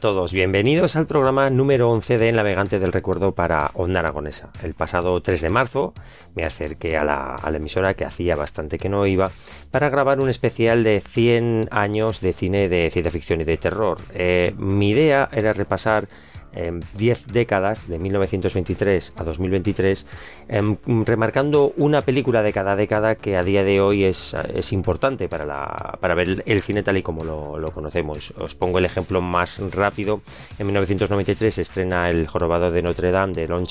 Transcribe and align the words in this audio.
A 0.00 0.08
todos, 0.08 0.32
bienvenidos 0.32 0.96
al 0.96 1.04
programa 1.04 1.50
número 1.50 1.90
11 1.90 2.16
de 2.16 2.32
Navegante 2.32 2.78
del 2.78 2.90
Recuerdo 2.90 3.34
para 3.34 3.70
Onda 3.74 4.00
Aragonesa. 4.00 4.48
El 4.62 4.72
pasado 4.72 5.20
3 5.20 5.42
de 5.42 5.50
marzo 5.50 5.92
me 6.34 6.44
acerqué 6.44 6.96
a 6.96 7.04
la, 7.04 7.38
emisora 7.54 7.92
que 7.92 8.06
hacía 8.06 8.34
bastante 8.34 8.78
que 8.78 8.88
no 8.88 9.04
iba 9.06 9.30
para 9.70 9.90
grabar 9.90 10.18
un 10.20 10.30
especial 10.30 10.84
de 10.84 11.02
100 11.02 11.68
años 11.70 12.22
de 12.22 12.32
cine 12.32 12.70
de 12.70 12.88
ciencia 12.90 13.12
ficción 13.12 13.42
y 13.42 13.44
de 13.44 13.58
terror. 13.58 13.98
Eh, 14.14 14.54
mi 14.56 14.88
idea 14.88 15.28
era 15.32 15.52
repasar 15.52 16.08
10 16.52 17.26
décadas, 17.28 17.88
de 17.88 17.98
1923 17.98 19.14
a 19.16 19.24
2023, 19.24 20.06
em, 20.48 20.76
remarcando 21.04 21.72
una 21.76 22.02
película 22.02 22.42
de 22.42 22.52
cada 22.52 22.76
década 22.76 23.14
que 23.14 23.36
a 23.36 23.44
día 23.44 23.64
de 23.64 23.80
hoy 23.80 24.04
es, 24.04 24.36
es 24.54 24.72
importante 24.72 25.28
para, 25.28 25.46
la, 25.46 25.98
para 26.00 26.14
ver 26.14 26.42
el 26.46 26.62
cine 26.62 26.82
tal 26.82 26.96
y 26.96 27.02
como 27.02 27.24
lo, 27.24 27.58
lo, 27.58 27.70
conocemos. 27.70 28.32
Os 28.38 28.54
pongo 28.54 28.78
el 28.78 28.84
ejemplo 28.84 29.20
más 29.20 29.60
rápido. 29.70 30.20
En 30.58 30.66
1993 30.66 31.54
se 31.54 31.62
estrena 31.62 32.10
El 32.10 32.26
jorobado 32.26 32.70
de 32.70 32.82
Notre 32.82 33.10
Dame 33.10 33.34
de 33.34 33.48
Lon 33.48 33.66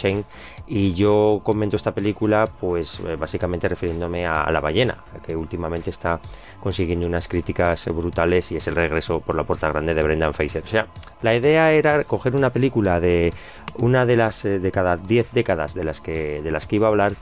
y 0.68 0.94
yo 0.94 1.42
comento 1.44 1.76
esta 1.76 1.94
película 1.94 2.48
pues 2.60 3.00
eh, 3.00 3.16
básicamente 3.16 3.68
refiriéndome 3.68 4.26
a, 4.26 4.50
La 4.52 4.60
ballena, 4.60 5.04
que 5.26 5.36
últimamente 5.36 5.90
está 5.90 6.20
consiguiendo 6.60 7.06
unas 7.06 7.28
críticas 7.28 7.86
brutales 7.88 8.52
y 8.52 8.58
es 8.58 8.68
el 8.68 8.76
regreso 8.76 9.20
por 9.20 9.36
la 9.36 9.44
puerta 9.44 9.70
grande 9.70 9.94
de 9.94 10.04
Brendan 10.04 10.34
Fraser. 10.34 10.64
O 10.64 10.68
sea, 10.68 10.88
la 11.22 11.36
idea 11.36 11.72
era 11.72 12.04
coger 12.04 12.36
una 12.36 12.50
película 12.50 13.00
de 13.00 13.34
una 13.78 14.06
de 14.06 14.16
las 14.16 14.46
eh, 14.46 14.60
de 14.60 14.72
cada 14.72 14.98
10 14.98 15.32
décadas 15.32 15.74
de 15.74 15.84
las 15.84 16.02
que 16.02 16.42
de 16.42 16.52
las 16.52 16.68
que 16.68 16.76
iba 16.78 16.88
a 16.88 16.90
hablar 16.90 17.14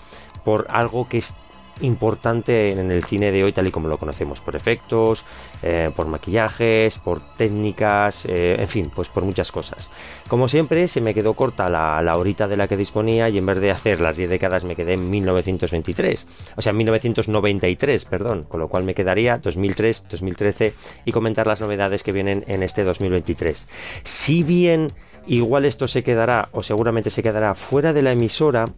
por 0.44 0.66
algo 0.70 1.08
que 1.08 1.20
es 1.20 1.34
importante 1.81 2.72
en 2.72 2.92
el 2.92 3.03
cine 3.03 3.31
de 3.31 3.44
hoy 3.44 3.53
tal 3.53 3.67
y 3.67 3.72
como 3.72 3.88
lo 3.88 3.97
conocemos 3.97 4.42
por 4.42 4.56
efectos 4.56 5.25
eh, 5.64 5.92
por 5.95 6.08
maquillajes 6.08 6.97
por 7.00 7.22
técnicas 7.36 8.25
eh, 8.25 8.56
en 8.59 8.67
fin 8.67 8.92
pues 8.94 9.09
por 9.09 9.23
muchas 9.23 9.52
cosas 9.52 9.92
como 10.28 10.47
siempre 10.47 10.88
se 10.88 11.02
me 11.02 11.13
quedó 11.13 11.34
corta 11.34 11.69
la, 11.69 12.02
la 12.02 12.18
horita 12.18 12.47
de 12.47 12.57
la 12.57 12.68
que 12.68 12.78
disponía 12.78 13.29
y 13.29 13.38
en 13.38 13.46
vez 13.46 13.59
de 13.59 13.72
hacer 13.72 14.02
las 14.02 14.16
10 14.16 14.29
décadas 14.29 14.63
me 14.63 14.75
quedé 14.75 14.94
en 14.94 15.09
1923 15.09 16.53
o 16.56 16.62
sea 16.62 16.74
1993 16.74 18.06
perdón 18.06 18.44
con 18.44 18.59
lo 18.59 18.68
cual 18.68 18.84
me 18.84 18.96
quedaría 18.96 19.38
2003 19.38 20.07
2013 20.09 20.73
y 21.06 21.12
comentar 21.12 21.47
las 21.47 21.62
novedades 21.62 22.03
que 22.03 22.12
vienen 22.12 22.44
en 22.47 22.63
este 22.63 22.84
2023 22.84 23.68
si 24.03 24.44
bien 24.44 24.94
Igual 25.28 25.66
esto 25.66 25.90
se 25.90 26.03
quedará 26.03 26.47
o 26.53 26.63
seguramente 26.63 27.09
se 27.09 27.22
quedará 27.22 27.53
fuera 27.53 27.91
de 27.91 28.02
la 28.02 28.13
emisora. 28.13 28.69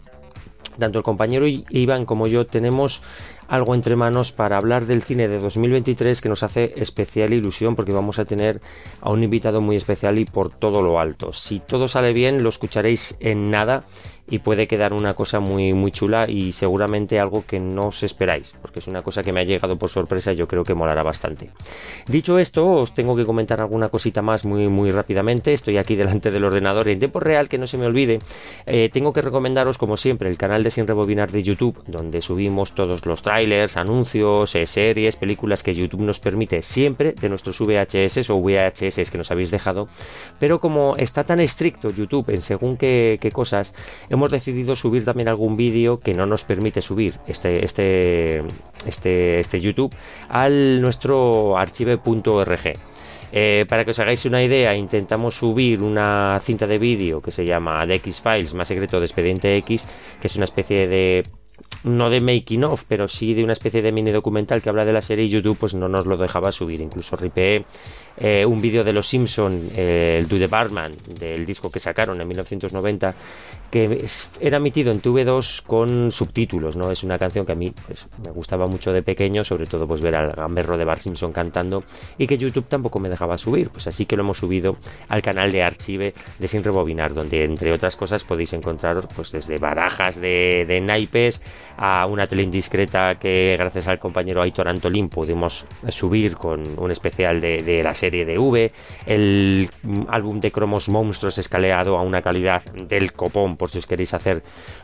Tanto 0.80 0.98
el 0.98 1.04
compañero 1.04 1.46
Iván 1.48 2.06
como 2.06 2.28
yo 2.28 2.48
tenemos 2.48 3.02
algo 3.50 3.74
entre 3.76 3.96
manos 3.96 4.32
para 4.32 4.58
hablar 4.58 4.86
del 4.86 5.02
cine 5.02 5.28
de 5.28 5.40
2023 5.40 6.22
que 6.22 6.30
nos 6.30 6.44
hace 6.44 6.74
especial 6.78 7.34
ilusión 7.34 7.76
porque 7.76 7.92
vamos 7.92 8.20
a 8.20 8.26
tener 8.26 8.62
a 9.02 9.12
un 9.12 9.24
invitado 9.24 9.60
muy 9.60 9.76
especial 9.76 10.20
y 10.20 10.26
por 10.26 10.52
todo 10.52 10.82
lo 10.82 11.00
alto. 11.00 11.34
Si 11.34 11.60
todo 11.60 11.88
sale 11.88 12.14
bien 12.14 12.44
lo 12.44 12.50
escucharéis 12.50 13.18
en 13.20 13.50
nada 13.50 13.84
y 14.30 14.40
puede 14.40 14.68
quedar 14.68 14.94
una 14.94 15.14
cosa 15.14 15.40
muy 15.40 15.74
muy 15.74 15.92
chula 15.92 16.30
y 16.30 16.52
seguramente 16.52 17.20
algo 17.20 17.44
que 17.46 17.60
no 17.60 17.88
os 17.88 18.04
esperáis, 18.04 18.56
porque 18.62 18.80
es 18.80 18.88
una 18.88 19.02
cosa 19.02 19.24
que 19.24 19.34
me 19.34 19.42
ha 19.42 19.44
llegado 19.44 19.78
por 19.78 19.90
sorpresa 19.90 20.32
y 20.32 20.36
yo 20.36 20.48
creo 20.48 20.64
que 20.64 20.74
molará 20.74 21.04
bastante. 21.04 21.50
Dicho 22.08 22.38
esto, 22.38 22.68
os 22.68 22.94
tengo 22.94 23.16
que 23.16 23.26
comentar 23.26 23.60
alguna 23.60 23.90
cosita 23.90 24.22
más 24.22 24.46
muy 24.46 24.68
muy 24.68 24.92
rápidamente. 24.92 25.54
Estoy 25.54 25.78
aquí 25.78 25.96
delante 25.96 26.32
del 26.32 26.44
ordenador 26.44 26.88
en 26.90 27.00
tiempo 27.00 27.20
real 27.20 27.50
que 27.50 27.58
no 27.58 27.68
se 27.68 27.78
me 27.78 27.88
olvide. 27.88 28.20
Eh, 28.66 28.90
tengo 28.92 29.14
que 29.14 29.22
recomendaros 29.22 29.78
como 29.78 29.98
siempre 29.98 30.30
el 30.30 30.38
canal 30.38 30.64
de 30.64 30.70
Sin 30.70 30.88
Rebobinar 30.88 31.32
de 31.32 31.44
YouTube, 31.44 31.82
donde 31.88 32.22
subimos 32.22 32.74
todos 32.74 33.06
los 33.06 33.22
trailers, 33.22 33.39
anuncios, 33.76 34.56
eh, 34.56 34.66
series, 34.66 35.16
películas 35.16 35.64
que 35.64 35.74
YouTube 35.74 36.02
nos 36.02 36.20
permite 36.20 36.62
siempre 36.62 37.14
de 37.14 37.30
nuestros 37.30 37.60
VHS 37.60 38.30
o 38.30 38.42
VHS 38.42 39.10
que 39.12 39.18
nos 39.18 39.32
habéis 39.32 39.52
dejado. 39.52 39.88
Pero 40.40 40.60
como 40.60 40.96
está 40.98 41.24
tan 41.24 41.40
estricto 41.40 41.90
YouTube 41.90 42.30
en 42.30 42.42
según 42.42 42.78
qué, 42.78 43.32
cosas, 43.34 43.74
hemos 44.10 44.32
decidido 44.32 44.76
subir 44.76 45.06
también 45.06 45.28
algún 45.28 45.56
vídeo 45.56 46.00
que 46.00 46.14
no 46.14 46.26
nos 46.26 46.44
permite 46.44 46.82
subir 46.82 47.20
este, 47.28 47.64
este, 47.64 48.44
este, 48.86 49.40
este 49.40 49.60
YouTube 49.60 49.94
al 50.30 50.82
nuestro 50.82 51.58
archive.org. 51.58 52.74
Eh, 53.32 53.66
para 53.70 53.86
que 53.86 53.92
os 53.92 54.00
hagáis 54.00 54.26
una 54.26 54.44
idea, 54.44 54.76
intentamos 54.76 55.36
subir 55.36 55.82
una 55.82 56.40
cinta 56.42 56.66
de 56.66 56.80
vídeo 56.80 57.22
que 57.22 57.32
se 57.32 57.46
llama 57.46 57.86
The 57.86 57.96
X 57.96 58.22
Files, 58.22 58.54
más 58.56 58.68
secreto 58.68 59.00
de 59.00 59.06
Expediente 59.06 59.56
X, 59.58 59.88
que 60.20 60.28
es 60.28 60.36
una 60.36 60.46
especie 60.46 60.88
de 60.88 61.24
no 61.84 62.10
de 62.10 62.22
making 62.22 62.64
of, 62.64 62.84
pero 62.88 63.08
sí 63.08 63.34
de 63.34 63.44
una 63.44 63.54
especie 63.54 63.82
de 63.82 63.92
mini 63.92 64.12
documental 64.12 64.62
que 64.62 64.70
habla 64.70 64.86
de 64.86 64.94
la 64.94 65.02
serie 65.02 65.26
y 65.26 65.30
YouTube 65.30 65.58
pues 65.58 65.74
no 65.74 65.88
nos 65.88 66.06
lo 66.06 66.18
dejaba 66.18 66.52
subir. 66.52 66.82
Incluso 66.82 67.16
ripeé 67.16 67.66
eh, 68.18 68.46
un 68.46 68.62
vídeo 68.62 68.84
de 68.84 68.94
los 68.94 69.08
Simpson, 69.08 69.70
eh, 69.76 70.18
el 70.20 70.28
Do 70.28 70.38
the 70.38 70.48
Barman, 70.48 70.94
del 71.20 71.46
disco 71.46 71.72
que 71.72 71.80
sacaron 71.80 72.20
en 72.20 72.28
1990, 72.28 73.16
que 73.70 74.06
era 74.40 74.58
emitido 74.58 74.92
en 74.92 75.02
TV2 75.02 75.64
con 75.64 76.12
subtítulos, 76.12 76.76
¿no? 76.76 76.92
Es 76.92 77.04
una 77.04 77.20
canción 77.20 77.46
que 77.46 77.52
a 77.52 77.56
mí 77.56 77.74
pues, 77.88 78.08
me 78.24 78.32
gustaba 78.32 78.68
mucho 78.68 78.92
de 78.92 79.04
pequeño, 79.04 79.44
sobre 79.44 79.68
todo 79.68 79.88
pues 79.88 80.02
ver 80.02 80.16
al 80.16 80.32
gamberro 80.32 80.78
de 80.78 80.86
Bar 80.86 81.00
Simpson 81.00 81.32
cantando 81.32 81.84
y 82.18 82.28
que 82.28 82.38
YouTube 82.38 82.66
tampoco 82.68 83.00
me 83.00 83.10
dejaba 83.10 83.38
subir, 83.38 83.70
pues 83.70 83.88
así 83.88 84.06
que 84.06 84.16
lo 84.16 84.24
hemos 84.24 84.38
subido 84.38 84.78
al 85.08 85.22
canal 85.22 85.52
de 85.52 85.64
Archive 85.64 86.14
de 86.40 86.48
Sin 86.48 86.64
Rebobinar, 86.64 87.14
donde 87.14 87.44
entre 87.44 87.72
otras 87.72 87.96
cosas 87.96 88.24
podéis 88.24 88.54
encontrar 88.54 89.08
pues 89.16 89.32
desde 89.32 89.58
barajas 89.58 90.20
de, 90.20 90.66
de 90.68 90.82
naipes 90.82 91.42
a 91.78 92.06
una 92.08 92.28
tele 92.28 92.44
indiscreta 92.44 93.16
que 93.16 93.56
gracias 93.58 93.88
al 93.88 94.00
compañero 94.00 94.42
Aitor 94.42 94.68
Antolín 94.68 95.10
pudimos 95.10 95.66
subir 95.90 96.36
con 96.36 96.64
un 96.78 96.92
especial 96.92 97.40
de, 97.40 97.62
de 97.62 97.84
la 97.84 97.94
serie 97.94 98.26
de 98.26 98.38
V, 98.38 98.72
el 99.06 99.70
álbum 100.10 100.40
de 100.40 100.52
cromos 100.52 100.90
monstruos 100.90 101.38
escaleado 101.38 101.98
a 101.98 102.02
una 102.02 102.22
calidad 102.22 102.64
del 102.74 103.14
copón 103.14 103.58
por 103.60 103.70
si 103.70 103.78
os 103.78 103.86
queréis 103.86 104.16
hacer 104.16 104.42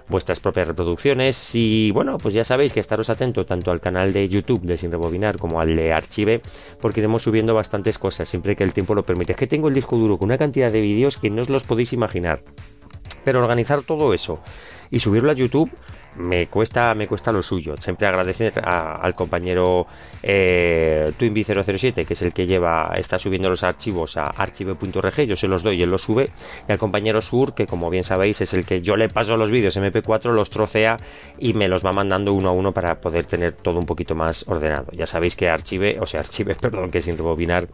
vuestras 0.07 0.39
propias 0.39 0.67
reproducciones 0.67 1.55
y 1.55 1.89
bueno, 1.91 2.19
pues 2.19 2.35
ya 2.35 2.43
sabéis 2.43 2.73
que 2.73 2.79
estaros 2.79 3.09
atento 3.09 3.45
tanto 3.45 3.71
al 3.71 3.81
canal 3.81 4.13
de 4.13 4.27
YouTube 4.27 4.61
de 4.61 4.77
Sin 4.77 4.91
Rebobinar 4.91 5.39
como 5.39 5.59
al 5.59 5.75
de 5.75 5.93
Archive 5.93 6.41
porque 6.79 6.99
iremos 6.99 7.23
subiendo 7.23 7.55
bastantes 7.55 7.97
cosas 7.97 8.29
siempre 8.29 8.55
que 8.55 8.63
el 8.63 8.73
tiempo 8.73 8.93
lo 8.93 9.03
permite. 9.03 9.31
Es 9.31 9.37
que 9.37 9.47
tengo 9.47 9.69
el 9.69 9.73
disco 9.73 9.97
duro 9.97 10.19
con 10.19 10.27
una 10.27 10.37
cantidad 10.37 10.71
de 10.71 10.81
vídeos 10.81 11.17
que 11.17 11.31
no 11.31 11.41
os 11.41 11.49
los 11.49 11.63
podéis 11.63 11.93
imaginar. 11.93 12.41
Pero 13.23 13.39
organizar 13.39 13.81
todo 13.81 14.13
eso 14.13 14.39
y 14.91 14.99
subirlo 14.99 15.31
a 15.31 15.33
YouTube 15.33 15.71
me 16.17 16.47
cuesta, 16.47 16.93
me 16.95 17.07
cuesta 17.07 17.31
lo 17.31 17.43
suyo. 17.43 17.75
Siempre 17.77 18.07
agradecer 18.07 18.61
al 18.63 19.15
compañero 19.15 19.87
eh, 20.23 21.11
Twinbee007, 21.17 22.05
que 22.05 22.13
es 22.13 22.21
el 22.21 22.33
que 22.33 22.45
lleva, 22.45 22.93
está 22.97 23.19
subiendo 23.19 23.49
los 23.49 23.63
archivos 23.63 24.17
a 24.17 24.25
archive.org, 24.27 25.21
yo 25.21 25.35
se 25.35 25.47
los 25.47 25.63
doy 25.63 25.79
y 25.79 25.83
él 25.83 25.91
los 25.91 26.03
sube, 26.03 26.29
y 26.67 26.71
al 26.71 26.77
compañero 26.77 27.21
Sur, 27.21 27.53
que 27.53 27.67
como 27.67 27.89
bien 27.89 28.03
sabéis 28.03 28.41
es 28.41 28.53
el 28.53 28.65
que 28.65 28.81
yo 28.81 28.95
le 28.95 29.09
paso 29.09 29.37
los 29.37 29.51
vídeos 29.51 29.77
MP4, 29.77 30.31
los 30.31 30.49
trocea 30.49 30.97
y 31.37 31.53
me 31.53 31.67
los 31.67 31.85
va 31.85 31.93
mandando 31.93 32.33
uno 32.33 32.49
a 32.49 32.51
uno 32.51 32.71
para 32.73 32.99
poder 33.01 33.25
tener 33.25 33.53
todo 33.53 33.79
un 33.79 33.85
poquito 33.85 34.15
más 34.15 34.47
ordenado. 34.47 34.87
Ya 34.93 35.05
sabéis 35.05 35.35
que 35.35 35.49
archive, 35.49 35.97
o 35.99 36.05
sea, 36.05 36.21
archive, 36.21 36.55
perdón, 36.61 36.91
que 36.91 37.01
sin 37.01 37.17
rebobinar 37.17 37.67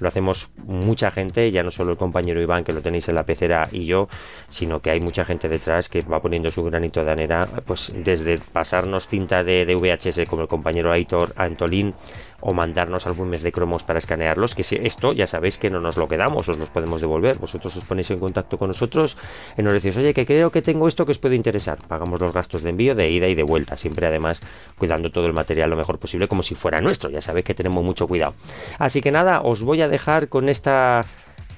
lo 0.00 0.08
hacemos 0.08 0.50
mucha 0.64 1.10
gente, 1.10 1.50
ya 1.50 1.62
no 1.62 1.70
solo 1.70 1.92
el 1.92 1.98
compañero 1.98 2.40
Iván, 2.40 2.64
que 2.64 2.72
lo 2.72 2.80
tenéis 2.80 3.08
en 3.08 3.14
la 3.14 3.24
pecera 3.24 3.68
y 3.72 3.86
yo, 3.86 4.08
sino 4.48 4.80
que 4.80 4.90
hay 4.90 5.00
mucha 5.00 5.24
gente 5.24 5.48
detrás 5.48 5.88
que 5.88 6.02
va 6.02 6.20
poniendo 6.20 6.50
su 6.50 6.62
granito 6.64 7.04
de 7.04 7.10
arena, 7.10 7.48
pues 7.64 7.85
desde 7.94 8.38
pasarnos 8.38 9.06
cinta 9.06 9.44
de, 9.44 9.64
VHS 9.74 10.28
como 10.28 10.42
el 10.42 10.48
compañero 10.48 10.92
Aitor 10.92 11.32
Antolín 11.36 11.94
o 12.40 12.52
mandarnos 12.52 13.06
álbumes 13.06 13.42
de 13.42 13.50
cromos 13.50 13.82
para 13.84 13.98
escanearlos, 13.98 14.54
que 14.54 14.62
si 14.62 14.76
esto 14.76 15.12
ya 15.12 15.26
sabéis 15.26 15.58
que 15.58 15.70
no 15.70 15.80
nos 15.80 15.96
lo 15.96 16.06
quedamos, 16.06 16.48
os 16.48 16.58
los 16.58 16.70
podemos 16.70 17.00
devolver. 17.00 17.38
Vosotros 17.38 17.76
os 17.76 17.84
ponéis 17.84 18.10
en 18.10 18.20
contacto 18.20 18.58
con 18.58 18.68
nosotros 18.68 19.16
y 19.56 19.62
nos 19.62 19.72
decís, 19.72 19.96
oye, 19.96 20.12
que 20.12 20.26
creo 20.26 20.50
que 20.50 20.62
tengo 20.62 20.86
esto 20.86 21.06
que 21.06 21.12
os 21.12 21.18
puede 21.18 21.34
interesar. 21.34 21.78
Pagamos 21.88 22.20
los 22.20 22.32
gastos 22.32 22.62
de 22.62 22.70
envío 22.70 22.94
de 22.94 23.10
ida 23.10 23.26
y 23.26 23.34
de 23.34 23.42
vuelta, 23.42 23.76
siempre 23.76 24.06
además 24.06 24.42
cuidando 24.78 25.10
todo 25.10 25.26
el 25.26 25.32
material 25.32 25.70
lo 25.70 25.76
mejor 25.76 25.98
posible 25.98 26.28
como 26.28 26.42
si 26.42 26.54
fuera 26.54 26.80
nuestro. 26.80 27.10
Ya 27.10 27.20
sabéis 27.20 27.46
que 27.46 27.54
tenemos 27.54 27.82
mucho 27.82 28.06
cuidado. 28.06 28.34
Así 28.78 29.00
que 29.00 29.10
nada, 29.10 29.40
os 29.40 29.62
voy 29.62 29.80
a 29.80 29.88
dejar 29.88 30.28
con 30.28 30.48
esta 30.48 31.04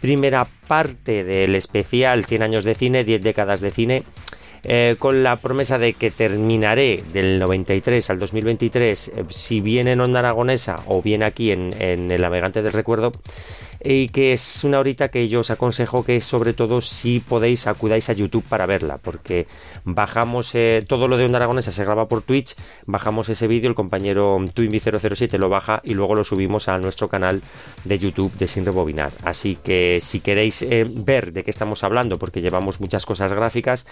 primera 0.00 0.46
parte 0.68 1.24
del 1.24 1.54
especial 1.54 2.24
100 2.24 2.42
años 2.42 2.64
de 2.64 2.74
cine, 2.74 3.04
10 3.04 3.22
décadas 3.22 3.60
de 3.60 3.70
cine 3.70 4.04
eh, 4.64 4.96
con 4.98 5.22
la 5.22 5.36
promesa 5.36 5.78
de 5.78 5.92
que 5.92 6.10
terminaré 6.10 7.02
del 7.12 7.38
93 7.38 8.10
al 8.10 8.18
2023, 8.18 9.08
eh, 9.08 9.24
si 9.28 9.60
bien 9.60 9.88
en 9.88 10.00
Onda 10.00 10.20
Aragonesa 10.20 10.80
o 10.86 11.02
bien 11.02 11.22
aquí 11.22 11.52
en, 11.52 11.74
en 11.78 12.10
el 12.10 12.22
Navegante 12.22 12.62
del 12.62 12.72
Recuerdo, 12.72 13.12
y 13.82 14.08
que 14.08 14.32
es 14.32 14.64
una 14.64 14.78
horita 14.78 15.08
que 15.08 15.28
yo 15.28 15.40
os 15.40 15.50
aconsejo 15.50 16.04
que 16.04 16.20
sobre 16.20 16.52
todo 16.52 16.80
si 16.80 17.20
podéis 17.20 17.66
acudáis 17.66 18.10
a 18.10 18.12
YouTube 18.12 18.44
para 18.48 18.66
verla, 18.66 18.98
porque 18.98 19.46
bajamos 19.84 20.54
eh, 20.54 20.84
todo 20.86 21.08
lo 21.08 21.16
de 21.16 21.24
Onda 21.24 21.38
Aragonesa 21.38 21.70
se 21.70 21.84
graba 21.84 22.08
por 22.08 22.22
Twitch, 22.22 22.54
bajamos 22.86 23.28
ese 23.28 23.46
vídeo, 23.46 23.68
el 23.68 23.74
compañero 23.74 24.38
Twinbee007 24.38 25.38
lo 25.38 25.48
baja 25.48 25.80
y 25.84 25.94
luego 25.94 26.14
lo 26.14 26.24
subimos 26.24 26.68
a 26.68 26.78
nuestro 26.78 27.08
canal 27.08 27.42
de 27.84 27.98
YouTube 27.98 28.32
de 28.36 28.46
Sin 28.46 28.64
Rebobinar. 28.64 29.12
Así 29.24 29.56
que 29.56 29.98
si 30.02 30.20
queréis 30.20 30.62
eh, 30.62 30.84
ver 30.88 31.32
de 31.32 31.44
qué 31.44 31.50
estamos 31.50 31.84
hablando, 31.84 32.18
porque 32.18 32.40
llevamos 32.40 32.80
muchas 32.80 33.06
cosas 33.06 33.32
gráficas, 33.32 33.86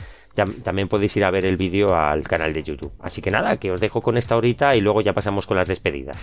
también 0.62 0.88
podéis 0.88 1.16
ir 1.16 1.24
a 1.24 1.30
ver 1.30 1.44
el 1.44 1.56
vídeo 1.56 1.94
al 1.94 2.22
canal 2.22 2.52
de 2.52 2.62
YouTube. 2.62 2.92
Así 3.00 3.22
que 3.22 3.30
nada, 3.30 3.58
que 3.58 3.72
os 3.72 3.80
dejo 3.80 4.02
con 4.02 4.16
esta 4.16 4.36
horita 4.36 4.76
y 4.76 4.80
luego 4.80 5.00
ya 5.00 5.12
pasamos 5.12 5.46
con 5.46 5.56
las 5.56 5.68
despedidas. 5.68 6.16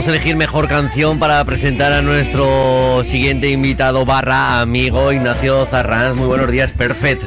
No 0.00 0.04
podíamos 0.04 0.18
elegir 0.18 0.36
mejor 0.36 0.66
canción 0.66 1.18
para 1.18 1.44
presentar 1.44 1.92
a 1.92 2.00
nuestro 2.00 3.04
siguiente 3.04 3.50
invitado 3.50 4.06
barra 4.06 4.60
amigo 4.60 5.12
Ignacio 5.12 5.66
Zarranz. 5.66 6.16
Muy 6.16 6.26
buenos 6.26 6.50
días, 6.50 6.72
perfect. 6.72 7.22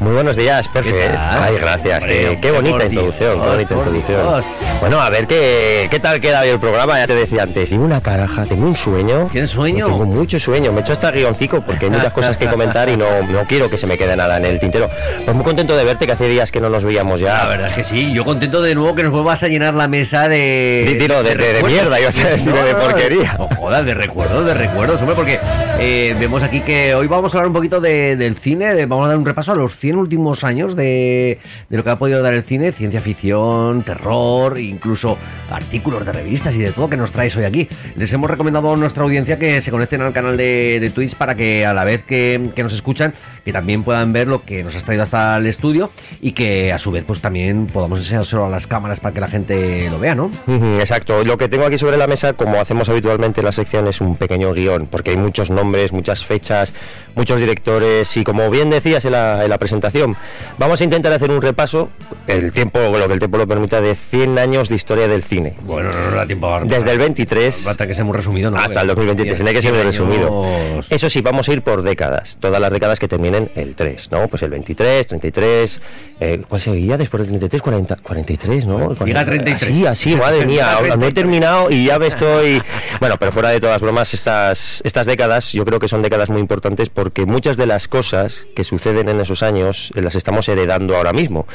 Muy 0.00 0.12
buenos 0.12 0.36
días, 0.36 0.68
perfecto. 0.68 1.18
Ay, 1.18 1.56
gracias. 1.56 2.04
qué, 2.04 2.50
bonita 2.50 2.84
introducción, 2.84 3.40
qué 3.40 3.46
bonita 3.48 3.74
introducción. 3.74 4.44
Bueno, 4.84 5.00
a 5.00 5.08
ver 5.08 5.26
qué, 5.26 5.88
qué 5.90 5.98
tal 5.98 6.20
queda 6.20 6.42
hoy 6.42 6.50
el 6.50 6.60
programa. 6.60 6.98
Ya 6.98 7.06
te 7.06 7.14
decía 7.14 7.44
antes, 7.44 7.70
tengo 7.70 7.86
una 7.86 8.02
caraja, 8.02 8.44
tengo 8.44 8.66
un 8.66 8.76
sueño. 8.76 9.30
¿Tienes 9.32 9.48
sueño? 9.48 9.86
Tengo 9.86 10.04
mucho 10.04 10.38
sueño. 10.38 10.72
Me 10.72 10.80
he 10.80 10.82
hecho 10.82 10.92
hasta 10.92 11.10
guioncico 11.10 11.62
porque 11.62 11.86
hay 11.86 11.90
muchas 11.90 12.12
cosas 12.12 12.36
que 12.36 12.46
comentar 12.48 12.90
y 12.90 12.98
no, 12.98 13.22
no 13.22 13.44
quiero 13.44 13.70
que 13.70 13.78
se 13.78 13.86
me 13.86 13.96
quede 13.96 14.14
nada 14.14 14.36
en 14.36 14.44
el 14.44 14.60
tintero. 14.60 14.90
Pues 15.24 15.34
muy 15.34 15.42
contento 15.42 15.74
de 15.74 15.84
verte, 15.84 16.04
que 16.04 16.12
hace 16.12 16.28
días 16.28 16.50
que 16.50 16.60
no 16.60 16.68
nos 16.68 16.84
veíamos 16.84 17.18
ya. 17.18 17.44
La 17.44 17.48
verdad 17.48 17.68
es 17.68 17.76
que 17.76 17.84
sí. 17.84 18.12
Yo 18.12 18.26
contento 18.26 18.60
de 18.60 18.74
nuevo 18.74 18.94
que 18.94 19.04
nos 19.04 19.12
vuelvas 19.12 19.42
a 19.42 19.48
llenar 19.48 19.72
la 19.72 19.88
mesa 19.88 20.28
de. 20.28 20.84
De 20.86 20.96
tiro, 20.96 21.22
de, 21.22 21.34
de, 21.34 21.62
mierda, 21.62 21.98
iba 21.98 22.10
a 22.10 22.12
decir, 22.12 22.52
de 22.52 22.74
porquería. 22.74 23.36
No, 23.38 23.48
jodas, 23.56 23.86
de 23.86 23.94
recuerdos, 23.94 24.44
de 24.44 24.52
recuerdos, 24.52 25.00
hombre, 25.00 25.16
porque 25.16 25.40
eh, 25.80 26.14
vemos 26.20 26.42
aquí 26.42 26.60
que 26.60 26.94
hoy 26.94 27.08
vamos 27.08 27.34
a 27.34 27.38
hablar 27.38 27.48
un 27.48 27.54
poquito 27.54 27.80
de, 27.80 28.16
del 28.16 28.36
cine, 28.36 28.86
vamos 28.86 29.06
a 29.06 29.08
dar 29.08 29.18
un 29.18 29.24
repaso 29.24 29.52
a 29.52 29.56
los 29.56 29.76
100 29.76 29.96
últimos 29.96 30.44
años 30.44 30.76
de, 30.76 31.40
lo 31.68 31.82
que 31.82 31.90
ha 31.90 31.98
podido 31.98 32.22
dar 32.22 32.32
el 32.32 32.44
cine, 32.44 32.70
ciencia 32.70 33.00
ficción, 33.00 33.82
terror, 33.82 34.58
incluso 34.74 35.16
artículos 35.50 36.04
de 36.04 36.12
revistas 36.12 36.54
y 36.54 36.58
de 36.58 36.72
todo 36.72 36.88
que 36.88 36.96
nos 36.96 37.12
traes 37.12 37.36
hoy 37.36 37.44
aquí. 37.44 37.68
Les 37.96 38.12
hemos 38.12 38.30
recomendado 38.30 38.72
a 38.72 38.76
nuestra 38.76 39.02
audiencia 39.04 39.38
que 39.38 39.60
se 39.62 39.70
conecten 39.70 40.02
al 40.02 40.12
canal 40.12 40.36
de, 40.36 40.90
Twitch 40.94 41.14
para 41.14 41.34
que 41.34 41.64
a 41.66 41.74
la 41.74 41.84
vez 41.84 42.04
que, 42.04 42.52
nos 42.56 42.72
escuchan, 42.72 43.14
que 43.44 43.52
también 43.52 43.82
puedan 43.82 44.12
ver 44.12 44.28
lo 44.28 44.42
que 44.42 44.62
nos 44.62 44.74
has 44.76 44.84
traído 44.84 45.02
hasta 45.02 45.36
el 45.36 45.46
estudio 45.46 45.90
y 46.20 46.32
que 46.32 46.72
a 46.72 46.78
su 46.78 46.90
vez 46.90 47.04
pues 47.04 47.20
también 47.20 47.66
podamos 47.66 47.98
enseñárselo 47.98 48.46
a 48.46 48.48
las 48.48 48.66
cámaras 48.66 49.00
para 49.00 49.14
que 49.14 49.20
la 49.20 49.28
gente 49.28 49.88
lo 49.90 49.98
vea, 49.98 50.14
¿no? 50.14 50.30
Exacto. 50.78 51.24
Lo 51.24 51.36
que 51.36 51.48
tengo 51.48 51.64
aquí 51.64 51.78
sobre 51.78 51.96
la 51.96 52.06
mesa, 52.06 52.34
como 52.34 52.60
hacemos 52.60 52.88
habitualmente 52.88 53.40
en 53.40 53.46
la 53.46 53.52
sección, 53.52 53.88
es 53.88 54.00
un 54.00 54.16
pequeño 54.16 54.52
guion, 54.52 54.86
porque 54.86 55.10
hay 55.10 55.16
muchos 55.16 55.50
nombres, 55.50 55.92
muchas 55.92 56.24
fechas, 56.24 56.74
muchos 57.14 57.40
directores 57.40 58.16
y 58.16 58.24
como 58.24 58.50
bien 58.50 58.70
decías 58.70 59.04
en 59.04 59.12
la, 59.12 59.44
en 59.44 59.50
la 59.50 59.58
presentación, 59.58 60.16
Vamos 60.58 60.80
a 60.80 60.84
intentar 60.84 61.12
hacer 61.12 61.30
un 61.30 61.42
repaso, 61.42 61.88
el 62.26 62.52
tiempo, 62.52 62.78
lo 62.78 63.06
que 63.06 63.12
el 63.12 63.18
tiempo 63.18 63.38
lo 63.38 63.46
permita, 63.46 63.80
de 63.80 63.94
100 63.94 64.38
años 64.38 64.53
de 64.62 64.76
historia 64.76 65.08
del 65.08 65.22
cine. 65.22 65.54
Bueno, 65.62 65.90
no 65.90 66.16
da 66.16 66.26
tiempo 66.26 66.46
ahora. 66.46 66.64
Desde 66.64 66.92
el 66.92 66.98
23 66.98 67.66
hasta 67.66 67.86
que 67.86 67.94
se 67.94 68.02
hemos 68.02 68.14
resumido, 68.14 68.50
¿no? 68.50 68.56
Hasta 68.56 68.82
el 68.82 68.86
2023, 68.88 69.36
tiene 69.36 69.52
que 69.52 69.62
ser 69.62 69.72
muy 69.72 69.82
resumido. 69.82 70.80
Eso 70.88 71.10
sí, 71.10 71.20
vamos 71.20 71.48
a 71.48 71.52
ir 71.52 71.62
por 71.62 71.82
décadas, 71.82 72.38
todas 72.40 72.60
las 72.60 72.70
décadas 72.70 72.98
que 72.98 73.08
terminen 73.08 73.50
el 73.56 73.74
3, 73.74 74.10
¿no? 74.12 74.28
Pues 74.28 74.42
el 74.42 74.50
23, 74.50 75.06
33, 75.06 75.80
eh, 76.20 76.42
¿cuál 76.48 76.60
seguía 76.60 76.96
después 76.96 77.20
del 77.20 77.28
33? 77.28 77.62
40, 77.62 77.96
43, 77.96 78.66
¿no? 78.66 78.94
Llega 79.04 79.24
33. 79.24 79.62
Así, 79.62 79.86
así, 79.86 80.16
madre 80.16 80.46
mía, 80.46 80.78
no 80.96 81.06
he 81.06 81.12
terminado 81.12 81.70
y 81.70 81.86
ya 81.86 81.98
me 81.98 82.06
estoy... 82.06 82.62
Bueno, 83.00 83.16
pero 83.18 83.32
fuera 83.32 83.48
de 83.48 83.60
todas 83.60 83.80
bromas, 83.82 84.14
estas, 84.14 84.80
estas 84.84 85.06
décadas 85.06 85.52
yo 85.52 85.64
creo 85.64 85.80
que 85.80 85.88
son 85.88 86.02
décadas 86.02 86.30
muy 86.30 86.40
importantes 86.40 86.90
porque 86.90 87.26
muchas 87.26 87.56
de 87.56 87.66
las 87.66 87.88
cosas 87.88 88.46
que 88.54 88.64
suceden 88.64 89.08
en 89.08 89.20
esos 89.20 89.42
años 89.42 89.92
las 89.94 90.14
estamos 90.14 90.48
heredando 90.48 90.96
ahora 90.96 91.12
mismo. 91.12 91.46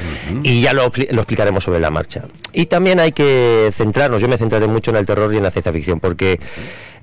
Y 0.44 0.62
ya 0.62 0.74
lo, 0.74 0.92
lo, 1.12 1.22
explicaremos 1.22 1.64
sobre 1.64 1.80
la 1.80 1.90
marcha. 1.92 2.26
Y 2.54 2.66
también 2.66 2.89
hay 2.98 3.12
que 3.12 3.70
centrarnos, 3.74 4.22
yo 4.22 4.28
me 4.28 4.38
centraré 4.38 4.68
mucho 4.68 4.90
en 4.90 4.98
el 4.98 5.06
terror 5.06 5.32
y 5.34 5.38
en 5.38 5.44
la 5.44 5.52
ciencia 5.52 5.74
ficción, 5.74 6.00
porque... 6.00 6.40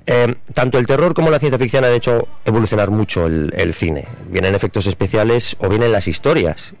Eh, 0.09 0.35
tanto 0.53 0.77
el 0.77 0.87
terror 0.87 1.13
como 1.13 1.29
la 1.29 1.37
ciencia 1.37 1.59
ficción 1.59 1.83
han 1.83 1.91
hecho 1.91 2.29
evolucionar 2.45 2.91
mucho 2.91 3.25
el, 3.25 3.73
cine. 3.73 4.07
Vienen 4.29 4.55
efectos 4.55 4.87
especiales 4.87 5.57
o 5.59 5.67
vienen 5.67 5.91
las 5.91 6.07
historias 6.07 6.73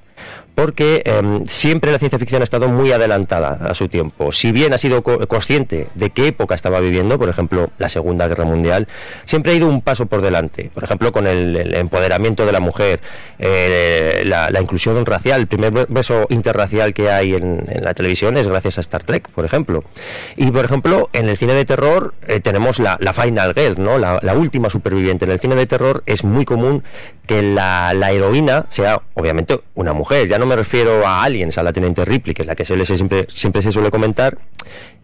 porque 0.57 1.03
em, 1.05 1.45
siempre 1.45 1.91
la 1.91 1.99
ciencia 1.99 2.17
ficción 2.17 2.41
ha 2.41 2.43
estado 2.43 2.67
muy 2.67 2.91
adelantada 2.91 3.59
a 3.69 3.75
su 3.75 3.89
tiempo. 3.89 4.31
Si 4.31 4.51
bien 4.51 4.73
ha 4.73 4.79
sido 4.79 5.03
consciente 5.03 5.87
de 5.93 6.09
qué 6.09 6.29
época 6.29 6.55
estaba 6.55 6.79
viviendo, 6.79 7.19
por 7.19 7.29
ejemplo, 7.29 7.69
la 7.77 7.89
Segunda 7.89 8.27
Guerra 8.27 8.43
Mundial, 8.43 8.87
siempre 9.23 9.51
ha 9.51 9.55
ido 9.55 9.67
un 9.67 9.81
paso 9.81 10.07
por 10.07 10.23
delante. 10.23 10.71
Por 10.73 10.83
ejemplo, 10.83 11.11
con 11.11 11.27
el, 11.27 11.75
empoderamiento 11.75 12.43
de 12.47 12.51
la 12.51 12.59
mujer, 12.59 13.01
eh, 13.37 14.23
la, 14.25 14.49
inclusión 14.59 15.05
racial, 15.05 15.41
el 15.41 15.47
primer 15.47 15.85
beso 15.89 16.25
interracial 16.29 16.95
que 16.95 17.11
hay 17.11 17.35
en, 17.35 17.63
la 17.79 17.93
televisión 17.93 18.35
es 18.35 18.47
gracias 18.47 18.79
a 18.79 18.81
Star 18.81 19.03
Trek, 19.03 19.29
por 19.29 19.45
ejemplo. 19.45 19.83
Y, 20.37 20.49
por 20.49 20.65
ejemplo, 20.65 21.07
en 21.13 21.29
el 21.29 21.37
cine 21.37 21.53
de 21.53 21.65
terror 21.65 22.15
eh, 22.27 22.39
tenemos 22.39 22.79
la, 22.79 22.97
Final 23.13 23.53
Girl, 23.53 23.75
¿no? 23.77 23.99
La, 23.99 24.33
última 24.33 24.71
superviviente. 24.71 25.25
En 25.25 25.31
el 25.31 25.39
cine 25.39 25.55
de 25.55 25.67
terror 25.67 26.01
es 26.07 26.23
muy 26.23 26.45
común 26.45 26.83
que 27.27 27.43
la, 27.43 27.93
la 27.93 28.11
heroína 28.11 28.65
sea, 28.69 29.01
obviamente, 29.13 29.59
una 29.75 29.93
mujer. 29.93 30.27
Ya 30.27 30.39
no 30.39 30.46
me 30.47 30.55
refiero 30.55 31.05
a 31.05 31.23
Aliens, 31.23 31.57
a 31.57 31.63
la 31.63 31.71
teniente 31.71 32.03
Ripley, 32.05 32.33
que 32.33 32.41
es 32.41 32.47
la 32.47 32.55
que 32.55 32.65
siempre, 32.65 33.61
se 33.61 33.71
suele 33.71 33.91
comentar, 33.91 34.37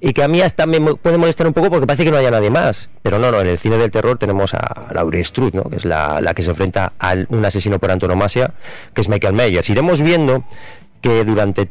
y 0.01 0.13
que 0.13 0.23
a 0.23 0.27
mí 0.27 0.41
hasta 0.41 0.65
me 0.65 0.79
puede 0.95 1.17
molestar 1.17 1.45
un 1.45 1.53
poco 1.53 1.69
porque 1.69 1.85
parece 1.85 2.03
que 2.03 2.12
no 2.12 2.17
haya 2.17 2.31
nadie 2.31 2.50
más. 2.50 2.89
Pero 3.01 3.19
no, 3.19 3.31
no, 3.31 3.41
en 3.41 3.47
el 3.47 3.59
cine 3.59 3.77
del 3.77 3.91
terror 3.91 4.17
tenemos 4.17 4.53
a 4.53 4.88
Laurie 4.91 5.23
Strode, 5.23 5.57
¿no? 5.57 5.63
que 5.69 5.75
es 5.75 5.85
la, 5.85 6.19
la, 6.21 6.33
que 6.33 6.41
se 6.41 6.50
enfrenta 6.50 6.93
a 6.97 7.15
un 7.29 7.45
asesino 7.45 7.79
por 7.79 7.91
antonomasia, 7.91 8.53
que 8.93 9.01
es 9.01 9.09
Michael 9.09 9.33
Myers. 9.33 9.69
Iremos 9.69 10.01
viendo 10.01 10.43
que 11.01 11.23
durante 11.23 11.69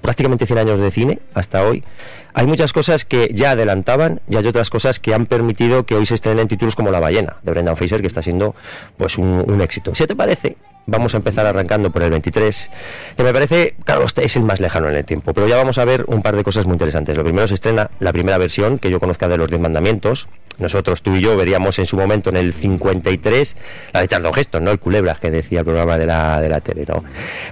prácticamente 0.00 0.46
100 0.46 0.58
años 0.58 0.78
de 0.78 0.90
cine 0.90 1.18
hasta 1.34 1.62
hoy, 1.66 1.84
hay 2.32 2.46
muchas 2.46 2.72
cosas 2.72 3.04
que 3.04 3.30
ya 3.32 3.52
adelantaban 3.52 4.20
y 4.28 4.36
hay 4.36 4.46
otras 4.46 4.70
cosas 4.70 5.00
que 5.00 5.14
han 5.14 5.26
permitido 5.26 5.86
que 5.86 5.94
hoy 5.94 6.06
se 6.06 6.14
estrenen 6.14 6.48
títulos 6.48 6.74
como 6.74 6.90
La 6.90 7.00
ballena 7.00 7.36
de 7.42 7.50
Brendan 7.50 7.76
Fraser, 7.76 8.00
que 8.00 8.08
está 8.08 8.22
siendo 8.22 8.54
pues 8.96 9.18
un, 9.18 9.44
un 9.46 9.60
éxito. 9.60 9.94
¿Si 9.94 10.06
te 10.06 10.16
parece? 10.16 10.56
Vamos 10.86 11.14
a 11.14 11.16
empezar 11.16 11.46
arrancando 11.46 11.90
por 11.90 12.02
el 12.02 12.10
23, 12.10 12.70
que 13.16 13.22
me 13.24 13.32
parece, 13.32 13.74
claro, 13.84 14.04
este 14.04 14.24
es 14.24 14.36
el 14.36 14.42
más 14.42 14.60
lejano 14.60 14.88
en 14.88 14.96
el 14.96 15.04
tiempo, 15.04 15.32
pero 15.32 15.48
ya 15.48 15.56
vamos 15.56 15.78
a 15.78 15.84
ver 15.86 16.04
un 16.08 16.20
par 16.20 16.36
de 16.36 16.44
cosas 16.44 16.66
muy 16.66 16.74
interesantes. 16.74 17.16
Lo 17.16 17.24
primero 17.24 17.48
se 17.48 17.54
estrena 17.54 17.90
la 18.00 18.12
primera 18.12 18.36
versión 18.36 18.78
que 18.78 18.90
yo 18.90 19.00
conozca 19.00 19.26
de 19.26 19.38
los 19.38 19.48
Diez 19.48 19.60
Mandamientos. 19.60 20.28
Nosotros, 20.58 21.02
tú 21.02 21.16
y 21.16 21.22
yo, 21.22 21.36
veríamos 21.36 21.78
en 21.78 21.86
su 21.86 21.96
momento 21.96 22.28
en 22.28 22.36
el 22.36 22.52
53 22.52 23.56
la 23.92 24.00
de 24.00 24.08
Charlton 24.08 24.32
Heston, 24.36 24.64
¿no? 24.64 24.70
El 24.70 24.78
Culebra, 24.78 25.14
que 25.14 25.30
decía 25.30 25.60
el 25.60 25.64
programa 25.64 25.96
de 25.96 26.06
la, 26.06 26.40
de 26.40 26.48
la 26.50 26.60
tele, 26.60 26.84
¿no? 26.86 27.02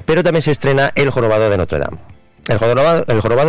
Pero 0.05 0.23
también 0.23 0.43
se 0.43 0.51
estrena 0.51 0.93
El 0.95 1.11
Jorobado 1.11 1.49
de 1.49 1.57
Notre 1.57 1.79
Dame. 1.79 1.99
El 2.49 2.59
jorobado, 2.59 3.05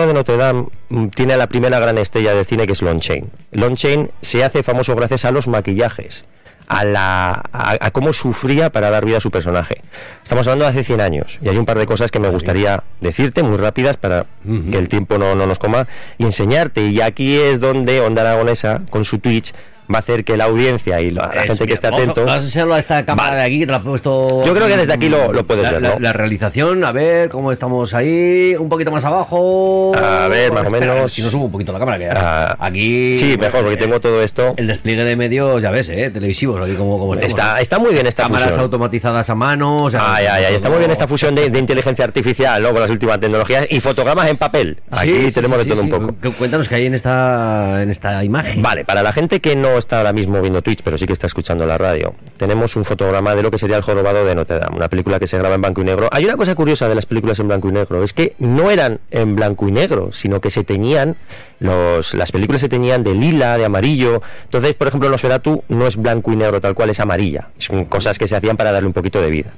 de 0.07 0.13
Notre 0.13 0.37
Dame 0.37 0.67
mm, 0.89 1.07
tiene 1.07 1.33
a 1.33 1.37
la 1.37 1.47
primera 1.47 1.79
gran 1.79 1.97
estrella 1.97 2.35
del 2.35 2.45
cine 2.45 2.67
que 2.67 2.73
es 2.73 2.81
Lon 2.81 2.99
Chain. 2.99 3.29
Lon 3.51 3.75
Chain 3.75 4.11
se 4.21 4.43
hace 4.43 4.61
famoso 4.61 4.95
gracias 4.95 5.25
a 5.25 5.31
los 5.31 5.47
maquillajes 5.47 6.25
a, 6.67 6.83
la, 6.85 7.43
a, 7.51 7.91
cómo 7.91 8.13
sufría 8.13 8.71
para 8.71 8.89
dar 8.89 9.05
vida 9.05 9.17
a 9.17 9.21
su 9.21 9.31
personaje. 9.31 9.81
Estamos 10.23 10.47
hablando 10.47 10.65
de 10.65 10.71
hace 10.71 10.83
100 10.83 11.01
años 11.01 11.39
y 11.41 11.49
hay 11.49 11.57
un 11.57 11.65
par 11.65 11.77
de 11.77 11.85
cosas 11.85 12.11
que 12.11 12.19
me 12.19 12.29
gustaría 12.29 12.83
decirte 13.01 13.43
muy 13.43 13.57
rápidas 13.57 13.97
para 13.97 14.25
que 14.43 14.77
el 14.77 14.89
tiempo 14.89 15.17
no, 15.17 15.35
no 15.35 15.45
nos 15.45 15.59
coma 15.59 15.87
y 16.17 16.23
enseñarte. 16.23 16.87
Y 16.87 17.01
aquí 17.01 17.35
es 17.35 17.59
donde 17.59 18.01
Onda 18.01 18.21
Aragonesa, 18.21 18.81
con 18.89 19.05
su 19.05 19.19
Twitch, 19.19 19.53
va 19.91 19.97
a 19.97 19.99
hacer 19.99 20.23
que 20.23 20.37
la 20.37 20.45
audiencia 20.45 21.01
y 21.01 21.11
la, 21.11 21.29
gente 21.29 21.67
que 21.67 21.73
esté 21.73 21.87
atento. 21.87 22.25
Vamos 22.25 22.55
a 22.55 22.63
a 22.63 22.79
esta 22.79 23.05
cámara 23.05 23.37
de 23.37 23.43
aquí, 23.43 23.59
te 23.65 23.71
la 23.71 23.77
he 23.77 23.81
puesto. 23.81 24.43
Yo 24.45 24.53
creo 24.53 24.67
que 24.67 24.77
desde 24.77 24.93
aquí 24.93 25.09
lo, 25.09 25.31
puedes 25.45 25.69
ver. 25.69 25.81
¿no? 25.81 25.99
La, 25.99 26.13
realización, 26.13 26.83
a 26.83 26.91
ver 26.91 27.29
cómo 27.29 27.51
estamos 27.51 27.93
ahí, 27.93 28.55
un 28.57 28.69
poquito 28.69 28.91
más 28.91 29.03
abajo. 29.05 29.91
A 29.95 30.27
ver, 30.27 30.51
más 30.51 30.65
o 30.65 30.69
menos. 30.69 31.11
Si 31.11 31.21
no 31.21 31.29
subo 31.29 31.45
un 31.45 31.51
poquito 31.51 31.71
la 31.71 31.79
cámara, 31.79 31.97
que 31.97 32.09
ah, 32.09 32.55
aquí. 32.59 33.15
Sí, 33.15 33.37
mejor, 33.37 33.61
porque 33.61 33.77
tengo 33.77 33.99
todo 33.99 34.21
esto. 34.21 34.53
El 34.57 34.67
despliegue 34.67 35.03
de 35.03 35.15
medios, 35.15 35.61
ya 35.61 35.71
ves, 35.71 35.89
¿eh? 35.89 36.09
televisivos, 36.11 36.61
aquí 36.61 36.75
como, 36.75 36.97
como 36.97 37.13
está, 37.15 37.59
está 37.59 37.79
muy 37.79 37.93
bien 37.93 38.07
esta 38.07 38.23
Cámaras 38.23 38.57
automatizadas 38.57 39.29
a 39.29 39.35
mano. 39.35 39.83
O 39.83 39.91
sea, 39.91 40.15
ay, 40.15 40.25
ay, 40.25 40.45
ay, 40.45 40.55
está 40.55 40.69
muy 40.69 40.79
bien 40.79 40.91
esta 40.91 41.07
fusión 41.07 41.35
de, 41.35 41.45
inteligencia 41.45 42.05
artificial, 42.05 42.61
¿no? 42.61 42.71
Con 42.71 42.81
las 42.81 42.89
últimas 42.89 43.19
tecnologías 43.19 43.67
y 43.69 43.79
fotogramas 43.79 44.29
en 44.29 44.37
papel. 44.37 44.77
Aquí 44.91 45.31
tenemos 45.33 45.57
de 45.59 45.65
todo 45.65 45.81
un 45.81 45.89
poco. 45.89 46.33
Cuéntanos 46.37 46.67
qué 46.67 46.75
hay 46.75 46.85
en 46.85 46.93
esta, 46.93 47.83
en 47.83 47.89
esta 47.89 48.23
imagen. 48.23 48.61
Vale, 48.61 48.85
para 48.85 49.03
la 49.03 49.13
gente 49.13 49.39
que 49.39 49.55
no 49.55 49.77
está 49.83 49.97
ahora 49.97 50.13
mismo 50.13 50.41
viendo 50.41 50.61
Twitch, 50.61 50.81
pero 50.83 50.97
sí 50.97 51.05
que 51.05 51.13
está 51.13 51.27
escuchando 51.27 51.65
la 51.65 51.77
radio, 51.77 52.15
tenemos 52.37 52.75
un 52.75 52.85
fotograma 52.85 53.35
de 53.35 53.43
lo 53.43 53.51
que 53.51 53.57
sería 53.57 53.77
El 53.77 53.83
Jorobado 53.83 54.25
de 54.25 54.33
Notre 54.33 54.59
Dame, 54.59 54.77
una 54.77 54.89
película 54.89 55.19
que 55.19 55.27
se 55.27 55.37
graba 55.37 55.55
en 55.55 55.61
blanco 55.61 55.81
y 55.81 55.83
negro. 55.83 56.09
Hay 56.11 56.25
una 56.25 56.37
cosa 56.37 56.55
curiosa 56.55 56.87
de 56.87 56.95
las 56.95 57.05
películas 57.05 57.39
en 57.39 57.47
blanco 57.47 57.69
y 57.69 57.73
negro, 57.73 58.03
es 58.03 58.13
que 58.13 58.35
no 58.39 58.71
eran 58.71 58.99
en 59.11 59.35
blanco 59.35 59.67
y 59.67 59.71
negro, 59.71 60.11
sino 60.13 60.41
que 60.41 60.49
se 60.49 60.63
tenían, 60.63 61.17
los, 61.59 62.13
las 62.13 62.31
películas 62.31 62.61
se 62.61 62.69
tenían 62.69 63.03
de 63.03 63.13
lila, 63.13 63.57
de 63.57 63.65
amarillo. 63.65 64.21
Entonces, 64.45 64.75
por 64.75 64.87
ejemplo, 64.87 65.09
Nosferatu 65.09 65.63
no 65.69 65.87
es 65.87 65.97
blanco 65.97 66.31
y 66.31 66.35
negro 66.35 66.61
tal 66.61 66.73
cual, 66.73 66.89
es 66.89 66.99
amarilla. 66.99 67.49
Son 67.57 67.85
cosas 67.85 68.17
que 68.17 68.27
se 68.27 68.35
hacían 68.35 68.57
para 68.57 68.71
darle 68.71 68.87
un 68.87 68.93
poquito 68.93 69.21
de 69.21 69.29
vida. 69.29 69.53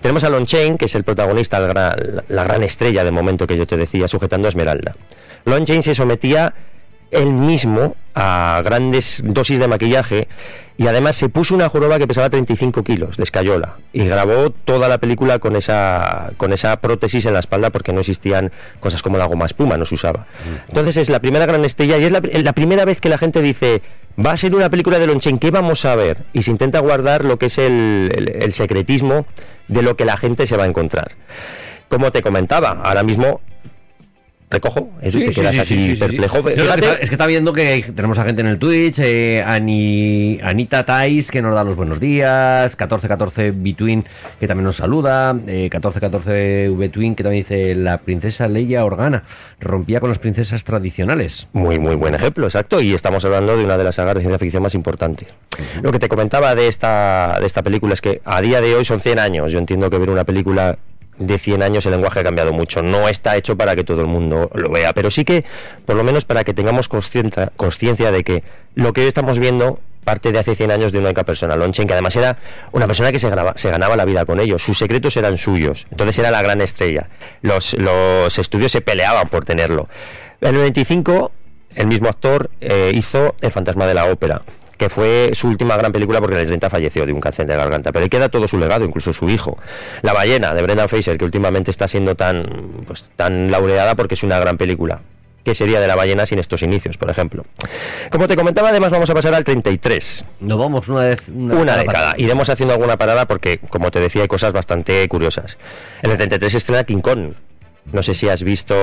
Tenemos 0.00 0.24
a 0.24 0.30
Lon 0.30 0.46
Chain, 0.46 0.78
que 0.78 0.86
es 0.86 0.94
el 0.94 1.04
protagonista, 1.04 1.60
la 1.60 2.44
gran 2.44 2.62
estrella 2.62 3.04
de 3.04 3.10
momento 3.10 3.46
que 3.46 3.56
yo 3.56 3.66
te 3.66 3.76
decía, 3.76 4.08
sujetando 4.08 4.48
a 4.48 4.50
Esmeralda. 4.50 4.96
Lon 5.44 5.64
Chain 5.64 5.82
se 5.82 5.94
sometía 5.94 6.54
él 7.10 7.32
mismo 7.32 7.96
a 8.14 8.62
grandes 8.64 9.22
dosis 9.24 9.60
de 9.60 9.68
maquillaje 9.68 10.28
y 10.78 10.86
además 10.86 11.16
se 11.16 11.28
puso 11.28 11.54
una 11.54 11.68
joroba 11.68 11.98
que 11.98 12.06
pesaba 12.06 12.28
35 12.28 12.82
kilos 12.84 13.16
de 13.16 13.24
escayola 13.24 13.76
y 13.92 14.04
grabó 14.06 14.50
toda 14.50 14.88
la 14.88 14.98
película 14.98 15.38
con 15.38 15.56
esa, 15.56 16.32
con 16.36 16.52
esa 16.52 16.80
prótesis 16.80 17.24
en 17.26 17.32
la 17.32 17.40
espalda 17.40 17.70
porque 17.70 17.92
no 17.92 18.00
existían 18.00 18.52
cosas 18.80 19.02
como 19.02 19.16
la 19.16 19.24
goma 19.24 19.46
espuma, 19.46 19.76
no 19.78 19.86
se 19.86 19.94
usaba. 19.94 20.26
Entonces 20.68 20.98
es 20.98 21.08
la 21.08 21.20
primera 21.20 21.46
gran 21.46 21.64
estrella 21.64 21.96
y 21.98 22.04
es 22.04 22.12
la, 22.12 22.52
primera 22.52 22.84
vez 22.84 23.00
que 23.00 23.08
la 23.08 23.18
gente 23.18 23.40
dice 23.40 23.82
va 24.24 24.32
a 24.32 24.36
ser 24.36 24.54
una 24.54 24.70
película 24.70 24.98
de 24.98 25.06
Lonchen, 25.06 25.38
¿qué 25.38 25.50
vamos 25.50 25.84
a 25.84 25.94
ver? 25.94 26.24
Y 26.32 26.42
se 26.42 26.50
intenta 26.50 26.80
guardar 26.80 27.24
lo 27.24 27.38
que 27.38 27.46
es 27.46 27.58
el 27.58 28.52
secretismo 28.52 29.26
de 29.68 29.82
lo 29.82 29.96
que 29.96 30.04
la 30.04 30.16
gente 30.16 30.46
se 30.46 30.56
va 30.56 30.64
a 30.64 30.66
encontrar. 30.66 31.12
Como 31.88 32.10
te 32.10 32.22
comentaba, 32.22 32.80
ahora 32.84 33.02
mismo 33.02 33.40
recojo, 34.48 34.90
eso 35.02 35.18
te 35.18 35.30
quedas 35.30 35.58
así 35.58 35.96
perplejo. 35.96 36.48
Es 36.48 37.08
que 37.08 37.14
está 37.14 37.26
viendo 37.26 37.52
que 37.52 37.84
tenemos 37.94 38.18
a 38.18 38.24
gente 38.24 38.42
en 38.42 38.46
el 38.46 38.58
Twitch, 38.58 38.98
eh, 39.00 39.42
Anita 39.44 40.86
Tais, 40.86 41.30
que 41.30 41.42
nos 41.42 41.54
da 41.54 41.64
los 41.64 41.74
buenos 41.74 41.98
días, 41.98 42.72
1414 42.72 43.52
Between, 43.56 44.04
que 44.38 44.46
también 44.46 44.64
nos 44.64 44.76
saluda, 44.76 45.34
1414 45.34 46.70
V 46.70 46.88
Twin, 46.90 47.14
que 47.16 47.22
también 47.22 47.42
dice 47.42 47.74
la 47.74 47.98
princesa 47.98 48.46
Leia 48.46 48.84
Organa, 48.84 49.24
rompía 49.60 50.00
con 50.00 50.10
las 50.10 50.18
princesas 50.18 50.62
tradicionales. 50.62 51.48
Muy, 51.52 51.78
muy 51.78 51.96
buen 51.96 52.14
ejemplo, 52.14 52.46
exacto, 52.46 52.80
y 52.80 52.94
estamos 52.94 53.24
hablando 53.24 53.56
de 53.56 53.64
una 53.64 53.76
de 53.76 53.84
las 53.84 53.96
sagas 53.96 54.14
de 54.14 54.20
ciencia 54.20 54.38
ficción 54.38 54.62
más 54.62 54.74
importantes. 54.74 55.28
Lo 55.82 55.90
que 55.90 55.98
te 55.98 56.08
comentaba 56.08 56.54
de 56.54 56.68
esta, 56.68 57.38
de 57.40 57.46
esta 57.46 57.62
película 57.62 57.94
es 57.94 58.00
que 58.00 58.20
a 58.24 58.40
día 58.40 58.60
de 58.60 58.76
hoy 58.76 58.84
son 58.84 59.00
100 59.00 59.18
años, 59.18 59.50
yo 59.50 59.58
entiendo 59.58 59.90
que 59.90 59.98
ver 59.98 60.10
una 60.10 60.24
película 60.24 60.78
de 61.18 61.38
100 61.38 61.62
años 61.62 61.86
el 61.86 61.92
lenguaje 61.92 62.20
ha 62.20 62.24
cambiado 62.24 62.52
mucho. 62.52 62.82
No 62.82 63.08
está 63.08 63.36
hecho 63.36 63.56
para 63.56 63.76
que 63.76 63.84
todo 63.84 64.00
el 64.00 64.06
mundo 64.06 64.50
lo 64.54 64.70
vea, 64.70 64.92
pero 64.92 65.10
sí 65.10 65.24
que, 65.24 65.44
por 65.84 65.96
lo 65.96 66.04
menos, 66.04 66.24
para 66.24 66.44
que 66.44 66.54
tengamos 66.54 66.88
conciencia 66.88 68.10
de 68.10 68.24
que 68.24 68.42
lo 68.74 68.92
que 68.92 69.02
hoy 69.02 69.08
estamos 69.08 69.38
viendo 69.38 69.80
parte 70.04 70.30
de 70.30 70.38
hace 70.38 70.54
100 70.54 70.70
años 70.70 70.92
de 70.92 71.00
una 71.00 71.08
única 71.08 71.24
persona, 71.24 71.56
Lonchen, 71.56 71.86
que 71.86 71.92
además 71.92 72.14
era 72.14 72.36
una 72.70 72.86
persona 72.86 73.10
que 73.10 73.18
se, 73.18 73.28
ganaba 73.28 73.96
la 73.96 74.04
vida 74.04 74.24
con 74.24 74.38
ellos. 74.38 74.62
Sus 74.62 74.78
secretos 74.78 75.16
eran 75.16 75.36
suyos. 75.36 75.86
Entonces 75.90 76.18
era 76.20 76.30
la 76.30 76.42
gran 76.42 76.60
estrella. 76.60 77.08
Los, 77.42 77.74
los 77.74 78.38
estudios 78.38 78.70
se 78.70 78.80
peleaban 78.80 79.28
por 79.28 79.44
tenerlo. 79.44 79.88
En 80.40 80.50
el 80.50 80.54
95, 80.54 81.32
el 81.74 81.86
mismo 81.88 82.08
actor 82.08 82.50
eh, 82.60 82.92
hizo 82.94 83.34
El 83.40 83.50
fantasma 83.50 83.86
de 83.86 83.94
la 83.94 84.06
ópera 84.06 84.42
que 84.76 84.88
fue 84.88 85.30
su 85.34 85.48
última 85.48 85.76
gran 85.76 85.92
película 85.92 86.20
porque 86.20 86.36
en 86.36 86.42
el 86.42 86.46
30 86.46 86.70
falleció 86.70 87.06
de 87.06 87.12
un 87.12 87.20
cáncer 87.20 87.46
de 87.46 87.56
garganta, 87.56 87.92
pero 87.92 88.02
ahí 88.02 88.08
queda 88.08 88.28
todo 88.28 88.46
su 88.46 88.58
legado, 88.58 88.84
incluso 88.84 89.12
su 89.12 89.28
hijo. 89.28 89.58
La 90.02 90.12
ballena 90.12 90.54
de 90.54 90.62
Brendan 90.62 90.88
Fraser, 90.88 91.18
que 91.18 91.24
últimamente 91.24 91.70
está 91.70 91.88
siendo 91.88 92.14
tan, 92.14 92.84
pues, 92.86 93.10
tan 93.16 93.50
laureada 93.50 93.94
porque 93.94 94.14
es 94.14 94.22
una 94.22 94.38
gran 94.38 94.58
película. 94.58 95.00
¿Qué 95.44 95.54
sería 95.54 95.78
de 95.78 95.86
la 95.86 95.94
ballena 95.94 96.26
sin 96.26 96.40
estos 96.40 96.62
inicios, 96.62 96.98
por 96.98 97.08
ejemplo? 97.08 97.44
Como 98.10 98.26
te 98.26 98.34
comentaba, 98.34 98.70
además 98.70 98.90
vamos 98.90 99.08
a 99.08 99.14
pasar 99.14 99.32
al 99.32 99.44
33. 99.44 100.24
Nos 100.40 100.58
vamos 100.58 100.88
una 100.88 101.02
vez. 101.02 101.22
Una, 101.28 101.76
década. 101.76 102.14
Iremos 102.18 102.48
haciendo 102.50 102.74
alguna 102.74 102.96
parada 102.96 103.26
porque, 103.26 103.58
como 103.58 103.92
te 103.92 104.00
decía, 104.00 104.22
hay 104.22 104.28
cosas 104.28 104.52
bastante 104.52 105.06
curiosas. 105.06 105.56
En 106.02 106.10
el 106.10 106.16
33 106.16 106.52
estrena 106.52 106.82
King 106.82 107.00
Kong. 107.00 107.34
No 107.92 108.02
sé 108.02 108.14
si 108.14 108.28
has 108.28 108.42
visto 108.42 108.74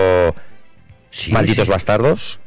Malditos 1.32 1.68
Bastardos 1.68 2.40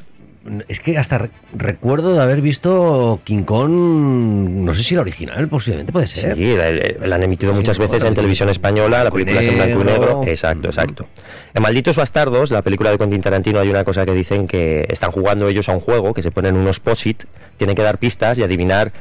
es 0.68 0.80
que 0.80 0.98
hasta 0.98 1.28
recuerdo 1.54 2.14
de 2.14 2.22
haber 2.22 2.40
visto 2.40 3.20
King 3.24 3.42
Kong, 3.42 3.70
no 3.70 4.74
sé 4.74 4.82
si 4.82 4.94
la 4.94 5.00
original, 5.00 5.48
posiblemente 5.48 5.92
puede 5.92 6.06
ser. 6.06 6.36
Sí, 6.36 6.56
la, 6.56 7.16
han 7.16 7.22
emitido 7.22 7.52
muchas 7.52 7.78
veces 7.78 8.02
en 8.04 8.14
televisión 8.14 8.48
española, 8.48 9.04
la 9.04 9.10
película 9.10 9.40
es 9.40 9.48
en 9.48 9.56
blanco 9.56 9.80
y 9.80 9.84
negro. 9.84 10.22
Exacto, 10.26 10.68
exacto. 10.68 11.08
En 11.54 11.62
Malditos 11.62 11.96
Bastardos, 11.96 12.50
la 12.50 12.62
película 12.62 12.90
de 12.90 12.98
Quentin 12.98 13.20
Tarantino, 13.20 13.60
hay 13.60 13.68
una 13.68 13.84
cosa 13.84 14.04
que 14.04 14.12
dicen 14.12 14.46
que 14.46 14.86
están 14.88 15.10
jugando 15.10 15.48
ellos 15.48 15.68
a 15.68 15.72
un 15.72 15.80
juego, 15.80 16.14
que 16.14 16.22
se 16.22 16.30
ponen 16.30 16.56
unos 16.56 16.80
posit, 16.80 17.24
tienen 17.56 17.76
que 17.76 17.82
dar 17.82 17.98
pistas 17.98 18.38
y 18.38 18.42
adivinar 18.42 18.92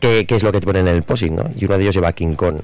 qué, 0.00 0.26
es 0.28 0.42
lo 0.42 0.52
que 0.52 0.60
te 0.60 0.66
ponen 0.66 0.88
en 0.88 0.96
el 0.96 1.02
posit, 1.02 1.32
¿no? 1.32 1.50
Y 1.56 1.64
uno 1.64 1.76
de 1.76 1.84
ellos 1.84 1.94
lleva 1.94 2.12
King 2.12 2.34
Kong. 2.34 2.56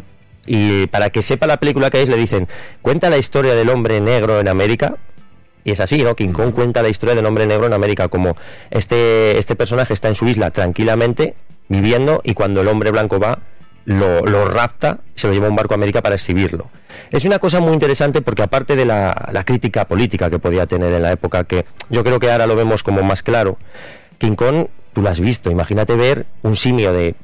Y 0.47 0.87
para 0.89 1.11
que 1.11 1.23
sepa 1.23 1.47
la 1.47 1.59
película 1.59 1.91
que 1.91 2.03
es, 2.03 2.09
le 2.09 2.17
dicen, 2.17 2.49
cuenta 2.83 3.11
la 3.11 3.19
historia 3.19 3.55
del 3.55 3.69
hombre 3.69 4.01
negro 4.01 4.41
en 4.41 4.49
América, 4.49 4.97
y 5.69 5.73
es 5.73 5.81
así, 5.81 6.03
¿no? 6.03 6.17
King 6.17 6.33
Kong 6.33 6.53
cuenta 6.53 6.81
la 6.83 6.89
historia 6.89 7.15
del 7.15 7.27
hombre 7.27 7.47
negro 7.47 7.67
en 7.67 7.75
América, 7.75 8.09
como 8.09 8.37
este, 8.71 9.39
este 9.39 9.55
personaje 9.55 9.93
está 9.93 10.09
en 10.09 10.15
su 10.15 10.27
isla 10.27 10.51
tranquilamente, 10.51 11.35
viviendo, 11.69 12.23
y 12.25 12.33
cuando 12.33 12.63
el 12.63 12.69
hombre 12.69 12.91
blanco 12.91 13.21
va, 13.21 13.41
lo, 13.85 14.25
lo 14.25 14.47
rapta, 14.47 15.01
se 15.15 15.27
lo 15.27 15.35
lleva 15.35 15.47
a 15.47 15.51
un 15.51 15.57
barco 15.57 15.75
a 15.75 15.77
América 15.77 16.01
para 16.01 16.15
exhibirlo. 16.15 16.71
Es 17.11 17.27
una 17.27 17.39
cosa 17.39 17.61
muy 17.61 17.75
interesante 17.75 18.23
porque 18.23 18.43
aparte 18.43 18.77
de 18.77 18.87
la, 18.87 19.29
la 19.31 19.45
crítica 19.45 19.87
política 19.87 20.31
que 20.31 20.39
podía 20.39 20.67
tener 20.67 20.91
en 20.91 21.03
la 21.03 21.13
época, 21.13 21.45
que 21.45 21.67
yo 21.91 22.03
creo 22.03 22.19
que 22.19 22.31
ahora 22.31 22.47
lo 22.47 22.57
vemos 22.57 22.83
como 22.83 23.03
más 23.03 23.23
claro, 23.23 23.59
King 24.17 24.37
Kong, 24.37 24.69
tú 24.95 25.03
lo 25.03 25.11
has 25.11 25.21
visto, 25.21 25.51
imagínate 25.51 25.97
ver 25.97 26.25
un 26.43 26.57
simio 26.57 26.95
de 26.95 27.15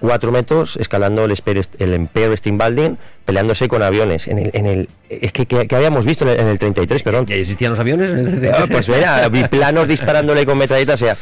cuatro 0.00 0.32
metros 0.32 0.76
escalando 0.76 1.24
el, 1.24 1.34
el 1.78 1.94
Empire 1.94 2.36
Steam 2.36 2.58
Building, 2.58 2.96
peleándose 3.24 3.68
con 3.68 3.82
aviones. 3.82 4.28
En 4.28 4.38
el, 4.38 4.50
en 4.52 4.66
el, 4.66 4.88
es 5.08 5.32
que, 5.32 5.46
que, 5.46 5.74
habíamos 5.74 6.04
visto 6.06 6.30
en 6.30 6.46
el, 6.46 6.58
33, 6.58 7.02
perdón. 7.02 7.26
¿Ya 7.26 7.36
existían 7.36 7.70
los 7.70 7.78
aviones? 7.78 8.24
Ah, 8.52 8.66
pues 8.70 8.88
mira, 8.88 9.30
planos 9.50 9.88
disparándole 9.88 10.44
con 10.46 10.58
metralletas. 10.58 11.00
O 11.00 11.04
sea, 11.04 11.16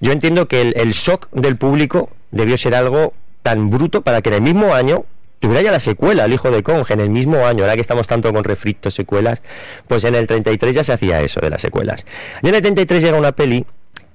yo 0.00 0.12
entiendo 0.12 0.48
que 0.48 0.60
el, 0.60 0.92
shock 0.92 1.28
del 1.32 1.56
público 1.56 2.10
debió 2.30 2.56
ser 2.56 2.74
algo 2.74 3.14
tan 3.42 3.70
bruto 3.70 4.02
para 4.02 4.22
que 4.22 4.30
en 4.30 4.34
el 4.36 4.42
mismo 4.42 4.74
año 4.74 5.04
tuviera 5.38 5.62
ya 5.62 5.70
la 5.70 5.80
secuela, 5.80 6.24
el 6.24 6.32
hijo 6.32 6.50
de 6.50 6.62
Kong, 6.62 6.84
en 6.88 7.00
el 7.00 7.10
mismo 7.10 7.46
año, 7.46 7.62
ahora 7.62 7.74
que 7.74 7.80
estamos 7.80 8.06
tanto 8.08 8.32
con 8.32 8.42
refritos, 8.42 8.94
secuelas, 8.94 9.42
pues 9.86 10.04
en 10.04 10.14
el 10.14 10.26
33 10.26 10.74
ya 10.74 10.84
se 10.84 10.92
hacía 10.92 11.20
eso 11.20 11.40
de 11.40 11.50
las 11.50 11.62
secuelas. 11.62 12.06
Y 12.42 12.48
en 12.48 12.54
el 12.54 12.62
33 12.62 13.02
llega 13.02 13.18
una 13.18 13.32
peli 13.32 13.64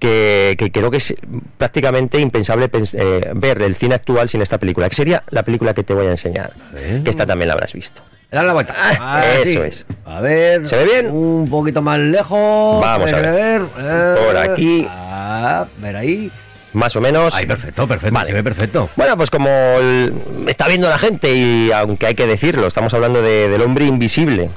que, 0.01 0.72
creo 0.74 0.89
que 0.89 0.98
es 0.98 1.13
prácticamente 1.58 2.20
impensable 2.20 2.70
eh, 2.74 3.31
ver 3.36 3.62
el 3.62 3.75
cine 3.75 3.96
actual 3.96 4.27
sin 4.27 4.41
esta 4.41 4.58
película, 4.58 4.89
que 4.89 4.96
sería 4.96 5.24
la 5.29 5.43
película 5.43 5.74
que 5.74 5.84
te 5.84 5.93
voy 5.93 6.08
a 6.08 6.12
enseñar, 6.12 6.53
que 6.74 7.10
esta 7.10 7.25
también 7.25 7.48
la 7.48 7.53
habrás 7.53 7.74
visto. 7.74 8.01
Dale 8.31 8.48
la 8.48 8.53
vuelta. 8.53 8.74
Ah, 8.77 9.24
eso 9.43 9.63
es. 9.63 9.86
A 10.05 10.22
ver. 10.22 10.65
¿Se 10.65 10.77
ve 10.77 10.86
bien? 10.86 11.12
Un 11.12 11.50
poquito 11.50 11.81
más 11.81 12.00
lejos. 12.00 12.81
Vamos 12.81 13.12
a 13.12 13.20
ver. 13.20 13.62
Por 13.63 14.38
aquí. 14.38 14.88
A 14.89 15.65
ver 15.79 15.98
ahí. 15.98 16.31
Más 16.72 16.96
o 16.96 17.01
menos. 17.01 17.34
Ay, 17.36 17.46
perfecto, 17.46 17.86
perfecto. 17.86 18.25
Se 18.25 18.31
ve 18.31 18.41
perfecto. 18.41 18.89
Bueno, 18.96 19.17
pues 19.17 19.29
como 19.29 19.50
está 20.48 20.70
viendo 20.70 20.89
la 20.89 20.98
gente, 20.98 21.34
y 21.34 21.74
aunque 21.74 22.08
hay 22.08 22.15
que 22.15 22.25
decirlo, 22.25 22.67
estamos 22.67 22.93
hablando 22.93 23.22
de, 23.22 23.50
del 23.50 23.62
hombre 23.62 23.86
invisible 23.86 24.50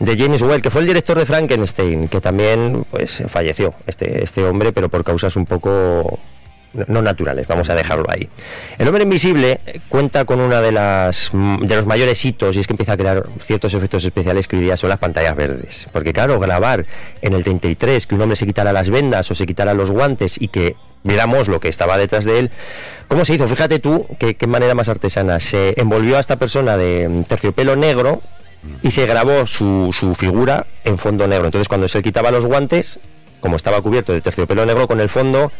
de 0.00 0.16
James 0.16 0.42
Well, 0.42 0.62
que 0.62 0.70
fue 0.70 0.82
el 0.82 0.86
director 0.86 1.18
de 1.18 1.26
Frankenstein, 1.26 2.08
que 2.08 2.20
también 2.20 2.84
pues 2.90 3.22
falleció 3.28 3.74
este, 3.86 4.22
este 4.22 4.44
hombre, 4.44 4.72
pero 4.72 4.88
por 4.88 5.04
causas 5.04 5.36
un 5.36 5.46
poco 5.46 6.18
no 6.86 7.02
naturales, 7.02 7.46
vamos 7.46 7.70
a 7.70 7.74
dejarlo 7.74 8.04
ahí. 8.08 8.28
El 8.78 8.86
hombre 8.88 9.02
invisible 9.02 9.60
cuenta 9.88 10.24
con 10.24 10.40
una 10.40 10.60
de 10.60 10.72
las 10.72 11.30
de 11.32 11.76
los 11.76 11.86
mayores 11.86 12.22
hitos 12.24 12.56
y 12.56 12.60
es 12.60 12.66
que 12.66 12.74
empieza 12.74 12.92
a 12.92 12.96
crear 12.96 13.26
ciertos 13.40 13.74
efectos 13.74 14.04
especiales 14.04 14.46
que 14.46 14.56
hoy 14.56 14.62
día 14.62 14.76
son 14.76 14.90
las 14.90 14.98
pantallas 14.98 15.34
verdes, 15.34 15.88
porque 15.92 16.12
claro, 16.12 16.38
grabar 16.38 16.84
en 17.22 17.32
el 17.32 17.42
33 17.42 18.06
que 18.06 18.14
un 18.14 18.20
hombre 18.20 18.36
se 18.36 18.46
quitara 18.46 18.72
las 18.72 18.90
vendas 18.90 19.30
o 19.30 19.34
se 19.34 19.46
quitara 19.46 19.74
los 19.74 19.90
guantes 19.90 20.40
y 20.40 20.48
que 20.48 20.76
miramos 21.04 21.48
lo 21.48 21.58
que 21.58 21.68
estaba 21.68 21.96
detrás 21.96 22.24
de 22.24 22.38
él. 22.38 22.50
¿Cómo 23.08 23.24
se 23.24 23.34
hizo? 23.34 23.48
Fíjate 23.48 23.78
tú 23.78 24.06
qué, 24.18 24.34
qué 24.36 24.46
manera 24.46 24.74
más 24.74 24.88
artesana. 24.88 25.40
Se 25.40 25.74
envolvió 25.80 26.18
a 26.18 26.20
esta 26.20 26.36
persona 26.36 26.76
de 26.76 27.24
terciopelo 27.26 27.76
negro 27.76 28.20
y 28.82 28.90
se 28.90 29.06
grabó 29.06 29.46
su, 29.46 29.94
su 29.98 30.14
figura 30.14 30.66
en 30.84 30.98
fondo 30.98 31.26
negro. 31.26 31.46
Entonces 31.46 31.68
cuando 31.68 31.88
se 31.88 32.02
quitaba 32.02 32.30
los 32.30 32.44
guantes, 32.44 33.00
como 33.40 33.56
estaba 33.56 33.80
cubierto 33.80 34.12
de 34.12 34.20
terciopelo 34.20 34.66
negro 34.66 34.88
con 34.88 35.00
el 35.00 35.08
fondo, 35.08 35.52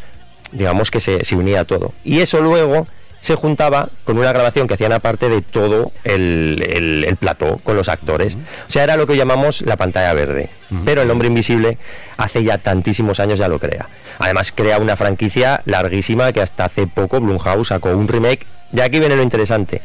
digamos 0.52 0.90
que 0.90 1.00
se, 1.00 1.24
se 1.24 1.36
unía 1.36 1.64
todo. 1.64 1.92
Y 2.04 2.20
eso 2.20 2.40
luego 2.40 2.86
se 3.20 3.34
juntaba 3.34 3.88
con 4.04 4.18
una 4.18 4.32
grabación 4.32 4.68
que 4.68 4.74
hacían 4.74 4.92
aparte 4.92 5.28
de 5.28 5.42
todo 5.42 5.90
el, 6.04 7.04
el, 7.06 7.16
plató 7.16 7.58
con 7.62 7.76
los 7.76 7.88
actores. 7.88 8.36
O 8.36 8.70
sea, 8.70 8.84
era 8.84 8.96
lo 8.96 9.06
que 9.06 9.16
llamamos 9.16 9.62
la 9.62 9.76
pantalla 9.76 10.12
verde. 10.12 10.50
Pero 10.84 11.02
el 11.02 11.10
hombre 11.10 11.28
invisible 11.28 11.78
hace 12.16 12.44
ya 12.44 12.58
tantísimos 12.58 13.20
años 13.20 13.38
ya 13.38 13.48
lo 13.48 13.58
crea. 13.58 13.88
Además 14.18 14.52
crea 14.52 14.78
una 14.78 14.96
franquicia 14.96 15.62
larguísima 15.64 16.32
que 16.32 16.42
hasta 16.42 16.66
hace 16.66 16.86
poco 16.86 17.20
Blumhouse 17.20 17.68
sacó 17.68 17.90
un 17.90 18.06
remake. 18.06 18.46
Y 18.72 18.80
aquí 18.80 18.98
viene 18.98 19.16
lo 19.16 19.22
interesante. 19.22 19.80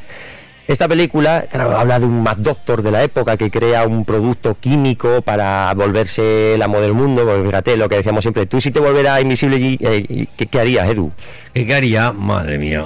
Esta 0.67 0.87
película 0.87 1.45
habla 1.51 1.99
de 1.99 2.05
un 2.05 2.23
Mad 2.23 2.37
Doctor 2.37 2.81
de 2.81 2.91
la 2.91 3.03
época 3.03 3.35
que 3.35 3.51
crea 3.51 3.85
un 3.85 4.05
producto 4.05 4.55
químico 4.59 5.21
para 5.21 5.73
volverse 5.73 6.55
el 6.55 6.61
amo 6.61 6.79
del 6.79 6.93
mundo. 6.93 7.25
Pues 7.25 7.45
fíjate 7.45 7.75
lo 7.75 7.89
que 7.89 7.97
decíamos 7.97 8.23
siempre, 8.23 8.45
tú 8.45 8.61
si 8.61 8.71
te 8.71 8.79
volvieras 8.79 9.21
invisible, 9.21 9.77
eh, 9.79 10.27
¿qué, 10.37 10.45
qué 10.45 10.59
harías, 10.59 10.89
Edu? 10.89 11.11
¿Qué 11.53 11.73
haría? 11.73 12.11
Madre 12.13 12.57
mía. 12.57 12.85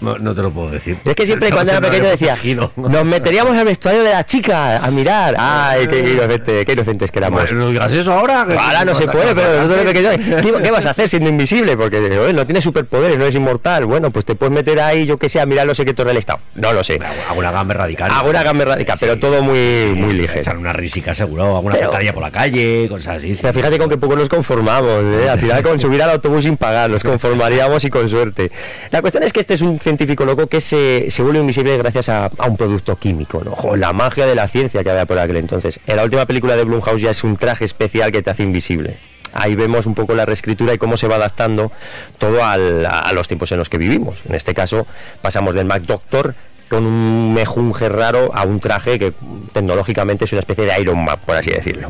No, 0.00 0.34
te 0.34 0.42
lo 0.42 0.50
puedo 0.50 0.70
decir. 0.70 0.98
Es 1.04 1.14
que 1.14 1.26
siempre 1.26 1.50
cuando 1.52 1.72
era 1.72 1.80
pequeño 1.80 2.08
decía, 2.08 2.38
nos 2.76 3.04
meteríamos 3.04 3.56
al 3.56 3.64
vestuario 3.64 4.02
de 4.02 4.10
la 4.10 4.24
chica 4.24 4.84
a 4.84 4.90
mirar. 4.90 5.34
Ay, 5.38 5.86
qué, 5.86 6.00
inocente, 6.00 6.64
qué 6.64 6.72
inocentes 6.72 7.10
que 7.10 7.18
éramos. 7.18 7.42
Bueno, 7.42 7.72
gracioso 7.72 8.12
ahora. 8.12 8.42
Ahora 8.42 8.84
no 8.84 8.94
se 8.94 9.06
puede, 9.06 9.34
pero 9.34 9.60
nosotros 9.60 9.78
de 9.78 9.92
pequeños, 9.92 10.62
¿qué, 10.62 10.70
vas 10.70 10.86
a 10.86 10.90
hacer 10.90 11.08
siendo 11.08 11.28
invisible? 11.28 11.76
Porque 11.76 12.00
no 12.34 12.44
tienes 12.44 12.64
superpoderes, 12.64 13.16
no 13.16 13.24
eres 13.24 13.36
inmortal. 13.36 13.86
Bueno, 13.86 14.10
pues 14.10 14.24
te 14.24 14.34
puedes 14.34 14.52
meter 14.52 14.80
ahí, 14.80 15.06
yo 15.06 15.16
que 15.16 15.28
sé, 15.28 15.40
a 15.40 15.46
mirar 15.46 15.66
los 15.66 15.76
secretos 15.76 16.06
del 16.06 16.16
Estado. 16.16 16.40
No 16.54 16.72
lo 16.72 16.84
sé. 16.84 16.98
Hago 17.28 17.38
una 17.38 17.50
gamba 17.50 17.74
radical. 17.74 18.10
Hago 18.10 18.30
una 18.30 18.42
gamba 18.42 18.64
radical, 18.64 18.96
pero 19.00 19.18
todo 19.18 19.42
muy, 19.42 19.92
muy 19.94 20.14
ligero. 20.14 20.40
Echar 20.40 20.56
una 20.56 20.72
risica 20.72 21.14
seguro, 21.14 21.56
alguna 21.56 21.76
pantalla 21.76 22.12
por 22.12 22.22
la 22.22 22.30
calle, 22.30 22.88
cosas 22.88 23.16
así. 23.16 23.36
Pero 23.40 23.54
fíjate 23.54 23.78
con 23.78 23.88
qué 23.88 23.96
poco 23.96 24.16
nos 24.16 24.28
conformamos. 24.28 25.04
¿eh? 25.04 25.28
Al 25.28 25.38
final 25.38 25.62
con 25.62 25.78
subir 25.78 26.02
al 26.02 26.10
autobús 26.10 26.44
sin 26.44 26.56
pagar, 26.56 26.90
nos 26.90 27.02
conformaríamos 27.02 27.84
y 27.84 27.90
con 27.90 28.08
suerte. 28.08 28.50
La 28.90 29.00
cuestión 29.00 29.22
es 29.22 29.32
que 29.32 29.40
este 29.40 29.54
es 29.54 29.62
un 29.62 29.78
científico 29.96 30.24
loco 30.24 30.46
que 30.46 30.60
se 30.60 30.84
se, 31.08 31.22
vuelve 31.22 31.40
invisible 31.40 31.76
gracias 31.78 32.08
a, 32.08 32.30
un 32.46 32.56
producto 32.56 32.96
químico, 32.96 33.42
¿no? 33.44 33.76
la 33.76 33.92
magia 33.92 34.26
de 34.26 34.34
la 34.34 34.48
ciencia 34.48 34.82
que 34.82 34.90
había 34.90 35.06
por 35.06 35.18
aquel 35.18 35.36
entonces. 35.36 35.80
En 35.86 35.96
la 35.96 36.04
última 36.04 36.26
película 36.26 36.56
de 36.56 36.64
Blumhouse 36.64 37.00
ya 37.00 37.10
es 37.10 37.24
un 37.24 37.36
traje 37.36 37.64
especial 37.64 38.12
que 38.12 38.22
te 38.22 38.30
hace 38.30 38.42
invisible. 38.42 38.98
Ahí 39.32 39.54
vemos 39.54 39.86
un 39.86 39.94
poco 39.94 40.14
la 40.14 40.24
reescritura 40.24 40.74
y 40.74 40.78
cómo 40.78 40.96
se 40.96 41.08
va 41.08 41.16
adaptando 41.16 41.72
todo 42.18 42.44
a 42.44 42.56
los 42.56 43.28
tiempos 43.28 43.50
en 43.52 43.58
los 43.58 43.68
que 43.68 43.78
vivimos. 43.78 44.22
En 44.28 44.34
este 44.34 44.54
caso 44.54 44.86
pasamos 45.22 45.54
del 45.54 45.66
Mac 45.66 45.82
Doctor 45.82 46.34
con 46.68 46.86
un 46.86 47.34
mejunje 47.34 47.88
raro 47.88 48.30
a 48.34 48.44
un 48.44 48.60
traje 48.60 48.98
que 48.98 49.12
tecnológicamente 49.52 50.24
es 50.24 50.32
una 50.32 50.40
especie 50.40 50.64
de 50.64 50.80
Iron 50.80 51.04
Man, 51.04 51.18
por 51.24 51.36
así 51.36 51.50
decirlo. 51.50 51.88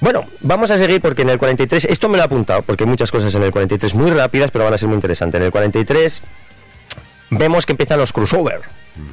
Bueno, 0.00 0.26
vamos 0.40 0.70
a 0.70 0.78
seguir 0.78 1.00
porque 1.00 1.22
en 1.22 1.30
el 1.30 1.38
43, 1.38 1.86
esto 1.86 2.08
me 2.08 2.16
lo 2.16 2.22
he 2.22 2.26
apuntado, 2.26 2.62
porque 2.62 2.84
hay 2.84 2.90
muchas 2.90 3.10
cosas 3.10 3.34
en 3.34 3.42
el 3.42 3.50
43 3.50 3.94
muy 3.94 4.10
rápidas, 4.10 4.50
pero 4.52 4.64
van 4.64 4.74
a 4.74 4.78
ser 4.78 4.88
muy 4.88 4.94
interesantes. 4.94 5.40
En 5.40 5.46
el 5.46 5.50
43 5.50 6.22
vemos 7.30 7.66
que 7.66 7.72
empiezan 7.72 7.98
los 7.98 8.12
crossover. 8.12 8.60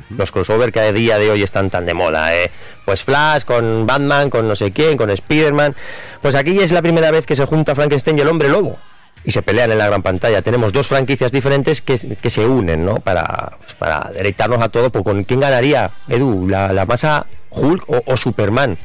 Los 0.10 0.32
crossover 0.32 0.72
que 0.72 0.80
a 0.80 0.92
día 0.92 1.18
de 1.20 1.30
hoy 1.30 1.44
están 1.44 1.70
tan 1.70 1.86
de 1.86 1.94
moda, 1.94 2.36
¿eh? 2.36 2.50
Pues 2.86 3.04
Flash 3.04 3.44
con 3.44 3.86
Batman, 3.86 4.30
con 4.30 4.48
no 4.48 4.56
sé 4.56 4.72
quién, 4.72 4.98
con 4.98 5.10
Spider-Man. 5.10 5.76
Pues 6.22 6.34
aquí 6.36 6.60
es 6.60 6.72
la 6.72 6.82
primera 6.82 7.12
vez 7.12 7.26
que 7.26 7.36
se 7.36 7.46
junta 7.46 7.76
Frankenstein 7.76 8.18
y 8.18 8.22
el 8.22 8.28
hombre 8.28 8.50
lobo. 8.50 8.80
Y 9.24 9.32
se 9.32 9.42
pelean 9.42 9.72
en 9.72 9.78
la 9.78 9.88
gran 9.88 10.02
pantalla. 10.04 10.42
Tenemos 10.42 10.74
dos 10.74 10.88
franquicias 10.88 11.32
diferentes 11.32 11.82
que, 11.82 11.98
que 11.98 12.30
se 12.30 12.46
unen, 12.46 12.86
¿no? 12.86 12.96
Para, 12.96 13.58
pues, 13.60 13.74
para 13.74 14.12
deleitarnos 14.14 14.62
a 14.62 14.70
todo. 14.70 14.92
Pues, 14.92 15.04
¿Con 15.04 15.24
quién 15.24 15.40
ganaría, 15.40 15.92
Edu? 16.08 16.48
¿La, 16.48 16.72
la 16.74 16.86
masa 16.86 17.26
Hulk 17.50 17.90
o, 17.90 18.04
o 18.06 18.18
Superman? 18.18 18.78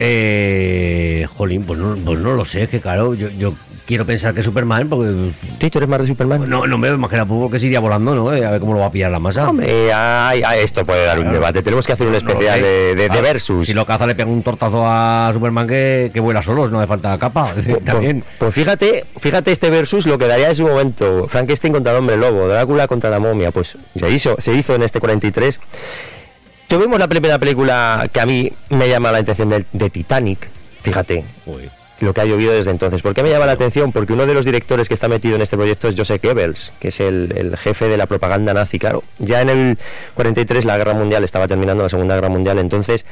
Eh, 0.00 1.26
jolín, 1.36 1.64
pues 1.64 1.78
no, 1.78 1.96
pues 1.96 2.18
no 2.20 2.34
lo 2.34 2.44
sé, 2.44 2.68
que 2.68 2.80
claro, 2.80 3.14
yo, 3.14 3.30
yo 3.30 3.52
quiero 3.88 4.04
pensar 4.04 4.34
que 4.34 4.42
Superman, 4.42 4.86
porque 4.86 5.32
Sí, 5.58 5.70
tú 5.70 5.78
eres 5.78 5.88
más 5.88 6.02
de 6.02 6.06
Superman. 6.08 6.48
no, 6.48 6.66
no 6.66 6.76
me 6.76 6.88
imagino 6.88 7.26
poco 7.26 7.50
que 7.50 7.58
se 7.58 7.64
iría 7.66 7.80
volando, 7.80 8.14
¿no? 8.14 8.34
Eh, 8.34 8.44
a 8.44 8.50
ver 8.50 8.60
cómo 8.60 8.74
lo 8.74 8.80
va 8.80 8.86
a 8.86 8.90
pillar 8.90 9.10
la 9.10 9.18
masa. 9.18 9.48
Hombre, 9.48 9.90
ay, 9.92 10.42
ay, 10.46 10.60
esto 10.62 10.84
puede 10.84 11.06
dar 11.06 11.18
un 11.18 11.30
debate. 11.30 11.62
Tenemos 11.62 11.86
que 11.86 11.94
hacer 11.94 12.06
un 12.06 12.14
especial 12.14 12.60
de, 12.60 12.68
de- 12.68 12.94
de 12.94 13.06
Claro, 13.06 13.22
versus. 13.22 13.66
Si 13.66 13.72
lo 13.72 13.86
caza 13.86 14.06
le 14.06 14.14
pega 14.14 14.28
un 14.28 14.42
tortazo 14.42 14.84
a 14.86 15.30
Superman 15.32 15.66
que, 15.66 16.10
que 16.12 16.20
vuela 16.20 16.42
solos, 16.42 16.70
no 16.70 16.78
hace 16.78 16.86
falta 16.86 17.16
capa. 17.18 17.54
Pues- 17.54 17.84
También. 17.84 18.22
Pues 18.38 18.54
fíjate, 18.54 19.06
fíjate 19.16 19.52
este 19.52 19.70
versus 19.70 20.06
lo 20.06 20.18
que 20.18 20.26
daría 20.26 20.50
en 20.50 20.54
su 20.54 20.64
momento. 20.66 21.26
Frankenstein 21.26 21.72
contra 21.72 21.92
el 21.92 21.98
hombre 21.98 22.18
lobo, 22.18 22.46
Drácula 22.46 22.86
contra 22.86 23.08
la 23.08 23.18
momia. 23.18 23.50
Pues 23.52 23.78
se 23.96 24.10
hizo, 24.10 24.36
se 24.38 24.52
hizo 24.54 24.74
en 24.74 24.82
este 24.82 25.00
43. 25.00 25.58
Tuvimos 26.68 26.98
la 26.98 27.08
primera 27.08 27.38
película 27.38 28.06
que 28.12 28.20
a 28.20 28.26
mí 28.26 28.52
me 28.68 28.86
llama 28.88 29.10
la 29.10 29.18
atención 29.18 29.48
de, 29.48 29.64
de 29.72 29.88
Titanic. 29.88 30.46
Fíjate 30.82 31.24
Uy. 31.46 31.70
Lo 32.00 32.14
que 32.14 32.20
ha 32.20 32.24
llovido 32.24 32.52
desde 32.52 32.70
entonces. 32.70 33.02
¿Por 33.02 33.14
qué 33.14 33.22
me 33.22 33.30
llama 33.30 33.46
la 33.46 33.52
atención? 33.52 33.92
Porque 33.92 34.12
uno 34.12 34.26
de 34.26 34.34
los 34.34 34.44
directores 34.44 34.88
que 34.88 34.94
está 34.94 35.08
metido 35.08 35.36
en 35.36 35.42
este 35.42 35.56
proyecto 35.56 35.88
es 35.88 35.94
Joseph 35.96 36.22
Goebbels, 36.22 36.72
que 36.78 36.88
es 36.88 37.00
el, 37.00 37.32
el 37.36 37.56
jefe 37.56 37.88
de 37.88 37.96
la 37.96 38.06
propaganda 38.06 38.54
nazi. 38.54 38.78
Claro, 38.78 39.02
ya 39.18 39.40
en 39.40 39.48
el 39.50 39.78
43 40.14 40.64
la 40.64 40.76
guerra 40.78 40.94
mundial 40.94 41.24
estaba 41.24 41.48
terminando, 41.48 41.82
la 41.82 41.88
segunda 41.88 42.14
guerra 42.14 42.28
mundial, 42.28 42.58
entonces 42.58 43.04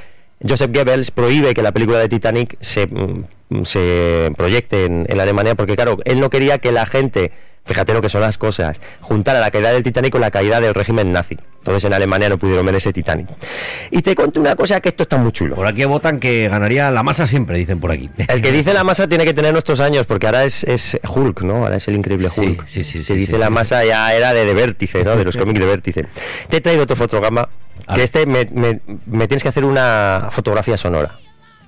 Joseph 0.47 0.71
Goebbels 0.73 1.11
prohíbe 1.11 1.55
que 1.55 1.63
la 1.63 1.73
película 1.73 1.99
de 1.99 2.09
Titanic 2.09 2.57
se, 2.61 2.87
mm, 2.87 3.65
se 3.65 4.33
proyecte 4.37 4.85
en, 4.85 5.07
en 5.09 5.21
Alemania 5.21 5.55
porque, 5.55 5.77
claro, 5.77 5.99
él 6.05 6.21
no 6.21 6.31
quería 6.31 6.59
que 6.59 6.73
la 6.73 6.87
gente, 6.87 7.33
fíjate 7.67 7.93
lo 7.93 8.01
que 8.01 8.09
son 8.09 8.23
las 8.23 8.39
cosas, 8.39 8.81
juntara 9.01 9.41
la 9.41 9.51
caída 9.51 9.73
del 9.73 9.83
Titanic 9.83 10.13
con 10.13 10.21
la 10.23 10.31
caída 10.31 10.61
del 10.61 10.73
régimen 10.73 11.13
nazi. 11.13 11.37
Entonces 11.59 11.85
en 11.85 11.95
Alemania 11.95 12.29
no 12.29 12.39
pudieron 12.39 12.65
ver 12.65 12.77
ese 12.77 12.93
Titanic. 12.93 13.27
Y 13.91 14.01
te 14.01 14.15
cuento 14.15 14.41
una 14.41 14.55
cosa 14.55 14.81
que 14.81 14.89
esto 14.89 15.03
está 15.03 15.17
muy 15.17 15.33
chulo. 15.33 15.57
Por 15.57 15.67
aquí 15.67 15.85
votan 15.85 16.21
que 16.21 16.49
ganaría 16.49 16.91
la 16.93 17.03
masa 17.03 17.27
siempre, 17.27 17.59
dicen 17.59 17.81
por 17.81 17.91
aquí. 17.91 18.09
El 18.29 18.41
que 18.41 18.53
dice 18.53 18.73
la 18.73 18.85
masa 18.85 19.09
tiene 19.09 19.25
que 19.25 19.35
tener 19.35 19.53
nuestros 19.53 19.81
años, 19.81 20.07
porque 20.07 20.27
ahora 20.27 20.45
es, 20.45 20.63
es 20.63 20.97
Hulk, 21.07 21.43
¿no? 21.43 21.57
Ahora 21.65 21.77
es 21.77 21.89
el 21.89 21.97
increíble 21.97 22.29
Hulk. 22.35 22.69
sí, 22.69 22.85
sí, 22.85 23.03
sí, 23.03 23.15
dice 23.17 23.33
sí. 23.33 23.39
la 23.39 23.51
masa 23.51 23.85
ya 23.85 24.15
era 24.15 24.33
de, 24.33 24.45
de 24.45 24.55
vértice, 24.55 25.03
¿no? 25.03 25.17
De 25.17 25.25
los 25.25 25.37
cómics 25.39 25.59
de 25.59 25.67
vértice. 25.67 26.07
Te 26.49 26.59
he 26.59 26.61
traído 26.61 26.85
otro 26.85 26.95
fotograma, 26.95 27.49
A 27.89 27.97
que 27.97 28.05
este 28.05 28.27
me, 28.27 28.49
me- 28.53 28.81
me 29.07 29.27
tienes 29.27 29.43
que 29.43 29.49
hacer 29.49 29.65
una 29.65 30.29
fotografía 30.31 30.77
sonora. 30.77 31.19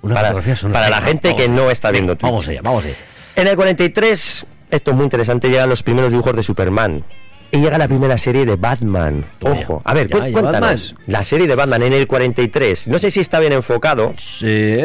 Una 0.02 0.14
para, 0.14 0.28
fotografía 0.28 0.54
sonora. 0.54 0.80
para 0.80 0.90
la 1.00 1.04
gente 1.04 1.34
que 1.34 1.48
no 1.48 1.72
está 1.72 1.90
viendo 1.90 2.14
Twitch. 2.14 2.30
Vamos 2.30 2.46
allá, 2.46 2.61
vamos 2.62 2.84
allá. 2.84 2.94
En 3.34 3.48
el 3.48 3.56
43, 3.56 4.46
esto 4.70 4.90
es 4.90 4.96
muy 4.96 5.04
interesante, 5.04 5.48
llegan 5.48 5.68
los 5.68 5.83
primeros 5.83 6.11
dibujos 6.11 6.35
de 6.37 6.42
Superman. 6.42 7.04
Y 7.50 7.61
llega 7.61 7.78
la 7.78 7.88
primera 7.88 8.18
serie 8.18 8.44
de 8.44 8.57
Batman. 8.57 9.24
Ojo, 9.40 9.81
a 9.83 9.94
ver, 9.94 10.07
Ya, 10.09 10.18
cu- 10.18 10.26
ya, 10.26 10.33
cuéntanos. 10.33 10.94
La 11.07 11.24
serie 11.24 11.46
de 11.46 11.54
Batman 11.54 11.83
en 11.83 11.94
el 11.94 12.07
43. 12.07 12.88
No 12.88 12.98
sé 12.98 13.11
si 13.11 13.20
está 13.20 13.40
bien 13.40 13.54
enfocado. 13.54 14.12
Sí, 14.18 14.76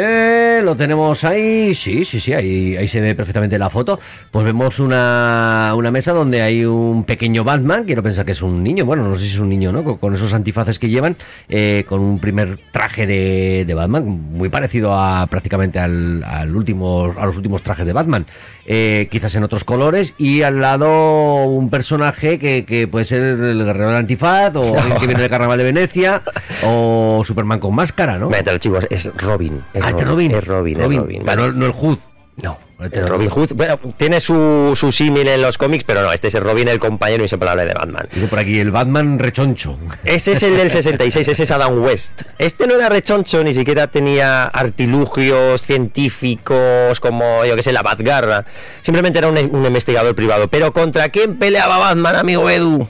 lo 0.64 0.74
tenemos 0.78 1.26
ahí. 1.26 1.76
Sí, 1.76 2.06
sí, 2.06 2.22
sí, 2.22 2.32
ahí, 2.32 2.78
ahí 2.78 2.88
se 2.88 3.02
ve 3.02 3.16
perfectamente 3.16 3.60
la 3.60 3.70
foto. 3.70 4.00
Pues 4.32 4.46
vemos 4.46 4.80
una, 4.80 5.74
una 5.76 5.92
mesa 5.92 6.14
donde 6.14 6.42
hay 6.42 6.64
un 6.64 7.04
pequeño 7.04 7.44
Batman. 7.44 7.84
Quiero 7.84 8.02
pensar 8.02 8.26
que 8.26 8.32
es 8.32 8.42
un 8.42 8.64
niño. 8.64 8.86
Bueno, 8.86 9.10
no 9.10 9.16
sé 9.18 9.26
si 9.26 9.32
es 9.34 9.40
un 9.40 9.50
niño, 9.50 9.74
¿no? 9.74 9.84
Con, 9.84 9.98
con 9.98 10.16
esos 10.16 10.34
antifaces 10.34 10.80
que 10.80 10.88
llevan. 10.88 11.18
eh, 11.50 11.84
con 11.90 12.00
un 12.00 12.20
primer 12.20 12.58
traje 12.72 13.06
de, 13.06 13.66
de 13.68 13.74
Batman. 13.74 14.06
Muy 14.06 14.48
parecido 14.48 14.94
a 14.98 15.28
prácticamente 15.28 15.80
al, 15.80 16.24
al 16.24 16.56
último, 16.56 17.14
a 17.18 17.26
los 17.26 17.36
últimos 17.36 17.62
trajes 17.62 17.86
de 17.86 17.92
Batman. 17.92 18.26
Eh, 18.66 19.08
quizás 19.12 19.34
en 19.36 19.44
otros 19.44 19.64
colores. 19.64 20.14
Y 20.18 20.42
al 20.44 20.62
lado 20.62 21.46
un 21.46 21.70
personaje 21.70 22.40
que, 22.40 22.66
que 22.66 22.88
puede 22.88 23.06
ser 23.06 23.22
el 23.22 23.64
guerrero 23.66 23.88
del 23.90 23.98
antifaz. 23.98 24.56
O 24.56 24.78
alguien 24.78 24.98
que 25.00 25.08
viene 25.08 25.22
del 25.22 25.30
carnaval 25.32 25.58
de 25.58 25.64
Venecia. 25.66 26.22
O 26.66 27.24
Superman 27.26 27.60
con 27.60 27.76
máscara, 27.76 28.18
¿no? 28.18 28.30
Mételo, 28.30 28.58
chicos, 28.58 28.86
es 28.90 29.10
Robin. 29.18 29.62
Es 29.74 29.84
Ah, 29.84 29.90
este 29.90 30.06
Robin. 30.06 30.32
Es 30.32 30.46
Robin, 30.48 30.80
es 30.80 30.96
Robin. 30.98 31.24
Vale. 31.26 31.42
no, 31.42 31.52
no 31.52 31.66
el 31.66 31.72
Hood. 31.72 31.98
No, 32.36 32.58
el. 32.80 33.08
Robin 33.08 33.30
Hood. 33.30 33.52
Bueno, 33.54 33.80
tiene 33.96 34.20
su, 34.20 34.74
su 34.76 34.92
símil 34.92 35.28
en 35.28 35.42
los 35.42 35.58
cómics, 35.60 35.84
pero 35.86 36.02
no, 36.02 36.12
este 36.12 36.30
es 36.30 36.36
el 36.36 36.44
Robin, 36.44 36.68
el 36.68 36.80
compañero 36.80 37.22
inseparable 37.22 37.64
de 37.66 37.74
Batman. 37.76 38.08
Dice 38.12 38.28
por 38.28 38.40
aquí 38.40 38.60
el 38.60 38.72
Batman 38.72 39.20
rechoncho. 39.20 39.78
Ese 40.04 40.32
es 40.32 40.42
el 40.42 40.58
del 40.58 40.72
66, 40.72 41.28
ese 41.28 41.44
es 41.44 41.52
Adam 41.52 41.80
West. 41.84 42.24
Este 42.40 42.66
no 42.66 42.74
era 42.74 42.90
rechoncho, 42.90 43.44
ni 43.44 43.54
siquiera 43.54 43.86
tenía 43.88 44.46
artilugios 44.46 45.62
científicos 45.62 47.00
como, 47.00 47.46
yo 47.46 47.56
que 47.56 47.64
sé, 47.64 47.72
la 47.72 47.84
Batgarra. 47.84 48.46
Simplemente 48.82 49.20
era 49.20 49.28
un, 49.28 49.38
un 49.38 49.66
investigador 49.66 50.16
privado. 50.16 50.48
Pero 50.48 50.74
¿contra 50.74 51.10
quién 51.10 51.38
peleaba 51.38 51.78
Batman, 51.78 52.16
amigo 52.16 52.50
Edu? 52.50 52.88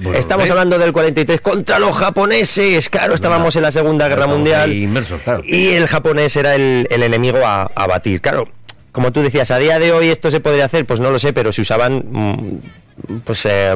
Bueno, 0.00 0.16
Estamos 0.16 0.46
¿eh? 0.46 0.50
hablando 0.52 0.78
del 0.78 0.92
43 0.92 1.40
contra 1.40 1.80
los 1.80 1.96
japoneses. 1.96 2.88
Claro, 2.88 3.14
estábamos 3.14 3.56
en 3.56 3.62
la 3.62 3.72
Segunda 3.72 4.06
Guerra 4.08 4.28
Mundial. 4.28 4.72
inmersos, 4.72 5.20
claro. 5.22 5.42
Y 5.44 5.70
el 5.70 5.88
japonés 5.88 6.36
era 6.36 6.54
el, 6.54 6.86
el 6.90 7.02
enemigo 7.02 7.44
a, 7.44 7.62
a 7.74 7.86
batir. 7.88 8.20
Claro, 8.20 8.48
como 8.92 9.12
tú 9.12 9.22
decías, 9.22 9.50
a 9.50 9.58
día 9.58 9.78
de 9.78 9.92
hoy 9.92 10.08
esto 10.08 10.30
se 10.30 10.40
podría 10.40 10.64
hacer, 10.64 10.84
pues 10.86 11.00
no 11.00 11.10
lo 11.10 11.18
sé, 11.18 11.32
pero 11.32 11.52
se 11.52 11.62
usaban 11.62 12.04
mm, 12.10 13.18
pues, 13.24 13.46
eh, 13.46 13.74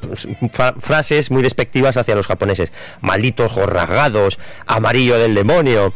pues, 0.00 0.26
fra- 0.52 0.74
frases 0.80 1.30
muy 1.30 1.42
despectivas 1.42 1.96
hacia 1.96 2.14
los 2.16 2.26
japoneses. 2.26 2.72
Malditos 3.00 3.52
jorragados, 3.52 4.38
amarillo 4.66 5.18
del 5.18 5.34
demonio. 5.34 5.92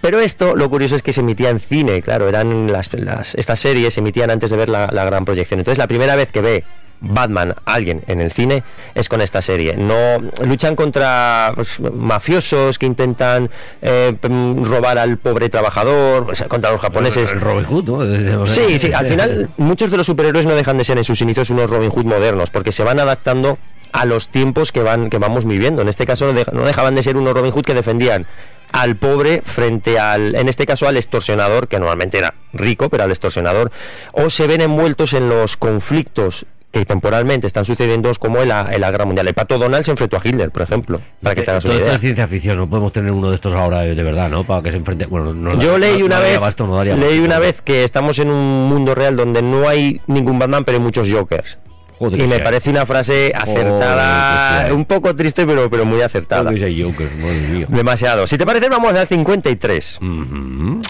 Pero 0.00 0.18
esto, 0.20 0.56
lo 0.56 0.68
curioso 0.70 0.96
es 0.96 1.02
que 1.02 1.12
se 1.12 1.20
emitía 1.20 1.50
en 1.50 1.60
cine, 1.60 2.02
claro, 2.02 2.28
eran 2.28 2.72
las, 2.72 2.92
las- 2.94 3.34
estas 3.36 3.60
series 3.60 3.94
se 3.94 4.00
emitían 4.00 4.30
antes 4.30 4.50
de 4.50 4.56
ver 4.56 4.68
la, 4.68 4.88
la 4.92 5.04
gran 5.04 5.24
proyección. 5.24 5.60
Entonces 5.60 5.78
la 5.78 5.86
primera 5.86 6.16
vez 6.16 6.32
que 6.32 6.40
ve 6.40 6.64
Batman, 7.00 7.54
alguien 7.64 8.02
en 8.06 8.20
el 8.20 8.32
cine, 8.32 8.62
es 8.94 9.08
con 9.08 9.20
esta 9.20 9.42
serie. 9.42 9.76
No 9.76 10.20
luchan 10.44 10.76
contra 10.76 11.52
pues, 11.54 11.80
mafiosos 11.80 12.78
que 12.78 12.86
intentan 12.86 13.50
eh, 13.82 14.16
robar 14.62 14.98
al 14.98 15.16
pobre 15.18 15.48
trabajador, 15.48 16.32
contra 16.48 16.70
los 16.70 16.80
japoneses. 16.80 17.32
El 17.32 17.40
Robin 17.40 17.64
Hood, 17.64 17.84
¿no? 17.84 18.46
Sí, 18.46 18.78
sí, 18.78 18.92
al 18.92 19.06
final 19.06 19.50
muchos 19.56 19.90
de 19.90 19.96
los 19.96 20.06
superhéroes 20.06 20.46
no 20.46 20.54
dejan 20.54 20.78
de 20.78 20.84
ser 20.84 20.98
en 20.98 21.04
sus 21.04 21.20
inicios 21.20 21.50
unos 21.50 21.70
Robin 21.70 21.90
Hood 21.90 22.04
modernos, 22.04 22.50
porque 22.50 22.72
se 22.72 22.84
van 22.84 23.00
adaptando 23.00 23.58
a 23.92 24.04
los 24.04 24.28
tiempos 24.28 24.72
que 24.72 24.82
van 24.82 25.10
que 25.10 25.18
vamos 25.18 25.44
viviendo. 25.44 25.82
En 25.82 25.88
este 25.88 26.06
caso 26.06 26.32
no 26.52 26.64
dejaban 26.64 26.94
de 26.94 27.02
ser 27.02 27.16
unos 27.16 27.34
Robin 27.34 27.52
Hood 27.52 27.64
que 27.64 27.74
defendían 27.74 28.26
al 28.72 28.96
pobre 28.96 29.42
frente 29.44 29.98
al, 29.98 30.34
en 30.34 30.48
este 30.48 30.66
caso 30.66 30.86
al 30.86 30.96
extorsionador, 30.96 31.68
que 31.68 31.78
normalmente 31.78 32.18
era 32.18 32.34
rico, 32.52 32.88
pero 32.88 33.04
al 33.04 33.10
extorsionador, 33.10 33.70
o 34.12 34.30
se 34.30 34.46
ven 34.46 34.60
envueltos 34.60 35.12
en 35.12 35.28
los 35.28 35.56
conflictos 35.56 36.46
que 36.70 36.84
temporalmente 36.84 37.46
están 37.46 37.64
sucediendo 37.64 38.10
como 38.18 38.40
en 38.40 38.48
la, 38.48 38.68
en 38.70 38.80
la 38.80 38.90
Guerra 38.90 39.04
Mundial. 39.04 39.26
El 39.26 39.34
Pato 39.34 39.58
Donald 39.58 39.84
se 39.84 39.90
enfrentó 39.90 40.16
a 40.16 40.20
Hitler, 40.22 40.50
por 40.50 40.62
ejemplo, 40.62 41.00
para 41.22 41.34
que 41.34 41.42
te 41.42 41.50
hagas 41.50 41.64
una 41.64 41.74
esto 41.74 41.84
idea. 41.84 41.94
es 41.96 42.00
ciencia 42.00 42.28
ficción, 42.28 42.58
no 42.58 42.68
podemos 42.68 42.92
tener 42.92 43.12
uno 43.12 43.30
de 43.30 43.34
estos 43.34 43.52
ahora 43.54 43.80
de 43.80 44.02
verdad, 44.02 44.30
¿no? 44.30 44.44
Para 44.44 44.62
que 44.62 44.70
se 44.70 44.76
enfrente. 44.76 45.06
Bueno, 45.06 45.34
no, 45.34 45.60
Yo 45.60 45.78
leí 45.78 45.98
no 45.98 46.06
una 46.06 46.20
vez, 46.20 46.40
no 46.58 46.96
leí 46.96 47.18
una 47.18 47.38
vez 47.38 47.60
que 47.60 47.82
estamos 47.82 48.18
en 48.20 48.30
un 48.30 48.68
mundo 48.68 48.94
real 48.94 49.16
donde 49.16 49.42
no 49.42 49.68
hay 49.68 50.00
ningún 50.06 50.38
Batman, 50.38 50.64
pero 50.64 50.78
hay 50.78 50.84
muchos 50.84 51.10
Jokers. 51.10 51.58
Joder, 51.98 52.18
y 52.18 52.26
me 52.26 52.38
parece 52.38 52.70
una 52.70 52.86
frase 52.86 53.30
acertada, 53.34 54.72
un 54.72 54.86
poco 54.86 55.14
triste, 55.14 55.44
pero, 55.46 55.68
pero 55.68 55.84
muy 55.84 56.00
acertada. 56.00 56.50
Joder, 56.50 56.82
Jokers, 56.82 57.14
madre 57.16 57.48
mía. 57.50 57.66
Demasiado. 57.68 58.26
Si 58.26 58.38
te 58.38 58.46
parece, 58.46 58.68
vamos 58.68 58.94
al 58.94 59.06
53. 59.06 59.98
Ujú. 60.00 60.80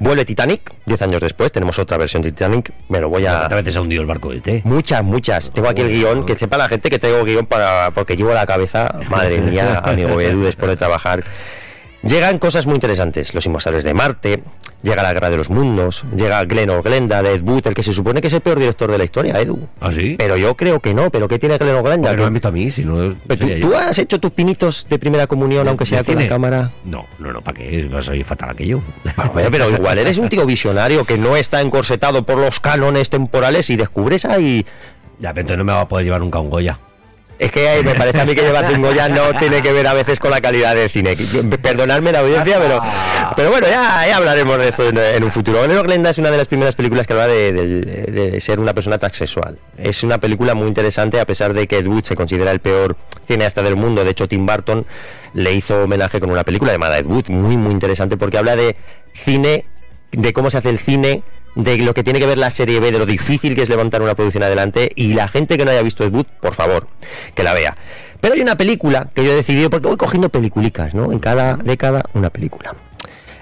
Vuelve 0.00 0.24
Titanic, 0.24 0.72
10 0.86 1.02
años 1.02 1.20
después, 1.20 1.52
tenemos 1.52 1.78
otra 1.78 1.98
versión 1.98 2.22
de 2.22 2.32
Titanic. 2.32 2.72
Me 2.88 3.00
lo 3.00 3.10
voy 3.10 3.26
a. 3.26 3.40
¿Cuántas 3.40 3.58
veces 3.58 3.76
ha 3.76 3.82
hundido 3.82 4.00
el 4.00 4.08
barco 4.08 4.32
este? 4.32 4.62
Muchas, 4.64 5.04
muchas. 5.04 5.52
Tengo 5.52 5.68
aquí 5.68 5.82
el 5.82 5.90
guion, 5.90 6.24
que 6.24 6.36
sepa 6.36 6.56
la 6.56 6.68
gente 6.68 6.88
que 6.88 6.98
tengo 6.98 7.22
guion 7.22 7.44
para 7.44 7.90
porque 7.90 8.16
llevo 8.16 8.32
la 8.32 8.46
cabeza, 8.46 8.94
madre 9.10 9.42
mía, 9.42 9.78
amigo 9.84 10.18
Edu, 10.18 10.42
después 10.42 10.70
de 10.70 10.76
trabajar. 10.78 11.22
Llegan 12.02 12.38
cosas 12.38 12.66
muy 12.66 12.76
interesantes, 12.76 13.34
los 13.34 13.44
inmortales 13.44 13.84
de 13.84 13.92
Marte, 13.92 14.42
llega 14.82 15.02
la 15.02 15.12
guerra 15.12 15.28
de 15.28 15.36
los 15.36 15.50
mundos, 15.50 16.04
llega 16.16 16.42
Glenn 16.44 16.70
Glenda 16.82 17.22
de 17.22 17.34
Ed 17.34 17.42
Wood, 17.42 17.66
el 17.66 17.74
que 17.74 17.82
se 17.82 17.92
supone 17.92 18.22
que 18.22 18.28
es 18.28 18.32
el 18.32 18.40
peor 18.40 18.58
director 18.58 18.90
de 18.90 18.96
la 18.96 19.04
historia, 19.04 19.38
Edu. 19.38 19.68
¿Ah, 19.80 19.90
sí? 19.92 20.16
Pero 20.18 20.38
yo 20.38 20.56
creo 20.56 20.80
que 20.80 20.94
no, 20.94 21.10
pero 21.10 21.28
¿qué 21.28 21.38
tiene 21.38 21.58
Glenn 21.58 21.82
Glenda? 21.82 22.08
Porque 22.08 22.16
no 22.16 22.22
me 22.22 22.26
han 22.28 22.32
visto 22.32 22.48
a 22.48 22.52
mí, 22.52 22.70
si 22.70 22.84
no. 22.84 23.14
Pero 23.26 23.60
¿Tú, 23.60 23.76
has 23.76 23.98
hecho 23.98 24.18
tus 24.18 24.30
pinitos 24.30 24.86
de 24.88 24.98
primera 24.98 25.26
comunión, 25.26 25.68
aunque 25.68 25.84
sea 25.84 25.98
¿De 25.98 26.06
con 26.06 26.22
la 26.22 26.28
cámara? 26.28 26.70
No, 26.84 27.04
no, 27.18 27.32
no, 27.34 27.42
¿para 27.42 27.58
qué? 27.58 27.86
Va 27.88 28.00
a 28.00 28.02
salir 28.02 28.24
fatal 28.24 28.50
aquello. 28.50 28.80
Bueno, 29.34 29.50
pero 29.52 29.70
igual 29.70 29.98
eres 29.98 30.18
un 30.18 30.28
tío 30.28 30.46
visionario 30.46 31.04
que 31.04 31.18
no 31.18 31.36
está 31.36 31.60
encorsetado 31.60 32.24
por 32.24 32.38
los 32.38 32.58
cánones 32.58 33.10
temporales 33.10 33.68
y 33.70 33.76
descubres 33.76 34.24
ahí. 34.24 34.64
Ya, 35.18 35.30
pero 35.34 35.42
entonces 35.42 35.58
no 35.58 35.64
me 35.64 35.72
va 35.72 35.82
a 35.82 35.88
poder 35.88 36.04
llevar 36.04 36.20
nunca 36.20 36.40
un 36.40 36.48
Goya. 36.48 36.78
Es 37.40 37.50
que 37.50 37.82
me 37.82 37.94
parece 37.94 38.20
a 38.20 38.26
mí 38.26 38.34
que 38.34 38.42
llevarse 38.42 38.74
un 38.74 38.82
Goya 38.82 39.08
no 39.08 39.32
tiene 39.38 39.62
que 39.62 39.72
ver 39.72 39.86
a 39.86 39.94
veces 39.94 40.18
con 40.18 40.30
la 40.30 40.42
calidad 40.42 40.74
del 40.74 40.90
cine. 40.90 41.16
Perdonadme 41.16 42.12
la 42.12 42.18
audiencia, 42.18 42.58
pero, 42.60 42.82
pero 43.34 43.50
bueno, 43.50 43.66
ya, 43.66 44.14
hablaremos 44.14 44.58
de 44.58 44.68
esto 44.68 44.86
en, 44.86 45.24
un 45.24 45.32
futuro. 45.32 45.62
Olero 45.62 45.82
Glenda 45.82 46.10
es 46.10 46.18
una 46.18 46.30
de 46.30 46.36
las 46.36 46.48
primeras 46.48 46.76
películas 46.76 47.06
que 47.06 47.14
habla 47.14 47.28
de, 47.28 48.36
ser 48.42 48.60
una 48.60 48.74
persona 48.74 48.98
transexual. 48.98 49.56
Es 49.78 50.02
una 50.02 50.18
película 50.18 50.52
muy 50.54 50.68
interesante, 50.68 51.18
a 51.18 51.24
pesar 51.24 51.54
de 51.54 51.66
que 51.66 51.78
Ed 51.78 51.86
Wood 51.86 52.04
se 52.04 52.14
considera 52.14 52.50
el 52.50 52.60
peor 52.60 52.98
cineasta 53.26 53.62
del 53.62 53.74
mundo. 53.74 54.04
De 54.04 54.10
hecho, 54.10 54.28
Tim 54.28 54.44
Burton 54.44 54.84
le 55.32 55.52
hizo 55.54 55.84
homenaje 55.84 56.20
con 56.20 56.30
una 56.30 56.44
película 56.44 56.72
llamada 56.72 56.98
Ed 56.98 57.06
Wood, 57.06 57.30
muy, 57.30 57.56
muy 57.56 57.72
interesante, 57.72 58.18
porque 58.18 58.36
habla 58.36 58.54
de 58.54 58.76
cine, 59.14 59.64
de 60.12 60.34
cómo 60.34 60.50
se 60.50 60.58
hace 60.58 60.68
el 60.68 60.78
cine 60.78 61.22
de 61.54 61.78
lo 61.78 61.94
que 61.94 62.02
tiene 62.04 62.18
que 62.18 62.26
ver 62.26 62.38
la 62.38 62.50
serie 62.50 62.80
B, 62.80 62.92
de 62.92 62.98
lo 62.98 63.06
difícil 63.06 63.54
que 63.54 63.62
es 63.62 63.68
levantar 63.68 64.02
una 64.02 64.14
producción 64.14 64.42
adelante 64.42 64.90
y 64.94 65.14
la 65.14 65.28
gente 65.28 65.58
que 65.58 65.64
no 65.64 65.70
haya 65.70 65.82
visto 65.82 66.08
boot, 66.10 66.28
por 66.40 66.54
favor, 66.54 66.88
que 67.34 67.42
la 67.42 67.54
vea. 67.54 67.76
Pero 68.20 68.34
hay 68.34 68.40
una 68.40 68.56
película 68.56 69.08
que 69.14 69.24
yo 69.24 69.32
he 69.32 69.34
decidido, 69.34 69.70
porque 69.70 69.88
voy 69.88 69.96
cogiendo 69.96 70.28
peliculicas, 70.28 70.94
¿no? 70.94 71.10
En 71.12 71.18
cada 71.18 71.56
década 71.56 72.02
una 72.14 72.30
película. 72.30 72.74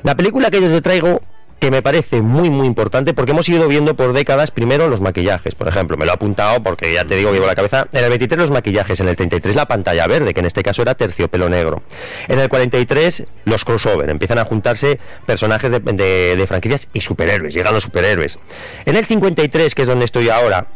La 0.05 0.17
película 0.17 0.51
que 0.51 0.61
yo 0.61 0.69
te 0.69 0.81
traigo 0.81 1.21
que 1.59 1.71
me 1.71 1.83
parece 1.83 2.23
muy 2.23 2.51
muy 2.51 2.67
importante 2.67 3.15
porque 3.15 3.33
hemos 3.33 3.49
ido 3.49 3.67
viendo 3.69 3.95
por 3.95 4.13
décadas 4.13 4.51
primero 4.51 4.89
los 4.89 5.01
maquillajes, 5.01 5.55
por 5.55 5.69
ejemplo, 5.69 5.97
me 5.97 6.05
lo 6.05 6.13
he 6.13 6.15
apuntado 6.15 6.63
porque 6.63 6.93
ya 6.93 7.05
te 7.05 7.17
digo, 7.17 7.33
llevo 7.33 7.47
la 7.47 7.55
cabeza, 7.55 7.87
en 7.93 8.05
el 8.05 8.11
23 8.11 8.39
los 8.39 8.51
maquillajes, 8.51 9.01
en 9.01 9.09
el 9.09 9.17
33 9.17 9.57
la 9.57 9.67
pantalla 9.67 10.07
verde, 10.07 10.35
que 10.35 10.41
en 10.41 10.47
este 10.47 10.63
caso 10.63 10.83
era 10.83 10.95
terciopelo 10.95 11.49
negro. 11.49 11.83
En 12.29 12.39
el 12.39 12.49
43 12.49 13.25
los 13.45 13.65
crossover, 13.65 14.09
empiezan 14.11 14.39
a 14.39 14.45
juntarse 14.45 14.99
personajes 15.27 15.71
de, 15.71 16.37
de 16.37 16.47
franquicias 16.47 16.89
y 16.93 17.01
superhéroes, 17.01 17.55
llegan 17.55 17.75
los 17.75 17.83
superhéroes. 17.83 18.39
En 18.85 18.97
el 18.97 19.05
53, 19.05 19.75
que 19.75 19.83
es 19.83 19.89
donde 19.89 20.05
estoy 20.05 20.29
ahora, 20.29 20.67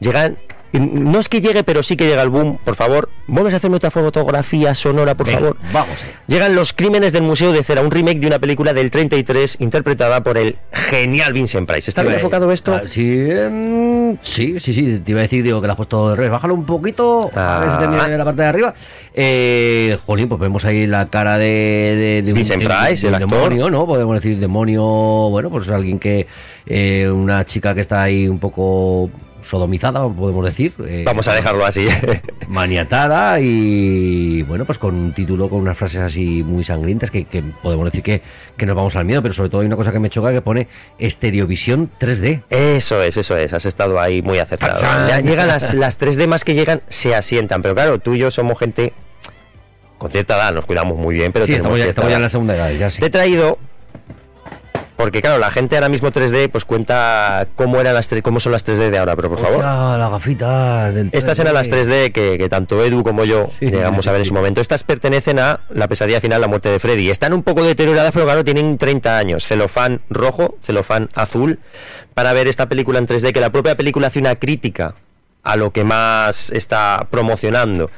llegan 0.00 0.38
no 0.72 1.18
es 1.18 1.28
que 1.28 1.40
llegue, 1.40 1.64
pero 1.64 1.82
sí 1.82 1.96
que 1.96 2.06
llega 2.06 2.22
el 2.22 2.28
boom. 2.28 2.58
Por 2.64 2.74
favor, 2.74 3.08
¿vuelves 3.26 3.54
a 3.54 3.56
hacerme 3.56 3.76
otra 3.76 3.90
fotografía 3.90 4.74
sonora, 4.74 5.14
por 5.14 5.28
favor? 5.28 5.56
Vamos. 5.72 5.96
Llegan 6.26 6.54
Los 6.54 6.72
Crímenes 6.72 7.12
del 7.12 7.22
Museo 7.22 7.52
de 7.52 7.62
Cera, 7.62 7.80
un 7.80 7.90
remake 7.90 8.18
de 8.18 8.26
una 8.26 8.38
película 8.38 8.72
del 8.72 8.90
33 8.90 9.58
interpretada 9.60 10.22
por 10.22 10.36
el 10.36 10.56
genial 10.72 11.32
Vincent 11.32 11.68
Price. 11.68 11.90
¿Está 11.90 12.02
bien 12.02 12.14
enfocado 12.14 12.52
esto? 12.52 12.74
Ah, 12.74 12.82
sí, 12.86 13.28
sí, 14.22 14.60
sí, 14.60 14.74
sí. 14.74 15.02
Te 15.04 15.10
iba 15.10 15.20
a 15.20 15.22
decir, 15.22 15.42
digo, 15.42 15.60
que 15.60 15.66
la 15.66 15.72
has 15.72 15.76
puesto 15.78 16.10
de 16.10 16.16
revés. 16.16 16.32
Bájalo 16.32 16.54
un 16.54 16.66
poquito, 16.66 17.30
a 17.34 17.60
ver 17.60 17.70
si 17.70 17.78
termina 17.78 18.04
ah. 18.04 18.08
la 18.08 18.24
parte 18.24 18.42
de 18.42 18.48
arriba. 18.48 18.74
Eh, 19.14 19.98
jolín, 20.06 20.28
pues 20.28 20.40
vemos 20.40 20.64
ahí 20.64 20.86
la 20.86 21.08
cara 21.08 21.38
de, 21.38 22.22
de, 22.24 22.32
Vincent 22.32 22.62
Price, 22.62 23.06
el 23.06 23.14
actor. 23.14 23.30
demonio, 23.30 23.70
¿no? 23.70 23.86
Podemos 23.86 24.16
decir 24.16 24.38
demonio, 24.38 24.82
bueno, 24.82 25.50
pues 25.50 25.68
alguien 25.68 25.98
que, 25.98 26.26
eh, 26.66 27.08
una 27.10 27.44
chica 27.46 27.74
que 27.74 27.80
está 27.80 28.02
ahí 28.02 28.28
un 28.28 28.38
poco 28.38 29.10
sodomizada, 29.48 30.06
podemos 30.08 30.44
decir. 30.44 30.74
Eh, 30.86 31.04
Vamos 31.06 31.26
a 31.28 31.34
dejarlo 31.34 31.64
así. 31.64 31.88
maniatada 32.48 33.40
y, 33.40 34.42
bueno, 34.42 34.64
pues 34.64 34.78
con 34.78 34.94
un 34.94 35.12
título, 35.12 35.48
con 35.48 35.60
unas 35.60 35.76
frases 35.76 36.00
así 36.00 36.42
muy 36.42 36.64
sangrientas 36.64 37.10
que, 37.10 37.26
podemos 37.62 37.86
decir 37.86 38.02
que, 38.02 38.22
que, 38.56 38.66
nos 38.66 38.76
vamos 38.76 38.96
al 38.96 39.04
miedo, 39.04 39.22
pero 39.22 39.34
sobre 39.34 39.50
todo 39.50 39.60
hay 39.62 39.66
una 39.66 39.76
cosa 39.76 39.92
que 39.92 39.98
me 39.98 40.10
choca 40.10 40.32
que 40.32 40.42
pone 40.42 40.68
Estereovisión 40.98 41.90
3D. 41.98 42.42
Eso 42.50 43.02
es, 43.02 43.16
eso 43.16 43.36
es, 43.36 43.52
has 43.52 43.66
estado 43.66 44.00
ahí 44.00 44.22
muy 44.22 44.38
acertado. 44.38 44.80
Ya 44.80 45.20
llegan 45.20 45.48
las, 45.48 45.74
las 45.74 46.00
3D 46.00 46.26
más 46.26 46.44
que 46.44 46.54
llegan, 46.54 46.82
se 46.88 47.14
asientan, 47.14 47.62
pero 47.62 47.74
claro, 47.74 47.98
tú 47.98 48.14
y 48.14 48.18
yo 48.18 48.30
somos 48.30 48.58
gente 48.58 48.92
con 49.98 50.10
cierta 50.10 50.36
edad, 50.36 50.54
nos 50.54 50.64
cuidamos 50.64 50.96
muy 50.96 51.14
bien, 51.14 51.32
pero 51.32 51.44
tenemos 51.46 51.78
estamos 51.78 52.10
ya, 52.10 52.16
en 52.16 52.22
la 52.22 52.30
segunda 52.30 52.54
edad, 52.54 52.70
ya 52.70 52.90
sí. 52.90 53.00
Te 53.00 53.06
he 53.06 53.10
traído 53.10 53.58
porque 54.98 55.22
claro, 55.22 55.38
la 55.38 55.52
gente 55.52 55.76
ahora 55.76 55.88
mismo 55.88 56.10
3D 56.10 56.50
pues 56.50 56.64
cuenta 56.64 57.46
cómo 57.54 57.80
eran 57.80 57.94
las 57.94 58.10
cómo 58.20 58.40
son 58.40 58.50
las 58.50 58.66
3D 58.66 58.90
de 58.90 58.98
ahora, 58.98 59.14
pero 59.14 59.28
por 59.28 59.38
favor. 59.38 59.62
la 59.62 60.08
gafita 60.10 60.90
del 60.90 61.10
Estas 61.12 61.38
eran 61.38 61.54
las 61.54 61.70
3D 61.70 62.10
que, 62.10 62.48
tanto 62.48 62.84
Edu 62.84 63.04
como 63.04 63.24
yo 63.24 63.46
llegamos 63.60 64.08
a 64.08 64.12
ver 64.12 64.22
en 64.22 64.26
su 64.26 64.34
momento. 64.34 64.60
Estas 64.60 64.82
pertenecen 64.82 65.38
a 65.38 65.60
La 65.70 65.86
pesadilla 65.86 66.20
final, 66.20 66.40
la 66.40 66.48
muerte 66.48 66.68
de 66.68 66.80
Freddy. 66.80 67.10
Están 67.10 67.32
un 67.32 67.44
poco 67.44 67.62
deterioradas, 67.62 68.10
pero 68.12 68.24
claro, 68.24 68.42
tienen 68.42 68.76
30 68.76 69.16
años. 69.16 69.46
Celofán 69.46 70.00
rojo, 70.10 70.56
celofán 70.60 71.10
azul, 71.14 71.60
para 72.14 72.32
ver 72.32 72.48
esta 72.48 72.68
película 72.68 72.98
en 72.98 73.06
3D, 73.06 73.32
que 73.32 73.40
la 73.40 73.50
propia 73.50 73.76
película 73.76 74.08
hace 74.08 74.18
una 74.18 74.34
crítica 74.34 74.96
a 75.44 75.54
lo 75.54 75.70
que 75.70 75.84
más 75.84 76.50
está 76.50 77.06
promocionando. 77.08 77.88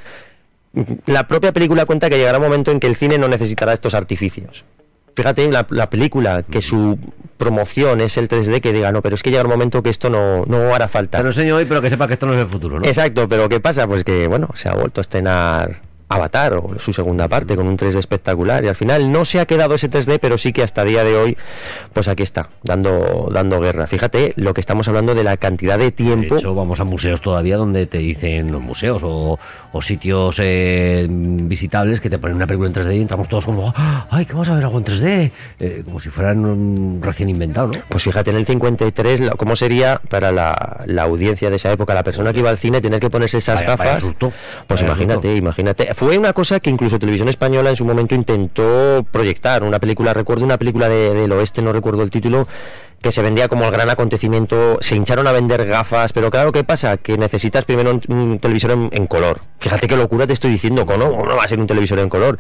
La 1.07 1.27
propia 1.27 1.53
película 1.53 1.87
cuenta 1.87 2.11
que 2.11 2.19
llegará 2.19 2.37
un 2.37 2.45
momento 2.45 2.71
en 2.71 2.79
que 2.79 2.89
el 2.89 2.97
cine 2.97 3.17
no 3.17 3.27
necesitará 3.27 3.73
estos 3.73 3.95
artificios 3.95 4.67
fíjate, 5.15 5.51
la, 5.51 5.67
la, 5.71 5.91
película, 5.91 6.43
que 6.43 6.61
su 6.61 6.99
promoción 7.37 8.01
es 8.01 8.17
el 8.19 8.29
3D, 8.29 8.61
que 8.61 8.73
diga, 8.73 8.93
no, 8.93 9.03
pero 9.03 9.15
es 9.15 9.23
que 9.23 9.31
llega 9.31 9.43
un 9.45 9.51
momento 9.51 9.83
que 9.83 9.91
esto 9.91 10.11
no, 10.11 10.45
no 10.47 10.75
hará 10.75 10.89
falta. 10.89 11.19
Te 11.19 11.25
lo 11.25 11.31
enseño 11.31 11.57
hoy, 11.57 11.65
pero 11.65 11.81
que 11.81 11.91
sepa 11.91 12.07
que 12.07 12.15
esto 12.15 12.27
no 12.27 12.35
es 12.35 12.41
el 12.41 12.49
futuro, 12.49 12.79
¿no? 12.79 12.87
Exacto, 12.87 13.29
pero 13.29 13.49
¿qué 13.49 13.61
pasa? 13.61 13.87
Pues 13.87 14.05
que, 14.05 14.27
bueno, 14.27 14.51
se 14.55 14.69
ha 14.69 14.75
vuelto 14.75 15.01
a 15.01 15.03
estrenar 15.03 15.81
Avatar 16.11 16.55
o 16.55 16.77
su 16.79 16.93
segunda 16.93 17.29
parte 17.29 17.55
con 17.55 17.69
un 17.69 17.79
3D 17.79 17.97
espectacular 17.97 18.65
y 18.65 18.69
al 18.69 18.75
final 18.75 19.13
no 19.13 19.25
se 19.25 19.39
ha 19.39 19.47
quedado 19.47 19.77
ese 19.77 19.89
3D 19.89 20.19
pero 20.21 20.39
sí 20.39 20.53
que 20.53 20.65
hasta 20.65 20.83
día 20.85 21.05
de 21.05 21.17
hoy 21.17 21.39
pues 21.93 22.09
aquí 22.09 22.25
está 22.25 22.51
dando 22.65 23.29
dando 23.33 23.61
guerra 23.61 23.87
fíjate 23.87 24.33
lo 24.35 24.53
que 24.53 24.61
estamos 24.61 24.89
hablando 24.89 25.15
de 25.15 25.23
la 25.23 25.37
cantidad 25.37 25.79
de 25.79 25.93
tiempo 25.93 26.35
de 26.35 26.41
hecho, 26.41 26.55
vamos 26.57 26.81
a 26.81 26.85
museos 26.85 27.21
todavía 27.21 27.57
donde 27.57 27.87
te 27.87 27.99
dicen 27.99 28.51
los 28.51 28.61
museos 28.61 29.03
o, 29.05 29.39
sitios 29.87 30.37
eh, 30.39 31.07
visitables 31.09 32.01
que 32.01 32.11
te 32.11 32.19
ponen 32.19 32.37
una 32.37 32.47
película 32.47 32.69
en 32.69 32.75
3D 32.75 32.97
y 32.97 33.01
entramos 33.03 33.29
todos 33.29 33.45
como 33.45 33.73
ay 34.11 34.27
que 34.27 34.33
vamos 34.33 34.49
a 34.49 34.55
ver 34.55 34.65
algo 34.65 34.79
en 34.79 34.85
3D 34.85 35.33
eh, 35.61 35.83
como 35.85 36.01
si 36.01 36.11
fueran 36.11 36.45
un 36.45 37.01
recién 37.03 37.29
inventado 37.29 37.69
¿no? 37.69 37.81
pues 37.89 38.05
fíjate 38.05 38.31
en 38.31 38.37
el 38.37 38.47
53 38.47 39.31
cómo 39.37 39.57
sería 39.57 40.01
para 40.09 40.33
la, 40.33 40.83
la 40.87 41.03
audiencia 41.03 41.51
de 41.51 41.57
esa 41.57 41.71
época 41.71 41.95
la 41.95 42.03
persona 42.03 42.33
que 42.33 42.41
iba 42.41 42.51
al 42.51 42.59
cine 42.59 42.81
tener 42.81 43.01
que 43.01 43.11
ponerse 43.11 43.39
esas 43.39 43.63
gafas 43.63 44.11
pues 44.67 44.81
imagínate 44.81 45.37
imagínate 45.37 45.95
fue 45.95 46.19
una 46.19 46.33
cosa 46.33 46.61
que 46.61 46.71
incluso 46.71 46.99
Televisión 46.99 47.29
Española 47.29 47.71
en 47.71 47.77
su 47.77 47.85
momento 47.85 48.15
intentó 48.15 49.05
proyectar. 49.11 49.63
Una 49.63 49.79
película, 49.79 50.15
recuerdo 50.15 50.45
una 50.45 50.59
película 50.59 50.89
de, 50.89 51.15
del 51.15 51.33
oeste, 51.33 51.63
no 51.63 51.73
recuerdo 51.73 52.03
el 52.03 52.11
título, 52.11 52.47
que 53.03 53.13
se 53.13 53.23
vendía 53.23 53.49
como 53.49 53.65
el 53.65 53.71
gran 53.71 53.89
acontecimiento, 53.89 54.79
se 54.81 54.95
hincharon 54.95 55.27
a 55.27 55.33
vender 55.33 55.67
gafas, 55.67 56.13
pero 56.13 56.31
claro, 56.31 56.53
¿qué 56.53 56.65
pasa? 56.65 56.99
Que 56.99 57.17
necesitas 57.17 57.65
primero 57.65 57.99
un, 58.09 58.39
televisor 58.39 58.73
en, 58.73 59.07
color. 59.07 59.41
Fíjate 59.59 59.89
qué 59.89 59.97
locura 59.97 60.27
te 60.27 60.35
estoy 60.35 60.51
diciendo, 60.51 60.85
¿no? 60.85 60.97
no 61.25 61.37
va 61.37 61.45
a 61.45 61.49
ser 61.49 61.59
un 61.59 61.67
televisor 61.67 61.99
en 61.99 62.09
color? 62.09 62.39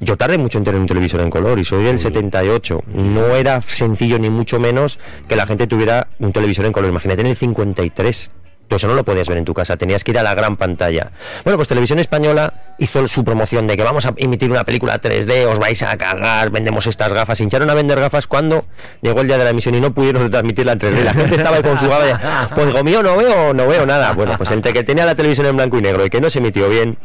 Yo 0.00 0.16
tardé 0.16 0.36
mucho 0.36 0.58
en 0.58 0.64
tener 0.64 0.80
un 0.80 0.86
televisor 0.86 1.20
en 1.20 1.30
color 1.30 1.58
y 1.58 1.64
soy 1.64 1.84
del 1.84 1.98
78. 1.98 2.82
No 2.88 3.36
era 3.36 3.62
sencillo 3.62 4.18
ni 4.18 4.28
mucho 4.28 4.60
menos 4.60 4.98
que 5.28 5.36
la 5.36 5.46
gente 5.46 5.66
tuviera 5.66 6.08
un 6.18 6.32
televisor 6.32 6.66
en 6.66 6.72
color. 6.72 6.90
Imagínate 6.90 7.22
en 7.22 7.28
el 7.28 7.36
53 7.36 8.30
eso 8.68 8.88
no 8.88 8.94
lo 8.94 9.04
podías 9.04 9.28
ver 9.28 9.38
en 9.38 9.44
tu 9.44 9.54
casa, 9.54 9.76
tenías 9.76 10.04
que 10.04 10.12
ir 10.12 10.18
a 10.18 10.22
la 10.22 10.34
gran 10.34 10.56
pantalla. 10.56 11.10
Bueno, 11.44 11.56
pues 11.56 11.68
Televisión 11.68 11.98
Española 11.98 12.54
hizo 12.78 13.06
su 13.06 13.24
promoción 13.24 13.66
de 13.66 13.76
que 13.76 13.82
vamos 13.82 14.06
a 14.06 14.14
emitir 14.16 14.50
una 14.50 14.64
película 14.64 15.00
3D, 15.00 15.46
os 15.46 15.58
vais 15.58 15.82
a 15.82 15.96
cagar, 15.96 16.50
vendemos 16.50 16.86
estas 16.86 17.12
gafas. 17.12 17.40
hincharon 17.40 17.68
a 17.70 17.74
vender 17.74 18.00
gafas 18.00 18.26
cuando 18.26 18.64
llegó 19.00 19.20
el 19.20 19.26
día 19.26 19.38
de 19.38 19.44
la 19.44 19.50
emisión 19.50 19.74
y 19.74 19.80
no 19.80 19.92
pudieron 19.92 20.30
transmitirla 20.30 20.72
en 20.72 20.78
3D. 20.80 21.02
La 21.04 21.14
gente 21.14 21.36
estaba 21.36 21.62
con 21.62 21.78
su 21.78 21.84
de, 21.84 22.16
pues 22.54 22.66
digo, 22.66 22.82
mío, 22.84 23.02
no 23.02 23.16
veo, 23.16 23.52
no 23.52 23.68
veo 23.68 23.86
nada. 23.86 24.12
Bueno, 24.12 24.36
pues 24.36 24.50
entre 24.50 24.72
que 24.72 24.82
tenía 24.82 25.04
la 25.04 25.14
televisión 25.14 25.46
en 25.46 25.56
blanco 25.56 25.78
y 25.78 25.82
negro 25.82 26.04
y 26.04 26.10
que 26.10 26.20
no 26.20 26.30
se 26.30 26.38
emitió 26.38 26.68
bien, 26.68 26.96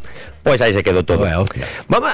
pues 0.43 0.61
ahí 0.61 0.73
se 0.73 0.83
quedó 0.83 1.03
todo. 1.03 1.27
Vamos 1.87 2.11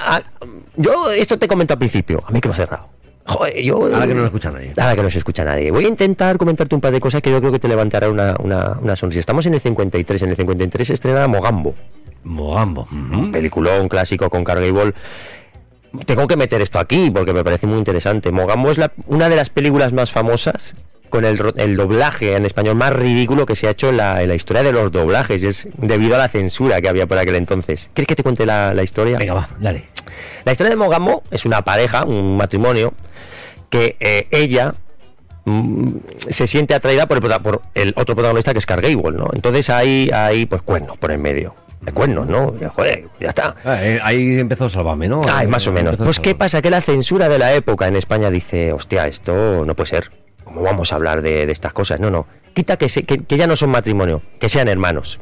yo 0.76 1.12
esto 1.12 1.38
te 1.38 1.48
comento 1.48 1.74
al 1.74 1.80
principio, 1.80 2.24
a 2.28 2.32
mí 2.32 2.42
que 2.42 2.48
me 2.48 2.54
ha 2.54 2.58
cerrado. 2.58 2.90
Joder, 3.26 3.62
yo, 3.64 3.86
ahora 3.86 4.08
que 4.08 4.14
no 4.14 4.22
lo 4.22 4.26
escucha 4.26 4.52
nadie. 4.52 4.74
Ahora 4.78 4.96
que 4.96 5.04
no 5.04 5.10
se 5.10 5.18
escucha 5.20 5.46
nadie. 5.46 5.72
Voy 5.72 5.86
a 5.86 5.88
intentar 5.88 6.38
comentarte 6.38 6.76
un 6.76 6.82
par 6.82 6.92
de 6.92 7.00
cosas 7.00 7.22
que 7.22 7.32
yo 7.32 7.40
creo 7.40 7.52
que 7.52 7.60
te 7.60 7.68
levantará 7.68 8.10
una, 8.10 8.36
una, 8.40 8.96
sonrisa. 8.96 9.22
Estamos 9.22 9.46
en 9.46 9.54
el 9.54 9.62
53. 9.62 10.24
En 10.24 10.30
el 10.30 10.36
53 10.36 10.88
se 10.88 10.94
estrena 10.94 11.28
Mogambo. 11.28 11.74
Mogambo. 12.24 12.88
Un 12.92 13.32
peliculón 13.32 13.88
clásico 13.88 14.30
con 14.30 14.44
Cargable. 14.44 14.94
Tengo 16.06 16.28
que 16.28 16.36
meter 16.36 16.62
esto 16.62 16.80
aquí 16.80 17.12
porque 17.12 17.34
me 17.34 17.44
parece 17.44 17.66
muy 17.66 17.78
interesante. 17.78 18.32
Mogambo 18.32 18.72
es 18.72 18.78
la, 18.78 18.92
una 19.08 19.30
de 19.30 19.36
las 19.36 19.50
películas 19.50 19.94
más 19.94 20.12
famosas 20.12 20.76
con 21.14 21.26
el, 21.26 21.40
el, 21.58 21.78
doblaje 21.78 22.36
en 22.36 22.44
español 22.44 22.74
más 22.74 22.92
ridículo 22.92 23.46
que 23.46 23.56
se 23.56 23.68
ha 23.68 23.70
hecho 23.70 23.90
en 23.90 23.98
la, 23.98 24.24
en 24.24 24.30
la, 24.30 24.34
historia 24.34 24.64
de 24.64 24.72
los 24.72 24.92
doblajes. 24.92 25.44
Es 25.44 25.68
debido 25.78 26.16
a 26.16 26.18
la 26.18 26.28
censura 26.28 26.82
que 26.82 26.90
había 26.90 27.06
por 27.06 27.20
aquel 27.20 27.36
entonces. 27.36 27.92
¿Quieres 27.94 28.08
que 28.08 28.16
te 28.16 28.24
cuente 28.24 28.48
la, 28.48 28.74
la 28.74 28.82
historia? 28.82 29.20
Venga, 29.20 29.36
va, 29.36 29.48
dale. 29.60 29.84
La 30.44 30.54
historia 30.54 30.72
de 30.72 30.76
Mogambo 30.76 31.22
es 31.30 31.46
una 31.46 31.62
pareja, 31.62 32.04
un 32.04 32.36
matrimonio, 32.36 32.96
que 33.70 33.96
eh, 34.00 34.28
ella 34.32 34.74
mm, 35.46 35.98
se 36.18 36.48
siente 36.48 36.74
atraída 36.74 37.06
por 37.06 37.24
el, 37.24 37.42
por 37.42 37.62
el 37.76 37.94
otro 37.96 38.16
protagonista 38.16 38.52
que 38.52 38.58
es 38.58 38.66
Cargable, 38.66 39.16
¿no? 39.16 39.28
Entonces 39.34 39.70
hay, 39.70 40.10
hay 40.12 40.48
pues 40.48 40.64
cuernos 40.64 40.98
por 40.98 41.12
el 41.12 41.20
medio. 41.20 41.54
De 41.82 41.92
cuernos, 41.92 42.26
¿no? 42.26 42.56
Joder, 42.74 43.06
ya 43.20 43.28
está. 43.28 43.56
Ah, 43.64 43.78
eh, 43.84 44.00
ahí 44.02 44.40
empezó 44.40 44.68
Salvame, 44.68 45.08
¿no? 45.08 45.22
Ah, 45.30 45.44
más 45.48 45.68
o 45.68 45.72
menos. 45.72 45.98
Pues 45.98 46.20
¿qué 46.20 46.34
pasa? 46.34 46.64
Que 46.64 46.72
la 46.72 46.82
censura 46.82 47.30
de 47.30 47.38
la 47.38 47.54
época 47.54 47.88
en 47.88 47.98
España 47.98 48.32
dice, 48.32 48.74
hostia, 48.74 49.06
esto 49.06 49.64
no 49.64 49.76
puede 49.76 49.90
ser. 49.90 50.23
¿Cómo 50.54 50.66
vamos 50.66 50.92
a 50.92 50.96
hablar 50.96 51.22
de, 51.22 51.50
estas 51.52 51.74
cosas? 51.74 52.00
No, 52.00 52.12
no. 52.12 52.28
Quita 52.54 52.78
que, 52.78 52.88
que, 52.88 53.38
ya 53.38 53.48
no 53.48 53.56
son 53.56 53.72
matrimonio, 53.72 54.22
que 54.40 54.50
sean 54.50 54.68
hermanos. 54.68 55.20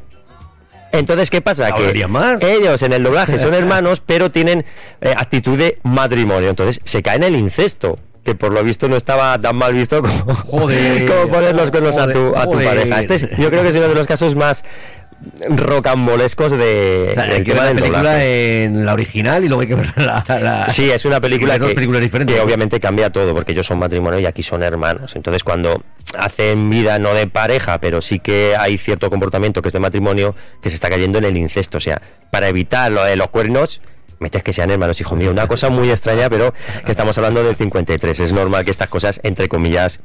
Entonces, 0.92 1.30
¿qué 1.30 1.40
pasa? 1.40 1.70
Que 1.72 2.54
ellos 2.54 2.82
en 2.82 2.92
el 2.92 3.02
doblaje 3.02 3.38
son 3.38 3.54
hermanos, 3.54 4.02
pero 4.04 4.30
tienen 4.30 4.66
eh, 5.00 5.14
actitud 5.16 5.56
de 5.56 5.78
matrimonio. 5.84 6.50
Entonces, 6.50 6.80
se 6.84 7.02
cae 7.02 7.16
en 7.16 7.22
el 7.22 7.36
incesto 7.36 7.98
que 8.24 8.34
por 8.34 8.52
lo 8.52 8.62
visto 8.62 8.88
no 8.88 8.96
estaba 8.96 9.40
tan 9.40 9.56
mal 9.56 9.72
visto 9.72 10.00
como, 10.02 10.24
como 10.46 10.66
poner 11.28 11.54
los 11.54 11.70
cuernos 11.70 11.96
a 11.98 12.10
tu, 12.12 12.36
a 12.36 12.44
tu 12.44 12.62
pareja. 12.62 13.00
Este 13.00 13.18
yo 13.36 13.50
creo 13.50 13.62
que 13.62 13.70
es 13.70 13.76
uno 13.76 13.88
de 13.88 13.94
los 13.94 14.06
casos 14.06 14.36
más 14.36 14.64
rocambolescos 15.48 16.52
de, 16.52 17.08
O 17.10 17.14
sea, 17.14 17.24
del 17.24 17.44
tema 17.44 17.64
del 17.64 17.76
película 17.76 17.98
doblaje. 17.98 18.64
en 18.64 18.84
la 18.86 18.92
original 18.92 19.44
y 19.44 19.48
luego 19.48 19.62
hay 19.62 19.68
que 19.68 19.74
ver 19.76 19.92
la. 19.96 20.22
la- 20.40 20.68
Sí, 20.68 20.90
es 20.90 21.04
una 21.04 21.20
película 21.20 21.58
que, 21.58 21.74
que 22.26 22.40
obviamente 22.40 22.80
cambia 22.80 23.10
todo, 23.10 23.34
porque 23.34 23.52
ellos 23.52 23.66
son 23.66 23.78
matrimonio 23.78 24.18
y 24.20 24.26
aquí 24.26 24.42
son 24.42 24.62
hermanos. 24.62 25.16
Entonces, 25.16 25.44
cuando 25.44 25.82
hacen 26.18 26.68
vida 26.70 26.98
no 26.98 27.14
de 27.14 27.26
pareja, 27.26 27.78
pero 27.80 28.00
sí 28.00 28.18
que 28.18 28.54
hay 28.58 28.78
cierto 28.78 29.10
comportamiento 29.10 29.62
que 29.62 29.68
es 29.68 29.72
de 29.72 29.80
matrimonio, 29.80 30.34
que 30.62 30.68
se 30.70 30.74
está 30.76 30.88
cayendo 30.90 31.18
en 31.18 31.24
el 31.24 31.36
incesto. 31.36 31.78
O 31.78 31.80
sea, 31.80 32.00
para 32.30 32.48
evitar 32.48 32.90
lo 32.92 33.04
de 33.04 33.16
los 33.16 33.28
cuernos, 33.28 33.80
metes 34.22 34.42
que 34.42 34.52
sean 34.52 34.70
hermanos, 34.70 35.00
hijo 35.00 35.16
mío. 35.16 35.30
Una 35.30 35.46
cosa 35.46 35.68
muy 35.68 35.90
extraña, 35.90 36.30
pero 36.30 36.54
que 36.84 36.90
estamos 36.90 37.16
hablando 37.18 37.42
del 37.42 37.56
53. 37.56 38.20
Es 38.20 38.32
normal 38.32 38.64
que 38.64 38.70
estas 38.70 38.88
cosas, 38.88 39.20
entre 39.22 39.48
comillas, 39.48 40.00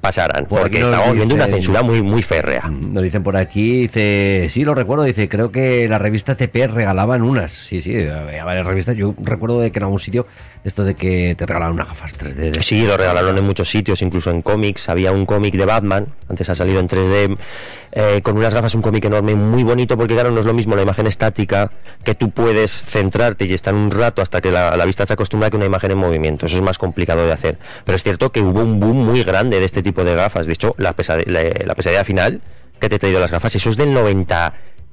pasaran, 0.00 0.46
Por 0.46 0.60
porque 0.60 0.80
estamos 0.80 1.14
viendo 1.14 1.34
una 1.34 1.46
censura 1.46 1.82
muy, 1.82 2.02
muy 2.02 2.22
férrea. 2.22 2.68
Nos 2.68 3.02
dicen 3.02 3.22
por 3.22 3.36
aquí, 3.36 3.82
dice, 3.82 4.48
sí, 4.50 4.64
lo 4.64 4.74
recuerdo, 4.74 5.04
dice, 5.04 5.28
creo 5.28 5.50
que 5.50 5.88
la 5.88 5.98
revista 5.98 6.34
TP 6.34 6.68
regalaban 6.68 7.22
unas. 7.22 7.52
Sí, 7.52 7.82
sí, 7.82 7.94
había 8.06 8.44
varias 8.44 8.66
revistas. 8.66 8.96
Yo 8.96 9.14
recuerdo 9.22 9.60
de 9.60 9.72
que 9.72 9.78
en 9.78 9.82
algún 9.84 10.00
sitio, 10.00 10.26
esto 10.66 10.84
de 10.84 10.94
que 10.94 11.34
te 11.38 11.46
regalaban 11.46 11.74
unas 11.74 11.88
gafas 11.88 12.12
3D. 12.18 12.50
de- 12.50 12.62
Sí, 12.62 12.86
lo 12.86 12.96
regalaron 12.96 13.38
en 13.38 13.44
muchos 13.44 13.68
sitios, 13.70 14.02
incluso 14.02 14.30
en 14.30 14.42
cómics. 14.42 14.88
Había 14.88 15.12
un 15.12 15.24
cómic 15.24 15.54
de 15.54 15.64
Batman, 15.64 16.06
antes 16.28 16.48
ha 16.50 16.54
salido 16.54 16.80
en 16.80 16.88
3D, 16.88 17.36
eh, 17.92 18.20
con 18.22 18.36
unas 18.36 18.52
gafas, 18.52 18.74
un 18.74 18.82
cómic 18.82 19.04
enorme, 19.04 19.34
muy 19.34 19.62
bonito, 19.62 19.96
porque 19.96 20.14
claro, 20.14 20.30
no 20.30 20.40
es 20.40 20.46
lo 20.46 20.52
mismo 20.52 20.74
la 20.76 20.82
imagen 20.82 21.06
estática, 21.06 21.70
que 22.04 22.14
tú 22.14 22.30
puedes 22.30 22.72
centrarte 22.84 23.44
y 23.46 23.54
estar 23.54 23.74
un 23.74 23.90
rato 23.90 24.22
hasta 24.22 24.40
que 24.40 24.50
la, 24.50 24.84
vista 24.84 25.06
se 25.06 25.12
acostumbra 25.12 25.50
que 25.50 25.56
una 25.56 25.66
imagen 25.66 25.92
en 25.92 25.98
movimiento. 25.98 26.46
Eso 26.46 26.56
es 26.56 26.62
más 26.62 26.78
complicado 26.78 27.24
de 27.24 27.32
hacer. 27.32 27.58
Pero 27.84 27.96
es 27.96 28.02
cierto 28.02 28.32
que 28.32 28.40
hubo 28.40 28.60
un 28.60 28.80
boom 28.80 29.06
muy 29.06 29.22
grande 29.24 29.58
de 29.60 29.64
este 29.66 29.82
tipo 29.82 30.04
de 30.04 30.14
gafas. 30.14 30.46
De 30.46 30.52
hecho, 30.52 30.74
la, 30.78 30.94
pesade- 30.96 31.26
la, 31.26 31.42
la 31.64 31.74
pesadilla 31.74 32.04
final 32.04 32.40
que 32.80 32.88
te 32.88 32.96
he 32.96 32.98
traído 32.98 33.20
las 33.20 33.30
gafas, 33.30 33.54
eso 33.54 33.70
es 33.70 33.76
del 33.76 33.94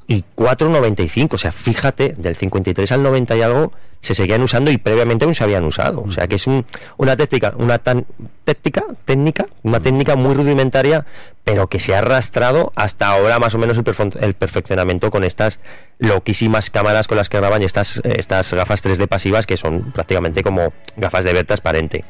94, 0.07 0.69
95. 0.69 1.35
O 1.35 1.39
sea, 1.39 1.51
fíjate, 1.51 2.15
del 2.17 2.35
53 2.35 2.91
al 2.91 3.03
90 3.03 3.35
y 3.35 3.41
algo 3.41 3.71
se 4.01 4.13
seguían 4.13 4.41
usando 4.41 4.69
y 4.69 4.77
previamente 4.77 5.23
aún 5.23 5.33
se 5.33 5.43
habían 5.45 5.63
usado. 5.63 6.01
O 6.05 6.11
sea, 6.11 6.27
que 6.27 6.35
es 6.35 6.45
un- 6.45 6.65
una 6.97 7.15
técnica, 7.15 7.53
una 7.57 7.79
tan 7.79 8.05
técnica, 8.43 8.83
técnica, 9.05 9.45
una 9.63 9.79
técnica 9.79 10.15
muy 10.17 10.33
rudimentaria, 10.33 11.05
pero 11.45 11.67
que 11.67 11.79
se 11.79 11.95
ha 11.95 11.99
arrastrado 11.99 12.73
hasta 12.75 13.07
ahora 13.07 13.39
más 13.39 13.55
o 13.55 13.59
menos 13.59 13.77
el 13.77 14.33
perfeccionamiento 14.33 15.09
con 15.09 15.23
estas 15.23 15.59
loquísimas 15.99 16.69
cámaras 16.69 17.07
con 17.07 17.17
las 17.17 17.29
que 17.29 17.37
graban 17.37 17.61
y 17.61 17.65
estas, 17.65 17.97
eh, 18.03 18.15
estas 18.17 18.53
gafas 18.53 18.81
3D 18.83 19.07
pasivas 19.07 19.45
que 19.45 19.55
son 19.55 19.93
prácticamente 19.93 20.43
como 20.43 20.73
gafas 20.97 21.23
de 21.23 21.31
ver 21.33 21.45
transparente. 21.45 22.03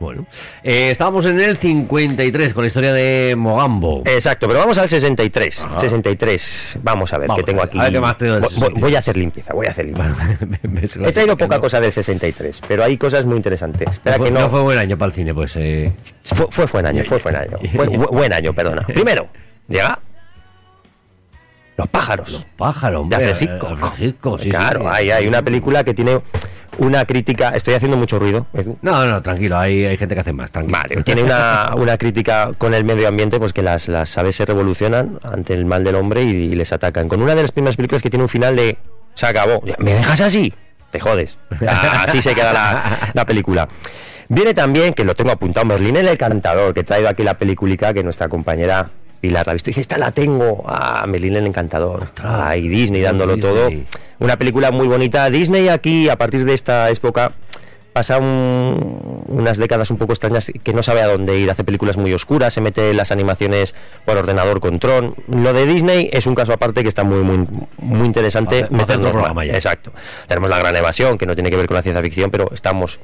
Bueno, 0.00 0.26
eh, 0.62 0.90
estábamos 0.90 1.24
en 1.26 1.40
el 1.40 1.56
53 1.56 2.52
con 2.52 2.64
la 2.64 2.66
historia 2.66 2.92
de 2.92 3.34
Mogambo. 3.36 4.02
Exacto, 4.04 4.46
pero 4.48 4.58
vamos 4.60 4.76
al 4.78 4.88
63. 4.88 5.62
Ajá. 5.64 5.78
63. 5.78 6.78
Vamos 6.82 7.12
a 7.12 7.18
ver, 7.18 7.28
Vamos 7.28 7.42
que 7.42 7.46
tengo 7.50 7.62
aquí. 7.62 7.78
a 7.78 7.84
ver 7.84 7.92
qué 7.92 8.00
más 8.00 8.18
Voy- 8.18 8.28
voy, 8.28 8.40
63. 8.50 8.80
voy 8.80 8.94
a 8.94 8.98
hacer 8.98 9.16
limpieza, 9.16 9.54
voy 9.54 9.66
a 9.66 9.70
hacer 9.70 9.86
limpieza. 9.86 10.98
He 11.08 11.12
traído 11.12 11.36
poca 11.36 11.56
no- 11.56 11.60
cosa 11.62 11.80
del 11.80 11.92
63, 11.92 12.60
pero 12.66 12.84
hay 12.84 12.96
cosas 12.98 13.24
muy 13.24 13.36
interesantes. 13.36 13.86
No 13.86 13.92
Espera 13.92 14.16
fue, 14.16 14.26
que 14.26 14.30
no 14.32 14.40
no. 14.40 14.50
fue 14.50 14.60
buen 14.62 14.78
año 14.78 14.98
para 14.98 15.08
el 15.08 15.12
cine, 15.14 15.32
pues. 15.32 15.52
Eh, 15.56 15.92
Fue, 16.24 16.46
fue 16.50 16.66
buen 16.66 16.86
año, 16.86 17.04
fue 17.04 17.18
buen 17.18 17.36
año. 17.36 17.56
Fue 17.74 17.86
buen 17.88 18.32
año, 18.32 18.52
perdona. 18.52 18.82
Primero, 18.86 19.28
llega 19.68 19.98
Los 21.76 21.88
pájaros. 21.88 22.46
pájaro, 22.56 22.92
De 22.92 23.16
hombre. 23.16 23.24
hace 23.32 23.46
cinco. 23.46 23.68
eh, 23.68 23.76
hace 23.80 23.96
cinco, 23.98 24.38
sí, 24.38 24.48
claro, 24.48 24.80
sí. 24.80 24.86
hay, 24.90 25.10
hay 25.10 25.26
una 25.26 25.42
película 25.42 25.82
que 25.84 25.94
tiene 25.94 26.20
una 26.78 27.04
crítica. 27.04 27.50
Estoy 27.50 27.74
haciendo 27.74 27.96
mucho 27.96 28.18
ruido. 28.18 28.46
No, 28.82 29.06
no, 29.06 29.22
tranquilo, 29.22 29.58
hay, 29.58 29.84
hay 29.84 29.96
gente 29.96 30.14
que 30.14 30.20
hace 30.20 30.32
más, 30.32 30.50
tranquilo. 30.50 30.78
Vale, 30.78 31.02
tiene 31.02 31.22
una, 31.22 31.72
una 31.76 31.98
crítica 31.98 32.50
con 32.56 32.74
el 32.74 32.84
medio 32.84 33.08
ambiente, 33.08 33.38
pues 33.38 33.52
que 33.52 33.62
las, 33.62 33.88
las 33.88 34.16
aves 34.18 34.36
se 34.36 34.44
revolucionan 34.44 35.18
ante 35.22 35.54
el 35.54 35.66
mal 35.66 35.84
del 35.84 35.94
hombre 35.96 36.22
y, 36.22 36.30
y 36.30 36.54
les 36.54 36.72
atacan. 36.72 37.08
Con 37.08 37.22
una 37.22 37.34
de 37.34 37.42
las 37.42 37.52
primeras 37.52 37.76
películas 37.76 38.02
que 38.02 38.10
tiene 38.10 38.22
un 38.22 38.28
final 38.28 38.56
de 38.56 38.78
se 39.14 39.26
acabó. 39.26 39.62
¿Me 39.78 39.94
dejas 39.94 40.20
así? 40.20 40.52
Te 40.90 41.00
jodes. 41.00 41.38
Así 41.66 42.22
se 42.22 42.34
queda 42.36 42.52
la, 42.52 43.10
la 43.14 43.24
película. 43.24 43.68
Viene 44.28 44.54
también, 44.54 44.94
que 44.94 45.04
lo 45.04 45.14
tengo 45.14 45.32
apuntado, 45.32 45.66
Merlín 45.66 45.96
el 45.96 46.06
Encantador, 46.08 46.72
que 46.72 46.80
he 46.80 46.84
traído 46.84 47.08
aquí 47.08 47.24
la 47.24 47.34
peliculica 47.34 47.92
que 47.92 48.04
nuestra 48.04 48.28
compañera 48.28 48.90
Pilar 49.24 49.46
la 49.46 49.52
ha 49.52 49.54
visto. 49.54 49.70
Dice, 49.70 49.80
esta 49.80 49.96
la 49.96 50.10
tengo. 50.10 50.62
Ah, 50.66 51.06
Merlín 51.08 51.34
el 51.36 51.46
Encantador. 51.46 52.02
Ostras. 52.02 52.26
Ay, 52.44 52.68
Disney 52.68 53.00
dándolo 53.00 53.38
todo. 53.38 53.70
Una 54.18 54.36
película 54.36 54.70
muy 54.70 54.86
bonita. 54.86 55.30
Disney 55.30 55.68
aquí, 55.70 56.10
a 56.10 56.16
partir 56.16 56.44
de 56.44 56.52
esta 56.52 56.90
época, 56.90 57.32
pasa 57.94 58.18
un- 58.18 59.22
unas 59.28 59.56
décadas 59.56 59.90
un 59.90 59.96
poco 59.96 60.12
extrañas 60.12 60.52
que 60.62 60.74
no 60.74 60.82
sabe 60.82 61.00
a 61.00 61.06
dónde 61.06 61.38
ir. 61.38 61.50
Hace 61.50 61.64
películas 61.64 61.96
muy 61.96 62.12
oscuras, 62.12 62.52
se 62.52 62.60
mete 62.60 62.92
las 62.92 63.12
animaciones 63.12 63.74
por 64.04 64.18
ordenador 64.18 64.60
con 64.60 64.78
Tron. 64.78 65.14
Lo 65.28 65.54
de 65.54 65.64
Disney 65.64 66.10
es 66.12 66.26
un 66.26 66.34
caso 66.34 66.52
aparte 66.52 66.82
que 66.82 66.88
está 66.90 67.02
muy, 67.02 67.20
muy, 67.22 67.46
muy 67.78 68.06
interesante. 68.06 68.66
Meternos. 68.70 69.12
Exacto. 69.54 69.90
Tenemos 70.28 70.50
la 70.50 70.58
gran 70.58 70.76
evasión, 70.76 71.16
que 71.16 71.24
no 71.24 71.34
tiene 71.34 71.48
que 71.48 71.56
ver 71.56 71.66
con 71.66 71.76
la 71.76 71.82
ciencia 71.82 72.02
ficción, 72.02 72.30
pero 72.30 72.50
estamos. 72.52 73.00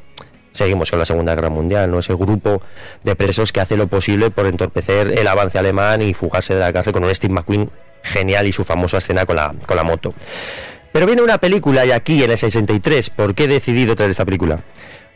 Seguimos 0.52 0.90
con 0.90 0.98
la 0.98 1.06
Segunda 1.06 1.34
Guerra 1.34 1.50
Mundial, 1.50 1.90
¿no? 1.90 2.00
Ese 2.00 2.14
grupo 2.14 2.62
de 3.04 3.14
presos 3.16 3.52
que 3.52 3.60
hace 3.60 3.76
lo 3.76 3.86
posible 3.86 4.30
por 4.30 4.46
entorpecer 4.46 5.18
el 5.18 5.26
avance 5.28 5.58
alemán 5.58 6.02
y 6.02 6.14
fugarse 6.14 6.54
de 6.54 6.60
la 6.60 6.72
cárcel 6.72 6.92
con 6.92 7.04
un 7.04 7.14
Steve 7.14 7.32
McQueen 7.32 7.70
genial 8.02 8.46
y 8.46 8.52
su 8.52 8.64
famosa 8.64 8.98
escena 8.98 9.26
con 9.26 9.36
la, 9.36 9.54
con 9.66 9.76
la 9.76 9.84
moto. 9.84 10.14
Pero 10.92 11.06
viene 11.06 11.22
una 11.22 11.38
película 11.38 11.86
y 11.86 11.92
aquí 11.92 12.22
en 12.24 12.32
el 12.32 12.38
63, 12.38 13.10
¿por 13.10 13.34
qué 13.34 13.44
he 13.44 13.48
decidido 13.48 13.94
traer 13.94 14.10
esta 14.10 14.24
película? 14.24 14.60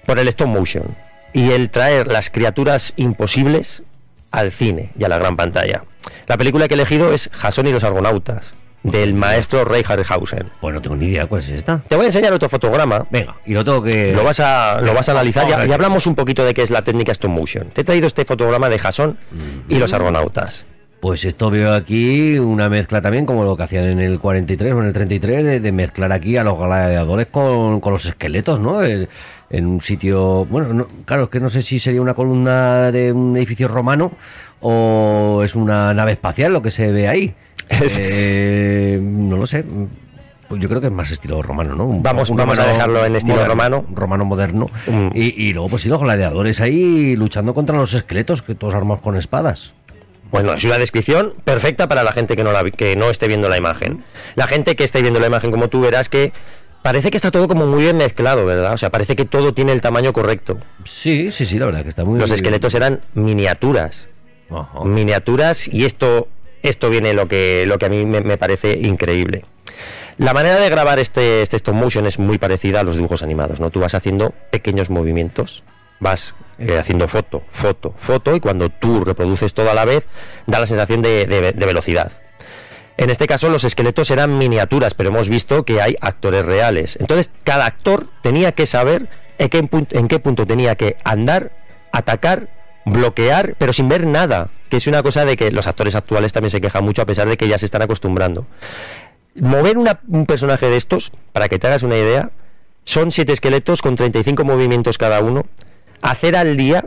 Por 0.07 0.19
el 0.19 0.29
stop 0.29 0.49
motion 0.49 0.97
y 1.33 1.51
el 1.51 1.71
traer 1.71 2.07
las 2.07 2.31
criaturas 2.31 2.93
imposibles 2.97 3.83
al 4.31 4.53
cine 4.53 4.93
y 4.99 5.05
a 5.05 5.09
la 5.09 5.19
gran 5.19 5.37
pantalla. 5.37 5.85
La 6.27 6.37
película 6.37 6.69
que 6.69 6.75
he 6.75 6.77
elegido 6.77 7.13
es 7.13 7.31
Jason 7.33 7.67
y 7.67 7.73
los 7.73 7.83
Argonautas, 7.83 8.55
del 8.85 9.15
maestro 9.15 9.65
Ray 9.65 9.83
Harryhausen. 9.87 10.47
Pues 10.61 10.73
no 10.75 10.81
tengo 10.81 10.95
ni 10.97 11.07
idea 11.07 11.27
cuál 11.27 11.43
es 11.43 11.49
esta. 11.49 11.79
Te 11.89 11.97
voy 11.97 12.05
a 12.05 12.09
enseñar 12.09 12.33
otro 12.33 12.49
fotograma. 12.49 13.07
Venga, 13.11 13.35
y 13.45 13.55
lo 13.55 13.65
tengo 13.65 13.83
que. 13.83 14.13
Lo 14.13 14.23
vas 14.23 14.39
a, 14.41 14.81
lo 14.81 14.95
vas 14.95 15.09
a 15.09 15.13
analizar 15.13 15.49
y, 15.67 15.73
hablamos 15.73 16.07
un 16.07 16.15
poquito 16.15 16.45
de 16.45 16.55
qué 16.55 16.63
es 16.63 16.71
la 16.71 16.83
técnica 16.83 17.11
stop 17.13 17.31
motion. 17.31 17.69
Te 17.71 17.81
he 17.81 17.85
traído 17.85 18.07
este 18.07 18.25
fotograma 18.25 18.69
de 18.69 18.79
Jason 18.79 19.17
y 19.69 19.79
los 19.79 19.93
Argonautas. 19.95 20.67
Pues 21.01 21.23
esto 21.27 21.51
veo 21.51 21.75
aquí 21.75 22.39
una 22.39 22.71
mezcla 22.71 23.03
también, 23.03 23.27
como 23.27 23.45
lo 23.45 23.57
que 23.59 23.63
hacían 23.65 23.85
en 23.85 24.01
el 24.01 24.19
43 24.19 24.73
o 24.73 24.81
en 24.81 24.87
el 24.87 24.93
33, 24.95 25.45
de, 25.45 25.61
de 25.61 25.73
mezclar 25.73 26.11
aquí 26.13 26.39
a 26.39 26.45
los 26.45 26.57
gladiadores 26.57 27.27
con, 27.27 27.81
con 27.81 27.93
los 27.93 28.07
esqueletos, 28.07 28.59
¿no? 28.61 28.81
El- 28.83 29.09
en 29.51 29.67
un 29.67 29.81
sitio. 29.83 30.47
Bueno, 30.47 30.73
no- 30.73 30.89
claro, 31.05 31.25
es 31.25 31.29
que 31.29 31.39
no 31.41 31.51
sé 31.51 31.61
si 31.63 31.79
sería 31.79 32.01
una 32.01 32.15
columna 32.15 32.91
de 32.91 33.13
un 33.13 33.37
edificio 33.37 33.69
romano 33.69 34.13
o 34.61 35.43
es 35.45 35.55
una 35.55 35.93
nave 35.95 36.13
espacial 36.13 36.53
lo 36.53 36.63
que 36.63 36.71
se 36.71 36.91
ve 36.91 37.07
ahí. 37.09 37.35
Es- 37.69 37.99
Eh, 38.01 38.99
no 39.03 39.37
lo 39.37 39.47
sé. 39.47 39.65
Pues 40.49 40.61
yo 40.61 40.69
creo 40.69 40.81
que 40.81 40.89
es 40.89 40.93
más 40.93 41.11
estilo 41.11 41.41
romano, 41.43 41.75
¿no? 41.75 41.87
Un- 41.87 42.03
Vamos- 42.03 42.29
un 42.31 42.37
vamos 42.37 42.59
a 42.59 42.65
dejarlo 42.67 43.05
en 43.05 43.17
estilo 43.17 43.37
moderno, 43.37 43.53
romano. 43.55 43.85
Romano 43.95 44.25
moderno. 44.25 44.71
Mm. 44.87 45.09
Y, 45.15 45.43
y 45.49 45.53
luego, 45.55 45.71
pues 45.71 45.83
sí, 45.83 45.89
los 45.89 46.01
gladiadores 46.01 46.61
ahí 46.61 47.17
luchando 47.17 47.55
contra 47.55 47.77
los 47.77 47.93
esqueletos, 47.95 48.43
que 48.43 48.55
todos 48.55 48.75
armados 48.75 49.03
con 49.03 49.17
espadas. 49.17 49.73
Bueno, 50.31 50.53
es 50.55 50.65
una 50.65 50.79
descripción 50.79 51.33
perfecta 51.45 51.89
para 51.89 52.03
la 52.03 52.13
gente 52.13 52.37
que 52.37 52.43
no, 52.45 52.53
la, 52.53 52.65
que 52.71 52.97
no 52.97 53.09
esté 53.11 53.29
viendo 53.29 53.49
la 53.49 53.57
imagen. 53.57 54.05
La 54.35 54.47
gente 54.47 54.75
que 54.77 54.85
esté 54.85 55.01
viendo 55.01 55.21
la 55.21 55.29
imagen 55.29 55.51
como 55.51 55.69
tú 55.69 55.81
verás 55.81 56.09
que 56.09 56.33
parece 56.83 57.11
que 57.11 57.17
está 57.17 57.31
todo 57.31 57.47
como 57.49 57.67
muy 57.67 57.83
bien 57.85 57.97
mezclado, 57.97 58.45
¿verdad? 58.45 58.73
O 58.75 58.77
sea, 58.77 58.91
parece 58.91 59.15
que 59.17 59.25
todo 59.25 59.55
tiene 59.55 59.73
el 59.73 59.81
tamaño 59.81 60.13
correcto. 60.13 60.59
Sí, 60.85 61.31
sí, 61.33 61.47
sí, 61.47 61.59
la 61.59 61.67
verdad 61.67 61.83
que 61.85 61.89
está 61.89 62.05
muy 62.05 62.19
Los 62.19 62.31
esqueletos 62.33 62.75
eran 62.75 63.01
miniaturas. 63.15 64.09
Ajá. 64.51 64.85
Miniaturas 64.85 65.69
y 65.69 65.85
esto, 65.85 66.29
esto 66.69 66.91
viene 66.91 67.13
lo 67.15 67.29
que, 67.29 67.65
lo 67.67 67.79
que 67.79 67.87
a 67.87 67.89
mí 67.89 68.05
me, 68.05 68.21
me 68.21 68.37
parece 68.37 68.73
increíble. 68.79 69.45
La 70.17 70.33
manera 70.33 70.61
de 70.61 70.69
grabar 70.71 70.99
este, 70.99 71.43
este 71.43 71.57
stop 71.57 71.75
motion 71.75 72.07
es 72.07 72.19
muy 72.19 72.39
parecida 72.39 72.81
a 72.81 72.83
los 72.85 72.97
dibujos 72.97 73.23
animados, 73.23 73.59
¿no? 73.61 73.71
Tú 73.71 73.81
vas 73.81 73.95
haciendo 73.95 74.33
pequeños 74.51 74.89
movimientos, 74.91 75.65
vas 75.99 76.35
eh, 76.59 76.79
haciendo 76.79 77.09
foto, 77.09 77.43
foto, 77.51 77.93
foto, 77.97 78.37
y 78.37 78.41
cuando 78.41 78.69
tú 78.71 79.05
reproduces 79.05 79.55
todo 79.55 79.71
a 79.71 79.75
la 79.75 79.85
vez, 79.85 80.07
da 80.47 80.61
la 80.61 80.67
sensación 80.67 81.03
de, 81.03 81.27
de- 81.27 81.53
de 81.53 81.67
velocidad. 81.67 82.13
En 82.97 83.11
este 83.11 83.27
caso 83.27 83.49
los 83.49 83.65
esqueletos 83.65 84.09
eran 84.13 84.39
miniaturas, 84.39 84.95
pero 84.95 85.09
hemos 85.09 85.29
visto 85.29 85.65
que 85.65 85.83
hay 85.83 85.97
actores 86.01 86.45
reales. 86.45 86.97
Entonces 87.01 87.31
cada 87.43 87.67
actor 87.67 88.07
tenía 88.23 88.53
que 88.53 88.67
saber 88.67 89.09
en 89.39 89.49
qué, 89.49 89.69
en 89.91 90.07
qué 90.07 90.19
punto 90.21 90.47
tenía 90.47 90.77
que 90.77 90.97
andar, 91.03 91.51
atacar, 91.91 92.47
bloquear, 92.85 93.57
pero 93.59 93.73
sin 93.73 93.89
ver 93.89 94.07
nada. 94.07 94.49
Que 94.69 94.79
es 94.79 94.87
una 94.87 95.03
cosa 95.03 95.25
de 95.25 95.37
que 95.37 95.51
los 95.51 95.67
actores 95.67 95.95
actuales 95.95 96.33
también 96.33 96.51
se 96.51 96.61
quejan 96.61 96.85
mucho 96.85 97.03
a 97.03 97.07
pesar 97.07 97.29
de 97.29 97.37
que 97.37 97.47
ya 97.49 97.59
se 97.59 97.67
están 97.67 97.83
acostumbrando. 97.83 98.47
Mover 99.37 99.79
una- 99.79 100.01
un 100.09 100.27
personaje 100.27 100.69
de 100.69 100.77
estos, 100.77 101.13
para 101.33 101.49
que 101.49 101.59
te 101.59 101.67
hagas 101.67 101.83
una 101.83 101.97
idea, 101.97 102.31
son 102.85 103.11
siete 103.11 103.33
esqueletos 103.33 103.83
con 103.83 103.97
35 103.97 104.45
movimientos 104.45 104.99
cada 104.99 105.21
uno. 105.21 105.47
Hacer 106.03 106.37
al 106.37 106.57
día 106.57 106.85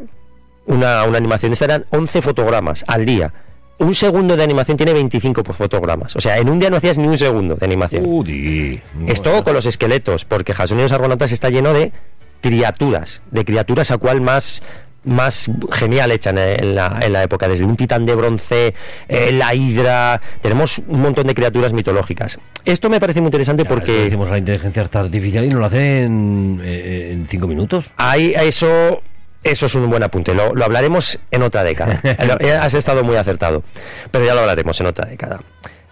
una, 0.66 1.04
una 1.04 1.18
animación, 1.18 1.52
esta 1.54 1.66
eran 1.66 1.86
11 1.90 2.22
fotogramas 2.22 2.84
al 2.88 3.06
día. 3.06 3.34
Un 3.80 3.94
segundo 3.94 4.36
de 4.36 4.44
animación 4.44 4.76
tiene 4.76 4.94
25 4.94 5.44
por 5.44 5.56
fotogramas. 5.56 6.16
O 6.16 6.22
sea, 6.22 6.38
en 6.38 6.50
un 6.50 6.58
día 6.60 6.70
no 6.70 6.78
hacías 6.78 6.98
ni 6.98 7.08
un 7.08 7.18
segundo 7.18 7.56
de 7.56 7.66
animación. 7.66 8.04
Udi. 8.06 8.82
Esto 9.08 9.44
con 9.44 9.54
los 9.54 9.66
esqueletos, 9.66 10.26
porque 10.26 10.54
Jason 10.54 10.80
y 10.80 10.84
los 10.84 10.92
Argonautas 10.92 11.32
está 11.32 11.50
lleno 11.50 11.74
de 11.74 11.92
criaturas, 12.42 13.22
de 13.32 13.46
criaturas 13.46 13.92
a 13.92 13.98
cual 13.98 14.22
más 14.22 14.64
más 15.08 15.50
genial 15.72 16.12
hecha 16.12 16.30
en 16.30 16.76
la, 16.76 17.00
en 17.02 17.14
la 17.14 17.24
época, 17.24 17.48
desde 17.48 17.66
un 17.66 17.76
titán 17.76 18.06
de 18.06 18.16
bronce, 18.16 18.74
eh, 19.08 19.32
la 19.32 19.56
hidra, 19.56 20.22
tenemos 20.42 20.80
un 20.80 21.02
montón 21.02 21.28
de 21.28 21.34
criaturas 21.34 21.74
mitológicas. 21.74 22.40
Esto 22.66 22.90
me 22.90 23.00
parece 23.00 23.22
muy 23.22 23.28
interesante 23.28 23.66
porque... 23.66 24.04
Decimos 24.04 24.30
la 24.30 24.38
inteligencia 24.38 24.88
artificial 24.92 25.46
y 25.46 25.50
nos 25.50 25.60
lo 25.60 25.66
hacen 25.66 26.62
eh, 26.64 27.12
en 27.14 27.28
cinco 27.28 27.48
minutos. 27.48 27.92
Ahí, 27.98 28.34
eso... 28.38 29.02
Eso 29.44 29.68
es 29.68 29.76
un 29.76 29.90
buen 29.90 30.04
apunte, 30.04 30.34
lo, 30.34 30.54
lo 30.54 30.66
hablaremos 30.66 31.20
en 31.32 31.44
otra 31.44 31.64
década. 31.64 32.02
Has 32.62 32.74
estado 32.74 33.04
muy 33.04 33.16
acertado, 33.16 33.64
pero 34.12 34.26
ya 34.26 34.34
lo 34.34 34.42
hablaremos 34.42 34.78
en 34.82 34.88
otra 34.88 35.06
década. 35.06 35.40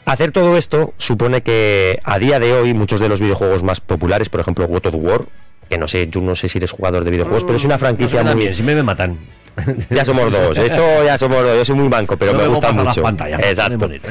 Hacer 0.06 0.32
todo 0.32 0.56
esto 0.56 0.94
supone 0.98 1.42
que 1.42 2.00
a 2.04 2.20
día 2.20 2.40
de 2.40 2.54
hoy 2.54 2.74
muchos 2.76 3.00
de 3.00 3.10
los 3.10 3.20
videojuegos 3.20 3.64
más 3.64 3.82
populares, 3.82 4.30
por 4.30 4.40
ejemplo 4.40 4.68
God 4.68 4.86
of 4.86 4.96
War, 4.96 5.22
que 5.70 5.78
no 5.78 5.88
sé, 5.88 6.08
yo 6.10 6.22
no 6.22 6.36
sé 6.36 6.50
si 6.50 6.58
eres 6.58 6.72
jugador 6.72 7.04
de 7.04 7.12
videojuegos, 7.12 7.44
pero 7.44 7.56
es 7.58 7.64
una 7.66 7.78
franquicia 7.78 8.24
no 8.24 8.32
muy... 8.34 8.42
bien, 8.44 8.56
si 8.56 8.64
me, 8.64 8.76
me 8.76 8.84
matan. 8.84 9.18
Ya 9.90 10.04
somos 10.04 10.32
dos, 10.32 10.58
esto 10.58 10.84
ya 11.06 11.18
somos 11.18 11.42
dos, 11.44 11.58
yo 11.58 11.64
soy 11.66 11.76
muy 11.76 11.88
banco, 11.88 12.18
pero 12.18 12.34
No 12.34 12.40
me 12.40 12.48
gusta 12.48 12.72
mucho. 12.74 13.02
pantallas, 13.02 13.40
Exacto. 13.42 13.78
bonito. 13.88 14.10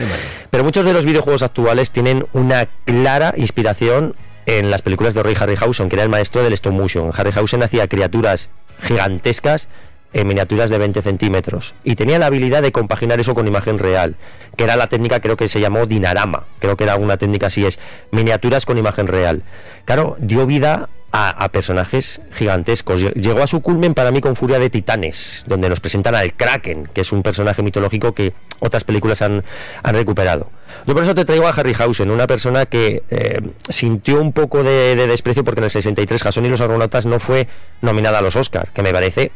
Pero 0.50 0.64
muchos 0.64 0.84
de 0.86 0.92
los 0.94 1.04
videojuegos 1.04 1.42
actuales 1.42 1.90
tienen 1.90 2.26
una 2.32 2.66
clara 2.86 3.34
inspiración 3.36 4.14
en 4.46 4.70
las 4.70 4.80
películas 4.82 5.12
de 5.14 5.22
Ray 5.22 5.36
Harryhausen, 5.38 5.88
que 5.90 5.96
era 5.96 6.02
el 6.02 6.08
maestro 6.08 6.42
del 6.42 6.54
stop 6.54 6.72
motion. 6.72 7.10
Harryhausen 7.14 7.62
hacía 7.62 7.88
criaturas 7.88 8.48
gigantescas 8.82 9.68
en 10.14 10.28
miniaturas 10.28 10.70
de 10.70 10.78
20 10.78 11.02
centímetros 11.02 11.74
y 11.82 11.96
tenía 11.96 12.18
la 12.18 12.26
habilidad 12.26 12.62
de 12.62 12.70
compaginar 12.72 13.18
eso 13.20 13.34
con 13.34 13.46
imagen 13.48 13.78
real, 13.78 14.14
que 14.56 14.64
era 14.64 14.76
la 14.76 14.86
técnica 14.86 15.20
creo 15.20 15.36
que 15.36 15.48
se 15.48 15.60
llamó 15.60 15.86
dinarama, 15.86 16.44
creo 16.60 16.76
que 16.76 16.84
era 16.84 16.96
una 16.96 17.16
técnica 17.16 17.48
así 17.48 17.66
es, 17.66 17.80
miniaturas 18.12 18.64
con 18.64 18.78
imagen 18.78 19.08
real. 19.08 19.42
Claro, 19.84 20.16
dio 20.20 20.46
vida 20.46 20.88
a, 21.16 21.30
a 21.30 21.48
personajes 21.48 22.20
gigantescos. 22.34 23.00
Lle- 23.00 23.14
Llegó 23.14 23.40
a 23.42 23.46
su 23.46 23.60
culmen 23.60 23.94
para 23.94 24.10
mí 24.10 24.20
con 24.20 24.34
Furia 24.34 24.58
de 24.58 24.68
Titanes, 24.68 25.44
donde 25.46 25.68
nos 25.68 25.78
presentan 25.78 26.16
al 26.16 26.32
Kraken, 26.34 26.88
que 26.92 27.02
es 27.02 27.12
un 27.12 27.22
personaje 27.22 27.62
mitológico 27.62 28.12
que 28.12 28.32
otras 28.58 28.82
películas 28.82 29.22
han, 29.22 29.44
han 29.84 29.94
recuperado. 29.94 30.50
Yo 30.86 30.92
por 30.94 31.04
eso 31.04 31.14
te 31.14 31.24
traigo 31.24 31.46
a 31.46 31.50
Harryhausen, 31.50 32.10
una 32.10 32.26
persona 32.26 32.66
que 32.66 33.04
eh, 33.10 33.40
sintió 33.68 34.20
un 34.20 34.32
poco 34.32 34.64
de, 34.64 34.96
de 34.96 35.06
desprecio 35.06 35.44
porque 35.44 35.60
en 35.60 35.64
el 35.64 35.70
63 35.70 36.20
Jason 36.20 36.46
y 36.46 36.48
los 36.48 36.60
Argonautas 36.60 37.06
no 37.06 37.20
fue 37.20 37.46
nominada 37.80 38.18
a 38.18 38.22
los 38.22 38.34
Oscar, 38.34 38.68
que 38.74 38.82
me 38.82 38.92
parece 38.92 39.30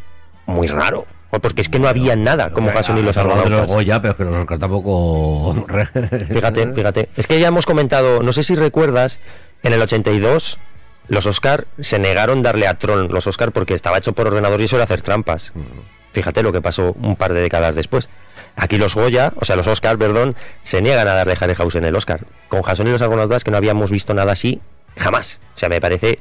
muy 0.47 0.67
raro. 0.67 1.07
Porque 1.31 1.61
es 1.63 1.69
que 1.69 1.79
no 1.79 1.87
había 1.89 2.17
nada 2.17 2.51
como 2.51 2.71
Jason 2.73 2.97
y 2.99 3.03
los 3.03 3.17
Argonautas. 3.19 3.67
Goya, 3.71 4.01
pero 4.03 4.13
es 4.13 4.17
que 4.17 4.25
los 4.25 4.35
Oscar 4.35 4.59
tampoco... 4.59 5.65
Fíjate, 6.33 6.73
fíjate. 6.73 7.09
Es 7.17 7.27
que 7.27 7.39
ya 7.39 7.49
hemos 7.49 7.67
comentado, 7.67 8.23
no 8.23 8.33
sé 8.33 8.43
si 8.43 8.55
recuerdas, 8.57 9.21
en 9.63 9.75
el 9.75 9.83
82 9.83 10.59
los 11.09 11.27
Oscar 11.27 11.67
se 11.81 11.99
negaron 11.99 12.43
darle 12.43 12.67
a 12.67 12.75
Tron 12.75 13.09
los 13.09 13.27
Oscar 13.27 13.53
porque 13.53 13.75
estaba 13.75 13.99
hecho 13.99 14.13
por 14.13 14.27
ordenador 14.27 14.61
y 14.61 14.65
eso 14.65 14.77
era 14.77 14.85
hacer 14.85 15.03
trampas. 15.03 15.53
Fíjate 16.13 16.43
lo 16.43 16.53
que 16.53 16.61
pasó 16.61 16.95
un 17.01 17.17
par 17.17 17.33
de 17.33 17.41
décadas 17.41 17.75
después. 17.75 18.09
Aquí 18.57 18.77
los 18.77 18.95
Goya, 18.95 19.33
o 19.37 19.45
sea, 19.45 19.57
los 19.57 19.67
Oscar, 19.67 19.99
perdón, 19.99 20.35
se 20.65 20.83
niegan 20.83 21.07
a 21.07 21.15
darle 21.15 21.35
a 21.35 21.37
Harryhausen 21.45 21.85
el 21.85 21.95
Oscar. 21.95 22.21
Con 22.49 22.63
Jason 22.63 22.89
y 22.89 22.91
los 22.91 23.03
Argonautas 23.03 23.45
que 23.45 23.51
no 23.51 23.57
habíamos 23.57 23.91
visto 23.91 24.15
nada 24.15 24.33
así 24.33 24.61
jamás. 24.97 25.41
O 25.55 25.59
sea, 25.59 25.69
me 25.69 25.81
parece 25.81 26.19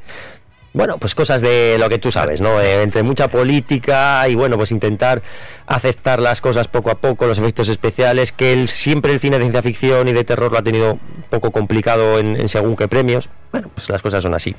bueno, 0.77 0.97
pues 0.99 1.15
cosas 1.15 1.41
de 1.41 1.77
lo 1.79 1.89
que 1.89 1.97
tú 1.97 2.11
sabes, 2.11 2.39
¿no? 2.39 2.61
Eh, 2.61 2.83
entre 2.83 3.01
mucha 3.01 3.29
política 3.29 4.27
y 4.29 4.35
bueno, 4.35 4.57
pues 4.57 4.71
intentar 4.71 5.23
aceptar 5.65 6.19
las 6.19 6.39
cosas 6.39 6.67
poco 6.67 6.91
a 6.91 6.95
poco, 6.95 7.25
los 7.25 7.39
efectos 7.39 7.67
especiales, 7.67 8.31
que 8.31 8.53
el, 8.53 8.69
siempre 8.69 9.11
el 9.11 9.19
cine 9.19 9.37
de 9.37 9.43
ciencia 9.45 9.63
ficción 9.63 10.07
y 10.07 10.13
de 10.13 10.23
terror 10.23 10.51
lo 10.51 10.59
ha 10.59 10.63
tenido 10.63 10.93
un 10.93 11.25
poco 11.29 11.51
complicado 11.51 12.19
en, 12.19 12.39
en 12.39 12.47
según 12.47 12.75
qué 12.75 12.87
premios. 12.87 13.27
Bueno, 13.51 13.69
pues 13.73 13.89
las 13.89 14.01
cosas 14.01 14.21
son 14.21 14.35
así. 14.35 14.55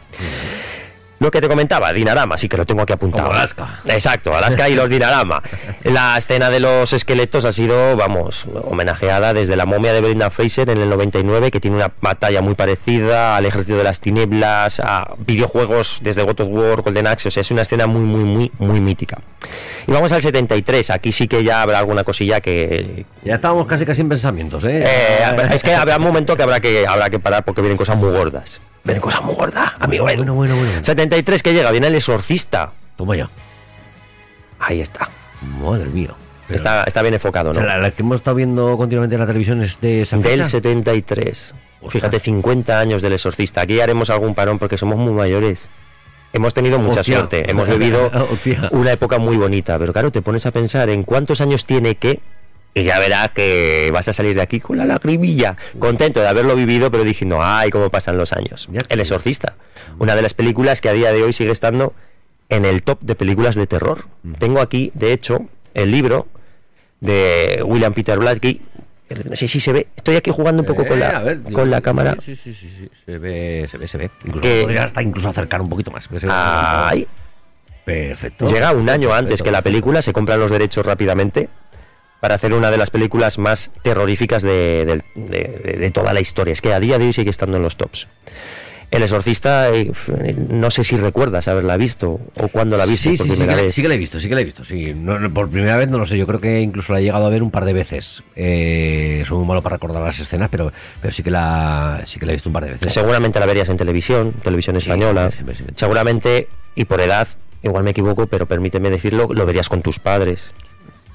Lo 1.20 1.30
que 1.30 1.40
te 1.40 1.48
comentaba, 1.48 1.92
Dinarama, 1.92 2.38
sí 2.38 2.48
que 2.48 2.56
lo 2.56 2.64
tengo 2.64 2.82
aquí 2.82 2.92
apuntado. 2.92 3.24
Como 3.24 3.36
Alaska. 3.36 3.80
Exacto, 3.86 4.34
Alaska 4.34 4.68
y 4.68 4.74
los 4.74 4.88
Dinarama. 4.88 5.42
La 5.84 6.16
escena 6.16 6.48
de 6.50 6.60
los 6.60 6.92
esqueletos 6.92 7.44
ha 7.44 7.52
sido, 7.52 7.96
vamos, 7.96 8.46
homenajeada 8.62 9.32
desde 9.32 9.56
la 9.56 9.66
momia 9.66 9.92
de 9.92 10.00
Brendan 10.00 10.30
Fraser 10.30 10.70
en 10.70 10.78
el 10.78 10.88
99, 10.88 11.50
que 11.50 11.60
tiene 11.60 11.76
una 11.76 11.90
batalla 12.00 12.40
muy 12.40 12.54
parecida 12.54 13.36
al 13.36 13.46
Ejército 13.46 13.78
de 13.78 13.84
las 13.84 14.00
Tinieblas, 14.00 14.80
a 14.80 15.14
videojuegos 15.18 16.00
desde 16.02 16.22
God 16.22 16.40
of 16.40 16.48
War, 16.50 16.82
Golden 16.82 17.06
Axe, 17.06 17.28
o 17.28 17.30
sea, 17.30 17.40
es 17.40 17.50
una 17.50 17.62
escena 17.62 17.86
muy, 17.86 18.02
muy, 18.02 18.24
muy, 18.24 18.52
muy 18.58 18.80
mítica. 18.80 19.18
Y 19.86 19.92
vamos 19.92 20.12
al 20.12 20.22
73, 20.22 20.90
aquí 20.90 21.12
sí 21.12 21.26
que 21.26 21.42
ya 21.42 21.62
habrá 21.62 21.78
alguna 21.78 22.04
cosilla 22.04 22.40
que... 22.40 23.06
Ya 23.24 23.36
estábamos 23.36 23.66
casi 23.66 23.84
casi 23.84 24.02
en 24.02 24.08
pensamientos, 24.08 24.64
¿eh? 24.64 24.84
eh, 24.86 25.48
es 25.50 25.62
que 25.62 25.74
habrá 25.74 25.96
un 25.96 26.02
momento 26.02 26.36
que 26.36 26.42
habrá 26.42 26.60
que 26.60 26.86
habrá 26.86 27.10
que 27.10 27.18
parar 27.18 27.44
porque 27.44 27.60
vienen 27.60 27.76
cosas 27.76 27.96
muy 27.96 28.10
gordas. 28.10 28.60
Vienen 28.84 29.00
cosas 29.02 29.22
muy 29.24 29.34
gordas, 29.34 29.72
amigo. 29.80 30.04
Bueno, 30.04 30.34
bueno, 30.34 30.56
bueno. 30.56 30.82
73 30.84 31.42
que 31.42 31.52
llega, 31.52 31.70
viene 31.70 31.88
el 31.88 31.94
exorcista. 31.94 32.72
Toma 32.96 33.16
ya. 33.16 33.28
Ahí 34.60 34.80
está. 34.80 35.08
Madre 35.62 35.86
mía. 35.86 36.10
Está, 36.48 36.84
está 36.84 37.02
bien 37.02 37.14
enfocado, 37.14 37.52
¿no? 37.52 37.60
La, 37.60 37.76
la 37.78 37.90
que 37.90 38.02
hemos 38.02 38.16
estado 38.16 38.34
viendo 38.36 38.76
continuamente 38.78 39.14
en 39.16 39.20
la 39.20 39.26
televisión 39.26 39.62
es 39.62 39.78
de 39.80 40.02
esa 40.02 40.16
Del 40.16 40.38
fecha. 40.38 40.44
73. 40.44 41.54
Fíjate, 41.90 42.18
50 42.18 42.80
años 42.80 43.02
del 43.02 43.12
exorcista. 43.12 43.60
Aquí 43.60 43.80
haremos 43.80 44.08
algún 44.10 44.34
parón 44.34 44.58
porque 44.58 44.78
somos 44.78 44.96
muy 44.98 45.12
mayores. 45.12 45.68
Hemos 46.32 46.54
tenido 46.54 46.78
mucha 46.78 47.00
Hostia. 47.00 47.16
suerte. 47.18 47.50
Hemos 47.50 47.68
vivido 47.68 48.10
Hostia. 48.32 48.68
una 48.72 48.92
época 48.92 49.18
muy 49.18 49.36
bonita. 49.36 49.78
Pero 49.78 49.92
claro, 49.92 50.10
te 50.10 50.22
pones 50.22 50.46
a 50.46 50.50
pensar 50.50 50.88
en 50.88 51.02
cuántos 51.02 51.40
años 51.42 51.66
tiene 51.66 51.96
que. 51.96 52.20
Y 52.78 52.84
ya 52.84 52.98
verás 52.98 53.30
que 53.32 53.90
vas 53.92 54.06
a 54.08 54.12
salir 54.12 54.34
de 54.36 54.42
aquí 54.42 54.60
con 54.60 54.76
la 54.78 54.84
lagrimilla, 54.84 55.56
contento 55.78 56.20
de 56.20 56.28
haberlo 56.28 56.54
vivido, 56.54 56.90
pero 56.90 57.02
diciendo, 57.04 57.38
ay, 57.42 57.70
cómo 57.70 57.90
pasan 57.90 58.16
los 58.16 58.32
años. 58.32 58.68
El 58.88 59.00
exorcista, 59.00 59.54
una 59.98 60.14
de 60.14 60.22
las 60.22 60.34
películas 60.34 60.80
que 60.80 60.88
a 60.88 60.92
día 60.92 61.10
de 61.12 61.22
hoy 61.22 61.32
sigue 61.32 61.50
estando 61.50 61.92
en 62.48 62.64
el 62.64 62.82
top 62.82 63.00
de 63.00 63.14
películas 63.14 63.54
de 63.56 63.66
terror. 63.66 64.06
Tengo 64.38 64.60
aquí, 64.60 64.92
de 64.94 65.12
hecho, 65.12 65.46
el 65.74 65.90
libro 65.90 66.28
de 67.00 67.62
William 67.64 67.92
Peter 67.92 68.18
Blatty. 68.18 68.60
No 69.24 69.36
sé 69.36 69.48
si 69.48 69.58
se 69.58 69.72
ve. 69.72 69.86
Estoy 69.96 70.16
aquí 70.16 70.30
jugando 70.30 70.62
un 70.62 70.66
poco 70.66 70.86
con 70.86 70.98
Eh, 70.98 71.00
la, 71.00 71.18
ver, 71.20 71.42
con 71.52 71.70
la 71.70 71.80
cámara. 71.80 72.16
Sí, 72.24 72.36
sí, 72.36 72.52
sí, 72.52 72.68
sí, 72.78 72.88
Se 73.06 73.16
ve, 73.18 73.66
se 73.70 73.78
ve, 73.78 73.88
se 73.88 73.96
ve. 73.98 74.10
Incluso 74.24 74.40
Que- 74.42 74.62
podría 74.62 74.84
hasta 74.84 75.02
incluso 75.02 75.28
acercar 75.30 75.62
un 75.62 75.70
poquito 75.70 75.90
más. 75.90 76.06
que 76.06 76.18
Ahí. 76.28 77.06
Perfecto. 77.86 78.46
Llega 78.46 78.72
un 78.72 78.88
año 78.90 79.08
antes 79.14 79.28
Perfecto. 79.40 79.44
que 79.44 79.50
la 79.50 79.62
película, 79.62 80.02
se 80.02 80.12
compran 80.12 80.38
los 80.38 80.50
derechos 80.50 80.84
rápidamente 80.84 81.48
para 82.20 82.34
hacer 82.34 82.52
una 82.52 82.70
de 82.70 82.76
las 82.78 82.90
películas 82.90 83.38
más 83.38 83.70
terroríficas 83.82 84.42
de, 84.42 84.84
del- 84.84 85.02
de- 85.14 85.60
de- 85.64 85.72
de 85.78 85.90
toda 85.90 86.12
la 86.12 86.20
historia. 86.20 86.52
Es 86.52 86.60
que 86.60 86.72
a 86.74 86.80
día 86.80 86.98
de 86.98 87.06
hoy 87.06 87.12
sigue 87.12 87.30
estando 87.30 87.56
en 87.56 87.62
los 87.62 87.76
tops. 87.76 88.08
El 88.90 89.02
exorcista, 89.02 89.68
eh, 89.68 89.88
f- 89.90 90.34
no 90.48 90.70
sé 90.70 90.82
si 90.82 90.96
recuerdas 90.96 91.46
haberla 91.46 91.76
visto 91.76 92.20
o 92.36 92.48
cuándo 92.48 92.78
la 92.78 92.86
viste 92.86 93.10
Sí, 93.10 93.16
por 93.18 93.26
sí, 93.26 93.32
sí, 93.32 93.36
primera 93.38 93.56
la- 93.56 93.62
vez. 93.64 93.74
sí 93.74 93.82
que 93.82 93.88
la 93.88 93.94
he 93.94 93.98
visto, 93.98 94.18
sí 94.18 94.28
que 94.30 94.34
la 94.34 94.40
he 94.40 94.44
visto. 94.44 94.64
Sí. 94.64 94.94
No, 94.96 95.18
no, 95.18 95.30
por 95.32 95.50
primera 95.50 95.76
vez 95.76 95.90
no 95.90 95.98
lo 95.98 96.06
sé, 96.06 96.16
yo 96.16 96.26
creo 96.26 96.40
que 96.40 96.60
incluso 96.62 96.94
la 96.94 97.00
he 97.00 97.02
llegado 97.02 97.26
a 97.26 97.28
ver 97.28 97.42
un 97.42 97.50
par 97.50 97.66
de 97.66 97.74
veces. 97.74 98.22
Eh, 98.34 99.24
soy 99.28 99.36
muy 99.36 99.46
malo 99.46 99.60
para 99.62 99.76
recordar 99.76 100.02
las 100.02 100.18
escenas, 100.18 100.48
pero, 100.48 100.72
pero 101.02 101.12
sí, 101.12 101.22
que 101.22 101.30
la, 101.30 102.02
sí 102.06 102.18
que 102.18 102.24
la 102.24 102.32
he 102.32 102.36
visto 102.36 102.48
un 102.48 102.54
par 102.54 102.64
de 102.64 102.70
veces. 102.70 102.90
Seguramente 102.94 103.38
la 103.38 103.44
verías 103.44 103.68
en 103.68 103.76
televisión, 103.76 104.32
televisión 104.42 104.74
Sí, 104.76 104.88
española. 104.88 105.30
siempre, 105.32 105.54
siempre. 105.54 105.76
Seguramente, 105.78 106.48
y 106.74 106.86
por 106.86 107.02
edad, 107.02 107.28
igual 107.62 107.84
me 107.84 107.90
equivoco, 107.90 108.26
pero 108.26 108.46
permíteme 108.46 108.88
decirlo, 108.88 109.28
lo 109.30 109.44
verías 109.44 109.68
con 109.68 109.82
tus 109.82 109.98
padres. 109.98 110.54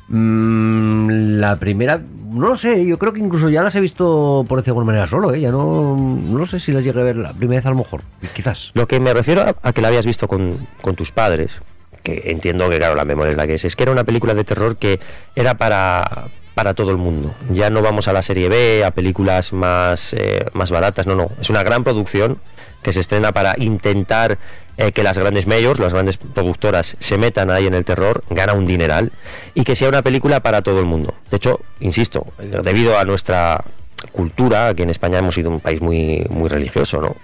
Mm, 0.08 1.40
la 1.40 1.56
primera, 1.58 2.02
no 2.32 2.50
lo 2.50 2.58
sé, 2.58 2.86
yo 2.86 2.98
creo 2.98 3.14
que 3.14 3.20
incluso 3.20 3.50
ya 3.50 3.64
las 3.64 3.76
he 3.76 3.80
visto 3.80 4.46
por 4.48 4.58
decir 4.58 4.66
de 4.66 4.72
alguna 4.72 4.86
manera 4.88 5.08
solo, 5.08 5.34
¿eh? 5.34 5.40
Ya 5.40 5.52
no, 5.52 5.96
no 5.96 6.46
sé 6.46 6.60
si 6.60 6.72
las 6.72 6.84
llegué 6.84 7.00
a 7.02 7.04
ver 7.04 7.16
la 7.16 7.34
primera 7.34 7.60
vez 7.60 7.66
a 7.66 7.70
lo 7.70 7.78
mejor, 7.78 8.02
quizás. 8.34 8.72
Lo 8.74 8.88
que 8.88 9.00
me 9.00 9.14
refiero 9.14 9.42
a, 9.42 9.56
a 9.62 9.74
que 9.74 9.82
la 9.82 9.88
habías 9.88 10.06
visto 10.06 10.28
con, 10.28 10.68
con 10.82 10.96
tus 10.96 11.12
padres, 11.12 11.62
que 12.04 12.24
entiendo 12.26 12.70
que, 12.70 12.78
claro, 12.78 12.96
la 12.96 13.06
memoria 13.06 13.32
es 13.32 13.38
la 13.38 13.48
que 13.48 13.56
es, 13.56 13.66
es 13.66 13.76
que 13.76 13.84
era 13.84 13.92
una 13.92 14.04
película 14.04 14.34
de 14.34 14.44
terror 14.44 14.76
que 14.76 15.00
era 15.36 15.54
para, 15.54 16.28
para 16.54 16.74
todo 16.74 16.92
el 16.92 16.98
mundo. 16.98 17.34
Ya 17.50 17.70
no 17.70 17.82
vamos 17.82 18.08
a 18.10 18.14
la 18.14 18.22
serie 18.22 18.50
B, 18.50 18.84
a 18.84 18.92
películas 18.92 19.54
más, 19.54 20.14
eh, 20.14 20.46
más 20.54 20.70
baratas, 20.70 21.08
no, 21.08 21.16
no. 21.16 21.32
Es 21.40 21.50
una 21.50 21.64
gran 21.64 21.84
producción 21.86 22.40
que 22.82 22.92
se 22.92 23.00
estrena 23.00 23.32
para 23.32 23.56
intentar 23.58 24.38
eh, 24.78 24.92
que 24.92 25.04
las 25.04 25.18
grandes 25.18 25.48
majors, 25.48 25.80
las 25.80 25.94
grandes 25.94 26.18
productoras, 26.18 26.96
se 27.00 27.18
metan 27.18 27.52
ahí 27.52 27.68
en 27.68 27.74
el 27.74 27.86
terror, 27.86 28.24
gana 28.30 28.54
un 28.54 28.66
dineral, 28.66 29.12
y 29.54 29.64
que 29.64 29.76
sea 29.76 29.90
una 29.90 30.02
película 30.02 30.42
para 30.42 30.62
todo 30.62 30.80
el 30.80 30.86
mundo. 30.86 31.14
De 31.30 31.38
hecho, 31.38 31.60
insisto, 31.80 32.28
debido 32.64 32.98
a 32.98 33.06
nuestra 33.06 33.64
cultura, 34.12 34.68
aquí 34.68 34.84
en 34.84 34.90
España 34.90 35.20
hemos 35.20 35.36
sido 35.36 35.50
un 35.50 35.60
país 35.60 35.82
muy, 35.82 36.26
muy 36.30 36.50
religioso, 36.50 37.02
¿no? 37.02 37.16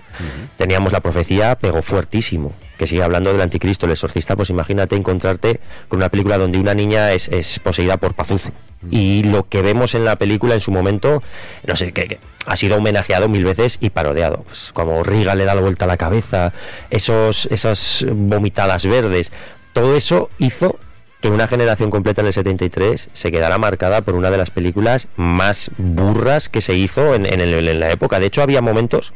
Teníamos 0.57 0.93
la 0.93 1.01
profecía, 1.01 1.55
pegó 1.55 1.81
fuertísimo, 1.81 2.53
que 2.77 2.87
sigue 2.87 3.03
hablando 3.03 3.31
del 3.31 3.41
anticristo, 3.41 3.85
el 3.85 3.93
exorcista, 3.93 4.35
pues 4.35 4.49
imagínate 4.49 4.95
encontrarte 4.95 5.59
con 5.87 5.97
una 5.97 6.09
película 6.09 6.37
donde 6.37 6.57
una 6.57 6.73
niña 6.73 7.11
es, 7.11 7.27
es 7.27 7.59
poseída 7.59 7.97
por 7.97 8.13
Pazuzu. 8.13 8.51
Y 8.89 9.23
lo 9.23 9.47
que 9.47 9.61
vemos 9.61 9.93
en 9.95 10.05
la 10.05 10.15
película 10.15 10.53
en 10.53 10.61
su 10.61 10.71
momento, 10.71 11.21
no 11.65 11.75
sé, 11.75 11.91
que, 11.91 12.07
que 12.07 12.19
ha 12.45 12.55
sido 12.55 12.77
homenajeado 12.77 13.27
mil 13.27 13.43
veces 13.43 13.77
y 13.81 13.89
parodiado. 13.89 14.43
Pues 14.43 14.71
como 14.73 15.03
Riga 15.03 15.35
le 15.35 15.45
da 15.45 15.55
la 15.55 15.61
vuelta 15.61 15.85
a 15.85 15.87
la 15.87 15.97
cabeza, 15.97 16.53
esos, 16.89 17.47
esas 17.47 18.05
vomitadas 18.09 18.85
verdes, 18.85 19.31
todo 19.73 19.95
eso 19.95 20.29
hizo 20.39 20.79
que 21.21 21.27
una 21.27 21.47
generación 21.47 21.91
completa 21.91 22.21
en 22.21 22.27
el 22.27 22.33
73 22.33 23.09
se 23.11 23.31
quedara 23.31 23.57
marcada 23.57 24.01
por 24.01 24.15
una 24.15 24.31
de 24.31 24.37
las 24.37 24.51
películas 24.51 25.09
más 25.17 25.69
burras 25.77 26.47
que 26.47 26.61
se 26.61 26.75
hizo 26.75 27.13
en, 27.13 27.25
en 27.25 27.79
la 27.79 27.91
época. 27.91 28.19
De 28.19 28.27
hecho, 28.27 28.41
había 28.41 28.61
momentos 28.61 29.13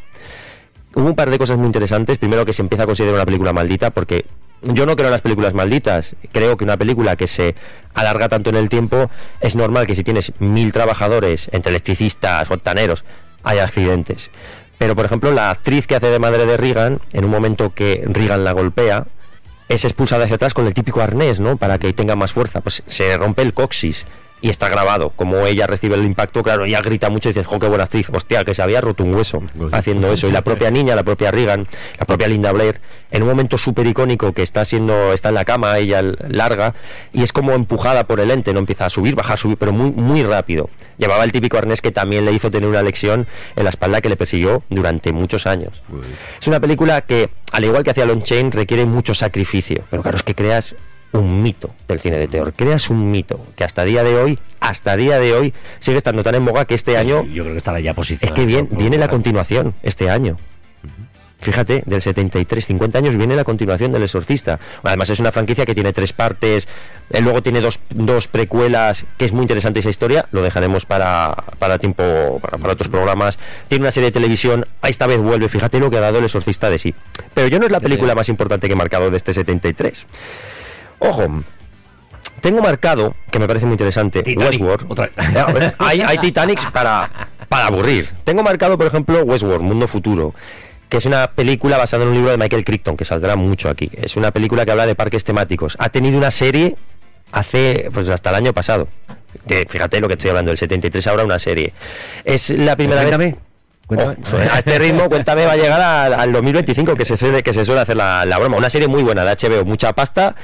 Hubo 0.95 1.07
un 1.07 1.15
par 1.15 1.29
de 1.29 1.39
cosas 1.39 1.57
muy 1.57 1.65
interesantes. 1.65 2.17
Primero, 2.17 2.45
que 2.45 2.53
se 2.53 2.61
empieza 2.61 2.83
a 2.83 2.85
considerar 2.85 3.15
una 3.15 3.25
película 3.25 3.53
maldita 3.53 3.89
porque 3.89 4.25
yo 4.63 4.85
no 4.85 4.95
creo 4.95 5.07
en 5.07 5.13
las 5.13 5.21
películas 5.21 5.53
malditas. 5.53 6.15
Creo 6.31 6.57
que 6.57 6.63
una 6.63 6.77
película 6.77 7.15
que 7.15 7.27
se 7.27 7.55
alarga 7.93 8.29
tanto 8.29 8.49
en 8.49 8.55
el 8.55 8.69
tiempo, 8.69 9.09
es 9.39 9.55
normal 9.55 9.87
que 9.87 9.95
si 9.95 10.03
tienes 10.03 10.33
mil 10.39 10.71
trabajadores, 10.71 11.49
entre 11.51 11.71
electricistas, 11.71 12.47
fontaneros, 12.47 13.03
hay 13.43 13.59
accidentes. 13.59 14.29
Pero, 14.77 14.95
por 14.95 15.05
ejemplo, 15.05 15.31
la 15.31 15.49
actriz 15.49 15.87
que 15.87 15.95
hace 15.95 16.09
de 16.09 16.19
madre 16.19 16.45
de 16.45 16.57
Regan, 16.57 16.99
en 17.13 17.25
un 17.25 17.31
momento 17.31 17.73
que 17.73 18.03
Regan 18.05 18.43
la 18.43 18.51
golpea, 18.51 19.05
es 19.69 19.85
expulsada 19.85 20.25
hacia 20.25 20.35
atrás 20.35 20.53
con 20.53 20.65
el 20.65 20.73
típico 20.73 21.01
arnés, 21.01 21.39
¿no? 21.39 21.57
Para 21.57 21.77
que 21.77 21.93
tenga 21.93 22.15
más 22.15 22.33
fuerza. 22.33 22.61
Pues 22.61 22.83
se 22.87 23.15
rompe 23.17 23.41
el 23.41 23.53
coxis 23.53 24.05
y 24.43 24.49
está 24.49 24.67
grabado. 24.67 25.11
Como 25.15 25.47
ella 25.47 25.67
recibe 25.67 25.95
el 25.95 26.03
impacto, 26.03 26.43
claro, 26.43 26.65
ella 26.65 26.81
grita 26.81 27.09
mucho 27.09 27.29
y 27.29 27.31
dice, 27.31 27.45
jo, 27.45 27.59
qué 27.59 27.67
buena 27.67 27.85
actriz. 27.85 28.09
Hostia, 28.11 28.43
que 28.43 28.53
se 28.53 28.61
había 28.61 28.81
roto 28.81 29.05
un 29.05 29.15
hueso 29.15 29.41
haciendo 29.71 30.11
eso. 30.11 30.27
Y 30.27 30.33
la 30.33 30.41
propia 30.41 30.69
niña, 30.69 30.95
la 30.95 31.03
propia 31.03 31.31
Regan, 31.31 31.65
la 31.97 32.05
propia 32.05 32.27
Linda 32.27 32.51
Blair, 32.51 32.81
en 33.09 33.23
un 33.23 33.29
momento 33.29 33.57
súper 33.57 33.87
icónico 33.87 34.33
que 34.33 34.43
está 34.43 34.65
siendo, 34.65 35.13
está 35.13 35.29
en 35.29 35.35
la 35.35 35.45
cama, 35.45 35.77
ella 35.77 36.01
larga, 36.27 36.75
y 37.13 37.23
es 37.23 37.31
como 37.31 37.53
empujada 37.53 38.03
por 38.03 38.19
el 38.19 38.31
ente, 38.31 38.51
no 38.51 38.59
empieza 38.59 38.85
a 38.85 38.89
subir, 38.89 39.15
baja, 39.15 39.37
subir, 39.37 39.55
pero 39.55 39.71
muy, 39.71 39.91
muy 39.91 40.23
rápido. 40.23 40.69
Llevaba 40.97 41.23
el 41.23 41.31
típico 41.31 41.57
arnés 41.57 41.81
que 41.81 41.91
también 41.91 42.25
le 42.25 42.33
hizo 42.33 42.51
tener 42.51 42.67
una 42.67 42.83
lección 42.83 43.25
en 43.55 43.63
la 43.63 43.69
espalda 43.69 44.01
que 44.01 44.09
le 44.09 44.17
persiguió 44.17 44.61
durante 44.67 45.13
muchos 45.13 45.47
años. 45.47 45.83
Es 46.41 46.49
una 46.49 46.59
película 46.59 46.99
que, 46.99 47.29
al 47.53 47.63
igual 47.63 47.85
que 47.85 47.91
hacía 47.91 48.03
Lon 48.03 48.21
Chain, 48.21 48.51
requiere 48.51 48.85
mucho 48.85 49.13
sacrificio. 49.13 49.85
Pero 49.89 50.01
claro, 50.01 50.17
es 50.17 50.23
que 50.23 50.35
creas 50.35 50.75
un 51.13 51.41
mito 51.41 51.73
del 51.87 51.99
cine 51.99 52.17
de 52.17 52.27
terror. 52.27 52.53
Creas 52.53 52.89
un 52.89 53.11
mito 53.11 53.45
que 53.55 53.63
hasta 53.63 53.83
día 53.83 54.03
de 54.03 54.15
hoy, 54.15 54.39
hasta 54.59 54.95
día 54.97 55.19
de 55.19 55.33
hoy, 55.33 55.53
sigue 55.79 55.97
estando 55.97 56.23
tan 56.23 56.35
en 56.35 56.45
boga 56.45 56.65
que 56.65 56.75
este 56.75 56.97
año. 56.97 57.23
Yo 57.25 57.43
creo 57.43 57.53
que 57.53 57.59
estará 57.59 57.79
ya 57.79 57.93
posicionado. 57.93 58.33
Es 58.33 58.39
que 58.39 58.45
bien, 58.45 58.67
viene 58.71 58.97
la 58.97 59.07
continuación 59.07 59.73
este 59.83 60.09
año. 60.09 60.37
Fíjate, 61.43 61.83
del 61.85 62.01
73, 62.01 62.65
50 62.65 62.97
años 62.97 63.17
viene 63.17 63.35
la 63.35 63.43
continuación 63.43 63.91
del 63.91 64.03
Exorcista. 64.03 64.59
Además 64.81 65.09
es 65.09 65.19
una 65.19 65.33
franquicia 65.33 65.65
que 65.65 65.75
tiene 65.75 65.91
tres 65.91 66.13
partes, 66.13 66.69
eh, 67.09 67.19
luego 67.19 67.43
tiene 67.43 67.59
dos, 67.59 67.81
dos 67.89 68.29
precuelas, 68.29 69.03
que 69.17 69.25
es 69.25 69.33
muy 69.33 69.41
interesante 69.41 69.79
esa 69.79 69.89
historia, 69.89 70.25
lo 70.31 70.41
dejaremos 70.41 70.85
para, 70.85 71.35
para 71.59 71.79
tiempo, 71.79 72.39
para, 72.39 72.71
otros 72.71 72.87
programas. 72.87 73.39
Tiene 73.67 73.83
una 73.83 73.91
serie 73.91 74.07
de 74.07 74.13
televisión, 74.13 74.65
esta 74.83 75.05
vez 75.05 75.17
vuelve, 75.17 75.49
fíjate 75.49 75.81
lo 75.81 75.91
que 75.91 75.97
ha 75.97 76.01
dado 76.01 76.19
el 76.19 76.23
Exorcista 76.23 76.69
de 76.69 76.79
sí. 76.79 76.95
Pero 77.33 77.49
yo 77.49 77.59
no 77.59 77.65
es 77.65 77.71
la 77.73 77.81
película 77.81 78.15
más 78.15 78.29
importante 78.29 78.67
que 78.67 78.73
he 78.73 78.77
marcado 78.77 79.11
de 79.11 79.17
este 79.17 79.33
73. 79.33 80.05
Ojo, 81.03 81.43
tengo 82.41 82.61
marcado, 82.61 83.15
que 83.31 83.39
me 83.39 83.47
parece 83.47 83.65
muy 83.65 83.73
interesante, 83.73 84.23
Westworld. 84.35 85.11
hay, 85.79 86.01
hay 86.01 86.17
Titanics 86.17 86.65
para, 86.67 87.29
para 87.47 87.67
aburrir. 87.67 88.09
Tengo 88.23 88.43
marcado, 88.43 88.77
por 88.77 88.87
ejemplo, 88.87 89.21
Westworld, 89.23 89.63
Mundo 89.63 89.87
Futuro 89.87 90.33
que 90.93 90.97
es 90.97 91.07
una 91.07 91.25
película 91.31 91.79
basada 91.79 92.03
en 92.03 92.09
un 92.09 92.15
libro 92.15 92.29
de 92.29 92.37
Michael 92.37 92.63
Crichton, 92.63 92.95
que 92.95 93.03
saldrá 93.03 93.35
mucho 93.35 93.67
aquí. 93.67 93.89
Es 93.93 94.15
una 94.15 94.29
película 94.29 94.63
que 94.63 94.69
habla 94.69 94.85
de 94.85 94.93
parques 94.93 95.23
temáticos. 95.23 95.75
Ha 95.79 95.89
tenido 95.89 96.19
una 96.19 96.29
serie 96.29 96.75
hace, 97.31 97.89
pues 97.91 98.09
hasta 98.09 98.29
el 98.29 98.35
año 98.35 98.53
pasado. 98.53 98.87
fíjate 99.47 99.99
lo 99.99 100.07
que 100.07 100.13
estoy 100.13 100.29
hablando, 100.29 100.51
el 100.51 100.57
73 100.59 101.07
ahora 101.07 101.23
una 101.23 101.39
serie. 101.39 101.73
Es 102.23 102.51
la 102.51 102.75
primera 102.75 103.01
vez... 103.17 103.35
Cuéntame. 103.87 104.17
Oh, 104.31 104.53
a 104.53 104.59
este 104.59 104.77
ritmo, 104.77 105.09
cuéntame, 105.09 105.47
va 105.47 105.53
a 105.53 105.57
llegar 105.57 105.81
al, 105.81 106.31
2025, 106.31 106.95
que 106.95 107.05
se, 107.05 107.41
que 107.41 107.53
se 107.53 107.65
suele 107.65 107.81
hacer 107.81 107.97
la, 107.97 108.23
la 108.23 108.37
broma. 108.37 108.57
Una 108.57 108.69
serie 108.69 108.87
muy 108.87 109.01
buena 109.01 109.25
de 109.25 109.35
HBO, 109.35 109.65
mucha 109.65 109.93
pasta 109.93 110.35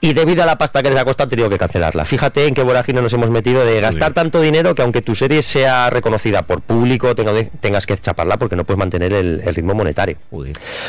y 0.00 0.12
debido 0.12 0.42
a 0.42 0.46
la 0.46 0.56
pasta 0.56 0.82
que 0.82 0.90
les 0.90 0.98
ha 0.98 1.04
costado 1.04 1.24
han 1.24 1.30
tenido 1.30 1.50
que 1.50 1.58
cancelarla. 1.58 2.04
Fíjate 2.04 2.46
en 2.46 2.54
qué 2.54 2.62
vorágine 2.62 3.02
nos 3.02 3.12
hemos 3.12 3.30
metido 3.30 3.64
de 3.64 3.80
gastar 3.80 4.12
tanto 4.12 4.40
dinero 4.40 4.74
que 4.74 4.82
aunque 4.82 5.02
tu 5.02 5.14
serie 5.14 5.42
sea 5.42 5.90
reconocida 5.90 6.42
por 6.42 6.60
público, 6.60 7.14
tengas 7.14 7.86
que 7.86 7.96
chaparla 7.96 8.36
porque 8.36 8.54
no 8.54 8.64
puedes 8.64 8.78
mantener 8.78 9.12
el, 9.12 9.42
ritmo 9.54 9.74
monetario. 9.74 10.16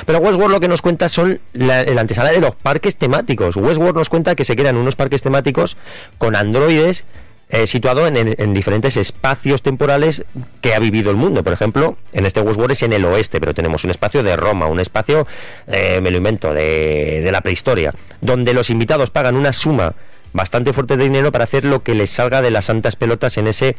Pero 0.05 0.19
Westworld 0.19 0.51
lo 0.51 0.59
que 0.59 0.67
nos 0.67 0.81
cuenta 0.81 1.09
son 1.09 1.39
la, 1.53 1.81
el 1.81 1.97
antesala 1.97 2.31
de 2.31 2.39
los 2.39 2.55
parques 2.55 2.97
temáticos. 2.97 3.55
Westworld 3.55 3.95
nos 3.95 4.09
cuenta 4.09 4.35
que 4.35 4.43
se 4.43 4.55
crean 4.55 4.77
unos 4.77 4.95
parques 4.95 5.21
temáticos 5.21 5.77
con 6.17 6.35
androides 6.35 7.03
eh, 7.49 7.67
situado 7.67 8.05
en, 8.07 8.53
diferentes 8.53 8.95
espacios 8.95 9.61
temporales 9.61 10.23
que 10.61 10.75
ha 10.75 10.79
vivido 10.79 11.09
el 11.09 11.17
mundo. 11.17 11.43
Por 11.43 11.53
ejemplo, 11.53 11.97
en 12.13 12.25
este 12.25 12.41
Westworld 12.41 12.71
es 12.71 12.83
en 12.83 12.93
el 12.93 13.05
oeste, 13.05 13.39
pero 13.39 13.53
tenemos 13.53 13.83
un 13.83 13.91
espacio 13.91 14.21
de 14.23 14.35
Roma, 14.35 14.67
un 14.67 14.79
espacio, 14.79 15.25
eh, 15.67 15.99
me 16.01 16.11
lo 16.11 16.17
invento, 16.17 16.53
de, 16.53 17.21
de 17.23 17.31
la 17.31 17.41
prehistoria, 17.41 17.93
donde 18.21 18.53
los 18.53 18.69
invitados 18.69 19.09
pagan 19.09 19.35
una 19.35 19.51
suma 19.51 19.95
bastante 20.31 20.73
fuerte 20.73 20.95
de 20.95 21.03
dinero 21.03 21.31
para 21.31 21.45
hacer 21.45 21.65
lo 21.65 21.81
que 21.81 21.95
les 21.95 22.11
salga 22.11 22.41
de 22.41 22.51
las 22.51 22.65
santas 22.65 22.95
pelotas 22.95 23.37
en 23.37 23.47
ese 23.47 23.75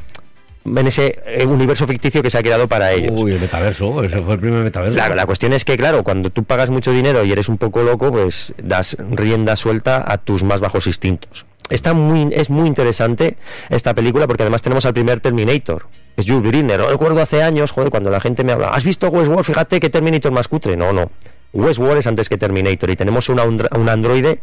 en 0.65 0.87
ese 0.87 1.19
eh, 1.27 1.47
universo 1.47 1.87
ficticio 1.87 2.23
que 2.23 2.31
se 2.31 2.39
ha 2.39 2.43
creado 2.43 2.69
para 2.69 2.93
ellos. 2.93 3.13
Uy, 3.15 3.33
el 3.33 3.41
metaverso, 3.41 4.03
ese 4.03 4.21
fue 4.21 4.35
el 4.35 4.41
primer 4.41 4.63
metaverso. 4.63 4.95
Claro, 4.95 5.15
la 5.15 5.27
cuestión 5.27 5.53
es 5.53 5.65
que, 5.65 5.77
claro, 5.77 6.05
cuando 6.05 6.31
tú 6.31 6.45
pagas 6.45 6.71
mucho 6.71 6.93
dinero 6.93 7.25
y 7.25 7.33
eres 7.33 7.49
un 7.49 7.57
poco 7.57 7.83
loco, 7.83 8.13
pues 8.13 8.53
das 8.63 8.97
rienda 8.99 9.57
suelta 9.57 10.05
a 10.07 10.19
tus 10.19 10.43
más 10.43 10.61
bajos 10.61 10.87
instintos. 10.87 11.47
Está 11.71 11.95
muy, 11.95 12.29
es 12.35 12.51
muy 12.51 12.67
interesante 12.67 13.37
esta 13.69 13.95
película 13.95 14.27
porque 14.27 14.43
además 14.43 14.61
tenemos 14.61 14.85
al 14.85 14.93
primer 14.93 15.21
Terminator. 15.21 15.87
Es 16.17 16.27
Jules 16.27 16.51
Briner. 16.51 16.81
Recuerdo 16.83 17.23
hace 17.23 17.43
años, 17.43 17.71
joder, 17.71 17.91
cuando 17.91 18.11
la 18.11 18.21
gente 18.21 18.45
me 18.45 18.53
habla, 18.53 18.69
¿has 18.69 18.85
visto 18.85 19.09
Westworld? 19.09 19.45
Fíjate 19.45 19.81
que 19.81 19.89
Terminator 19.89 20.33
más 20.33 20.49
cutre. 20.49 20.77
No, 20.77 20.93
no. 20.93 21.11
Westworld 21.53 21.99
es 21.99 22.07
antes 22.07 22.29
que 22.29 22.37
Terminator 22.37 22.91
y 22.91 22.97
tenemos 22.97 23.29
una, 23.29 23.45
un 23.45 23.89
androide 23.89 24.41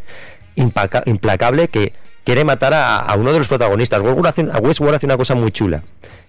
implacable 0.56 1.68
que 1.68 1.94
quiere 2.24 2.44
matar 2.44 2.74
a, 2.74 3.14
uno 3.18 3.34
de 3.34 3.40
los 3.40 3.48
protagonistas. 3.48 4.02
Westworld 4.02 4.28
hace, 4.28 4.44
Westworld 4.44 4.96
hace 4.96 5.06
una 5.06 5.18
cosa 5.18 5.36
muy 5.36 5.52
chula 5.52 5.84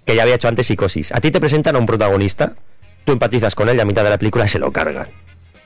que 0.05 0.17
ya 0.17 0.23
había 0.23 0.35
hecho 0.35 0.49
antes 0.49 0.67
Psicosis. 0.67 1.13
A 1.13 1.21
ti 1.21 1.31
te 1.31 1.39
presentan 1.39 1.77
a 1.77 1.79
un 1.79 1.87
protagonista, 1.87 2.53
tú 3.05 3.13
empatizas 3.13 3.55
con 3.55 3.69
él 3.69 3.77
y 3.77 3.81
a 3.81 3.85
mitad 3.85 4.03
de 4.05 4.11
la 4.11 4.19
película 4.19 4.49
se 4.49 4.59
lo 4.59 4.73
cargan 4.73 5.09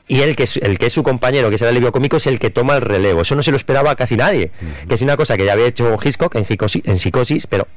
y 0.07 0.21
el 0.21 0.35
que, 0.35 0.43
es, 0.43 0.57
el 0.57 0.77
que 0.77 0.87
es 0.87 0.93
su 0.93 1.03
compañero, 1.03 1.49
que 1.49 1.55
es 1.55 1.61
el 1.61 1.69
alivio 1.69 1.91
cómico, 1.91 2.17
es 2.17 2.27
el 2.27 2.39
que 2.39 2.49
toma 2.49 2.75
el 2.75 2.81
relevo. 2.81 3.21
Eso 3.21 3.35
no 3.35 3.43
se 3.43 3.51
lo 3.51 3.57
esperaba 3.57 3.95
casi 3.95 4.17
nadie. 4.17 4.51
Que 4.87 4.95
es 4.95 5.01
una 5.01 5.15
cosa 5.15 5.37
que 5.37 5.45
ya 5.45 5.53
había 5.53 5.65
hecho 5.65 5.97
Hitchcock 6.01 6.35
en, 6.35 6.45
en 6.49 6.99
psicosis, 6.99 7.47
pero 7.47 7.67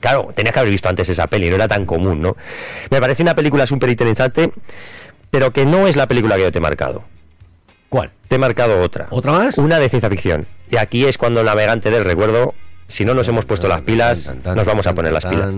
claro, 0.00 0.30
tenías 0.34 0.54
que 0.54 0.60
haber 0.60 0.70
visto 0.70 0.88
antes 0.88 1.08
esa 1.08 1.26
peli, 1.26 1.50
no 1.50 1.56
era 1.56 1.68
tan 1.68 1.84
común, 1.84 2.22
¿no? 2.22 2.36
Me 2.90 3.00
parece 3.00 3.22
una 3.22 3.34
película 3.34 3.66
súper 3.66 3.90
interesante, 3.90 4.52
pero 5.30 5.50
que 5.52 5.66
no 5.66 5.86
es 5.86 5.96
la 5.96 6.06
película 6.06 6.36
que 6.36 6.42
yo 6.42 6.52
te 6.52 6.58
he 6.58 6.62
marcado. 6.62 7.04
¿Cuál? 7.90 8.10
Te 8.28 8.36
he 8.36 8.38
marcado 8.38 8.80
otra. 8.80 9.06
¿Otra 9.10 9.32
más? 9.32 9.58
Una 9.58 9.78
de 9.78 9.88
ciencia 9.88 10.08
ficción. 10.08 10.46
Y 10.70 10.76
aquí 10.76 11.04
es 11.04 11.18
cuando 11.18 11.40
el 11.40 11.46
navegante 11.46 11.90
del 11.90 12.04
recuerdo 12.04 12.54
si 12.86 13.04
no 13.04 13.14
nos 13.14 13.28
hemos 13.28 13.44
puesto 13.44 13.68
las 13.68 13.82
pilas, 13.82 14.32
nos 14.44 14.66
vamos 14.66 14.86
a 14.86 14.94
poner 14.94 15.12
las 15.12 15.24
pilas. 15.26 15.54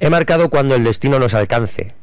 He 0.00 0.10
marcado 0.10 0.48
cuando 0.48 0.74
el 0.74 0.84
destino 0.84 1.18
nos 1.18 1.34
alcance, 1.34 1.94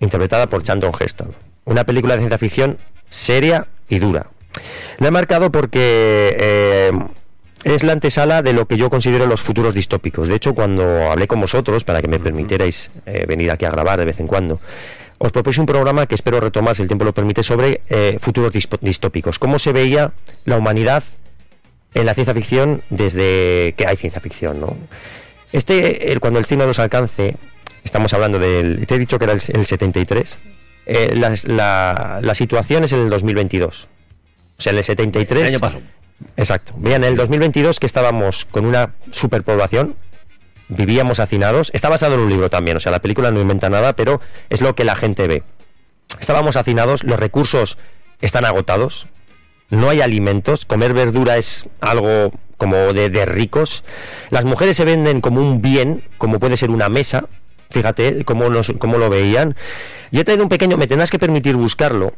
interpretada 0.00 0.46
por 0.46 0.62
Chandon 0.62 0.92
Heston. 0.98 1.34
Una 1.68 1.84
película 1.84 2.14
de 2.14 2.20
ciencia 2.20 2.38
ficción 2.38 2.78
seria 3.10 3.66
y 3.90 3.98
dura. 3.98 4.28
Lo 4.98 5.06
he 5.06 5.10
marcado 5.10 5.52
porque 5.52 6.34
eh, 6.38 6.90
es 7.62 7.82
la 7.82 7.92
antesala 7.92 8.40
de 8.40 8.54
lo 8.54 8.66
que 8.66 8.78
yo 8.78 8.88
considero 8.88 9.26
los 9.26 9.42
futuros 9.42 9.74
distópicos. 9.74 10.28
De 10.28 10.34
hecho, 10.34 10.54
cuando 10.54 11.10
hablé 11.10 11.26
con 11.26 11.42
vosotros, 11.42 11.84
para 11.84 12.00
que 12.00 12.08
me 12.08 12.18
permitierais 12.18 12.90
eh, 13.04 13.26
venir 13.28 13.50
aquí 13.50 13.66
a 13.66 13.70
grabar 13.70 13.98
de 13.98 14.06
vez 14.06 14.18
en 14.18 14.26
cuando, 14.26 14.58
os 15.18 15.30
propuse 15.30 15.60
un 15.60 15.66
programa 15.66 16.06
que 16.06 16.14
espero 16.14 16.40
retomar, 16.40 16.74
si 16.74 16.80
el 16.80 16.88
tiempo 16.88 17.04
lo 17.04 17.12
permite, 17.12 17.42
sobre 17.42 17.82
eh, 17.90 18.16
futuros 18.18 18.52
distópicos. 18.80 19.38
Cómo 19.38 19.58
se 19.58 19.72
veía 19.72 20.12
la 20.46 20.56
humanidad 20.56 21.04
en 21.92 22.06
la 22.06 22.14
ciencia 22.14 22.32
ficción 22.32 22.80
desde 22.88 23.74
que 23.76 23.86
hay 23.86 23.96
ciencia 23.96 24.22
ficción, 24.22 24.58
¿no? 24.58 24.74
Este, 25.52 26.12
el, 26.12 26.20
cuando 26.20 26.38
el 26.38 26.46
cine 26.46 26.64
nos 26.64 26.78
alcance, 26.78 27.36
estamos 27.84 28.14
hablando 28.14 28.38
del... 28.38 28.86
Te 28.86 28.94
he 28.94 28.98
dicho 28.98 29.18
que 29.18 29.24
era 29.24 29.34
el, 29.34 29.42
el 29.48 29.66
73, 29.66 30.38
eh, 30.88 31.14
la, 31.14 32.18
la, 32.22 32.34
situación 32.34 32.82
es 32.84 32.92
en 32.94 33.00
el 33.00 33.10
2022. 33.10 33.88
O 34.56 34.62
sea, 34.62 34.72
en 34.72 34.78
el 34.78 34.84
73... 34.84 35.42
El 35.42 35.48
año 35.48 35.60
pasado. 35.60 35.82
Exacto. 36.36 36.72
Vean, 36.78 37.04
en 37.04 37.10
el 37.10 37.16
2022 37.16 37.78
que 37.78 37.84
estábamos 37.84 38.46
con 38.46 38.64
una 38.64 38.94
superpoblación, 39.10 39.96
vivíamos 40.68 41.20
hacinados. 41.20 41.70
Está 41.74 41.90
basado 41.90 42.14
en 42.14 42.20
un 42.20 42.30
libro 42.30 42.48
también, 42.48 42.78
o 42.78 42.80
sea, 42.80 42.90
la 42.90 43.00
película 43.00 43.30
no 43.30 43.38
inventa 43.38 43.68
nada, 43.68 43.92
pero 43.92 44.22
es 44.48 44.62
lo 44.62 44.74
que 44.74 44.84
la 44.84 44.96
gente 44.96 45.28
ve. 45.28 45.42
Estábamos 46.20 46.56
hacinados, 46.56 47.04
los 47.04 47.20
recursos 47.20 47.76
están 48.22 48.46
agotados, 48.46 49.08
no 49.68 49.90
hay 49.90 50.00
alimentos, 50.00 50.64
comer 50.64 50.94
verdura 50.94 51.36
es 51.36 51.66
algo 51.82 52.32
como 52.56 52.94
de, 52.94 53.10
de 53.10 53.26
ricos. 53.26 53.84
Las 54.30 54.46
mujeres 54.46 54.78
se 54.78 54.86
venden 54.86 55.20
como 55.20 55.42
un 55.42 55.60
bien, 55.60 56.02
como 56.16 56.40
puede 56.40 56.56
ser 56.56 56.70
una 56.70 56.88
mesa, 56.88 57.26
fíjate 57.70 58.24
cómo, 58.24 58.48
nos, 58.48 58.72
cómo 58.78 58.98
lo 58.98 59.10
veían. 59.10 59.56
Y 60.10 60.20
he 60.20 60.24
traído 60.24 60.42
un 60.42 60.48
pequeño, 60.48 60.76
me 60.76 60.86
tendrás 60.86 61.10
que 61.10 61.18
permitir 61.18 61.56
buscarlo, 61.56 62.14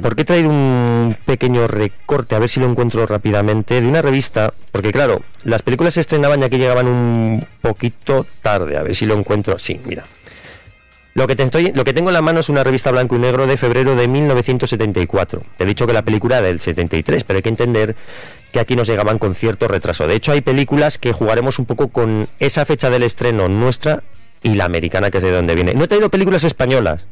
porque 0.00 0.22
he 0.22 0.24
traído 0.24 0.48
un 0.48 1.16
pequeño 1.26 1.66
recorte, 1.66 2.34
a 2.34 2.38
ver 2.38 2.48
si 2.48 2.58
lo 2.58 2.70
encuentro 2.70 3.06
rápidamente, 3.06 3.80
de 3.80 3.86
una 3.86 4.00
revista, 4.00 4.54
porque 4.72 4.92
claro, 4.92 5.20
las 5.44 5.62
películas 5.62 5.94
se 5.94 6.00
estrenaban 6.00 6.40
ya 6.40 6.48
que 6.48 6.58
llegaban 6.58 6.86
un 6.86 7.46
poquito 7.60 8.26
tarde, 8.40 8.78
a 8.78 8.82
ver 8.82 8.94
si 8.94 9.04
lo 9.04 9.18
encuentro. 9.18 9.58
Sí, 9.58 9.78
mira. 9.84 10.04
Lo 11.14 11.26
que, 11.26 11.34
te 11.34 11.42
estoy, 11.42 11.72
lo 11.72 11.84
que 11.84 11.92
tengo 11.92 12.10
en 12.10 12.14
la 12.14 12.22
mano 12.22 12.38
es 12.40 12.48
una 12.48 12.62
revista 12.62 12.92
blanco 12.92 13.16
y 13.16 13.18
negro 13.18 13.48
de 13.48 13.56
febrero 13.56 13.96
de 13.96 14.06
1974. 14.06 15.42
Te 15.56 15.64
he 15.64 15.66
dicho 15.66 15.84
que 15.84 15.92
la 15.92 16.02
película 16.02 16.38
era 16.38 16.46
del 16.46 16.60
73, 16.60 17.24
pero 17.24 17.38
hay 17.38 17.42
que 17.42 17.48
entender 17.48 17.96
que 18.52 18.60
aquí 18.60 18.76
nos 18.76 18.88
llegaban 18.88 19.18
con 19.18 19.34
cierto 19.34 19.66
retraso. 19.66 20.06
De 20.06 20.14
hecho, 20.14 20.30
hay 20.30 20.42
películas 20.42 20.96
que 20.96 21.12
jugaremos 21.12 21.58
un 21.58 21.66
poco 21.66 21.88
con 21.88 22.28
esa 22.38 22.64
fecha 22.64 22.88
del 22.88 23.02
estreno 23.02 23.48
nuestra 23.48 24.04
y 24.42 24.54
la 24.54 24.64
americana, 24.64 25.10
que 25.10 25.18
es 25.18 25.24
de 25.24 25.30
donde 25.30 25.54
viene. 25.54 25.74
No 25.74 25.84
he 25.84 25.88
traído 25.88 26.10
películas 26.10 26.44
españolas, 26.44 27.06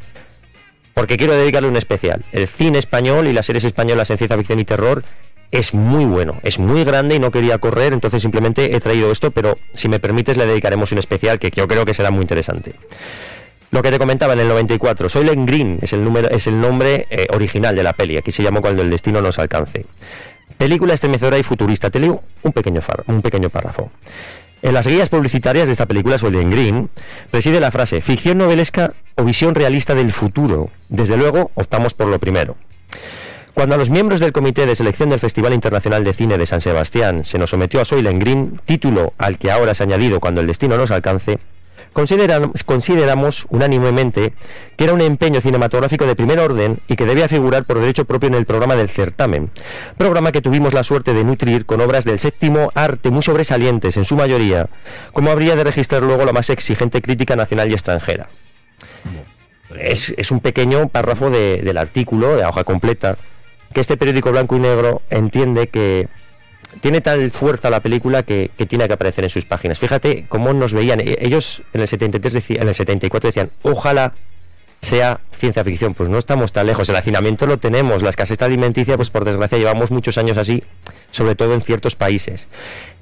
porque 0.94 1.16
quiero 1.16 1.34
dedicarle 1.34 1.68
un 1.68 1.76
especial. 1.76 2.24
El 2.32 2.48
cine 2.48 2.78
español 2.78 3.26
y 3.26 3.32
las 3.32 3.46
series 3.46 3.64
españolas 3.64 4.10
en 4.10 4.18
ciencia 4.18 4.36
ficción 4.36 4.60
y 4.60 4.64
terror 4.64 5.04
es 5.50 5.74
muy 5.74 6.04
bueno, 6.04 6.40
es 6.42 6.58
muy 6.58 6.84
grande 6.84 7.14
y 7.14 7.18
no 7.18 7.30
quería 7.30 7.58
correr, 7.58 7.92
entonces 7.92 8.22
simplemente 8.22 8.74
he 8.74 8.80
traído 8.80 9.12
esto, 9.12 9.30
pero 9.30 9.58
si 9.74 9.88
me 9.88 10.00
permites 10.00 10.36
le 10.36 10.46
dedicaremos 10.46 10.92
un 10.92 10.98
especial 10.98 11.38
que 11.38 11.50
yo 11.50 11.68
creo 11.68 11.84
que 11.84 11.94
será 11.94 12.10
muy 12.10 12.22
interesante. 12.22 12.74
Lo 13.70 13.82
que 13.82 13.90
te 13.90 13.98
comentaba 13.98 14.32
en 14.32 14.40
el 14.40 14.48
94, 14.48 15.08
Soylent 15.08 15.46
Green 15.46 15.78
es 15.82 15.92
el, 15.92 16.02
número, 16.02 16.30
es 16.30 16.46
el 16.46 16.60
nombre 16.60 17.06
eh, 17.10 17.26
original 17.30 17.74
de 17.74 17.82
la 17.82 17.92
peli, 17.92 18.16
aquí 18.16 18.32
se 18.32 18.42
llamó 18.42 18.60
Cuando 18.60 18.82
el 18.82 18.90
destino 18.90 19.20
nos 19.20 19.38
alcance. 19.38 19.86
Película 20.56 20.94
estremecedora 20.94 21.36
y 21.36 21.42
futurista, 21.42 21.90
te 21.90 22.00
leo 22.00 22.22
un 22.42 22.52
pequeño, 22.52 22.80
un 23.06 23.20
pequeño 23.22 23.50
párrafo. 23.50 23.90
En 24.62 24.74
las 24.74 24.86
guías 24.86 25.10
publicitarias 25.10 25.66
de 25.66 25.72
esta 25.72 25.86
película, 25.86 26.18
Soylent 26.18 26.52
Green, 26.52 26.88
preside 27.30 27.60
la 27.60 27.70
frase 27.70 28.00
ficción 28.00 28.38
novelesca 28.38 28.94
o 29.16 29.24
visión 29.24 29.54
realista 29.54 29.94
del 29.94 30.12
futuro. 30.12 30.70
Desde 30.88 31.16
luego, 31.16 31.50
optamos 31.54 31.94
por 31.94 32.08
lo 32.08 32.18
primero. 32.18 32.56
Cuando 33.52 33.74
a 33.74 33.78
los 33.78 33.90
miembros 33.90 34.20
del 34.20 34.32
Comité 34.32 34.66
de 34.66 34.74
Selección 34.74 35.08
del 35.08 35.20
Festival 35.20 35.54
Internacional 35.54 36.04
de 36.04 36.12
Cine 36.12 36.36
de 36.36 36.46
San 36.46 36.60
Sebastián 36.60 37.24
se 37.24 37.38
nos 37.38 37.50
sometió 37.50 37.80
a 37.80 37.84
Soylent 37.84 38.20
Green, 38.20 38.60
título 38.64 39.14
al 39.18 39.38
que 39.38 39.50
ahora 39.50 39.74
se 39.74 39.82
ha 39.82 39.86
añadido 39.86 40.20
cuando 40.20 40.40
el 40.40 40.46
destino 40.46 40.76
nos 40.76 40.90
alcance, 40.90 41.38
consideramos 41.92 43.46
unánimemente 43.48 44.32
que 44.76 44.84
era 44.84 44.92
un 44.92 45.00
empeño 45.00 45.40
cinematográfico 45.40 46.06
de 46.06 46.16
primer 46.16 46.38
orden 46.38 46.78
y 46.88 46.96
que 46.96 47.06
debía 47.06 47.28
figurar 47.28 47.64
por 47.64 47.80
derecho 47.80 48.04
propio 48.04 48.28
en 48.28 48.34
el 48.34 48.46
programa 48.46 48.76
del 48.76 48.88
certamen, 48.88 49.50
programa 49.96 50.32
que 50.32 50.42
tuvimos 50.42 50.74
la 50.74 50.82
suerte 50.82 51.14
de 51.14 51.24
nutrir 51.24 51.66
con 51.66 51.80
obras 51.80 52.04
del 52.04 52.18
séptimo 52.18 52.70
arte 52.74 53.10
muy 53.10 53.22
sobresalientes 53.22 53.96
en 53.96 54.04
su 54.04 54.16
mayoría, 54.16 54.68
como 55.12 55.30
habría 55.30 55.56
de 55.56 55.64
registrar 55.64 56.02
luego 56.02 56.24
la 56.24 56.32
más 56.32 56.50
exigente 56.50 57.00
crítica 57.00 57.36
nacional 57.36 57.70
y 57.70 57.74
extranjera. 57.74 58.28
Es, 59.78 60.30
un 60.30 60.40
pequeño 60.40 60.88
párrafo 60.88 61.30
del 61.30 61.76
artículo, 61.76 62.36
de 62.36 62.44
hoja 62.44 62.64
completa, 62.64 63.16
que 63.72 63.80
este 63.80 63.96
periódico 63.96 64.30
blanco 64.30 64.56
y 64.56 64.60
negro 64.60 65.02
entiende 65.10 65.68
que 65.68 66.08
tiene 66.80 67.00
tal 67.00 67.30
fuerza 67.30 67.70
la 67.70 67.80
película 67.80 68.22
que, 68.22 68.50
tiene 68.68 68.86
que 68.86 68.94
aparecer 68.94 69.24
en 69.24 69.30
sus 69.30 69.44
páginas. 69.44 69.78
Fíjate 69.78 70.26
cómo 70.28 70.52
nos 70.52 70.72
veían. 70.72 71.00
E, 71.00 71.18
ellos 71.20 71.62
en 71.72 71.80
el 71.80 71.88
73 71.88 72.50
en 72.50 72.68
el 72.68 72.74
74 72.74 73.28
decían, 73.28 73.50
ojalá 73.62 74.12
sea 74.82 75.20
ciencia 75.36 75.64
ficción. 75.64 75.94
Pues 75.94 76.08
no 76.08 76.18
estamos 76.18 76.52
tan 76.52 76.66
lejos. 76.66 76.88
El 76.88 76.96
hacinamiento 76.96 77.46
lo 77.46 77.58
tenemos. 77.58 78.02
La 78.02 78.10
escasez 78.10 78.40
alimenticia, 78.42 78.96
pues 78.96 79.10
por 79.10 79.24
desgracia, 79.24 79.58
llevamos 79.58 79.90
muchos 79.90 80.18
años 80.18 80.36
así, 80.36 80.62
sobre 81.10 81.34
todo 81.34 81.54
en 81.54 81.62
ciertos 81.62 81.96
países. 81.96 82.48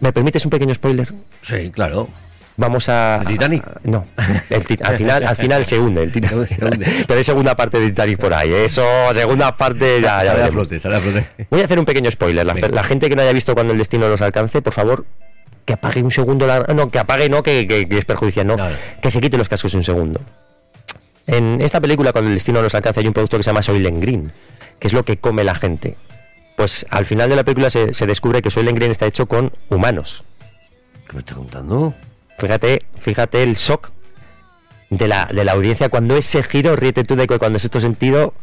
¿Me 0.00 0.12
permites 0.12 0.44
un 0.44 0.50
pequeño 0.50 0.74
spoiler? 0.74 1.08
Sí, 1.42 1.70
claro. 1.70 2.08
Vamos 2.56 2.88
a. 2.88 3.16
¿El 3.22 3.26
Titanic? 3.26 3.64
no. 3.82 4.06
al 4.18 4.96
final, 4.96 5.24
al 5.24 5.36
final 5.36 5.66
se 5.66 5.78
hunde 5.78 6.04
el 6.04 6.12
Titanic. 6.12 6.56
Pero 7.06 7.18
hay 7.18 7.24
segunda 7.24 7.56
parte 7.56 7.80
de 7.80 7.86
Titanic 7.88 8.18
por 8.18 8.32
ahí. 8.32 8.52
Eso, 8.52 8.84
segunda 9.12 9.56
parte 9.56 10.00
ya. 10.00 10.22
ya 10.22 10.48
flote, 10.50 10.78
flote. 10.78 11.26
Voy 11.50 11.60
a 11.60 11.64
hacer 11.64 11.78
un 11.78 11.84
pequeño 11.84 12.10
spoiler. 12.10 12.46
La, 12.46 12.84
gente 12.84 13.08
que 13.08 13.16
no 13.16 13.22
haya 13.22 13.32
visto 13.32 13.54
cuando 13.54 13.72
el 13.72 13.78
destino 13.78 14.08
nos 14.08 14.22
alcance, 14.22 14.62
por 14.62 14.72
favor, 14.72 15.04
que 15.64 15.72
apague 15.72 16.02
un 16.02 16.12
segundo 16.12 16.46
la. 16.46 16.60
No, 16.60 16.90
que 16.90 16.98
apague, 17.00 17.28
no, 17.28 17.42
que, 17.42 17.86
es 17.90 18.04
perjudicial, 18.04 18.46
no. 18.46 18.56
Que 19.02 19.10
se 19.10 19.20
quite 19.20 19.36
los 19.36 19.48
cascos 19.48 19.74
un 19.74 19.82
segundo. 19.82 20.20
En 21.26 21.60
esta 21.60 21.80
película, 21.80 22.12
cuando 22.12 22.28
el 22.28 22.34
destino 22.34 22.62
nos 22.62 22.74
alcance, 22.74 23.00
hay 23.00 23.06
un 23.06 23.14
producto 23.14 23.36
que 23.36 23.42
se 23.42 23.50
llama 23.50 23.62
Soylent 23.62 24.00
Green, 24.00 24.30
que 24.78 24.86
es 24.86 24.92
lo 24.92 25.04
que 25.04 25.16
come 25.16 25.42
la 25.42 25.54
gente. 25.54 25.96
Pues 26.54 26.86
al 26.90 27.04
final 27.04 27.28
de 27.28 27.34
la 27.34 27.42
película 27.42 27.68
se, 27.68 27.94
se 27.94 28.06
descubre 28.06 28.42
que 28.42 28.50
Soylent 28.50 28.76
Green 28.76 28.92
está 28.92 29.06
hecho 29.06 29.26
con 29.26 29.50
humanos. 29.70 30.22
¿Qué 31.08 31.14
me 31.14 31.20
está 31.20 31.34
contando? 31.34 31.94
Fíjate, 32.44 32.82
fíjate 32.98 33.42
el 33.42 33.54
shock 33.54 33.90
de 34.90 35.08
la, 35.08 35.30
de 35.32 35.44
la 35.44 35.52
audiencia 35.52 35.88
cuando 35.88 36.14
ese 36.14 36.42
giro, 36.42 36.76
ríete 36.76 37.02
tú 37.02 37.16
de 37.16 37.26
que 37.26 37.38
cuando 37.38 37.56
es 37.56 37.64
esto 37.64 37.80
sentido, 37.80 38.34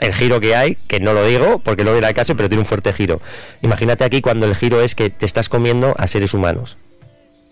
el 0.00 0.12
giro 0.12 0.40
que 0.40 0.56
hay, 0.56 0.74
que 0.88 0.98
no 0.98 1.12
lo 1.12 1.24
digo 1.24 1.60
porque 1.60 1.84
no 1.84 1.94
era 1.94 2.08
el 2.08 2.14
caso, 2.14 2.34
pero 2.34 2.48
tiene 2.48 2.62
un 2.62 2.66
fuerte 2.66 2.92
giro. 2.92 3.20
Imagínate 3.62 4.02
aquí 4.02 4.20
cuando 4.20 4.46
el 4.46 4.56
giro 4.56 4.80
es 4.80 4.96
que 4.96 5.10
te 5.10 5.26
estás 5.26 5.48
comiendo 5.48 5.94
a 5.96 6.08
seres 6.08 6.34
humanos. 6.34 6.76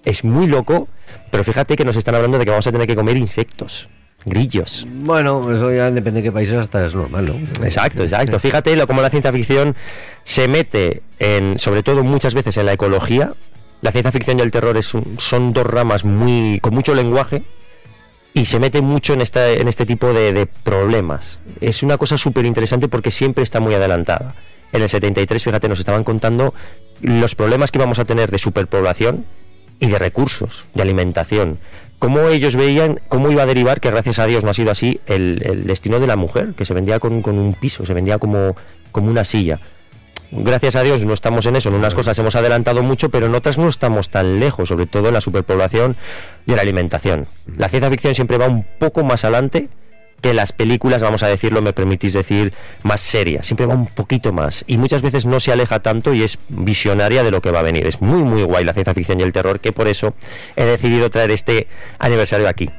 Es 0.05 0.25
muy 0.25 0.49
loco, 0.49 0.89
pero 1.31 1.45
fíjate 1.45 1.77
que 1.77 1.85
nos 1.85 1.95
están 1.95 2.17
hablando 2.17 2.39
de 2.39 2.45
que 2.45 2.51
vamos 2.51 2.67
a 2.67 2.73
tener 2.73 2.89
que 2.89 2.97
comer 2.97 3.17
insectos. 3.17 3.89
Grillos. 4.25 4.89
Bueno, 5.05 5.49
eso 5.55 5.73
ya 5.73 5.93
depende 5.93 6.23
de 6.23 6.25
qué 6.25 6.33
países 6.33 6.57
hasta 6.57 6.85
es 6.85 6.95
normal, 6.95 7.27
¿no? 7.27 7.65
Exacto, 7.65 8.03
exacto. 8.03 8.41
Fíjate 8.41 8.75
lo, 8.75 8.89
como 8.89 9.01
la 9.01 9.11
ciencia 9.11 9.33
ficción 9.33 9.77
se 10.25 10.49
mete 10.49 11.03
en, 11.21 11.61
sobre 11.61 11.85
todo 11.85 12.03
muchas 12.03 12.35
veces 12.35 12.57
en 12.57 12.67
la 12.67 12.73
ecología, 12.73 13.35
la 13.85 13.93
ciencia 13.93 14.11
ficción 14.11 14.39
y 14.39 14.43
el 14.43 14.51
terror 14.51 14.83
son 14.83 15.53
dos 15.53 15.67
ramas 15.67 16.07
muy 16.07 16.59
con 16.61 16.73
mucho 16.73 16.95
lenguaje 16.95 17.43
y 18.33 18.47
se 18.47 18.59
mete 18.59 18.81
mucho 18.81 19.13
en, 19.13 19.21
esta, 19.21 19.53
en 19.53 19.69
este 19.69 19.85
tipo 19.85 20.15
de, 20.15 20.49
problemas. 20.63 21.39
Es 21.61 21.83
una 21.83 21.99
cosa 21.99 22.17
súper 22.17 22.47
interesante 22.47 22.89
porque 22.89 23.11
siempre 23.11 23.45
está 23.45 23.61
muy 23.61 23.75
adelantada. 23.75 24.37
En 24.73 24.81
el 24.81 24.89
73, 24.89 25.45
fíjate, 25.45 25.69
nos 25.69 25.81
estaban 25.81 26.03
contando 26.03 26.55
los 27.03 27.35
problemas 27.35 27.71
que 27.71 27.77
íbamos 27.77 27.99
a 27.99 28.07
tener 28.07 28.31
de 28.31 28.39
superpoblación 28.39 29.27
y 29.81 29.89
de 29.89 29.99
recursos, 29.99 30.65
de 30.73 30.81
alimentación. 30.81 31.59
Cómo 31.99 32.31
ellos 32.31 32.57
veían, 32.57 33.01
cómo 33.09 33.31
iba 33.31 33.43
a 33.43 33.47
derivar, 33.47 33.83
que 33.83 33.91
gracias 33.91 34.19
a 34.19 34.25
Dios 34.25 34.45
no 34.45 34.51
ha 34.51 34.55
sido 34.55 34.71
así, 34.71 34.99
el, 35.05 35.65
destino 35.67 36.01
de 36.01 36.07
la 36.07 36.17
mujer, 36.17 36.55
que 36.55 36.65
se 36.65 36.73
vendía 36.73 37.01
con, 37.01 37.21
con 37.21 37.39
un 37.39 37.53
piso, 37.53 37.85
se 37.85 37.93
vendía 37.93 38.19
como, 38.19 38.57
como 38.93 39.11
una 39.11 39.27
silla 39.27 39.61
gracias 40.35 40.77
a 40.77 40.83
Dios 40.83 41.05
no 41.05 41.15
estamos 41.15 41.47
en 41.47 41.57
eso, 41.57 41.69
en 41.69 41.77
unas 41.77 41.95
cosas 41.95 42.19
hemos 42.19 42.37
adelantado 42.37 42.83
mucho, 42.83 43.09
pero 43.09 43.27
en 43.27 43.35
otras 43.35 43.59
no 43.59 43.69
estamos 43.69 44.11
tan 44.11 44.41
lejos, 44.41 44.69
sobre 44.69 44.87
todo 44.87 45.09
en 45.09 45.15
la 45.15 45.21
superpoblación 45.21 45.97
y 46.47 46.51
en 46.51 46.57
la 46.57 46.63
alimentación. 46.63 47.27
La 47.57 47.69
ciencia 47.69 47.91
ficción 47.91 48.15
siempre 48.15 48.39
va 48.39 48.47
un 48.47 48.67
poco 48.79 49.05
más 49.05 49.25
adelante 49.25 49.69
que 50.25 50.33
las 50.33 50.53
películas, 50.53 51.03
vamos 51.03 51.23
a 51.23 51.29
decirlo, 51.29 51.61
me 51.61 51.75
permitís 51.75 52.15
decir, 52.15 52.55
más 52.83 53.03
serias. 53.03 53.45
Siempre 53.45 53.67
va 53.67 53.75
un 53.75 53.87
poquito 53.87 54.33
más. 54.33 54.65
Y 54.67 54.79
muchas 54.79 55.03
veces 55.03 55.27
no 55.27 55.39
se 55.39 55.53
aleja 55.53 55.81
tanto 55.81 56.15
y 56.15 56.23
es 56.23 56.39
visionaria 56.49 57.23
de 57.23 57.31
lo 57.31 57.43
que 57.43 57.51
va 57.51 57.61
a 57.61 57.63
venir. 57.63 57.87
Es 57.87 58.01
muy, 58.01 58.23
muy 58.23 58.43
guay 58.43 58.65
la 58.65 58.73
ciencia 58.73 58.95
ficción 58.95 59.21
y 59.21 59.23
el 59.23 59.35
terror, 59.35 59.61
que 59.61 59.73
por 59.73 59.87
eso 59.87 60.15
he 60.57 60.65
decidido 60.65 61.11
traer 61.11 61.31
este 61.31 61.67
aniversario 61.99 62.49
aquí. 62.49 62.71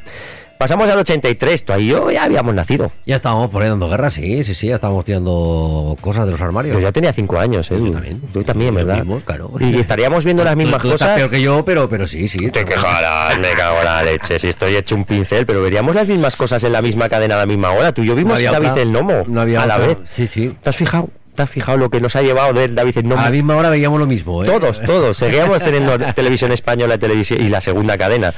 Pasamos 0.57 0.89
al 0.89 0.99
83, 0.99 1.65
tú 1.65 1.73
y 1.73 1.87
yo 1.87 2.09
ya 2.11 2.23
habíamos 2.23 2.53
nacido. 2.53 2.91
Ya 3.05 3.17
estábamos 3.17 3.49
poniendo 3.49 3.89
guerra, 3.89 4.09
sí, 4.09 4.43
sí, 4.43 4.55
sí, 4.55 4.67
ya 4.67 4.75
estábamos 4.75 5.03
tirando 5.03 5.97
cosas 5.99 6.25
de 6.25 6.31
los 6.31 6.41
armarios. 6.41 6.75
Yo 6.75 6.81
ya 6.81 6.91
tenía 6.91 7.11
cinco 7.11 7.37
años, 7.37 7.69
¿eh? 7.71 7.75
Tú 7.77 7.91
también. 7.91 8.21
Tú 8.33 8.43
también, 8.43 8.75
¿verdad? 8.75 9.05
claro. 9.25 9.51
Y 9.59 9.77
estaríamos 9.77 10.23
viendo 10.23 10.43
las 10.43 10.55
mismas 10.55 10.81
cosas. 10.81 11.01
Estás 11.01 11.17
peor 11.17 11.29
que 11.29 11.41
yo, 11.41 11.65
pero, 11.65 11.89
pero 11.89 12.07
sí, 12.07 12.27
sí. 12.27 12.49
Te 12.51 12.63
quejarás, 12.63 13.37
me 13.37 13.51
cago 13.51 13.79
en 13.79 13.85
la 13.85 14.03
leche. 14.03 14.39
Si 14.39 14.47
estoy 14.47 14.75
hecho 14.75 14.95
un 14.95 15.03
pincel, 15.03 15.45
pero 15.45 15.61
veríamos 15.61 15.93
las 15.93 16.07
mismas 16.07 16.35
cosas 16.35 16.63
en 16.63 16.71
la 16.71 16.81
misma 16.81 17.09
cadena 17.09 17.35
a 17.35 17.39
la 17.39 17.45
misma 17.45 17.71
hora. 17.71 17.91
Tú 17.91 18.03
y 18.03 18.07
yo 18.07 18.15
vimos 18.15 18.41
David 18.41 18.77
el 18.77 18.91
Nomo 18.91 19.23
no 19.27 19.41
había 19.41 19.61
a 19.61 19.67
la 19.67 19.77
vez. 19.77 19.97
Sí, 20.09 20.27
sí. 20.27 20.55
¿Te 20.61 20.69
has 20.69 20.75
fijado? 20.75 21.09
¿Te 21.35 21.43
has 21.43 21.49
fijado 21.49 21.77
lo 21.77 21.89
que 21.89 21.99
nos 21.99 22.15
ha 22.15 22.21
llevado 22.21 22.53
de 22.53 22.69
David 22.69 22.99
el 22.99 23.09
Nomo? 23.09 23.21
A 23.21 23.25
la 23.25 23.31
misma 23.31 23.57
hora 23.57 23.69
veíamos 23.69 23.99
lo 23.99 24.07
mismo, 24.07 24.43
¿eh? 24.43 24.45
Todos, 24.45 24.81
todos. 24.81 25.17
Seguíamos 25.17 25.61
teniendo 25.61 25.97
televisión 26.15 26.53
española 26.53 26.97
televisión 26.97 27.41
y 27.41 27.49
la 27.49 27.59
segunda 27.59 27.97
cadena. 27.97 28.33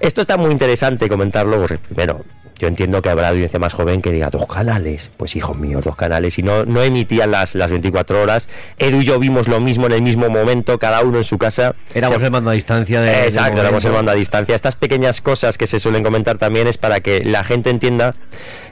Esto 0.00 0.22
está 0.22 0.36
muy 0.36 0.50
interesante 0.50 1.08
comentarlo, 1.08 1.60
porque 1.60 1.78
primero, 1.78 2.24
yo 2.60 2.68
entiendo 2.68 3.00
que 3.00 3.08
habrá 3.08 3.28
audiencia 3.28 3.58
más 3.58 3.72
joven 3.72 4.02
que 4.02 4.12
diga 4.12 4.28
dos 4.28 4.46
canales. 4.46 5.10
Pues 5.16 5.34
hijos 5.34 5.56
míos, 5.56 5.82
dos 5.84 5.96
canales. 5.96 6.38
Y 6.38 6.42
no, 6.42 6.66
no 6.66 6.82
emitían 6.82 7.30
las, 7.30 7.54
las 7.54 7.70
24 7.70 8.20
horas. 8.20 8.48
Edu 8.78 9.00
y 9.00 9.04
yo 9.04 9.18
vimos 9.18 9.48
lo 9.48 9.60
mismo 9.60 9.86
en 9.86 9.92
el 9.92 10.02
mismo 10.02 10.28
momento, 10.28 10.78
cada 10.78 11.02
uno 11.02 11.18
en 11.18 11.24
su 11.24 11.38
casa. 11.38 11.74
Éramos 11.94 12.22
el 12.22 12.30
mando 12.30 12.50
a 12.50 12.52
distancia 12.52 13.00
de. 13.00 13.24
Exacto, 13.24 13.60
éramos 13.60 13.82
el 13.86 13.92
mando 13.92 14.10
a 14.10 14.14
distancia. 14.14 14.54
Estas 14.54 14.74
pequeñas 14.74 15.22
cosas 15.22 15.56
que 15.56 15.66
se 15.66 15.78
suelen 15.78 16.02
comentar 16.02 16.36
también 16.36 16.66
es 16.66 16.76
para 16.76 17.00
que 17.00 17.24
la 17.24 17.44
gente 17.44 17.70
entienda 17.70 18.14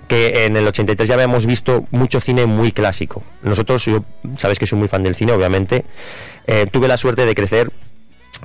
que 0.07 0.47
en 0.47 0.57
el 0.57 0.67
83 0.67 1.09
ya 1.09 1.15
habíamos 1.15 1.47
visto 1.47 1.87
mucho 1.91 2.21
cine 2.21 2.45
muy 2.45 2.73
clásico. 2.73 3.23
Nosotros, 3.43 3.87
yo 3.87 4.05
sabes 4.37 4.59
que 4.59 4.67
soy 4.67 4.79
muy 4.79 4.89
fan 4.89 5.03
del 5.03 5.15
cine, 5.15 5.33
obviamente. 5.33 5.87
Eh, 6.47 6.67
tuve 6.71 6.89
la 6.89 6.97
suerte 6.99 7.25
de 7.25 7.35
crecer 7.35 7.71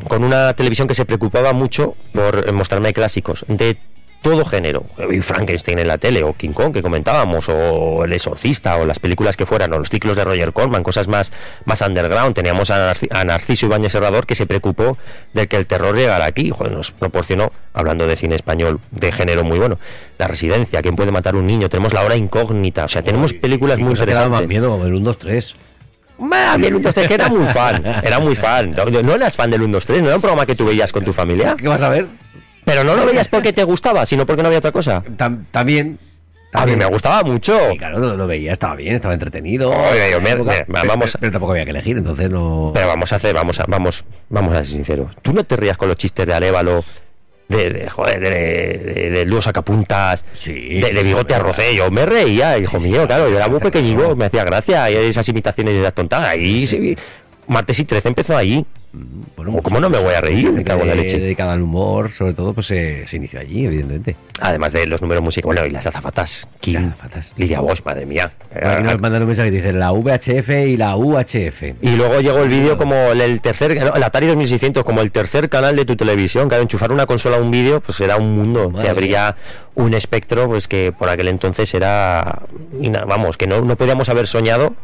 con 0.08 0.24
una 0.24 0.54
televisión 0.54 0.88
que 0.88 0.96
se 0.96 1.06
preocupaba 1.06 1.54
mucho 1.54 1.96
por 2.14 2.52
mostrarme 2.52 2.94
clásicos 2.94 3.46
de 3.48 3.78
todo 4.24 4.46
género. 4.46 4.84
Vi 5.10 5.22
Frankenstein 5.22 5.78
en 5.80 5.88
la 5.88 6.00
tele, 6.00 6.24
o 6.24 6.34
King 6.34 6.54
Kong 6.54 6.74
que 6.74 6.82
comentábamos, 6.82 7.50
o 7.50 8.06
El 8.06 8.14
Exorcista, 8.14 8.78
o 8.78 8.86
las 8.86 8.98
películas 8.98 9.36
que 9.38 9.46
fueran, 9.46 9.72
o 9.74 9.78
los 9.78 9.90
ciclos 9.90 10.16
de 10.16 10.24
Roger 10.24 10.54
Corman, 10.54 10.82
cosas 10.82 11.08
más, 11.08 11.32
más 11.66 11.82
underground. 11.82 12.34
Teníamos 12.34 12.72
a, 12.72 12.94
Narciso 13.26 13.68
Ibáñez 13.68 13.92
Serrador 13.92 14.26
que 14.26 14.34
se 14.34 14.48
preocupó 14.48 14.98
de 15.34 15.48
que 15.48 15.58
el 15.58 15.68
terror 15.68 15.96
llegara 15.96 16.26
aquí. 16.26 16.50
Joder, 16.50 16.72
nos 16.72 16.92
proporcionó, 16.92 17.52
hablando 17.74 18.08
de 18.08 18.16
cine 18.16 18.36
español 18.36 18.80
de 18.92 19.12
género 19.12 19.44
muy 19.44 19.60
bueno, 19.60 19.78
La 20.18 20.28
Residencia, 20.28 20.82
¿Quién 20.82 20.96
puede 20.96 21.12
matar 21.12 21.36
un 21.36 21.46
niño? 21.46 21.70
Tenemos 21.70 21.94
La 21.94 22.04
Hora 22.04 22.16
Incógnita, 22.16 22.86
o 22.86 22.88
sea, 22.88 23.04
tenemos 23.04 23.34
películas 23.34 23.78
muy 23.80 23.92
interesantes. 23.92 24.32
más 24.32 24.48
miedo, 24.48 24.86
el 24.86 24.94
1, 24.94 25.06
2, 25.06 25.18
3. 25.20 25.56
A 26.32 26.58
mí 26.58 26.68
el 26.68 26.76
1, 26.76 26.84
2, 26.84 26.94
3 26.96 27.08
que 27.08 27.14
era 27.14 27.30
muy 27.30 27.46
fan, 27.48 27.84
era 28.04 28.20
muy 28.20 28.36
fan. 28.36 28.76
No, 29.04 29.16
eras 29.16 29.36
fan 29.36 29.52
del 29.52 29.64
1, 29.64 29.74
2, 29.74 29.86
3, 29.86 30.02
no 30.02 30.08
era 30.08 30.16
un 30.16 30.22
programa 30.22 30.46
que 30.46 30.56
tú 30.56 30.66
veías 30.66 30.92
con 30.92 31.04
tu 31.04 31.14
familia. 31.14 31.56
¿Qué 31.58 31.68
vas 31.68 31.82
a 31.82 31.90
ver? 31.90 32.08
Pero 32.66 32.84
no 32.84 32.96
lo 32.96 33.06
veías 33.06 33.28
porque 33.28 33.54
te 33.54 33.64
gustaba, 33.64 34.06
sino 34.06 34.26
porque 34.26 34.42
no 34.42 34.48
había 34.48 34.60
otra 34.60 34.72
cosa. 34.72 35.04
También. 35.52 36.00
A 36.56 36.68
mí 36.68 36.76
me 36.76 36.86
gustaba 36.86 37.24
mucho. 37.24 37.58
Sí, 37.72 37.78
claro, 37.80 38.16
lo, 38.16 38.28
veía, 38.28 38.52
estaba 38.52 38.76
bien, 38.76 38.94
estaba 38.94 39.16
entretenido. 39.16 39.72
Oye, 39.72 40.16
vamos, 40.68 41.18
pero, 41.20 41.32
tampoco 41.32 41.54
había 41.54 41.66
que 41.66 41.72
elegir, 41.72 41.98
entonces 41.98 42.30
no. 42.30 42.72
Pero 42.76 42.88
vamos 42.88 43.12
a 43.12 43.16
hacer, 43.16 43.34
vamos 43.34 43.60
a, 43.60 43.66
vamos, 43.68 44.06
vamos 44.30 44.54
a 44.54 44.58
ser 44.58 44.68
sinceros. 44.68 45.16
Tú 45.24 45.34
no 45.34 45.44
te 45.44 45.56
rías 45.56 45.78
con 45.78 45.88
los 45.88 45.98
chistes 45.98 46.28
de 46.28 46.34
Alévalo 46.34 46.86
de, 47.48 47.70
de, 47.70 47.90
joder, 47.90 48.20
de, 48.20 49.10
de, 49.12 49.26
de 49.26 49.42
Sacapuntas, 49.42 50.26
Sí, 50.34 50.80
de, 50.80 50.94
de 50.94 51.04
Bigote 51.04 51.36
Arrocé. 51.36 51.76
Yo 51.76 51.92
me 51.92 52.06
reía, 52.06 52.58
hijo 52.58 52.80
mío, 52.80 53.06
claro, 53.08 53.30
yo 53.30 53.38
era 53.38 53.48
muy 53.48 53.60
pequeñico, 53.60 54.16
me 54.16 54.26
hacía 54.26 54.44
gracia, 54.44 54.90
y 54.90 54.96
esas 54.96 55.28
imitaciones 55.30 55.76
de 55.76 55.82
las 55.82 55.94
tontadas. 55.94 56.30
Ahí 56.30 56.66
sí, 56.66 56.98
Martes 57.48 57.80
y 57.80 57.86
13 57.86 58.08
empezó 58.10 58.38
ahí. 58.38 58.66
Bueno, 59.36 59.60
¿Cómo 59.64 59.80
no 59.80 59.90
me 59.90 59.98
voy 59.98 60.14
a 60.14 60.22
reír? 60.22 60.52
Me 60.52 60.64
cago 60.64 60.84
en 60.84 60.90
la 60.90 60.96
leche. 60.96 61.18
Dedicada 61.18 61.54
al 61.54 61.64
humor, 61.64 62.12
sobre 62.12 62.36
todo, 62.36 62.54
pues 62.54 62.68
se, 62.68 63.08
se 63.08 63.16
inició 63.16 63.40
allí, 63.40 63.66
evidentemente. 63.66 64.16
Además 64.40 64.72
de 64.72 64.86
los 64.86 65.02
números 65.02 65.24
musicales, 65.24 65.46
bueno, 65.46 65.66
y 65.66 65.72
las 65.72 65.88
azafatas, 65.88 66.48
Kim, 66.60 66.76
Las 66.76 66.94
azafatas. 66.94 67.32
Lidia 67.36 67.60
Bosch, 67.60 67.84
madre 67.84 68.06
mía. 68.06 68.32
Aquí 68.54 68.84
nos 68.84 69.02
mandan 69.02 69.24
un 69.24 69.30
mensaje 69.30 69.50
que 69.50 69.58
dice 69.58 69.74
la 69.74 69.92
VHF 69.92 70.50
y 70.68 70.78
la 70.78 70.96
UHF. 70.96 71.64
Y 71.82 71.96
luego 71.96 72.22
llegó 72.22 72.44
el 72.44 72.50
vídeo 72.50 72.78
como 72.78 72.96
el, 72.96 73.42
tercer, 73.42 73.84
no, 73.84 73.96
el 73.96 74.04
Atari 74.04 74.28
2600, 74.28 74.84
como 74.84 75.02
el 75.02 75.12
tercer 75.12 75.50
canal 75.50 75.76
de 75.76 75.86
tu 75.86 75.96
televisión. 75.96 76.48
Claro, 76.48 76.62
enchufar 76.62 76.92
una 76.92 77.08
consola 77.08 77.38
a 77.38 77.40
un 77.40 77.50
vídeo, 77.50 77.82
pues 77.82 78.00
era 78.00 78.18
un 78.18 78.36
mundo. 78.38 78.70
Madre 78.70 78.86
Te 78.86 78.92
abría 78.92 79.36
un 79.74 79.96
espectro, 79.96 80.48
pues 80.48 80.68
que 80.68 80.94
por 80.98 81.10
aquel 81.10 81.30
entonces 81.30 81.74
era, 81.74 82.44
vamos, 83.08 83.38
que 83.38 83.48
no, 83.48 83.62
no 83.62 83.76
podíamos 83.76 84.08
haber 84.10 84.28
soñado 84.28 84.76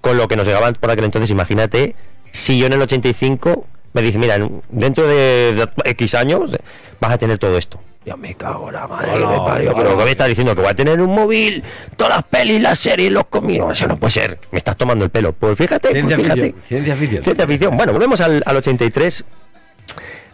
con 0.00 0.16
lo 0.16 0.28
que 0.28 0.36
nos 0.36 0.46
llegaban 0.46 0.74
por 0.74 0.92
aquel 0.92 1.06
entonces. 1.06 1.30
Imagínate, 1.30 1.96
si 2.32 2.58
yo 2.58 2.66
en 2.66 2.72
el 2.74 2.82
85 2.82 3.66
me 3.92 4.02
dice, 4.02 4.18
mira, 4.18 4.36
en- 4.36 4.62
dentro 4.68 5.06
de, 5.06 5.54
de 5.54 5.68
X 5.84 6.14
años 6.14 6.56
vas 7.00 7.12
a 7.12 7.18
tener 7.18 7.38
todo 7.38 7.56
esto. 7.56 7.80
Ya 8.04 8.16
me 8.16 8.34
cago 8.34 8.68
en 8.68 8.74
la 8.74 8.86
madre 8.86 9.12
que 9.12 9.26
me 9.26 9.36
parió. 9.38 9.74
Pero 9.76 9.96
¿qué 9.98 10.04
me 10.04 10.10
estás 10.12 10.28
diciendo? 10.28 10.54
Que 10.54 10.62
voy 10.62 10.70
a 10.70 10.74
tener 10.74 10.98
un 11.00 11.14
móvil, 11.14 11.62
todas 11.96 12.14
las 12.16 12.24
pelis, 12.24 12.62
las 12.62 12.78
series, 12.78 13.12
los 13.12 13.26
comidos. 13.26 13.72
Eso 13.72 13.86
no 13.86 13.98
puede 13.98 14.12
ser. 14.12 14.38
Me 14.50 14.58
estás 14.58 14.76
tomando 14.78 15.04
el 15.04 15.10
pelo. 15.10 15.32
Pues 15.34 15.58
fíjate, 15.58 15.88
pues 15.90 15.92
Ciencia 16.00 16.16
fíjate. 16.16 16.40
ficción. 16.42 16.62
Ciencia 16.68 16.96
ficción. 16.96 17.24
Ciencia 17.24 17.46
ficción. 17.46 17.76
Bueno, 17.76 17.92
volvemos 17.92 18.20
al, 18.22 18.42
al 18.46 18.56
83. 18.56 19.24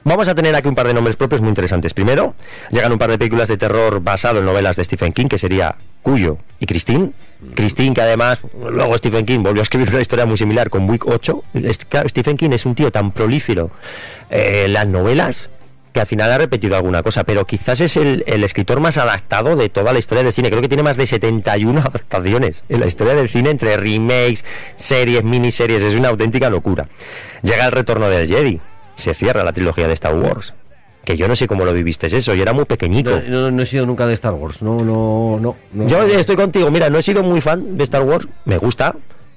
Vamos 0.04 0.28
a 0.28 0.34
tener 0.34 0.54
aquí 0.54 0.68
un 0.68 0.74
par 0.74 0.86
de 0.86 0.92
nombres 0.94 1.16
propios 1.16 1.40
muy 1.40 1.48
interesantes. 1.48 1.94
Primero, 1.94 2.34
llegan 2.70 2.92
un 2.92 2.98
par 2.98 3.10
de 3.10 3.16
películas 3.18 3.48
de 3.48 3.56
terror 3.56 4.00
basado 4.00 4.38
en 4.40 4.44
novelas 4.44 4.76
de 4.76 4.84
Stephen 4.84 5.12
King, 5.14 5.28
que 5.28 5.38
sería 5.38 5.76
Cuyo 6.02 6.36
y 6.60 6.66
Christine. 6.66 7.12
Christine, 7.54 7.94
que 7.94 8.02
además, 8.02 8.40
luego 8.58 8.96
Stephen 8.98 9.24
King 9.24 9.40
volvió 9.42 9.62
a 9.62 9.64
escribir 9.64 9.88
una 9.88 10.00
historia 10.02 10.26
muy 10.26 10.36
similar 10.36 10.68
con 10.68 10.88
Wick 10.90 11.06
8. 11.06 11.42
Es- 11.54 11.84
claro, 11.86 12.06
Stephen 12.08 12.36
King 12.36 12.50
es 12.52 12.66
un 12.66 12.74
tío 12.74 12.90
tan 12.92 13.12
prolífero 13.12 13.70
eh, 14.30 14.64
en 14.66 14.74
las 14.74 14.86
novelas 14.86 15.48
que 15.94 16.00
al 16.00 16.06
final 16.06 16.30
ha 16.32 16.38
repetido 16.38 16.76
alguna 16.76 17.02
cosa, 17.04 17.22
pero 17.24 17.46
quizás 17.46 17.80
es 17.80 17.96
el, 17.96 18.24
el 18.26 18.42
escritor 18.44 18.80
más 18.80 18.98
adaptado 18.98 19.54
de 19.56 19.68
toda 19.68 19.92
la 19.92 19.98
historia 20.00 20.24
del 20.24 20.32
cine. 20.32 20.50
Creo 20.50 20.60
que 20.60 20.68
tiene 20.68 20.82
más 20.82 20.96
de 20.98 21.06
71 21.06 21.80
adaptaciones 21.86 22.64
en 22.68 22.80
la 22.80 22.86
historia 22.86 23.14
del 23.14 23.28
cine 23.30 23.50
entre 23.50 23.76
remakes, 23.78 24.44
series, 24.76 25.22
miniseries. 25.24 25.82
Es 25.82 25.94
una 25.94 26.08
auténtica 26.08 26.50
locura. 26.50 26.88
Llega 27.42 27.64
el 27.66 27.72
retorno 27.72 28.08
del 28.10 28.28
Jedi. 28.28 28.60
Se 28.96 29.14
cierra 29.14 29.44
la 29.44 29.52
trilogía 29.52 29.86
de 29.88 29.94
Star 29.94 30.14
Wars. 30.14 30.54
Que 31.04 31.16
yo 31.18 31.28
no 31.28 31.36
sé 31.36 31.46
cómo 31.46 31.64
lo 31.66 31.72
viviste 31.74 32.06
eso. 32.06 32.34
Yo 32.34 32.42
era 32.42 32.52
muy 32.54 32.64
pequeñico. 32.64 33.10
No, 33.10 33.20
no- 33.28 33.50
no 33.50 33.62
he 33.62 33.66
sido 33.66 33.84
nunca 33.84 34.06
de 34.06 34.14
Star 34.14 34.32
Wars. 34.32 34.62
No, 34.62 34.82
no, 34.84 35.38
no. 35.40 35.56
no. 35.72 35.88
Yo 35.88 36.02
estoy 36.02 36.36
contigo, 36.36 36.70
mira, 36.70 36.88
no 36.88 36.98
he 36.98 37.02
sido 37.02 37.22
muy 37.22 37.40
fan 37.40 37.76
de 37.76 37.84
Star 37.84 38.02
Wars, 38.02 38.26
me 38.46 38.56
gusta. 38.56 38.94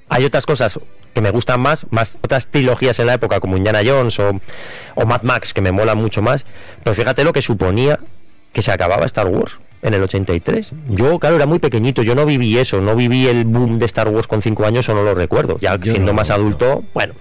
Hay 0.09 0.23
otras 0.23 0.45
cosas 0.45 0.79
que 1.13 1.19
me 1.19 1.31
gustan 1.31 1.59
más, 1.59 1.85
más 1.89 2.17
otras 2.23 2.47
trilogías 2.47 2.97
en 2.99 3.07
la 3.07 3.15
época 3.15 3.39
como 3.41 3.57
Indiana 3.57 3.81
Jones 3.85 4.17
o, 4.19 4.39
o 4.95 5.05
Mad 5.05 5.23
Max 5.23 5.53
que 5.53 5.59
me 5.61 5.71
molan 5.73 5.97
mucho 5.97 6.21
más. 6.21 6.45
Pero 6.83 6.93
fíjate 6.93 7.23
lo 7.25 7.33
que 7.33 7.41
suponía 7.41 7.99
que 8.53 8.61
se 8.61 8.71
acababa 8.71 9.05
Star 9.05 9.27
Wars 9.27 9.59
en 9.81 9.93
el 9.93 10.01
83. 10.03 10.71
Yo, 10.89 11.19
claro, 11.19 11.35
era 11.35 11.45
muy 11.45 11.59
pequeñito, 11.59 12.01
yo 12.01 12.15
no 12.15 12.25
viví 12.25 12.57
eso, 12.57 12.79
no 12.79 12.95
viví 12.95 13.27
el 13.27 13.43
boom 13.43 13.77
de 13.77 13.85
Star 13.85 14.07
Wars 14.07 14.27
con 14.27 14.41
5 14.41 14.65
años 14.65 14.87
o 14.89 14.93
no 14.93 15.03
lo 15.03 15.13
recuerdo. 15.13 15.57
Ya 15.59 15.75
Yo 15.75 15.91
siendo 15.91 16.13
no, 16.13 16.15
más 16.15 16.29
no. 16.29 16.35
adulto, 16.35 16.83
bueno, 16.93 17.13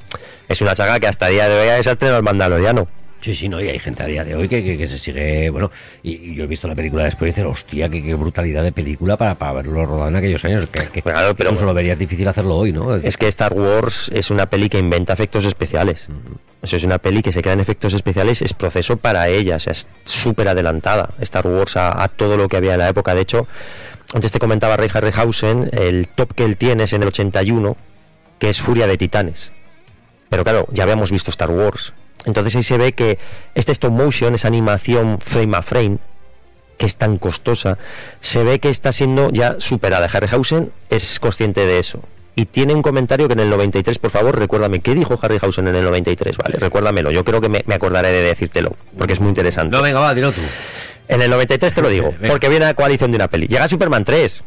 es 0.48 0.60
una 0.60 0.74
saga 0.74 0.98
que 1.00 1.06
hasta 1.06 1.28
el 1.28 1.34
día 1.34 1.48
de 1.48 1.58
hoy 1.60 1.80
es 1.80 1.86
el 1.86 1.96
tren 1.96 2.12
al 2.14 2.22
Mandaloriano. 2.22 2.88
Sí, 3.22 3.34
sí, 3.34 3.48
no, 3.48 3.60
y 3.60 3.66
hay 3.68 3.78
gente 3.80 4.02
a 4.04 4.06
día 4.06 4.22
de 4.22 4.36
hoy 4.36 4.46
que, 4.48 4.62
que- 4.62 4.78
que 4.78 4.86
se 4.86 4.98
sigue, 4.98 5.50
bueno, 5.50 5.70
y, 6.02 6.12
y 6.12 6.34
yo 6.36 6.44
he 6.44 6.46
visto 6.46 6.68
la 6.68 6.76
película 6.76 7.04
después 7.04 7.28
y 7.28 7.32
dicen, 7.32 7.46
hostia, 7.46 7.88
qué, 7.88 8.00
qué 8.00 8.14
brutalidad 8.14 8.62
de 8.62 8.70
película 8.70 9.16
para, 9.16 9.34
para 9.34 9.52
verlo 9.54 9.84
rodado 9.84 10.08
en 10.08 10.16
aquellos 10.16 10.44
años, 10.44 10.68
que, 10.70 10.86
que 10.88 11.02
Claro, 11.02 11.34
pero- 11.34 11.48
incluso 11.50 11.64
lo 11.66 11.74
verías 11.74 11.98
difícil 11.98 12.28
hacerlo 12.28 12.56
hoy, 12.56 12.72
¿no? 12.72 12.94
Es 12.94 13.16
que 13.16 13.26
Star 13.26 13.52
Wars 13.54 14.12
es 14.14 14.30
una 14.30 14.46
peli 14.46 14.68
que 14.68 14.78
inventa 14.78 15.12
efectos 15.14 15.44
especiales. 15.44 16.08
Eso 16.62 16.76
es 16.76 16.84
una 16.84 16.98
peli 16.98 17.22
que 17.22 17.32
se 17.32 17.42
crean 17.42 17.58
efectos 17.58 17.94
especiales, 17.94 18.42
es 18.42 18.52
proceso 18.54 18.96
para 18.96 19.28
ella, 19.28 19.56
o 19.56 19.60
sea, 19.60 19.72
es 19.72 19.88
súper 20.04 20.48
adelantada 20.48 21.08
Star 21.20 21.46
Wars 21.48 21.76
a, 21.76 22.00
a 22.04 22.08
todo 22.08 22.36
lo 22.36 22.48
que 22.48 22.58
había 22.58 22.74
en 22.74 22.78
la 22.80 22.88
época. 22.88 23.14
De 23.14 23.22
hecho, 23.22 23.48
antes 24.14 24.30
te 24.30 24.38
comentaba 24.38 24.76
Ray 24.76 24.90
Harryhausen, 24.92 25.70
el 25.72 26.06
top 26.06 26.32
que 26.34 26.44
él 26.44 26.56
tiene 26.56 26.84
es 26.84 26.92
en 26.92 27.02
el 27.02 27.08
81, 27.08 27.76
que 28.38 28.50
es 28.50 28.60
Furia 28.60 28.86
de 28.86 28.96
Titanes. 28.98 29.52
Pero 30.28 30.44
claro, 30.44 30.66
ya 30.70 30.82
habíamos 30.84 31.10
visto 31.10 31.30
Star 31.30 31.50
Wars. 31.50 31.92
Entonces 32.24 32.56
ahí 32.56 32.62
se 32.62 32.78
ve 32.78 32.92
que 32.92 33.18
este 33.54 33.72
stop 33.72 33.92
motion, 33.92 34.34
esa 34.34 34.48
animación 34.48 35.18
frame 35.20 35.56
a 35.56 35.62
frame, 35.62 35.98
que 36.76 36.86
es 36.86 36.96
tan 36.96 37.18
costosa, 37.18 37.78
se 38.20 38.42
ve 38.42 38.58
que 38.58 38.68
está 38.68 38.92
siendo 38.92 39.30
ya 39.30 39.56
superada. 39.60 40.08
Harryhausen 40.12 40.72
es 40.90 41.20
consciente 41.20 41.64
de 41.66 41.78
eso. 41.78 42.00
Y 42.34 42.46
tiene 42.46 42.74
un 42.74 42.82
comentario 42.82 43.28
que 43.28 43.32
en 43.32 43.40
el 43.40 43.48
93, 43.48 43.98
por 43.98 44.10
favor, 44.10 44.38
recuérdame, 44.38 44.80
¿qué 44.80 44.94
dijo 44.94 45.18
Harryhausen 45.22 45.68
en 45.68 45.76
el 45.76 45.84
93? 45.84 46.36
Vale, 46.36 46.58
recuérdamelo, 46.58 47.10
yo 47.10 47.24
creo 47.24 47.40
que 47.40 47.48
me, 47.48 47.62
me 47.66 47.76
acordaré 47.76 48.08
de 48.12 48.20
decírtelo, 48.22 48.76
porque 48.98 49.14
es 49.14 49.20
muy 49.20 49.30
interesante. 49.30 49.74
No, 49.74 49.80
venga, 49.82 50.00
va, 50.00 50.12
dilo 50.14 50.32
tú. 50.32 50.42
En 51.08 51.22
el 51.22 51.30
93 51.30 51.72
te 51.72 51.80
lo 51.80 51.88
digo, 51.88 52.12
Venga. 52.18 52.28
porque 52.34 52.48
viene 52.50 52.66
la 52.66 52.74
coalición 52.74 53.10
de 53.10 53.16
una 53.16 53.28
peli. 53.28 53.46
Llega 53.46 53.68
Superman 53.68 54.04
3, 54.04 54.44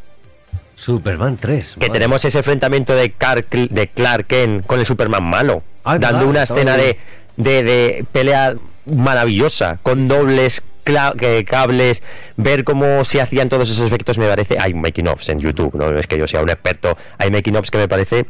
Superman 0.80 1.38
3. 1.38 1.74
que 1.74 1.80
madre. 1.80 1.92
tenemos 1.94 2.24
ese 2.26 2.38
enfrentamiento 2.38 2.96
de 2.96 3.12
Clark, 3.12 3.48
de 3.50 3.88
Clark 3.88 4.28
Kent 4.28 4.66
con 4.66 4.80
el 4.80 4.86
Superman 4.86 5.24
malo, 5.24 5.64
Ay, 5.84 6.00
dando 6.00 6.20
verdad, 6.20 6.30
una 6.30 6.44
escena 6.44 6.78
de, 6.78 6.98
de, 7.38 7.64
de 7.64 8.06
pelea 8.12 8.56
maravillosa, 8.86 9.80
con 9.84 10.08
dobles 10.08 10.64
que- 10.84 11.46
cables, 11.48 12.02
ver 12.38 12.64
cómo 12.64 13.04
se 13.06 13.22
hacían 13.22 13.50
todos 13.50 13.70
esos 13.70 13.86
efectos 13.86 14.18
me 14.18 14.28
parece, 14.28 14.58
hay 14.60 14.74
making 14.74 15.08
offs 15.08 15.30
en 15.30 15.40
YouTube, 15.40 15.76
no 15.76 15.96
es 15.98 16.08
que 16.08 16.18
yo 16.18 16.26
sea 16.28 16.42
un 16.42 16.50
experto, 16.50 16.98
hay 17.20 17.30
making 17.30 17.56
offs 17.58 17.70
que 17.70 17.78
me 17.78 17.88
parece 17.88 18.26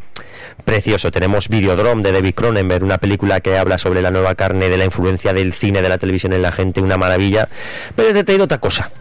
precioso. 0.66 1.10
Tenemos 1.10 1.48
Videodrome 1.48 2.04
de 2.04 2.12
David 2.12 2.34
Cronenberg, 2.36 2.84
una 2.84 2.98
película 2.98 3.40
que 3.40 3.58
habla 3.58 3.78
sobre 3.78 4.02
la 4.02 4.12
nueva 4.12 4.36
carne, 4.36 4.68
de 4.68 4.78
la 4.78 4.84
influencia 4.86 5.32
del 5.32 5.54
cine, 5.54 5.82
de 5.82 5.88
la 5.88 5.98
televisión 5.98 6.34
en 6.34 6.42
la 6.42 6.52
gente, 6.52 6.82
una 6.82 6.98
maravilla. 6.98 7.48
Pero 7.96 8.12
te 8.12 8.20
he 8.20 8.24
traído 8.26 8.44
otra 8.44 8.58
cosa, 8.58 8.92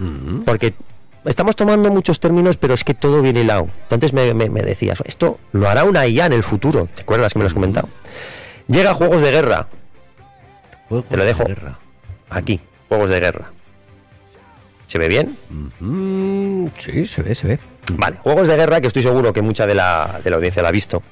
porque 0.44 0.74
estamos 1.28 1.54
tomando 1.56 1.90
muchos 1.90 2.18
términos, 2.20 2.56
pero 2.56 2.74
es 2.74 2.84
que 2.84 2.94
todo 2.94 3.22
viene 3.22 3.40
hilado. 3.42 3.68
Antes 3.90 4.12
me, 4.12 4.34
me- 4.34 4.48
me 4.50 4.62
decías, 4.62 4.98
esto 5.04 5.38
lo 5.52 5.68
hará 5.68 5.84
una 5.84 6.06
IA 6.06 6.26
en 6.26 6.32
el 6.32 6.42
futuro, 6.42 6.88
¿te 6.94 7.02
acuerdas 7.02 7.32
que 7.32 7.38
me 7.38 7.44
lo 7.44 7.48
has 7.48 7.54
comentado? 7.54 7.88
Llega 8.66 8.90
a 8.90 8.94
Juegos 8.94 9.22
de 9.22 9.30
Guerra, 9.30 9.68
te 11.08 11.16
lo 11.16 11.24
dejo. 11.24 11.44
de 11.44 11.54
guerra. 11.54 11.78
aquí, 12.30 12.60
Juegos 12.88 13.10
de 13.10 13.20
Guerra. 13.20 13.50
¿Se 14.86 14.98
ve 14.98 15.08
bien? 15.08 15.36
Mm, 15.80 16.66
sí, 16.82 17.06
se 17.06 17.22
ve, 17.22 17.34
se 17.34 17.46
ve. 17.46 17.58
Vale, 17.92 18.16
Juegos 18.22 18.48
de 18.48 18.56
Guerra, 18.56 18.80
que 18.80 18.86
estoy 18.86 19.02
seguro 19.02 19.32
que 19.32 19.42
mucha 19.42 19.66
de 19.66 19.74
la, 19.74 20.20
de 20.24 20.30
la 20.30 20.36
audiencia 20.36 20.62
la 20.62 20.68
ha 20.70 20.72
visto. 20.72 21.02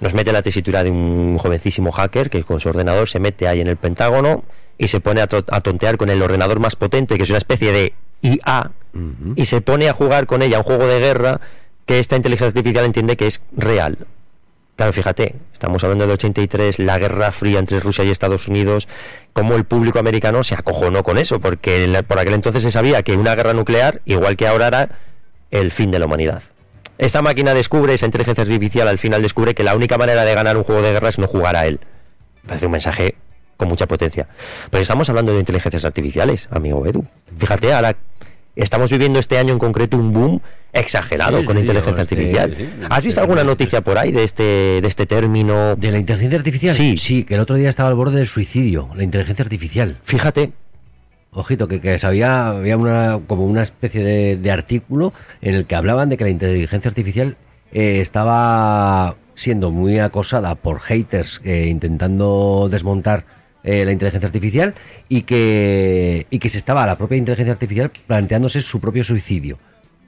Nos 0.00 0.14
mete 0.14 0.32
la 0.32 0.42
tesitura 0.42 0.82
de 0.82 0.90
un 0.90 1.36
jovencísimo 1.38 1.92
hacker 1.92 2.28
que 2.30 2.42
con 2.42 2.58
su 2.58 2.70
ordenador 2.70 3.08
se 3.08 3.20
mete 3.20 3.46
ahí 3.48 3.60
en 3.60 3.68
el 3.68 3.76
Pentágono 3.76 4.44
y 4.82 4.88
se 4.88 5.00
pone 5.00 5.20
a, 5.20 5.26
to- 5.28 5.44
a 5.50 5.60
tontear 5.60 5.96
con 5.96 6.10
el 6.10 6.20
ordenador 6.20 6.58
más 6.58 6.74
potente, 6.74 7.16
que 7.16 7.22
es 7.22 7.28
una 7.30 7.38
especie 7.38 7.70
de 7.72 7.94
IA, 8.22 8.72
y 9.36 9.44
se 9.46 9.60
pone 9.60 9.88
a 9.88 9.92
jugar 9.92 10.26
con 10.26 10.42
ella 10.42 10.58
un 10.58 10.64
juego 10.64 10.86
de 10.86 10.98
guerra 10.98 11.40
que 11.86 11.98
esta 12.00 12.16
inteligencia 12.16 12.48
artificial 12.48 12.84
entiende 12.84 13.16
que 13.16 13.26
es 13.28 13.40
real. 13.56 13.96
Claro, 14.76 14.92
fíjate, 14.92 15.36
estamos 15.52 15.84
hablando 15.84 16.04
del 16.04 16.14
83, 16.14 16.78
la 16.80 16.98
guerra 16.98 17.30
fría 17.30 17.58
entre 17.60 17.78
Rusia 17.78 18.02
y 18.04 18.10
Estados 18.10 18.48
Unidos, 18.48 18.88
cómo 19.32 19.54
el 19.54 19.64
público 19.64 19.98
americano 20.00 20.42
se 20.42 20.54
acojonó 20.54 21.02
con 21.04 21.16
eso, 21.16 21.40
porque 21.40 21.84
en 21.84 21.92
la- 21.92 22.02
por 22.02 22.18
aquel 22.18 22.34
entonces 22.34 22.62
se 22.62 22.70
sabía 22.72 23.02
que 23.02 23.12
una 23.16 23.34
guerra 23.36 23.52
nuclear, 23.54 24.00
igual 24.04 24.36
que 24.36 24.48
ahora, 24.48 24.66
era 24.68 24.88
el 25.52 25.70
fin 25.70 25.90
de 25.92 25.98
la 26.00 26.06
humanidad. 26.06 26.42
Esa 26.98 27.22
máquina 27.22 27.54
descubre, 27.54 27.94
esa 27.94 28.06
inteligencia 28.06 28.42
artificial 28.42 28.88
al 28.88 28.98
final 28.98 29.22
descubre 29.22 29.54
que 29.54 29.62
la 29.64 29.76
única 29.76 29.96
manera 29.96 30.24
de 30.24 30.34
ganar 30.34 30.56
un 30.56 30.64
juego 30.64 30.82
de 30.82 30.92
guerra 30.92 31.08
es 31.08 31.18
no 31.18 31.26
jugar 31.28 31.54
a 31.56 31.66
él. 31.66 31.78
Me 32.42 32.48
Parece 32.48 32.66
un 32.66 32.72
mensaje 32.72 33.14
con 33.62 33.68
mucha 33.68 33.86
potencia. 33.86 34.26
Pero 34.70 34.82
estamos 34.82 35.08
hablando 35.08 35.32
de 35.32 35.38
inteligencias 35.38 35.84
artificiales, 35.84 36.48
amigo 36.50 36.84
Edu. 36.84 37.04
Fíjate, 37.38 37.72
ahora 37.72 37.94
estamos 38.56 38.90
viviendo 38.90 39.20
este 39.20 39.38
año 39.38 39.52
en 39.52 39.60
concreto 39.60 39.96
un 39.96 40.12
boom 40.12 40.40
exagerado 40.72 41.38
Sí, 41.38 41.44
con 41.44 41.54
sí, 41.54 41.60
inteligencia 41.60 41.94
sí, 41.94 42.00
artificial. 42.14 42.56
¿Has 42.90 43.04
visto 43.04 43.20
alguna 43.20 43.44
noticia 43.44 43.80
por 43.80 43.98
ahí 43.98 44.10
de 44.10 44.24
este, 44.24 44.80
de 44.82 44.88
este 44.88 45.06
término? 45.06 45.76
¿De 45.76 45.92
la 45.92 45.98
inteligencia 45.98 46.38
artificial? 46.38 46.74
Sí. 46.74 46.98
Sí, 46.98 47.22
que 47.22 47.36
el 47.36 47.40
otro 47.40 47.54
día 47.54 47.70
estaba 47.70 47.88
al 47.88 47.94
borde 47.94 48.16
del 48.18 48.26
suicidio, 48.26 48.88
la 48.96 49.04
inteligencia 49.04 49.44
artificial. 49.44 49.96
Fíjate, 50.02 50.50
Ojito, 51.30 51.68
que, 51.68 51.80
que 51.80 52.00
sabía, 52.00 52.48
había 52.48 52.76
una, 52.76 53.20
como 53.28 53.46
una 53.46 53.62
especie 53.62 54.02
de, 54.02 54.36
de 54.38 54.50
artículo 54.50 55.12
en 55.40 55.54
el 55.54 55.66
que 55.66 55.76
hablaban 55.76 56.08
de 56.08 56.16
que 56.16 56.24
la 56.24 56.30
inteligencia 56.30 56.88
artificial 56.88 57.36
eh, 57.72 58.00
estaba 58.00 59.14
siendo 59.34 59.70
muy 59.70 59.98
acosada 59.98 60.56
por 60.56 60.80
haters 60.80 61.40
eh, 61.44 61.68
intentando 61.70 62.68
desmontar 62.70 63.24
eh, 63.64 63.84
la 63.84 63.92
inteligencia 63.92 64.26
artificial 64.26 64.74
y 65.08 65.22
que, 65.22 66.26
y 66.30 66.38
que 66.38 66.50
se 66.50 66.58
estaba 66.58 66.86
la 66.86 66.96
propia 66.96 67.16
inteligencia 67.16 67.52
artificial 67.52 67.90
planteándose 68.06 68.60
su 68.60 68.80
propio 68.80 69.04
suicidio. 69.04 69.58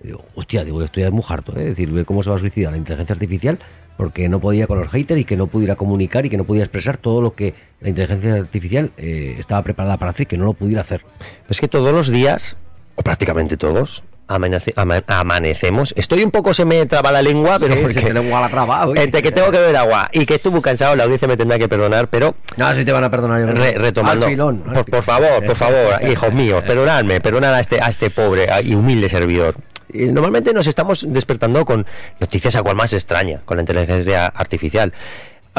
Digo, 0.03 0.25
hostia, 0.35 0.65
digo, 0.65 0.83
estoy 0.83 1.11
muy 1.11 1.25
harto, 1.27 1.57
¿eh? 1.57 1.71
es 1.71 1.77
decir, 1.77 2.05
cómo 2.05 2.23
se 2.23 2.31
va 2.31 2.37
a 2.37 2.39
suicidar 2.39 2.73
la 2.73 2.79
inteligencia 2.79 3.15
artificial 3.15 3.59
porque 3.97 4.29
no 4.29 4.41
podía 4.41 4.67
con 4.67 4.79
los 4.81 4.91
haters 4.91 5.21
y 5.21 5.25
que 5.25 5.37
no 5.37 5.47
pudiera 5.47 5.77
comunicar 5.77 6.27
y 6.27 6.31
que 6.31 6.37
no 6.37 6.45
podía 6.45 6.63
expresar 6.63 6.97
todo 6.97 7.23
lo 7.23 7.35
que 7.35 7.55
la 7.81 7.89
inteligencia 7.89 8.35
artificial 8.35 8.91
eh, 8.97 9.37
estaba 9.39 9.63
preparada 9.63 9.97
para 9.97 10.11
hacer 10.11 10.25
y 10.25 10.27
que 10.27 10.37
no 10.37 10.45
lo 10.45 10.53
pudiera 10.55 10.81
hacer. 10.81 11.03
Es 11.49 11.61
que 11.61 11.69
todos 11.69 11.93
los 11.93 12.09
días, 12.09 12.57
o 12.97 13.03
prácticamente 13.03 13.57
todos, 13.57 14.03
amanece- 14.29 14.73
ama- 14.77 15.03
amanecemos. 15.07 15.93
Estoy 15.97 16.23
un 16.25 16.31
poco, 16.31 16.55
se 16.55 16.65
me 16.65 16.85
traba 16.87 17.13
la 17.13 17.23
lengua, 17.23 17.59
pero 17.59 17.75
Sí, 17.75 17.81
porque... 17.83 18.01
se 18.01 18.07
te 18.07 18.15
lengua 18.15 18.41
la 18.41 18.49
traba, 18.49 18.87
oye. 18.87 19.03
Entre 19.03 19.23
que 19.23 19.33
tengo 19.33 19.51
que 19.51 19.59
beber 19.59 19.77
agua 19.77 20.09
y 20.13 20.27
que 20.27 20.35
estoy 20.35 20.53
muy 20.53 20.63
cansado, 20.63 20.97
la 20.97 21.05
audiencia 21.05 21.29
me 21.29 21.37
tendrá 21.37 21.59
que 21.59 21.69
perdonar, 21.69 22.09
pero 22.09 22.35
No, 22.57 22.75
si 22.75 22.85
te 22.85 22.93
van 22.93 23.05
a 23.05 23.11
perdonar. 23.11 23.41
yo. 23.41 23.47
Re- 23.53 23.75
retomando. 23.79 24.27
Al 24.27 24.33
pilón, 24.33 24.65
al 24.69 24.85
por, 24.85 25.03
favor, 25.03 25.45
por 25.45 25.57
favor, 25.57 26.01
hijos 26.11 26.33
míos, 26.33 26.63
perdonadme, 26.67 27.21
perdonad 27.21 27.55
a 27.55 27.61
este, 27.61 27.81
a 27.81 27.89
este 27.89 28.11
pobre 28.11 28.47
y 28.63 28.75
humilde 28.75 29.09
servidor. 29.09 29.55
Normalmente 29.93 30.53
nos 30.53 30.67
estamos 30.67 31.07
despertando 31.13 31.65
con 31.65 31.87
noticias 32.19 32.57
a 32.57 32.63
cual 32.63 32.75
más 32.75 32.93
extraña, 32.93 33.41
con 33.45 33.59
la 33.59 33.63
inteligencia 33.63 34.27
artificial. 34.27 34.93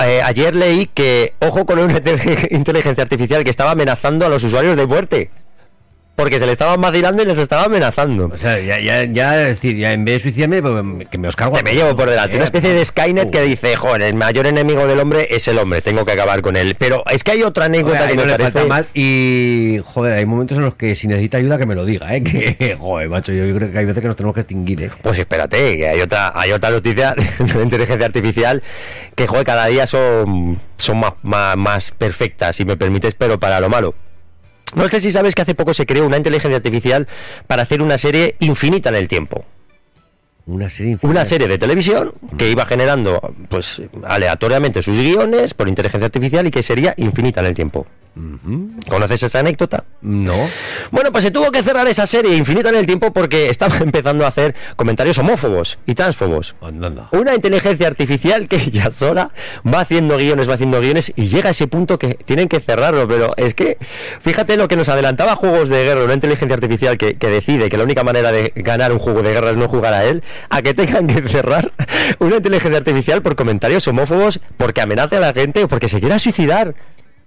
Eh, 0.04 0.22
ayer 0.26 0.54
leí 0.56 0.88
que, 0.88 1.36
ojo 1.40 1.66
con 1.66 1.80
una 1.80 1.94
inte- 2.00 2.48
inteligencia 2.52 3.04
artificial 3.04 3.46
que 3.46 3.50
estaba 3.50 3.72
amenazando 3.72 4.26
a 4.26 4.30
los 4.30 4.44
usuarios 4.44 4.76
de 4.76 4.86
muerte. 4.86 5.30
Porque 6.16 6.40
se 6.40 6.46
le 6.46 6.54
estaban 6.54 6.80
vacilando 6.80 7.22
y 7.22 7.26
les 7.26 7.38
estaba 7.38 7.64
amenazando. 7.64 8.32
O 8.34 8.38
sea, 8.38 8.58
ya, 8.60 8.80
ya, 8.80 9.04
ya, 9.04 9.42
es 9.42 9.56
decir, 9.58 9.76
ya 9.76 9.92
en 9.92 10.06
vez 10.06 10.16
de 10.16 10.22
suicidarme, 10.22 10.62
pues, 10.62 11.10
que 11.10 11.18
me 11.18 11.28
os 11.28 11.36
cargo. 11.36 11.54
Que 11.54 11.64
me 11.64 11.74
llevo 11.74 11.94
por 11.94 12.10
delante. 12.10 12.36
Eh, 12.36 12.38
Una 12.38 12.46
especie 12.46 12.72
de 12.72 12.86
Skynet 12.86 13.28
uh. 13.28 13.32
que 13.32 13.42
dice, 13.42 13.76
joder, 13.76 14.02
el 14.04 14.14
mayor 14.14 14.48
enemigo 14.48 14.88
del 14.88 15.00
hombre 15.00 15.28
es 15.30 15.48
el 15.50 15.58
hombre, 15.58 15.82
tengo 15.82 16.06
que 16.06 16.14
acabar 16.14 16.42
con 16.42 16.56
él. 16.56 16.76
Pero 16.80 17.04
es 17.12 17.24
que 17.26 17.32
hay 17.32 17.44
otra 17.44 17.66
anécdota 17.66 17.98
Joder, 17.98 18.08
que 18.08 18.12
ahí 18.12 18.18
me 18.18 18.24
no 18.24 18.28
le 18.30 18.38
parece... 18.38 18.60
falta 18.60 18.68
mal 18.68 18.88
y 18.94 19.82
joder, 19.84 20.14
hay 20.14 20.26
momentos 20.26 20.58
en 20.58 20.64
los 20.64 20.76
que 20.76 20.96
si 20.96 21.08
necesita 21.08 21.38
ayuda 21.38 21.58
que 21.58 21.66
me 21.66 21.76
lo 21.76 21.84
diga, 21.84 22.16
¿eh? 22.16 22.24
Que 22.58 22.78
joder, 22.80 23.10
macho, 23.10 23.34
yo 23.34 23.54
creo 23.54 23.72
que 23.72 23.78
hay 23.78 23.86
veces 23.86 24.02
que 24.02 24.08
nos 24.08 24.16
tenemos 24.16 24.36
que 24.36 24.42
extinguir, 24.42 24.84
¿eh? 24.84 24.92
Pues 25.02 25.20
espérate, 25.20 25.78
que 25.78 25.88
hay 25.88 26.00
otra, 26.00 26.32
hay 26.34 26.54
otra 26.54 26.70
noticia 26.70 27.14
de 27.40 27.62
inteligencia 27.62 28.06
artificial 28.06 28.64
que 29.16 29.28
joder, 29.28 29.46
cada 29.46 29.66
día 29.68 29.86
son, 29.86 30.60
son 30.78 30.98
más, 30.98 31.14
más, 31.24 31.58
más 31.58 31.92
perfectas, 31.92 32.56
si 32.56 32.64
me 32.64 32.78
permites, 32.78 33.16
pero 33.16 33.38
para 33.38 33.60
lo 33.60 33.68
malo. 33.68 33.96
No 34.76 34.88
sé 34.90 35.00
si 35.00 35.12
sabes 35.12 35.34
que 35.36 35.42
hace 35.42 35.56
poco 35.56 35.74
se 35.74 35.86
creó 35.86 36.06
una 36.06 36.18
inteligencia 36.18 36.58
artificial 36.58 37.08
para 37.48 37.64
hacer 37.64 37.82
una 37.82 37.98
serie 37.98 38.36
infinita 38.40 38.90
en 38.90 38.96
el 38.96 39.08
tiempo. 39.08 39.46
Una 40.46 40.70
serie 40.70 40.92
infinita. 40.94 41.12
Una 41.12 41.26
serie 41.26 41.48
de 41.48 41.58
televisión 41.58 42.14
que 42.38 42.52
iba 42.52 42.66
generando 42.66 43.34
pues 43.50 43.82
aleatoriamente 44.04 44.82
sus 44.84 45.00
guiones 45.00 45.54
por 45.54 45.68
inteligencia 45.68 46.06
artificial 46.06 46.46
y 46.46 46.52
que 46.52 46.62
sería 46.62 46.94
infinita 46.98 47.40
en 47.40 47.48
el 47.48 47.56
tiempo. 47.56 47.88
¿Conoces 48.88 49.24
esa 49.24 49.40
anécdota? 49.40 49.84
No. 50.02 50.48
Bueno, 50.92 51.12
pues 51.12 51.24
se 51.24 51.32
tuvo 51.32 51.52
que 51.52 51.62
cerrar 51.64 51.86
esa 51.88 52.06
serie 52.06 52.36
infinita 52.36 52.70
en 52.70 52.76
el 52.76 52.86
tiempo 52.86 53.12
porque 53.12 53.50
estaba 53.50 53.78
empezando 53.82 54.26
a 54.26 54.30
hacer 54.30 54.56
comentarios 54.76 55.18
homófobos 55.18 55.80
y 55.86 55.96
transfobos. 55.96 56.56
Andando. 56.62 57.10
Una 57.12 57.36
inteligencia 57.36 57.88
artificial 57.88 58.48
que 58.48 58.60
ya 58.72 58.90
sola 58.92 59.32
va 59.66 59.82
haciendo 59.82 60.18
guiones, 60.18 60.50
va 60.50 60.54
haciendo 60.54 60.80
guiones 60.80 61.12
y 61.16 61.28
llega 61.28 61.50
a 61.50 61.52
ese 61.52 61.68
punto 61.68 62.00
que 62.00 62.14
tienen 62.14 62.48
que 62.48 62.60
cerrarlo. 62.60 63.08
Pero 63.08 63.32
es 63.36 63.54
que, 63.54 63.78
fíjate 64.22 64.56
lo 64.56 64.68
que 64.68 64.78
nos 64.78 64.88
adelantaba 64.88 65.36
Juegos 65.36 65.70
de 65.70 65.84
Guerra, 65.84 66.06
una 66.06 66.14
inteligencia 66.14 66.56
artificial 66.56 66.98
que, 66.98 67.16
que 67.16 67.30
decide 67.30 67.70
que 67.70 67.78
la 67.78 67.84
única 67.84 68.04
manera 68.04 68.32
de 68.32 68.54
ganar 68.56 68.94
un 68.94 69.00
juego 69.00 69.24
de 69.24 69.34
guerra 69.34 69.52
es 69.52 69.58
no 69.58 69.68
jugar 69.68 69.94
a 69.94 70.06
él, 70.06 70.24
a 70.50 70.62
que 70.62 70.74
tengan 70.74 71.08
que 71.08 71.28
cerrar 71.28 71.72
una 72.20 72.38
inteligencia 72.38 72.78
artificial 72.78 73.22
por 73.22 73.36
comentarios 73.36 73.88
homófobos, 73.88 74.40
porque 74.58 74.82
amenaza 74.82 75.18
a 75.18 75.20
la 75.20 75.34
gente 75.34 75.64
o 75.64 75.68
porque 75.68 75.90
se 75.90 76.00
quiera 76.00 76.20
suicidar. 76.20 76.76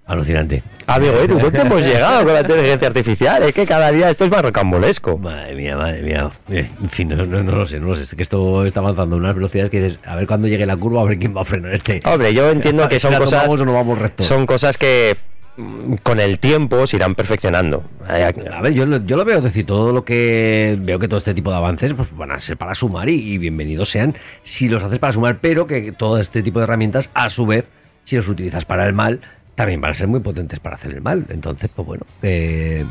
Alucinante. 0.09 0.63
Amigo 0.87 1.13
Edu, 1.21 1.39
¿dónde 1.39 1.61
hemos 1.61 1.83
llegado 1.83 2.25
con 2.25 2.33
la 2.33 2.41
inteligencia 2.47 2.89
artificial? 2.89 3.43
Es 3.43 3.53
que 3.53 3.67
cada 3.67 3.93
día 3.93 4.09
esto 4.09 4.25
es 4.25 4.31
más 4.31 4.41
rocambolesco. 4.41 5.19
Madre 5.19 5.55
mía, 5.55 5.77
madre 5.77 6.03
mía. 6.03 6.31
Eh, 6.51 6.67
En 6.83 6.89
fin, 6.89 7.09
no, 7.09 7.17
no, 7.27 7.43
no 7.43 7.53
lo 7.57 7.67
sé, 7.67 7.79
no 7.79 7.89
lo 7.89 7.95
sé. 7.95 8.03
Es 8.05 8.15
que 8.15 8.23
esto 8.23 8.65
está 8.65 8.81
avanzando 8.81 9.17
a 9.17 9.19
unas 9.19 9.35
velocidades 9.35 9.71
que 9.71 9.83
dices, 9.83 9.99
a 10.07 10.17
ver 10.17 10.27
cuando 10.27 10.49
llegue 10.49 10.65
la 10.65 10.79
curva, 10.79 11.03
a 11.03 11.05
ver 11.05 11.19
quién 11.19 11.37
va 11.37 11.43
a 11.43 11.45
frenar 11.45 11.75
este. 11.75 12.01
Hombre, 12.07 12.33
yo 12.33 12.51
entiendo 12.51 12.89
que 12.89 12.99
son 12.99 13.13
¿La 13.13 13.19
cosas, 13.19 13.51
o 13.51 13.57
no 13.59 13.75
vamos 13.75 13.99
recto? 13.99 14.23
son 14.23 14.47
cosas 14.47 14.79
que 14.79 15.15
mm, 15.59 15.97
con 16.03 16.21
el 16.21 16.39
tiempo 16.39 16.87
se 16.87 16.97
irán 16.97 17.15
perfeccionando. 17.15 17.85
A 18.09 18.63
ver, 18.63 18.73
yo, 18.73 18.87
lo- 18.87 19.05
yo 19.05 19.19
lo 19.19 19.27
veo, 19.27 19.37
es 19.39 19.45
decir, 19.45 19.67
todo 19.67 19.93
lo 19.93 20.07
que 20.07 20.79
veo 20.81 20.99
que 20.99 21.09
todo 21.09 21.19
este 21.19 21.35
tipo 21.35 21.51
de 21.51 21.59
avances 21.59 21.93
pues 21.93 22.09
van 22.17 22.31
a 22.31 22.41
ser 22.41 22.57
para 22.57 22.75
sumar 22.75 23.11
y, 23.11 23.35
y 23.35 23.37
bienvenidos 23.37 23.91
sean 23.91 24.15
si 24.43 24.71
los 24.71 24.83
haces 24.83 25.01
para 25.01 25.13
sumar, 25.13 25.37
pero 25.43 25.67
que 25.67 25.93
todo 25.93 26.19
este 26.19 26.43
tipo 26.43 26.61
de 26.61 26.65
herramientas, 26.65 27.11
a 27.13 27.29
su 27.29 27.45
vez, 27.45 27.67
si 28.05 28.17
los 28.17 28.27
utilizas 28.27 28.65
para 28.65 28.87
el 28.87 28.95
mal, 28.95 29.21
también 29.59 29.81
van 29.81 29.91
a 29.91 29.95
ser 29.95 30.07
muy 30.07 30.21
potentes 30.21 30.61
para 30.61 30.77
hacer 30.77 30.93
el 30.93 31.03
mal. 31.03 31.27
Entonces, 31.31 31.69
pues 31.75 31.85
bueno, 31.85 32.07
eh, 32.23 32.85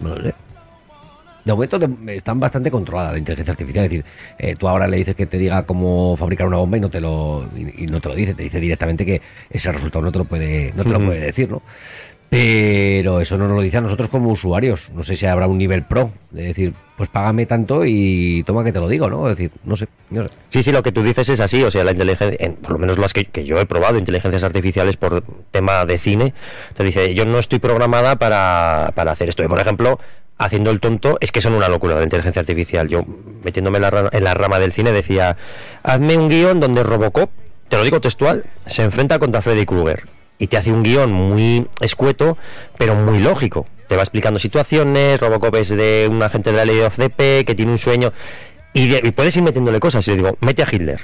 no 0.00 0.16
lo 0.16 0.24
sé. 0.24 0.34
De 1.44 1.52
momento 1.52 1.78
están 2.12 2.40
bastante 2.40 2.70
controladas 2.70 3.12
la 3.12 3.18
inteligencia 3.18 3.52
artificial. 3.52 3.84
Es 3.84 3.90
decir, 3.90 4.04
eh, 4.38 4.56
tú 4.56 4.66
ahora 4.66 4.88
le 4.88 4.96
dices 4.96 5.14
que 5.14 5.26
te 5.26 5.36
diga 5.36 5.64
cómo 5.64 6.16
fabricar 6.16 6.46
una 6.46 6.56
bomba 6.56 6.78
y 6.78 6.80
no 6.80 6.88
te 6.88 7.02
lo 7.02 7.46
y, 7.54 7.84
y 7.84 7.86
no 7.88 8.00
te 8.00 8.08
lo 8.08 8.14
dice, 8.14 8.32
te 8.32 8.42
dice 8.42 8.58
directamente 8.58 9.04
que 9.04 9.20
ese 9.50 9.70
resultado 9.70 10.02
no 10.02 10.12
te 10.12 10.18
lo 10.18 10.24
puede, 10.24 10.72
no 10.74 10.82
te 10.82 10.88
lo 10.88 11.04
puede 11.04 11.20
decir, 11.20 11.50
¿no? 11.50 11.60
Pero 12.30 13.20
eso 13.20 13.36
no 13.38 13.46
nos 13.46 13.56
lo 13.56 13.62
dice 13.62 13.76
a 13.76 13.80
nosotros 13.80 14.08
como 14.08 14.30
usuarios. 14.30 14.90
No 14.92 15.04
sé 15.04 15.14
si 15.14 15.24
habrá 15.24 15.46
un 15.46 15.56
nivel 15.56 15.84
pro. 15.84 16.10
De 16.32 16.42
decir, 16.42 16.72
pues 16.96 17.08
págame 17.08 17.46
tanto 17.46 17.84
y 17.84 18.42
toma 18.44 18.64
que 18.64 18.72
te 18.72 18.80
lo 18.80 18.88
digo, 18.88 19.08
¿no? 19.08 19.28
Es 19.30 19.36
decir, 19.36 19.52
no 19.64 19.76
sé. 19.76 19.86
No 20.10 20.22
sé. 20.24 20.28
Sí, 20.48 20.62
sí, 20.64 20.72
lo 20.72 20.82
que 20.82 20.90
tú 20.90 21.02
dices 21.02 21.28
es 21.28 21.38
así, 21.38 21.62
o 21.62 21.70
sea, 21.70 21.84
la 21.84 21.92
inteligencia, 21.92 22.36
en- 22.44 22.54
por 22.56 22.72
lo 22.72 22.78
menos 22.78 22.98
las 22.98 23.12
que, 23.12 23.28
yo 23.44 23.58
he 23.58 23.66
probado, 23.66 23.98
inteligencias 23.98 24.42
artificiales 24.42 24.96
por 24.96 25.22
tema 25.52 25.84
de 25.86 25.96
cine, 25.96 26.34
te 26.74 26.82
dice, 26.82 27.14
yo 27.14 27.24
no 27.24 27.38
estoy 27.38 27.60
programada 27.60 28.16
para, 28.16 28.90
para 28.96 29.12
hacer 29.12 29.28
esto. 29.28 29.44
Y, 29.44 29.48
por 29.48 29.60
ejemplo, 29.60 30.00
haciendo 30.36 30.70
el 30.72 30.80
tonto, 30.80 31.18
es 31.20 31.30
que 31.30 31.40
son 31.40 31.54
una 31.54 31.68
locura 31.68 31.94
la 31.94 32.02
inteligencia 32.02 32.40
artificial. 32.40 32.88
Yo, 32.88 33.04
metiéndome 33.44 33.78
en 33.78 33.82
la, 33.82 34.08
en 34.10 34.24
la 34.24 34.34
rama 34.34 34.58
del 34.58 34.72
cine, 34.72 34.90
decía, 34.90 35.36
hazme 35.84 36.16
un 36.16 36.28
guion 36.28 36.58
donde 36.58 36.82
Robocop, 36.82 37.30
te 37.68 37.76
lo 37.76 37.84
digo 37.84 38.00
textual, 38.00 38.44
se 38.66 38.82
enfrenta 38.82 39.20
contra 39.20 39.40
Freddy 39.40 39.64
Krueger. 39.66 40.02
Y 40.38 40.48
te 40.48 40.56
hace 40.56 40.72
un 40.72 40.82
guion 40.82 41.12
muy 41.12 41.66
escueto, 41.80 42.36
pero 42.78 42.94
muy 42.94 43.18
lógico. 43.18 43.66
Te 43.88 43.96
va 43.96 44.02
explicando 44.02 44.40
situaciones, 44.40 45.20
Robocop 45.20 45.54
es 45.56 45.68
de 45.68 46.08
un 46.10 46.22
agente 46.22 46.50
de 46.50 46.56
la 46.56 46.64
ley 46.64 46.76
de 46.76 46.86
OFDP 46.86 47.46
que 47.46 47.54
tiene 47.54 47.72
un 47.72 47.78
sueño. 47.78 48.12
Y, 48.72 48.94
y 48.96 49.10
puedes 49.12 49.36
ir 49.36 49.42
metiéndole 49.42 49.78
cosas. 49.78 50.06
Y 50.08 50.12
le 50.12 50.16
digo, 50.16 50.36
mete 50.40 50.62
a 50.62 50.68
Hitler. 50.70 51.00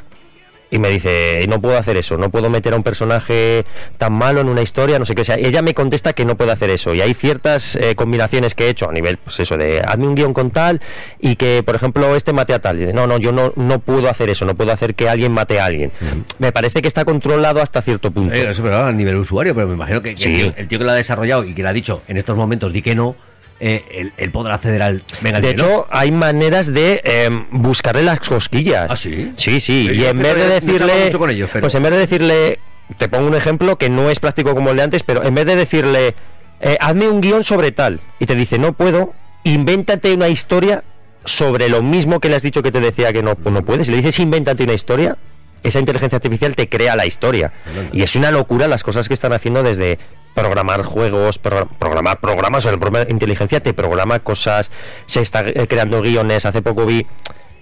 Y 0.73 0.79
me 0.79 0.89
dice, 0.89 1.45
no 1.49 1.61
puedo 1.61 1.77
hacer 1.77 1.97
eso, 1.97 2.17
no 2.17 2.31
puedo 2.31 2.49
meter 2.49 2.73
a 2.75 2.77
un 2.77 2.85
personaje 2.85 3.65
tan 3.99 4.13
malo 4.13 4.41
en 4.41 4.49
una 4.49 4.63
historia, 4.63 4.99
no 5.01 5.05
sé 5.05 5.15
qué. 5.17 5.23
O 5.23 5.25
sea, 5.25 5.35
ella 5.37 5.63
me 5.63 5.75
contesta 5.75 6.13
que 6.13 6.25
no 6.25 6.37
puede 6.37 6.53
hacer 6.53 6.71
eso. 6.71 6.95
Y 6.95 7.01
hay 7.01 7.13
ciertas 7.13 7.75
eh, 7.77 7.97
combinaciones 7.97 8.55
que 8.55 8.67
he 8.67 8.69
hecho 8.69 8.89
a 8.89 8.93
nivel, 8.93 9.17
pues 9.17 9.41
eso, 9.41 9.57
de 9.57 9.81
hazme 9.81 10.07
un 10.07 10.15
guion 10.15 10.33
con 10.33 10.51
tal 10.53 10.81
y 11.19 11.35
que, 11.37 11.63
por 11.65 11.75
ejemplo, 11.75 12.15
este 12.15 12.33
mate 12.33 12.55
a 12.55 12.61
tal. 12.61 12.77
Y 12.77 12.81
dice, 12.83 12.93
no, 12.93 13.07
no, 13.09 13.19
yo 13.19 13.33
no, 13.33 13.53
no 13.57 13.81
puedo 13.81 14.09
hacer 14.09 14.31
eso, 14.31 14.45
no 14.45 14.55
puedo 14.55 14.71
hacer 14.73 14.95
que 14.95 15.09
alguien 15.09 15.33
mate 15.33 15.59
a 15.59 15.65
alguien. 15.65 15.91
Me 16.39 16.53
parece 16.53 16.83
que 16.83 16.89
está 16.89 17.05
controlado 17.05 17.61
hasta 17.61 17.83
cierto 17.83 18.13
punto. 18.13 18.33
Eh, 18.35 18.51
eso, 18.51 18.63
pero 18.63 18.85
a 18.85 18.93
nivel 18.93 19.17
usuario, 19.17 19.55
pero 19.57 19.67
me 19.67 19.75
imagino 19.75 20.01
que, 20.03 20.15
que 20.15 20.21
Sí. 20.23 20.29
el, 20.35 20.37
tío, 20.43 20.55
el 20.57 20.69
tío 20.69 20.79
que 20.79 20.85
lo 20.85 20.91
ha 20.93 20.95
desarrollado 20.95 21.45
y 21.45 21.53
que 21.55 21.63
le 21.65 21.69
ha 21.69 21.73
dicho 21.73 22.03
en 22.07 22.17
estos 22.17 22.37
momentos 22.37 22.73
di 22.73 22.81
que 22.83 22.95
no, 22.95 23.17
eh, 23.61 23.85
él, 23.93 24.13
él 24.17 24.31
podrá 24.31 24.55
acceder 24.55 24.83
al. 24.83 25.03
Venga, 25.21 25.41
De 25.41 25.51
hecho, 25.51 25.87
hay 25.91 26.11
maneras 26.11 26.73
de 26.73 27.01
em, 27.05 27.45
buscarle 27.51 28.03
las 28.03 28.21
cosquillas. 28.21 28.91
¿Ah, 28.91 28.97
sí? 28.97 29.33
Sí, 29.37 29.61
sí. 29.61 29.85
Pero 29.89 30.01
Y 30.01 30.05
en 30.07 30.19
vez 30.19 30.35
de 30.35 30.49
decirle. 30.49 31.05
mucho 31.07 31.19
con 31.19 31.31
ellos, 31.31 31.51
pero- 31.53 31.61
Pues 31.63 31.75
en 31.75 31.83
vez 31.83 31.93
de 31.93 31.99
decirle. 31.99 32.59
Te 32.99 33.09
pongo 33.09 33.29
un 33.29 33.37
ejemplo 33.37 33.77
que 33.79 33.89
no 33.89 34.11
es 34.11 34.19
práctico 34.19 34.53
como 34.55 34.71
el 34.71 34.77
de 34.79 34.83
antes, 34.83 35.03
pero 35.05 35.23
en 35.25 35.35
vez 35.35 35.47
de 35.47 35.55
decirle. 35.57 36.15
eh, 36.63 36.77
hazme 36.81 37.09
un 37.09 37.21
guion 37.21 37.43
sobre 37.45 37.71
tal. 37.73 38.01
Y 38.19 38.27
te 38.27 38.35
dice, 38.35 38.59
no 38.59 38.73
puedo. 38.75 39.15
Invéntate 39.45 40.13
una 40.13 40.29
historia 40.29 40.85
sobre 41.25 41.69
lo 41.69 41.83
mismo 41.83 42.19
que 42.21 42.29
le 42.29 42.37
has 42.37 42.43
dicho 42.43 42.63
que 42.63 42.71
te 42.73 42.81
decía 42.81 43.13
que 43.13 43.23
no, 43.23 43.37
no 43.45 43.63
puedes. 43.65 43.87
Si 43.87 43.93
le 43.93 43.99
dices, 43.99 44.19
invéntate 44.19 44.65
una 44.65 44.75
historia. 44.75 45.17
Esa 45.63 45.79
inteligencia 45.79 46.17
artificial 46.17 46.55
te 46.57 46.69
crea 46.69 46.97
la 46.97 47.07
historia. 47.07 47.53
Y 47.93 48.03
es 48.03 48.17
una 48.17 48.31
locura 48.31 48.69
las 48.69 48.83
cosas 48.83 49.09
que 49.09 49.15
están 49.15 49.33
haciendo 49.33 49.63
desde 49.63 49.99
programar 50.35 50.85
juegos, 50.85 51.39
pro- 51.39 51.69
programar 51.79 52.21
programas, 52.21 52.61
o 52.61 52.63
sea, 52.63 52.73
la 52.73 52.79
propia 52.79 53.07
inteligencia 53.11 53.61
te 53.61 53.75
programa 53.75 54.21
cosas, 54.21 54.71
se 55.07 55.21
está 55.21 55.41
eh, 55.47 55.67
creando 55.69 56.01
guiones. 56.03 56.47
Hace 56.47 56.63
poco 56.63 56.87
vi 56.87 57.07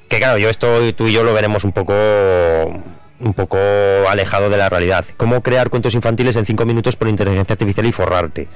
que 0.09 0.19
claro, 0.19 0.39
yo 0.39 0.49
esto 0.49 0.81
tú 0.95 1.07
y 1.09 1.13
yo 1.13 1.23
lo 1.23 1.33
veremos 1.33 1.65
un 1.65 1.73
poco 1.73 1.93
un 3.21 3.35
poco 3.35 3.59
alejado 4.09 4.49
de 4.49 4.57
la 4.57 4.69
realidad. 4.69 5.05
Cómo 5.17 5.43
crear 5.43 5.71
cuentos 5.71 5.95
infantiles 5.95 6.37
en 6.37 6.45
cinco 6.47 6.65
minutos 6.65 6.95
por 6.95 7.09
inteligencia 7.09 7.55
artificial 7.55 7.85
y 7.87 7.91
forrarte. 7.91 8.47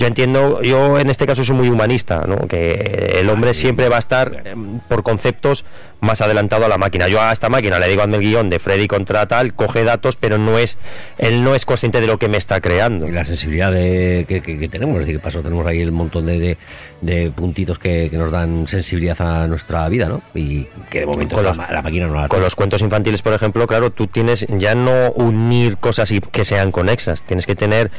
Yo 0.00 0.06
entiendo, 0.06 0.62
yo 0.62 0.98
en 0.98 1.10
este 1.10 1.26
caso 1.26 1.44
soy 1.44 1.54
muy 1.54 1.68
humanista, 1.68 2.24
¿no? 2.26 2.48
que 2.48 3.16
el 3.20 3.28
hombre 3.28 3.52
siempre 3.52 3.90
va 3.90 3.96
a 3.96 3.98
estar 3.98 4.42
em, 4.46 4.78
por 4.88 5.02
conceptos 5.02 5.66
más 6.00 6.22
adelantado 6.22 6.64
a 6.64 6.68
la 6.70 6.78
máquina. 6.78 7.06
Yo 7.06 7.20
a 7.20 7.30
esta 7.32 7.50
máquina 7.50 7.78
le 7.78 7.86
digo 7.86 8.00
hazme 8.00 8.16
el 8.16 8.22
guion 8.22 8.48
de 8.48 8.58
Freddy 8.58 8.88
contra 8.88 9.26
tal, 9.28 9.52
coge 9.52 9.84
datos, 9.84 10.16
pero 10.16 10.38
no 10.38 10.58
es 10.58 10.78
él 11.18 11.44
no 11.44 11.54
es 11.54 11.66
consciente 11.66 12.00
de 12.00 12.06
lo 12.06 12.16
que 12.18 12.28
me 12.30 12.38
está 12.38 12.62
creando. 12.62 13.06
Y 13.06 13.12
la 13.12 13.26
sensibilidad 13.26 13.70
de, 13.70 14.24
que, 14.26 14.40
que- 14.40 14.58
que 14.58 14.68
tenemos, 14.70 14.94
es 14.94 15.00
decir, 15.00 15.16
que 15.16 15.22
pasó, 15.22 15.42
tenemos 15.42 15.66
ahí 15.66 15.82
el 15.82 15.92
montón 15.92 16.24
de, 16.24 16.38
de- 16.38 16.58
de 17.02 17.30
puntitos 17.30 17.78
que, 17.78 18.08
que 18.10 18.16
nos 18.16 18.32
dan 18.32 18.66
sensibilidad 18.68 19.20
a 19.20 19.46
nuestra 19.48 19.86
vida, 19.90 20.08
¿no? 20.08 20.22
Y 20.34 20.66
que 20.88 21.00
de 21.00 21.06
momento 21.06 21.34
Con 21.34 21.44
la, 21.44 21.50
los- 21.50 21.58
ma- 21.58 21.70
la 21.70 21.82
máquina 21.82 22.06
no 22.06 22.14
la 22.22 22.28
Con 22.28 22.40
los 22.40 22.54
cuentos 22.54 22.80
infantiles, 22.80 23.20
por 23.20 23.34
ejemplo, 23.34 23.66
claro, 23.66 23.90
tú 23.92 24.06
tienes 24.06 24.46
ya 24.48 24.74
no 24.74 25.10
unir 25.12 25.76
cosas 25.76 26.10
y 26.10 26.20
que 26.20 26.46
sean 26.46 26.72
conexas, 26.72 27.22
tienes 27.22 27.44
que 27.46 27.54
tener 27.54 27.90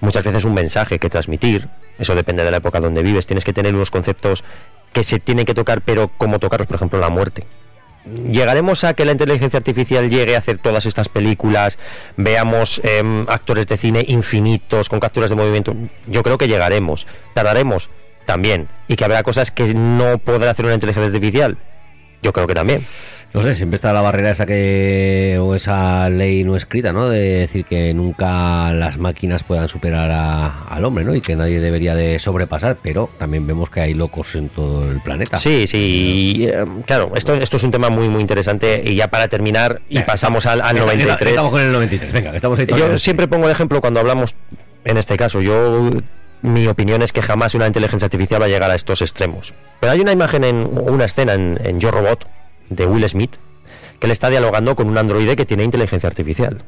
muchas 0.00 0.24
veces 0.24 0.44
un 0.44 0.54
mensaje 0.54 0.98
que 0.98 1.08
transmitir, 1.08 1.68
eso 1.98 2.14
depende 2.14 2.44
de 2.44 2.50
la 2.50 2.58
época 2.58 2.80
donde 2.80 3.02
vives, 3.02 3.26
tienes 3.26 3.44
que 3.44 3.52
tener 3.52 3.74
unos 3.74 3.90
conceptos 3.90 4.44
que 4.92 5.02
se 5.02 5.18
tienen 5.18 5.44
que 5.44 5.54
tocar, 5.54 5.80
pero 5.82 6.10
cómo 6.16 6.38
tocarlos, 6.38 6.66
por 6.66 6.76
ejemplo, 6.76 6.98
la 6.98 7.08
muerte. 7.08 7.46
llegaremos 8.30 8.84
a 8.84 8.94
que 8.94 9.04
la 9.04 9.12
inteligencia 9.12 9.58
artificial 9.58 10.08
llegue 10.08 10.36
a 10.36 10.38
hacer 10.38 10.58
todas 10.58 10.86
estas 10.86 11.08
películas, 11.08 11.78
veamos 12.16 12.80
em, 12.84 13.26
actores 13.28 13.66
de 13.66 13.76
cine 13.76 14.04
infinitos 14.06 14.88
con 14.88 15.00
capturas 15.00 15.28
de 15.28 15.36
movimiento. 15.36 15.74
Yo 16.06 16.22
creo 16.22 16.38
que 16.38 16.46
llegaremos. 16.46 17.06
Tardaremos 17.34 17.90
también. 18.26 18.68
Y 18.86 18.96
que 18.96 19.04
habrá 19.04 19.22
cosas 19.22 19.50
que 19.50 19.74
no 19.74 20.18
podrá 20.18 20.50
hacer 20.50 20.66
una 20.66 20.74
inteligencia 20.74 21.08
artificial. 21.08 21.56
Yo 22.22 22.32
creo 22.32 22.46
que 22.46 22.54
también. 22.54 22.86
No 23.36 23.42
sé, 23.42 23.54
siempre 23.54 23.76
está 23.76 23.92
la 23.92 24.00
barrera 24.00 24.30
esa 24.30 24.46
que 24.46 25.36
o 25.38 25.54
esa 25.54 26.08
ley 26.08 26.42
no 26.42 26.56
escrita, 26.56 26.90
¿no? 26.94 27.10
De 27.10 27.40
decir 27.40 27.66
que 27.66 27.92
nunca 27.92 28.72
las 28.72 28.96
máquinas 28.96 29.42
puedan 29.42 29.68
superar 29.68 30.10
al 30.10 30.82
hombre, 30.86 31.04
¿no? 31.04 31.14
Y 31.14 31.20
que 31.20 31.36
nadie 31.36 31.60
debería 31.60 31.94
de 31.94 32.18
sobrepasar, 32.18 32.78
pero 32.82 33.10
también 33.18 33.46
vemos 33.46 33.68
que 33.68 33.82
hay 33.82 33.92
locos 33.92 34.34
en 34.36 34.48
todo 34.48 34.90
el 34.90 35.02
planeta. 35.02 35.36
Sí, 35.36 35.66
sí, 35.66 36.48
eh, 36.50 36.64
claro, 36.86 37.12
esto, 37.14 37.34
esto 37.34 37.58
es 37.58 37.62
un 37.62 37.70
tema 37.70 37.90
muy, 37.90 38.08
muy 38.08 38.22
interesante 38.22 38.82
y 38.82 38.94
ya 38.94 39.08
para 39.08 39.28
terminar 39.28 39.82
y 39.90 40.00
pasamos 40.00 40.46
al, 40.46 40.60
93. 40.74 41.32
Estamos 41.32 41.52
con 41.52 41.60
el 41.60 41.72
93, 41.72 42.12
venga, 42.12 42.34
estamos 42.34 42.58
ahí 42.58 42.66
Yo 42.68 42.96
siempre 42.96 43.28
pongo 43.28 43.44
el 43.44 43.52
ejemplo 43.52 43.82
cuando 43.82 44.00
hablamos, 44.00 44.34
en 44.86 44.96
este 44.96 45.18
caso, 45.18 45.42
yo 45.42 45.90
mi 46.40 46.66
opinión 46.68 47.02
es 47.02 47.12
que 47.12 47.20
jamás 47.20 47.54
una 47.54 47.66
inteligencia 47.66 48.06
artificial 48.06 48.40
va 48.40 48.46
a 48.46 48.48
llegar 48.48 48.70
a 48.70 48.74
estos 48.74 49.02
extremos. 49.02 49.52
Pero 49.78 49.92
hay 49.92 50.00
una 50.00 50.12
imagen 50.12 50.42
en 50.42 50.70
una 50.72 51.04
escena 51.04 51.34
en, 51.34 51.60
en 51.62 51.80
Yo 51.80 51.90
Robot 51.90 52.26
de 52.70 52.86
Will 52.86 53.08
Smith, 53.08 53.36
que 53.98 54.06
le 54.06 54.12
está 54.12 54.30
dialogando 54.30 54.76
con 54.76 54.88
un 54.88 54.98
androide 54.98 55.36
que 55.36 55.46
tiene 55.46 55.64
inteligencia 55.64 56.08
artificial. 56.08 56.64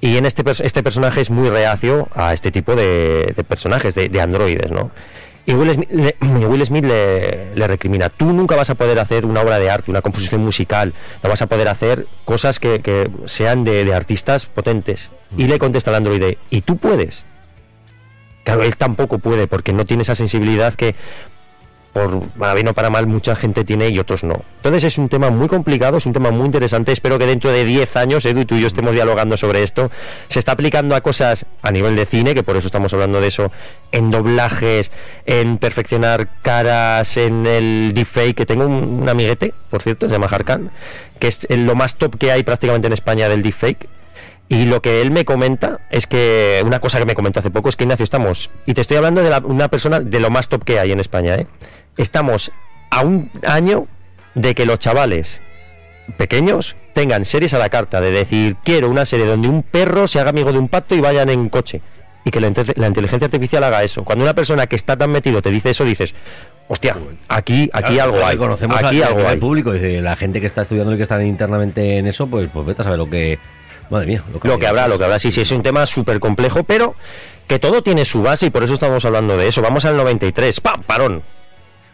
Y 0.00 0.16
en 0.18 0.26
este, 0.26 0.44
este 0.62 0.82
personaje 0.82 1.20
es 1.20 1.30
muy 1.30 1.48
reacio 1.48 2.08
a 2.14 2.32
este 2.32 2.52
tipo 2.52 2.76
de, 2.76 3.34
personajes, 3.48 3.94
de, 3.94 4.20
androides, 4.20 4.70
¿no? 4.70 4.90
Y 5.46 5.54
Will 5.54 6.66
Smith, 6.66 6.84
le, 6.84 7.54
le, 7.54 7.66
recrimina, 7.68 8.08
tú 8.08 8.32
nunca 8.32 8.56
vas 8.56 8.68
a 8.68 8.74
poder 8.74 8.98
hacer 8.98 9.24
una 9.24 9.42
obra 9.42 9.60
de 9.60 9.70
arte, 9.70 9.92
una 9.92 10.02
composición 10.02 10.40
musical, 10.40 10.92
no 11.22 11.30
vas 11.30 11.40
a 11.40 11.46
poder 11.46 11.68
hacer 11.68 12.08
cosas 12.24 12.58
que, 12.58 13.08
sean 13.26 13.62
de, 13.62 13.84
de, 13.84 13.94
artistas 13.94 14.46
potentes. 14.46 15.12
Y 15.36 15.44
le 15.46 15.60
contesta 15.60 15.92
al 15.92 15.98
androide, 15.98 16.38
¿y 16.50 16.62
tú 16.62 16.78
puedes? 16.78 17.24
Claro, 18.42 18.64
él 18.64 18.76
tampoco 18.76 19.18
puede 19.18 19.46
porque 19.46 19.72
no 19.72 19.84
tiene 19.84 20.02
esa 20.02 20.16
sensibilidad 20.16 20.74
que 20.74 20.96
por 21.96 22.28
para 22.28 22.52
bien 22.52 22.68
o 22.68 22.74
para 22.74 22.90
mal 22.90 23.06
mucha 23.06 23.34
gente 23.34 23.64
tiene 23.64 23.88
y 23.88 23.98
otros 23.98 24.22
no. 24.22 24.42
Entonces 24.56 24.84
es 24.84 24.98
un 24.98 25.08
tema 25.08 25.30
muy 25.30 25.48
complicado, 25.48 25.96
es 25.96 26.04
un 26.04 26.12
tema 26.12 26.30
muy 26.30 26.44
interesante. 26.44 26.92
Espero 26.92 27.18
que 27.18 27.24
dentro 27.24 27.50
de 27.50 27.64
10 27.64 27.96
años, 27.96 28.26
Edu 28.26 28.40
y 28.40 28.44
tú 28.44 28.56
y 28.56 28.60
yo 28.60 28.66
estemos 28.66 28.92
dialogando 28.92 29.38
sobre 29.38 29.62
esto. 29.62 29.90
Se 30.28 30.38
está 30.38 30.52
aplicando 30.52 30.94
a 30.94 31.00
cosas 31.00 31.46
a 31.62 31.70
nivel 31.70 31.96
de 31.96 32.04
cine, 32.04 32.34
que 32.34 32.42
por 32.42 32.54
eso 32.54 32.66
estamos 32.66 32.92
hablando 32.92 33.18
de 33.22 33.28
eso, 33.28 33.50
en 33.92 34.10
doblajes, 34.10 34.92
en 35.24 35.56
perfeccionar 35.56 36.28
caras, 36.42 37.16
en 37.16 37.46
el 37.46 37.92
deepfake, 37.94 38.36
que 38.36 38.44
tengo 38.44 38.66
un, 38.66 39.08
amiguete, 39.08 39.54
por 39.70 39.80
cierto, 39.80 40.06
se 40.06 40.12
llama 40.12 40.28
Harkan, 40.30 40.70
que 41.18 41.28
es 41.28 41.46
lo 41.48 41.74
más 41.76 41.96
top 41.96 42.18
que 42.18 42.30
hay 42.30 42.42
prácticamente 42.42 42.88
en 42.88 42.92
España 42.92 43.30
del 43.30 43.40
deepfake. 43.40 43.88
Y 44.48 44.66
lo 44.66 44.82
que 44.82 45.00
él 45.00 45.10
me 45.10 45.24
comenta 45.24 45.80
es 45.90 46.06
que 46.06 46.62
una 46.64 46.78
cosa 46.78 46.98
que 46.98 47.06
me 47.06 47.14
comentó 47.14 47.40
hace 47.40 47.50
poco 47.50 47.70
es 47.70 47.74
que 47.74 47.84
Ignacio 47.84 48.04
estamos, 48.04 48.50
y 48.66 48.74
te 48.74 48.82
estoy 48.82 48.98
hablando 48.98 49.22
de 49.22 49.34
una 49.44 49.68
persona 49.68 49.98
de 49.98 50.20
lo 50.20 50.28
más 50.28 50.48
top 50.48 50.62
que 50.62 50.78
hay 50.78 50.92
en 50.92 51.00
España, 51.00 51.36
¿eh? 51.36 51.46
Estamos 51.96 52.52
a 52.90 53.02
un 53.02 53.30
año 53.46 53.86
de 54.34 54.54
que 54.54 54.66
los 54.66 54.78
chavales 54.78 55.40
pequeños 56.16 56.76
tengan 56.92 57.24
series 57.24 57.54
a 57.54 57.58
la 57.58 57.68
carta, 57.68 58.00
de 58.00 58.10
decir, 58.10 58.56
quiero 58.64 58.88
una 58.88 59.04
serie 59.04 59.26
donde 59.26 59.48
un 59.48 59.62
perro 59.62 60.06
se 60.06 60.20
haga 60.20 60.30
amigo 60.30 60.52
de 60.52 60.58
un 60.58 60.68
pato 60.68 60.94
y 60.94 61.00
vayan 61.00 61.30
en 61.30 61.48
coche. 61.48 61.80
Y 62.24 62.30
que 62.30 62.40
la, 62.40 62.48
inteligencia 62.48 63.26
artificial 63.26 63.62
haga 63.62 63.84
eso. 63.84 64.02
Cuando 64.02 64.24
una 64.24 64.34
persona 64.34 64.66
que 64.66 64.74
está 64.74 64.96
tan 64.96 65.10
metido 65.10 65.40
te 65.42 65.50
dice 65.50 65.70
eso, 65.70 65.84
dices, 65.84 66.12
hostia, 66.66 66.96
aquí, 67.28 67.70
aquí 67.72 68.00
algo 68.00 68.24
hay. 68.24 68.36
Conocemos 68.36 68.76
aquí 68.82 69.00
algo 69.00 69.28
hay. 69.28 69.36
público, 69.36 69.72
dice, 69.72 70.00
la 70.00 70.16
gente 70.16 70.40
que 70.40 70.48
está 70.48 70.62
estudiando 70.62 70.92
y 70.92 70.96
que 70.96 71.04
está 71.04 71.22
internamente 71.22 71.98
en 71.98 72.08
eso, 72.08 72.26
pues, 72.26 72.50
pues 72.52 72.66
vete 72.66 72.82
a 72.82 72.84
saber 72.84 72.98
lo 72.98 73.08
que... 73.08 73.38
Madre 73.88 74.06
mía, 74.06 74.24
lo 74.32 74.40
que, 74.40 74.48
lo 74.48 74.58
que 74.58 74.66
habrá, 74.66 74.88
lo 74.88 74.98
que 74.98 75.04
habrá. 75.04 75.20
Sí, 75.20 75.30
sí, 75.30 75.42
es 75.42 75.52
un 75.52 75.62
tema 75.62 75.86
súper 75.86 76.18
complejo, 76.18 76.64
pero 76.64 76.96
que 77.46 77.60
todo 77.60 77.84
tiene 77.84 78.04
su 78.04 78.22
base 78.22 78.46
y 78.46 78.50
por 78.50 78.64
eso 78.64 78.74
estamos 78.74 79.04
hablando 79.04 79.36
de 79.36 79.46
eso. 79.46 79.62
Vamos 79.62 79.84
al 79.84 79.96
93. 79.96 80.60
¡Pam! 80.60 80.82
Parón 80.82 81.22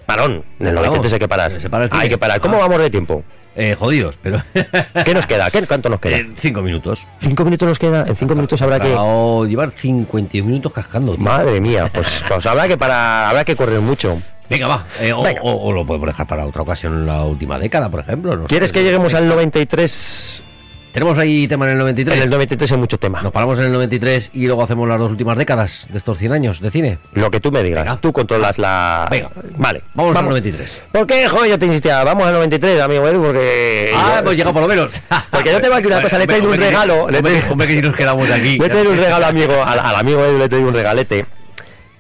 parón. 0.02 0.42
En 0.60 0.66
el 0.68 0.74
93 0.74 1.12
hay 1.12 1.18
que 1.18 1.28
parar. 1.28 1.52
hay 1.90 2.08
que 2.08 2.18
parar. 2.18 2.40
¿Cómo 2.40 2.56
ah. 2.56 2.60
vamos 2.60 2.78
de 2.80 2.90
tiempo? 2.90 3.24
Eh, 3.54 3.76
jodidos, 3.78 4.18
pero. 4.22 4.42
¿Qué 5.04 5.14
nos 5.14 5.26
queda? 5.26 5.50
¿Qué, 5.50 5.66
¿Cuánto 5.66 5.88
nos 5.88 6.00
queda? 6.00 6.18
cinco 6.38 6.62
minutos. 6.62 7.04
¿Cinco 7.18 7.44
minutos 7.44 7.68
nos 7.68 7.78
queda? 7.78 8.06
En 8.06 8.16
cinco 8.16 8.34
minutos 8.34 8.60
habrá 8.62 8.80
que. 8.80 8.94
O 8.96 9.44
llevar 9.44 9.72
51 9.72 10.48
minutos 10.48 10.72
cascando. 10.72 11.16
Madre 11.18 11.60
mía, 11.60 11.90
pues, 11.92 12.24
pues, 12.28 12.46
habrá 12.46 12.66
que 12.66 12.78
para, 12.78 13.28
habrá 13.28 13.44
que 13.44 13.54
correr 13.54 13.80
mucho. 13.80 14.20
Venga, 14.48 14.68
va. 14.68 14.86
Eh, 15.00 15.12
o, 15.12 15.72
lo 15.72 15.86
podemos 15.86 16.06
dejar 16.08 16.26
para 16.26 16.46
otra 16.46 16.62
ocasión 16.62 16.94
en 16.94 17.06
la 17.06 17.24
última 17.24 17.58
década, 17.58 17.90
por 17.90 18.00
ejemplo. 18.00 18.44
¿Quieres 18.46 18.72
que 18.72 18.82
lleguemos 18.82 19.14
al 19.14 19.28
93 19.28 20.44
tenemos 20.92 21.16
ahí 21.18 21.48
tema 21.48 21.66
en 21.66 21.72
el 21.72 21.78
93. 21.78 22.16
En 22.16 22.22
el 22.22 22.30
93 22.30 22.72
hay 22.72 22.78
mucho 22.78 22.98
tema. 22.98 23.22
Nos 23.22 23.32
paramos 23.32 23.58
en 23.58 23.64
el 23.64 23.72
93 23.72 24.30
y 24.34 24.46
luego 24.46 24.62
hacemos 24.62 24.88
las 24.88 24.98
dos 24.98 25.10
últimas 25.10 25.38
décadas 25.38 25.86
de 25.90 25.96
estos 25.96 26.18
100 26.18 26.32
años 26.32 26.60
de 26.60 26.70
cine. 26.70 26.98
Lo 27.14 27.30
que 27.30 27.40
tú 27.40 27.50
me 27.50 27.62
digas. 27.62 28.00
Tú 28.00 28.12
controlas 28.12 28.58
la. 28.58 29.08
Venga. 29.10 29.30
Vale. 29.56 29.82
Vamos, 29.94 30.14
al 30.16 30.24
93. 30.24 30.82
¿Por 30.92 31.06
qué, 31.06 31.28
joder? 31.28 31.50
Yo 31.50 31.58
te 31.58 31.66
insistía. 31.66 32.04
Vamos 32.04 32.26
al 32.26 32.34
93, 32.34 32.80
amigo 32.80 33.08
Edu, 33.08 33.22
porque. 33.22 33.92
Ah, 33.94 34.20
pues 34.22 34.36
llega 34.36 34.52
por 34.52 34.62
lo 34.62 34.68
menos. 34.68 34.92
porque 35.30 35.52
yo 35.52 35.60
tengo 35.60 35.74
aquí 35.74 35.86
una 35.86 36.02
cosa. 36.02 36.18
Le 36.18 36.24
he 36.24 36.26
traído 36.26 36.50
un 36.50 36.58
regalo. 36.58 37.08
Le 37.08 37.18
Hombre, 37.50 37.66
que 37.66 37.74
si 37.74 37.82
nos 37.82 37.96
quedamos 37.96 38.30
aquí. 38.30 38.58
Le 38.58 38.66
he 38.66 38.68
traído 38.68 38.90
un 38.90 38.98
regalo, 38.98 39.26
amigo. 39.26 39.62
Al, 39.64 39.78
al 39.78 39.96
amigo 39.96 40.24
Edu 40.24 40.38
le 40.38 40.44
he 40.44 40.48
traído 40.48 40.68
un 40.68 40.74
regalete. 40.74 41.24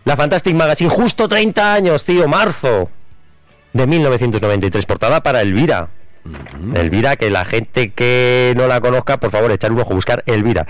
La 0.04 0.16
Fantastic 0.16 0.54
Magazine, 0.54 0.90
justo 0.90 1.28
30 1.28 1.74
años, 1.74 2.04
tío. 2.04 2.28
Marzo 2.28 2.90
de 3.72 3.86
1993. 3.86 4.84
Portada 4.84 5.22
para 5.22 5.40
Elvira. 5.40 5.88
Elvira, 6.74 7.16
que 7.16 7.30
la 7.30 7.44
gente 7.44 7.90
que 7.90 8.54
no 8.56 8.66
la 8.66 8.80
conozca, 8.80 9.18
por 9.18 9.30
favor, 9.30 9.50
echar 9.50 9.72
un 9.72 9.80
ojo, 9.80 9.94
buscar 9.94 10.22
Elvira. 10.26 10.66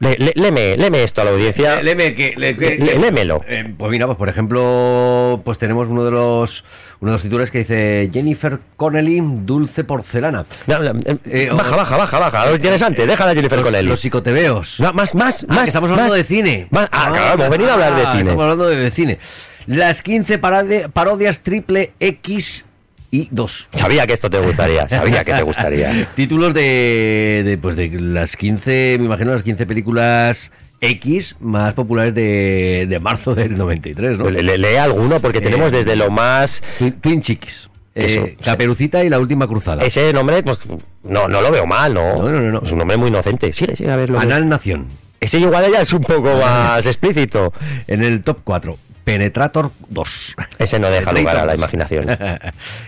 Le, 0.00 0.32
leme, 0.34 1.02
esto 1.02 1.22
a 1.22 1.24
la 1.24 1.30
audiencia. 1.30 1.80
Leme, 1.80 2.14
que, 2.14 2.34
lémelo. 2.36 3.42
Eh, 3.48 3.72
pues 3.76 3.90
mira, 3.90 4.06
pues 4.06 4.18
por 4.18 4.28
ejemplo, 4.28 5.40
pues 5.44 5.58
tenemos 5.58 5.88
uno 5.88 6.04
de 6.04 6.10
los 6.10 6.64
uno 7.00 7.12
de 7.12 7.14
los 7.16 7.22
títulos 7.22 7.50
que 7.50 7.58
dice 7.58 8.10
Jennifer 8.12 8.58
Connelly, 8.76 9.20
dulce 9.22 9.84
porcelana. 9.84 10.46
Eh, 10.66 11.18
eh, 11.26 11.50
baja, 11.52 11.76
baja, 11.76 11.96
baja, 11.96 12.18
baja. 12.18 12.52
interesante, 12.52 13.06
déjala 13.06 13.34
Jennifer 13.34 13.62
Connelly. 13.62 13.88
Los 13.88 14.00
psicotebeos. 14.00 14.80
más, 14.80 15.14
más, 15.14 15.46
ah, 15.48 15.54
más. 15.54 15.68
estamos 15.68 15.90
hablando 15.90 16.14
de 16.14 16.24
cine. 16.24 16.68
ah, 16.72 16.88
claro, 16.90 17.34
hemos 17.34 17.50
venido 17.50 17.70
a 17.70 17.74
hablar 17.74 17.96
de 17.96 18.02
ah, 18.02 18.12
cine. 18.12 18.22
Estamos 18.22 18.42
hablando 18.42 18.68
de 18.68 18.90
cine. 18.90 19.18
Las 19.66 20.02
15 20.02 20.38
parodias 20.38 21.42
triple 21.42 21.92
X 22.00 22.66
y 23.14 23.28
dos. 23.30 23.68
Sabía 23.72 24.08
que 24.08 24.12
esto 24.12 24.28
te 24.28 24.40
gustaría, 24.40 24.88
sabía 24.88 25.22
que 25.22 25.32
te 25.32 25.42
gustaría. 25.42 26.08
Títulos 26.16 26.52
de, 26.52 27.56
pues 27.62 27.76
de 27.76 27.88
las 28.00 28.36
15, 28.36 28.96
me 28.98 29.04
imagino 29.04 29.32
las 29.32 29.44
15 29.44 29.66
películas 29.66 30.50
X 30.80 31.36
más 31.38 31.74
populares 31.74 32.12
de, 32.12 32.98
marzo 33.00 33.36
del 33.36 33.56
93, 33.56 34.18
¿no? 34.18 34.28
Le, 34.28 34.58
lee 34.58 34.76
alguno 34.80 35.20
porque 35.20 35.40
tenemos 35.40 35.72
eh, 35.72 35.76
desde 35.76 35.94
lo 35.94 36.10
más... 36.10 36.64
Twin 37.00 37.22
Chiquis. 37.22 37.68
Eh, 37.94 38.36
Caperucita 38.42 39.04
y 39.04 39.08
la 39.08 39.20
última 39.20 39.46
cruzada. 39.46 39.84
Ese 39.84 40.12
nombre, 40.12 40.42
pues 40.42 40.62
no, 41.04 41.28
no 41.28 41.40
lo 41.40 41.52
veo 41.52 41.66
mal, 41.66 41.94
¿no? 41.94 42.20
No, 42.20 42.32
no, 42.32 42.40
no. 42.40 42.62
Es 42.64 42.72
un 42.72 42.78
nombre 42.78 42.96
muy 42.96 43.10
inocente. 43.10 43.52
Sigue, 43.52 43.76
sigue 43.76 43.92
a 43.92 43.96
verlo. 43.96 44.18
Anal 44.18 44.48
Nación. 44.48 44.88
Ese 45.20 45.38
igual 45.38 45.70
ya 45.72 45.82
es 45.82 45.92
un 45.92 46.02
poco 46.02 46.34
más 46.34 46.84
explícito. 46.84 47.52
En 47.86 48.02
el 48.02 48.24
top 48.24 48.38
4. 48.42 48.76
Penetrator 49.04 49.70
2. 49.90 50.34
Ese 50.58 50.78
no 50.78 50.90
deja 50.90 51.12
lugar 51.12 51.36
a 51.36 51.46
la 51.46 51.54
imaginación. 51.54 52.06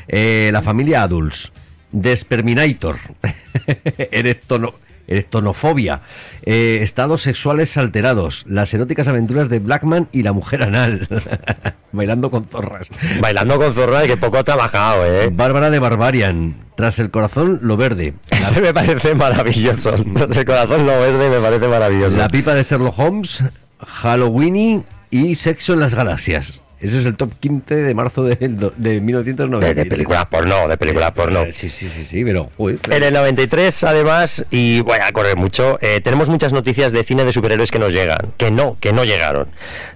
Eh, 0.09 0.51
la 0.53 0.63
familia 0.63 1.03
Adults. 1.03 1.53
Desperminator. 1.93 2.99
Erectono, 4.11 4.75
erectonofobia. 5.07 6.01
Eh, 6.45 6.79
estados 6.83 7.23
sexuales 7.23 7.77
alterados. 7.77 8.45
Las 8.47 8.73
eróticas 8.75 9.09
aventuras 9.09 9.49
de 9.49 9.59
Blackman 9.59 10.09
y 10.13 10.23
la 10.23 10.33
mujer 10.33 10.63
anal. 10.63 11.09
Bailando 11.93 12.31
con 12.31 12.47
zorras. 12.49 12.89
Bailando 13.21 13.57
con 13.57 13.73
zorras, 13.75 14.05
que 14.05 14.17
poco 14.17 14.39
ha 14.39 14.45
trabajado, 14.45 15.07
¿eh? 15.07 15.29
Bárbara 15.33 15.71
de 15.71 15.79
Barbarian. 15.79 16.57
Tras 16.77 16.99
el 16.99 17.11
corazón, 17.11 17.61
lo 17.63 17.77
verde. 17.77 18.15
Ese 18.31 18.61
me 18.61 18.73
parece 18.73 19.15
maravilloso. 19.15 19.93
Tras 20.15 20.37
el 20.37 20.45
corazón, 20.45 20.87
lo 20.87 21.01
verde 21.01 21.31
me 21.31 21.41
parece 21.41 21.69
maravilloso. 21.69 22.17
La 22.17 22.29
pipa 22.29 22.55
de 22.55 22.65
Sherlock 22.65 22.99
Holmes. 22.99 23.43
Halloween 23.79 24.85
y 25.11 25.35
Sexo 25.35 25.73
en 25.73 25.81
las 25.81 25.95
Galaxias. 25.95 26.61
Ese 26.79 26.99
es 26.99 27.07
el 27.07 27.17
top 27.17 27.33
15 27.41 27.75
de 27.75 27.95
marzo 27.95 28.23
de, 28.23 28.37
de 28.37 29.01
1990. 29.01 29.75
De, 29.75 29.87
películas 29.87 30.27
porno, 30.27 30.69
de 30.69 30.77
películas 30.77 31.11
porno. 31.13 31.47
Sí, 31.51 31.71
sí, 31.71 31.89
sí, 31.89 32.05
sí, 32.05 32.23
pero... 32.23 32.51
En 32.59 33.03
el 33.03 33.15
93, 33.15 33.85
además, 33.85 34.45
y 34.51 34.83
voy 34.83 34.99
a 35.03 35.11
correr 35.13 35.37
mucho, 35.37 35.79
eh, 35.81 36.03
tenemos 36.03 36.29
muchas 36.29 36.53
noticias 36.53 36.93
de 36.93 37.03
cine 37.03 37.25
de 37.25 37.33
superhéroes 37.33 37.71
que 37.71 37.79
nos 37.79 37.93
llegan. 37.93 38.35
Que 38.37 38.51
no, 38.51 38.77
que 38.79 38.93
no 38.93 39.05
llegaron. 39.05 39.49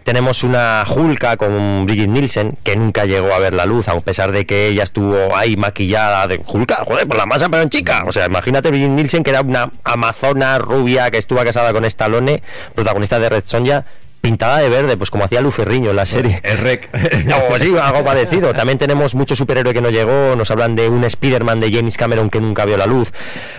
Tenemos 0.05 0.43
una 0.43 0.87
Hulka 0.89 1.37
con 1.37 1.85
Brigitte 1.85 2.09
Nielsen, 2.09 2.57
que 2.65 2.77
nunca 2.77 3.05
llegó 3.05 3.35
a 3.35 3.39
ver 3.39 3.53
la 3.53 3.67
luz, 3.67 3.89
a 3.89 4.01
pesar 4.01 4.33
de 4.33 4.47
que 4.47 4.69
ella 4.69 4.85
estuvo 4.85 5.37
ahí 5.37 5.59
maquillada 5.59 6.27
de 6.29 6.41
Hulka, 6.47 6.85
joder, 6.87 7.07
por 7.07 7.19
la 7.19 7.27
masa, 7.27 7.51
pero 7.51 7.63
en 7.63 7.69
chica. 7.69 8.05
O 8.07 8.13
sea, 8.13 8.25
imagínate 8.25 8.71
Brigitte 8.71 8.93
Nielsen, 8.93 9.23
que 9.23 9.31
era 9.31 9.43
una 9.43 9.71
amazona 9.85 10.59
rubia 10.59 11.11
que 11.11 11.19
estuvo 11.19 11.45
casada 11.45 11.75
con 11.75 11.85
Stallone, 11.85 12.43
protagonista 12.75 13.19
de 13.19 13.29
Red 13.29 13.43
Sonja, 13.45 13.85
pintada 14.21 14.59
de 14.59 14.69
verde, 14.69 14.97
pues 14.97 15.11
como 15.11 15.25
hacía 15.25 15.41
Luferriño 15.41 15.91
en 15.91 15.97
la 15.97 16.07
serie. 16.07 16.41
El 16.43 16.59
rec. 16.59 16.89
No, 17.25 17.59
sí, 17.59 17.73
algo 17.81 18.05
parecido. 18.05 18.53
También 18.55 18.79
tenemos 18.79 19.15
mucho 19.15 19.37
superhéroe 19.37 19.73
que 19.73 19.81
no 19.81 19.91
llegó, 19.91 20.35
nos 20.37 20.51
hablan 20.51 20.75
de 20.75 20.89
un 20.89 21.05
Spider-Man 21.05 21.61
de 21.61 21.73
James 21.73 21.97
Cameron 21.97 22.31
que 22.31 22.41
nunca 22.41 22.65
vio 22.65 22.77
la 22.77 22.87
luz. 22.87 23.13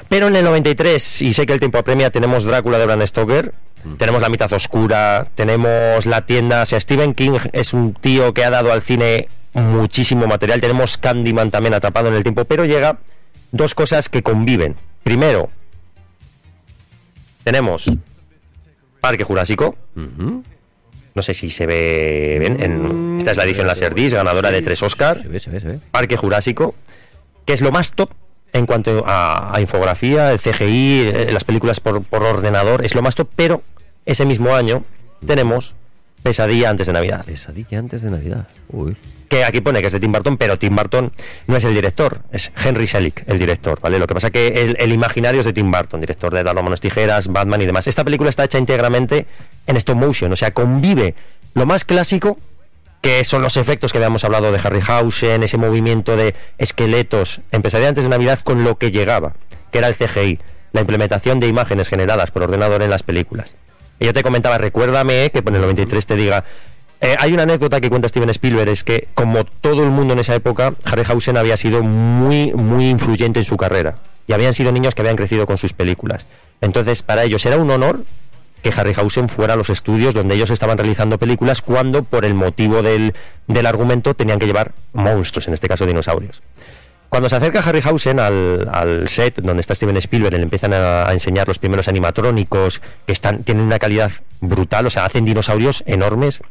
Pero 0.10 0.28
en 0.28 0.36
el 0.36 0.44
93, 0.44 1.22
y 1.22 1.34
sé 1.34 1.46
que 1.46 1.54
el 1.54 1.60
tiempo 1.60 1.78
apremia, 1.78 2.10
tenemos 2.10 2.44
Drácula 2.44 2.78
de 2.78 2.86
Bram 2.86 3.06
Stoker, 3.06 3.54
tenemos 3.98 4.22
La 4.22 4.30
mitad 4.30 4.52
oscura, 4.54 5.28
tenemos 5.36 6.06
La 6.06 6.26
tienda, 6.26 6.64
o 6.64 6.66
sea, 6.66 6.80
Stephen 6.80 7.14
King 7.14 7.40
es 7.54 7.74
un 7.74 7.94
tío 7.94 8.34
que 8.34 8.44
ha 8.44 8.50
dado 8.50 8.72
al 8.72 8.82
cine 8.82 9.30
muchísimo 9.54 10.28
material, 10.28 10.62
tenemos 10.62 10.98
Candyman 10.98 11.52
también 11.52 11.74
atrapado 11.74 12.10
en 12.10 12.16
el 12.16 12.24
tiempo, 12.24 12.46
pero 12.46 12.66
llega 12.66 13.00
dos 13.52 13.76
cosas 13.76 14.10
que 14.10 14.24
conviven. 14.24 14.76
Primero, 15.04 15.50
tenemos 17.44 17.86
Parque 19.02 19.24
Jurásico. 19.24 19.76
No 21.14 21.22
sé 21.22 21.34
si 21.34 21.50
se 21.50 21.66
ve 21.66 22.38
bien. 22.40 22.62
En, 22.62 23.18
esta 23.18 23.32
es 23.32 23.38
la 23.38 23.44
edición 23.44 23.68
Laserdisc, 23.68 24.16
ganadora 24.16 24.52
de 24.52 24.62
tres 24.62 24.82
Oscar. 24.84 25.22
Se 25.22 25.28
ve, 25.28 25.40
se 25.40 25.50
ve, 25.50 25.62
se 25.62 25.68
ve. 25.68 25.80
Parque 25.92 26.18
Jurásico, 26.18 26.76
que 27.46 27.54
es 27.54 27.62
lo 27.62 27.72
más 27.72 27.94
top 27.94 28.12
en 28.54 28.66
cuanto 28.66 29.04
a, 29.08 29.56
a 29.56 29.62
infografía, 29.62 30.32
el 30.32 30.40
CGI, 30.40 31.08
eh, 31.08 31.30
las 31.32 31.44
películas 31.44 31.80
por, 31.80 32.04
por 32.04 32.24
ordenador, 32.24 32.84
es 32.84 32.96
lo 32.96 33.02
más 33.02 33.16
top, 33.16 33.30
pero 33.36 33.64
ese 34.06 34.26
mismo 34.26 34.56
año 34.56 34.84
tenemos 35.26 35.74
Pesadilla 36.24 36.70
antes 36.70 36.88
de 36.88 36.94
Navidad. 36.94 37.26
Pesadilla 37.26 37.80
antes 37.80 38.02
de 38.02 38.12
Navidad. 38.12 38.48
Uy. 38.70 38.96
que 39.28 39.44
aquí 39.44 39.62
pone 39.62 39.82
que 39.82 39.88
es 39.88 39.94
de 39.94 40.00
Tim 40.00 40.12
Burton, 40.12 40.38
pero 40.38 40.58
Tim 40.58 40.76
Burton 40.76 41.12
no 41.48 41.56
es 41.56 41.64
el 41.64 41.74
director, 41.74 42.22
es 42.32 42.52
Henry 42.64 42.86
Selick 42.86 43.24
el 43.28 43.40
director, 43.40 43.80
¿vale? 43.80 43.98
Lo 43.98 44.08
que 44.08 44.14
pasa 44.14 44.30
que 44.30 44.48
el, 44.62 44.76
el 44.80 44.92
imaginario 44.92 45.40
es 45.40 45.46
de 45.46 45.54
Tim 45.54 45.72
Burton, 45.72 46.02
director 46.02 46.34
de 46.34 46.44
Las 46.44 46.54
Manos 46.54 46.82
Tijeras, 46.82 47.28
Batman 47.28 47.62
y 47.62 47.66
demás. 47.66 47.88
Esta 47.88 48.04
película 48.04 48.30
está 48.30 48.44
hecha 48.44 48.58
íntegramente 48.58 49.26
en 49.68 49.78
stop 49.78 49.96
motion, 49.96 50.32
o 50.34 50.36
sea, 50.36 50.52
convive 50.52 51.16
lo 51.54 51.66
más 51.66 51.86
clásico 51.86 52.38
que 53.02 53.24
son 53.24 53.42
los 53.42 53.58
efectos 53.58 53.92
que 53.92 53.98
habíamos 53.98 54.24
hablado 54.24 54.52
de 54.52 54.60
Harryhausen, 54.60 55.44
ese 55.44 55.58
movimiento 55.58 56.16
de 56.16 56.36
esqueletos, 56.58 57.42
empezaría 57.52 57.88
antes 57.88 58.04
de 58.04 58.10
Navidad 58.10 58.40
con 58.40 58.64
lo 58.64 58.78
que 58.78 58.92
llegaba, 58.92 59.34
que 59.72 59.80
era 59.80 59.88
el 59.88 59.96
CGI, 59.96 60.40
la 60.72 60.82
implementación 60.82 61.40
de 61.40 61.48
imágenes 61.48 61.90
generadas 61.90 62.30
por 62.32 62.44
ordenador 62.44 62.84
en 62.84 62.92
las 62.92 63.02
películas. 63.04 63.56
Yo 64.02 64.14
te 64.14 64.24
comentaba, 64.24 64.58
recuérdame 64.58 65.30
que 65.30 65.40
en 65.40 65.56
el 65.56 65.62
93 65.62 66.08
te 66.08 66.16
diga, 66.16 66.44
eh, 67.02 67.16
hay 67.20 67.34
una 67.34 67.44
anécdota 67.44 67.80
que 67.80 67.90
cuenta 67.90 68.10
Steven 68.10 68.32
Spielberg, 68.32 68.70
es 68.70 68.84
que 68.84 69.08
como 69.14 69.46
todo 69.46 69.84
el 69.84 69.92
mundo 69.92 70.14
en 70.14 70.20
esa 70.20 70.34
época, 70.34 70.74
Harryhausen 70.86 71.38
había 71.38 71.56
sido 71.56 71.84
muy, 71.84 72.52
muy 72.52 72.90
influyente 72.90 73.40
en 73.40 73.46
su 73.46 73.58
carrera. 73.58 74.00
Y 74.26 74.34
habían 74.34 74.56
sido 74.56 74.72
niños 74.72 74.96
que 74.96 75.04
habían 75.04 75.16
crecido 75.16 75.46
con 75.46 75.58
sus 75.58 75.74
películas. 75.74 76.26
Entonces, 76.62 77.04
para 77.04 77.24
ellos 77.24 77.46
era 77.46 77.58
un 77.58 77.70
honor 77.70 78.04
que 78.64 78.74
Harryhausen 78.76 79.30
fuera 79.30 79.54
a 79.54 79.58
los 79.58 79.70
estudios 79.70 80.16
donde 80.16 80.34
ellos 80.34 80.50
estaban 80.50 80.80
realizando 80.80 81.20
películas 81.20 81.62
cuando, 81.62 82.04
por 82.04 82.26
el 82.26 82.34
motivo 82.34 82.82
del, 82.82 83.14
del 83.48 83.66
argumento, 83.68 84.16
tenían 84.16 84.40
que 84.40 84.48
llevar 84.48 84.72
monstruos, 84.94 85.48
en 85.48 85.54
este 85.54 85.68
caso 85.68 85.86
dinosaurios. 85.86 86.42
Cuando 87.12 87.28
se 87.28 87.36
acerca 87.36 87.60
Harryhausen 87.60 88.22
al, 88.22 88.70
al 88.72 89.06
set 89.10 89.42
donde 89.42 89.60
está 89.60 89.76
Steven 89.76 89.98
Spielberg, 89.98 90.34
le 90.34 90.44
empiezan 90.44 90.72
a, 90.72 91.12
enseñar 91.12 91.46
los 91.46 91.60
primeros 91.60 91.90
animatrónicos 91.90 92.82
que 93.06 93.12
están, 93.12 93.44
tienen 93.44 93.66
una 93.66 93.80
calidad 93.80 94.14
brutal, 94.40 94.86
o 94.86 94.90
sea, 94.90 95.04
hacen 95.04 95.26
dinosaurios 95.26 95.84
enormes. 95.88 96.42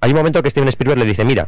Hay 0.00 0.10
un 0.10 0.16
momento 0.16 0.42
que 0.42 0.50
Steven 0.50 0.70
Spielberg 0.70 0.98
le 0.98 1.04
dice, 1.04 1.24
mira, 1.24 1.46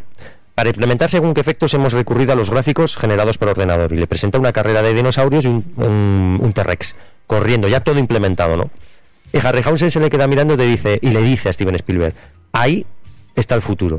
para 0.54 0.68
implementar 0.68 1.10
según 1.10 1.34
qué 1.34 1.40
efectos 1.40 1.74
hemos 1.74 1.92
recurrido 1.92 2.32
a 2.32 2.36
los 2.36 2.48
gráficos 2.48 2.96
generados 2.96 3.38
por 3.38 3.48
ordenador 3.48 3.92
y 3.92 3.96
le 3.96 4.06
presenta 4.06 4.38
una 4.38 4.52
carrera 4.52 4.82
de 4.82 4.94
dinosaurios 4.94 5.46
y 5.46 5.48
un 5.48 6.52
T-Rex 6.54 6.94
corriendo, 7.26 7.66
ya 7.66 7.80
todo 7.80 7.98
implementado, 7.98 8.56
¿no? 8.56 8.70
Y 9.32 9.44
Harryhausen 9.44 9.90
se 9.90 9.98
le 9.98 10.10
queda 10.10 10.28
mirando 10.28 10.54
y, 10.54 10.56
te 10.58 10.66
dice, 10.68 10.98
y 11.02 11.10
le 11.10 11.22
dice 11.22 11.48
a 11.48 11.52
Steven 11.52 11.74
Spielberg, 11.74 12.14
ahí 12.52 12.86
está 13.34 13.56
el 13.56 13.62
futuro, 13.62 13.98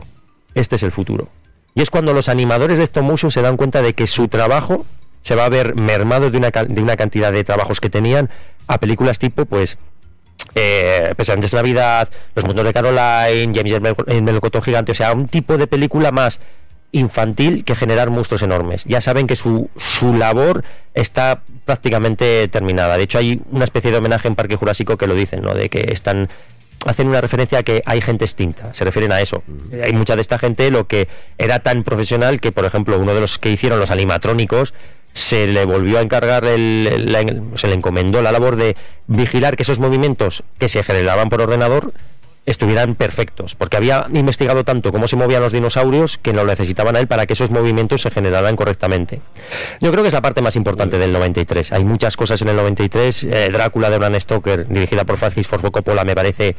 este 0.56 0.78
es 0.78 0.84
el 0.84 0.94
futuro. 0.94 1.28
Y 1.74 1.82
es 1.82 1.90
cuando 1.90 2.14
los 2.14 2.30
animadores 2.30 2.78
de 2.78 2.84
stop 2.84 3.04
motion 3.04 3.32
se 3.32 3.42
dan 3.42 3.58
cuenta 3.58 3.82
de 3.82 3.94
que 3.94 4.08
su 4.08 4.28
trabajo 4.28 4.86
se 5.22 5.36
va 5.36 5.46
a 5.46 5.50
ver 5.50 5.76
mermado 5.76 6.30
de 6.30 6.38
una, 6.38 6.50
de 6.50 6.82
una 6.82 6.98
cantidad 6.98 7.32
de 7.32 7.44
trabajos 7.44 7.80
que 7.80 7.90
tenían 7.90 8.30
a 8.68 8.80
películas 8.80 9.20
tipo, 9.20 9.46
pues, 9.46 9.78
eh, 10.56 11.14
de 11.16 11.50
Navidad, 11.54 12.10
Los 12.36 12.46
Mundos 12.46 12.66
de 12.66 12.74
Caroline, 12.74 13.54
James 13.56 13.96
el 14.08 14.24
Melocotón 14.24 14.62
Gigante, 14.62 14.92
o 14.92 14.96
sea, 14.96 15.14
un 15.14 15.28
tipo 15.28 15.58
de 15.58 15.68
película 15.68 16.12
más 16.12 16.40
infantil 16.92 17.64
que 17.64 17.76
generar 17.76 18.10
monstruos 18.10 18.42
enormes. 18.42 18.84
Ya 18.86 19.00
saben 19.00 19.28
que 19.28 19.36
su, 19.36 19.70
su 19.78 20.14
labor 20.14 20.64
está 20.94 21.42
prácticamente 21.66 22.48
terminada. 22.50 22.98
De 22.98 23.04
hecho, 23.04 23.18
hay 23.18 23.42
una 23.52 23.64
especie 23.64 23.92
de 23.92 23.98
homenaje 23.98 24.28
en 24.28 24.36
Parque 24.36 24.58
Jurásico 24.58 24.98
que 24.98 25.08
lo 25.08 25.16
dicen, 25.16 25.42
¿no? 25.42 25.54
De 25.54 25.70
que 25.70 25.92
están 25.94 26.30
hacen 26.86 27.08
una 27.08 27.22
referencia 27.22 27.60
a 27.60 27.64
que 27.64 27.82
hay 27.86 28.02
gente 28.02 28.26
extinta, 28.26 28.74
se 28.74 28.84
refieren 28.86 29.12
a 29.12 29.22
eso. 29.22 29.44
Hay 29.84 29.94
mucha 29.94 30.16
de 30.16 30.22
esta 30.22 30.40
gente 30.40 30.72
lo 30.72 30.88
que 30.88 31.08
era 31.38 31.60
tan 31.60 31.84
profesional 31.84 32.40
que, 32.40 32.52
por 32.52 32.66
ejemplo, 32.66 32.98
uno 33.00 33.14
de 33.14 33.22
los 33.22 33.38
que 33.38 33.52
hicieron 33.52 33.80
los 33.80 33.92
animatrónicos 33.92 34.74
se 35.14 35.48
le 35.48 35.66
volvió 35.66 35.98
a 35.98 36.02
encargar, 36.02 36.46
el, 36.46 36.88
el, 36.88 37.44
se 37.56 37.68
le 37.68 37.74
encomendó 37.74 38.22
la 38.22 38.32
labor 38.32 38.56
de 38.56 38.76
vigilar 39.08 39.58
que 39.58 39.64
esos 39.64 39.80
movimientos 39.80 40.44
que 40.58 40.70
se 40.70 40.84
generaban 40.84 41.30
por 41.30 41.42
ordenador 41.42 41.94
estuvieran 42.46 42.96
perfectos, 42.96 43.56
porque 43.56 43.78
había 43.78 44.08
investigado 44.14 44.64
tanto 44.64 44.92
cómo 44.92 45.08
se 45.08 45.16
movían 45.16 45.42
los 45.42 45.52
dinosaurios 45.52 46.18
que 46.18 46.34
lo 46.34 46.46
necesitaban 46.46 46.96
a 46.96 47.00
él 47.00 47.08
para 47.08 47.26
que 47.26 47.34
esos 47.34 47.52
movimientos 47.52 48.02
se 48.02 48.12
generaran 48.12 48.56
correctamente. 48.56 49.22
Yo 49.80 49.92
creo 49.92 50.04
que 50.04 50.08
es 50.08 50.14
la 50.14 50.22
parte 50.22 50.42
más 50.42 50.56
importante 50.56 50.98
del 50.98 51.12
93. 51.12 51.72
Hay 51.72 51.84
muchas 51.84 52.18
cosas 52.18 52.42
en 52.42 52.50
el 52.50 52.56
93. 52.56 53.24
Eh, 53.24 53.50
Drácula 53.52 53.90
de 53.90 53.98
Bram 53.98 54.20
Stoker, 54.20 54.68
dirigida 54.68 55.06
por 55.06 55.18
Francis 55.18 55.48
Ford 55.48 55.70
Coppola, 55.72 56.04
me 56.04 56.16
parece 56.16 56.56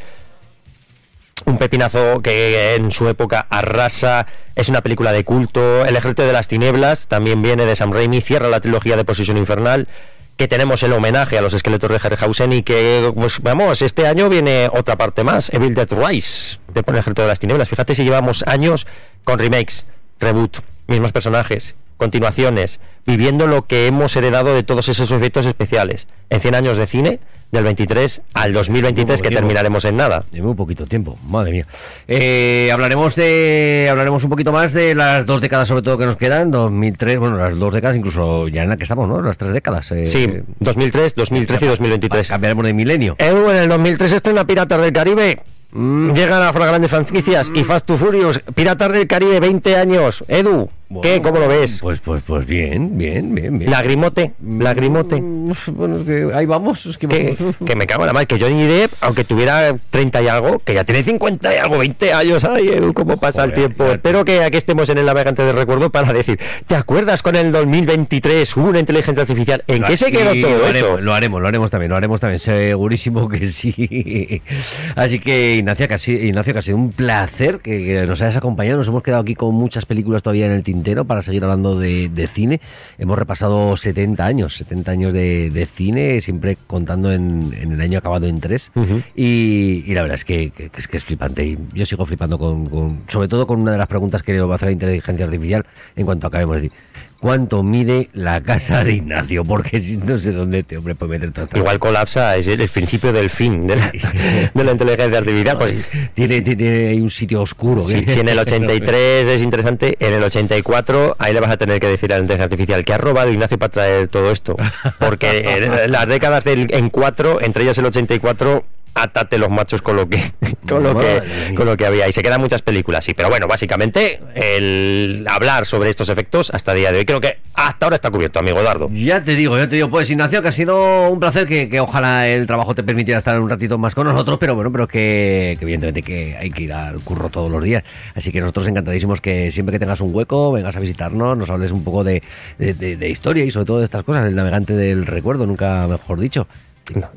un 1.44 1.58
pepinazo 1.58 2.22
que 2.22 2.76
en 2.76 2.92
su 2.92 3.08
época 3.08 3.46
arrasa, 3.50 4.26
es 4.54 4.68
una 4.68 4.80
película 4.82 5.10
de 5.10 5.24
culto. 5.24 5.84
El 5.84 5.96
ejército 5.96 6.24
de 6.24 6.32
las 6.32 6.46
tinieblas 6.46 7.08
también 7.08 7.42
viene 7.42 7.66
de 7.66 7.74
Sam 7.74 7.92
Raimi, 7.92 8.20
cierra 8.20 8.48
la 8.48 8.60
trilogía 8.60 8.96
de 8.96 9.04
Posición 9.04 9.36
Infernal 9.36 9.88
que 10.36 10.48
tenemos 10.48 10.82
el 10.82 10.92
homenaje 10.92 11.38
a 11.38 11.42
los 11.42 11.54
esqueletos 11.54 11.90
de 11.90 12.00
Harryhausen 12.02 12.52
y 12.52 12.62
que, 12.62 13.12
pues 13.14 13.40
vamos, 13.40 13.82
este 13.82 14.06
año 14.06 14.28
viene 14.28 14.68
otra 14.72 14.96
parte 14.96 15.24
más, 15.24 15.52
Evil 15.52 15.74
Dead 15.74 15.88
Rise, 15.90 16.58
de 16.72 16.82
El 16.86 16.96
Ejército 16.96 17.22
de 17.22 17.28
las 17.28 17.38
Tinieblas. 17.38 17.68
Fíjate 17.68 17.94
si 17.94 18.04
llevamos 18.04 18.44
años 18.46 18.86
con 19.24 19.38
remakes, 19.38 19.86
reboot, 20.18 20.58
mismos 20.86 21.12
personajes, 21.12 21.74
continuaciones, 21.96 22.80
viviendo 23.06 23.46
lo 23.46 23.66
que 23.66 23.86
hemos 23.86 24.16
heredado 24.16 24.54
de 24.54 24.62
todos 24.62 24.88
esos 24.88 25.10
efectos 25.10 25.46
especiales. 25.46 26.08
En 26.30 26.40
100 26.40 26.54
años 26.54 26.78
de 26.78 26.86
cine, 26.86 27.20
del 27.53 27.64
23 27.64 28.22
al 28.32 28.53
2023, 28.55 29.20
que 29.20 29.28
tiempo. 29.28 29.40
terminaremos 29.40 29.84
en 29.84 29.96
nada. 29.98 30.24
Llevo 30.32 30.50
un 30.50 30.57
poquito 30.57 30.86
tiempo, 30.86 31.18
madre 31.28 31.53
mía. 31.53 31.66
Eh, 32.09 32.70
hablaremos 32.72 33.14
de 33.14 33.88
hablaremos 33.90 34.24
un 34.24 34.30
poquito 34.30 34.53
más 34.53 34.72
de 34.72 34.94
las 34.94 35.26
dos 35.26 35.42
décadas, 35.42 35.68
sobre 35.68 35.82
todo, 35.82 35.98
que 35.98 36.07
nos 36.07 36.16
quedan, 36.16 36.50
2003, 36.50 37.18
bueno, 37.18 37.36
las 37.36 37.55
dos 37.59 37.74
décadas, 37.74 37.94
incluso 37.96 38.48
ya 38.48 38.62
en 38.62 38.70
la 38.70 38.78
que 38.78 38.84
estamos, 38.84 39.07
¿no? 39.07 39.20
Las 39.20 39.36
tres 39.36 39.53
décadas. 39.53 39.92
Eh, 39.92 40.07
Sí, 40.07 40.26
2003, 40.61 41.14
2013 41.14 41.66
y 41.66 41.68
2023. 41.68 42.28
Cambiaremos 42.28 42.64
de 42.64 42.72
milenio. 42.72 43.16
Edu, 43.18 43.50
en 43.50 43.57
el 43.59 43.68
2003 43.68 44.12
estrena 44.14 44.46
Piratas 44.46 44.80
del 44.80 44.92
Caribe. 44.92 45.40
Mm. 45.72 46.12
Llegan 46.12 46.42
a 46.42 46.53
grandes 46.53 46.90
franquicias 46.90 47.50
y 47.55 47.64
Fast 47.64 47.86
to 47.86 47.98
Furious. 47.98 48.40
Piratas 48.55 48.92
del 48.92 49.07
Caribe, 49.07 49.40
20 49.40 49.76
años. 49.76 50.24
Edu, 50.28 50.70
¿qué? 51.01 51.22
¿Cómo 51.22 51.38
lo 51.38 51.49
ves? 51.49 51.78
Pues, 51.80 52.01
pues, 52.01 52.22
pues 52.26 52.45
bien, 52.47 52.99
bien, 52.99 53.34
bien, 53.34 53.59
bien. 53.59 53.70
Lagrimote, 53.70 54.32
lagrimote. 54.59 55.20
Mm, 55.20 55.53
Bueno, 55.68 55.97
es 55.99 56.07
que 56.07 56.30
ahí 56.34 56.45
vamos, 56.47 56.84
es 56.86 56.99
que 56.99 57.07
Que, 57.09 57.36
vamos. 57.38 57.57
que 57.64 57.76
me 57.76 57.86
cago 57.86 58.03
en 58.03 58.09
la 58.09 58.12
madre, 58.12 58.26
que 58.26 58.38
Johnny 58.38 58.64
Depp, 58.66 58.93
aunque 59.01 59.24
tuviera 59.24 59.74
30 59.90 60.22
y 60.22 60.28
algo, 60.28 60.59
que 60.59 60.74
ya 60.74 60.84
tiene 60.84 61.03
50 61.03 61.55
y 61.55 61.59
algo, 61.59 61.78
20 61.78 62.12
años, 62.12 62.45
ay, 62.45 62.68
Edu, 62.68 62.93
cómo 62.93 63.16
pasa 63.16 63.45
el 63.45 63.53
tiempo. 63.55 63.86
ya- 63.86 63.93
Espero 63.93 64.24
que 64.24 64.43
aquí 64.43 64.57
estemos 64.59 64.88
en 64.90 64.99
el 64.99 65.07
navegante 65.07 65.45
del 65.45 65.57
recuerdo 65.57 65.90
para 65.90 66.12
decir, 66.12 66.38
¿te 66.66 66.74
acuerdas 66.74 67.22
con 67.22 67.36
el 67.36 67.53
2023 67.53 68.57
hubo 68.57 68.68
una 68.68 68.80
inteligencia 68.80 69.22
artificial? 69.22 69.62
¿En 69.66 69.82
Lo- 69.82 69.86
qué 69.88 69.97
se 69.97 70.11
quedó 70.12 70.34
y 70.34 70.40
todo 70.43 70.59
lo 70.59 70.66
eso? 70.66 70.68
haremos, 70.68 71.03
Lo 71.03 71.14
haremos, 71.14 71.40
lo 71.40 71.49
haremos 71.49 71.70
también, 71.70 71.90
lo 71.90 71.97
haremos 71.97 72.20
también, 72.20 72.38
segurísimo 72.40 73.28
que 73.28 73.47
sí. 73.49 74.43
Así 74.97 75.18
que 75.20 75.57
Ignacio, 75.57 75.86
sido, 75.99 76.24
Ignacio, 76.24 76.62
sido 76.62 76.76
un 76.76 76.93
placer 76.93 77.61
que, 77.61 77.84
que 77.84 78.07
nos 78.07 78.20
hayas 78.22 78.36
acompañado. 78.36 78.78
Nos 78.78 78.88
hemos 78.88 79.03
quedado 79.03 79.22
aquí 79.22 79.34
con 79.34 79.55
muchas 79.55 79.86
películas 79.86 80.22
todavía 80.22 80.47
en 80.47 80.53
el 80.53 80.62
tintero 80.62 80.81
para 81.06 81.22
seguir 81.22 81.42
hablando 81.44 81.78
de, 81.78 82.08
de 82.08 82.26
cine. 82.26 82.60
Hemos 82.98 83.18
repasado 83.18 83.76
70 83.76 84.24
años, 84.24 84.56
70 84.56 84.90
años 84.90 85.12
de, 85.12 85.50
de 85.50 85.66
cine, 85.66 86.20
siempre 86.20 86.56
contando 86.66 87.12
en, 87.12 87.50
en 87.60 87.72
el 87.72 87.80
año 87.80 87.98
acabado 87.98 88.26
en 88.26 88.40
tres. 88.40 88.70
Y, 89.14 89.84
y 89.86 89.94
la 89.94 90.02
verdad 90.02 90.16
es 90.16 90.24
que, 90.24 90.50
que- 90.50 90.68
que 90.70 90.80
es 90.80 90.88
que 90.88 90.96
es 90.96 91.04
flipante. 91.04 91.44
Y 91.46 91.58
yo 91.74 91.86
sigo 91.86 92.04
flipando 92.06 92.38
con, 92.38 92.68
con- 92.68 93.02
sobre 93.08 93.28
todo 93.28 93.46
con 93.46 93.60
una 93.60 93.72
de 93.72 93.78
las 93.78 93.86
preguntas 93.88 94.22
que 94.22 94.38
va 94.40 94.52
a 94.52 94.56
hacer 94.56 94.68
la 94.68 94.72
inteligencia 94.72 95.24
artificial 95.24 95.64
en 95.96 96.04
cuanto 96.06 96.26
acabemos 96.26 96.56
de 96.56 96.62
decir. 96.62 96.78
¿Cuánto 97.22 97.62
mide 97.62 98.10
la 98.14 98.40
casa 98.40 98.82
de 98.82 98.94
Ignacio? 98.94 99.44
Porque 99.44 99.80
si 99.80 99.96
no 99.96 100.18
sé 100.18 100.32
dónde 100.32 100.58
este 100.58 100.76
hombre 100.76 100.96
puede 100.96 101.12
meter 101.12 101.30
tanta 101.30 101.56
Igual 101.56 101.78
colapsa, 101.78 102.36
es 102.36 102.48
el, 102.48 102.60
el 102.60 102.68
principio 102.68 103.12
del 103.12 103.30
fin 103.30 103.64
de 103.68 103.76
la, 103.76 103.92
de 104.54 104.64
la 104.64 104.72
inteligencia 104.72 105.18
artificial. 105.18 105.56
Pues, 105.56 105.84
tiene, 106.16 106.40
tiene 106.40 106.88
ahí 106.88 107.00
un 107.00 107.10
sitio 107.10 107.42
oscuro. 107.42 107.82
Si, 107.82 108.04
si 108.08 108.18
en 108.18 108.28
el 108.28 108.40
83 108.40 109.28
es 109.28 109.40
interesante, 109.40 109.96
en 110.00 110.14
el 110.14 110.22
84 110.24 111.14
ahí 111.16 111.32
le 111.32 111.38
vas 111.38 111.52
a 111.52 111.56
tener 111.56 111.78
que 111.78 111.86
decir 111.86 112.12
a 112.12 112.16
la 112.16 112.22
inteligencia 112.22 112.46
artificial 112.46 112.84
que 112.84 112.92
ha 112.92 112.98
robado 112.98 113.30
Ignacio 113.30 113.56
para 113.56 113.70
traer 113.70 114.08
todo 114.08 114.32
esto. 114.32 114.56
Porque 114.98 115.44
en 115.86 115.92
las 115.92 116.08
décadas 116.08 116.42
del, 116.42 116.74
en 116.74 116.90
4, 116.90 117.40
entre 117.42 117.62
ellas 117.62 117.78
el 117.78 117.86
84, 117.86 118.64
atate 118.95 119.38
los 119.38 119.51
machos 119.51 119.82
con 119.82 119.97
lo 119.97 120.09
que 120.09 120.32
con 120.68 120.82
lo 120.82 120.99
que 120.99 121.55
con 121.55 121.66
lo 121.66 121.76
que 121.76 121.86
había. 121.86 122.09
Y 122.09 122.12
se 122.12 122.22
quedan 122.22 122.40
muchas 122.40 122.62
películas 122.62 123.05
sí. 123.05 123.14
Pero 123.14 123.28
bueno 123.28 123.47
básicamente 123.49 124.20
el 124.34 125.26
hablar 125.28 125.66
sobre 125.66 125.90
estos 125.90 126.09
efectos 126.09 126.51
hasta 126.51 126.72
el 126.72 126.78
día 126.78 126.93
de 126.93 126.99
hoy 126.99 127.05
creo 127.05 127.20
que 127.20 127.38
hasta 127.55 127.86
ahora 127.86 127.97
está 127.97 128.11
cubierto 128.11 128.38
amigo 128.38 128.62
Dardo 128.62 128.88
ya 128.90 129.22
te 129.22 129.34
digo 129.34 129.57
ya 129.57 129.68
te 129.68 129.76
digo. 129.76 129.90
Pues 129.90 130.11
Ignacio 130.11 130.43
que 130.43 130.49
ha 130.49 130.53
sido 130.53 131.11
un 131.11 131.20
placer 131.20 131.47
que, 131.47 131.80
ojalá 131.80 132.28
el 132.28 132.47
trabajo 132.47 132.74
te 132.74 132.82
permitiera 132.82 133.18
estar 133.18 133.38
un 133.40 133.49
ratito 133.49 133.78
más 133.78 133.95
con 133.95 134.07
nosotros 134.07 134.38
pero 134.38 134.55
bueno 134.55 134.70
pero 134.70 134.86
que, 134.86 135.59
evidentemente 135.61 136.03
que 136.03 136.36
hay 136.36 136.51
que 136.51 136.64
ir 136.64 136.72
al 136.72 137.01
curro 137.01 137.28
todos 137.28 137.51
los 137.51 137.62
días. 137.62 137.84
Así 138.14 138.32
que 138.32 138.40
nosotros 138.40 138.66
encantadísimos 138.66 139.20
que 139.20 139.51
siempre 139.53 139.72
que 139.72 139.78
tengas 139.78 140.01
un 140.01 140.14
hueco 140.14 140.53
vengas 140.53 140.76
a 140.76 140.80
visitarnos 140.80 141.36
nos 141.36 141.51
hables 141.51 141.72
un 141.72 141.84
poco 141.84 142.05
de, 142.05 142.22
de 142.59 143.09
historia 143.09 143.45
y 143.45 143.51
sobre 143.51 143.66
todo 143.66 143.78
de 143.78 143.84
estas 143.84 144.03
cosas 144.05 144.26
el 144.26 144.34
navegante 144.34 144.74
del 144.74 145.07
recuerdo 145.07 145.47
nunca 145.47 145.86
mejor 145.86 146.20
dicho 146.20 146.47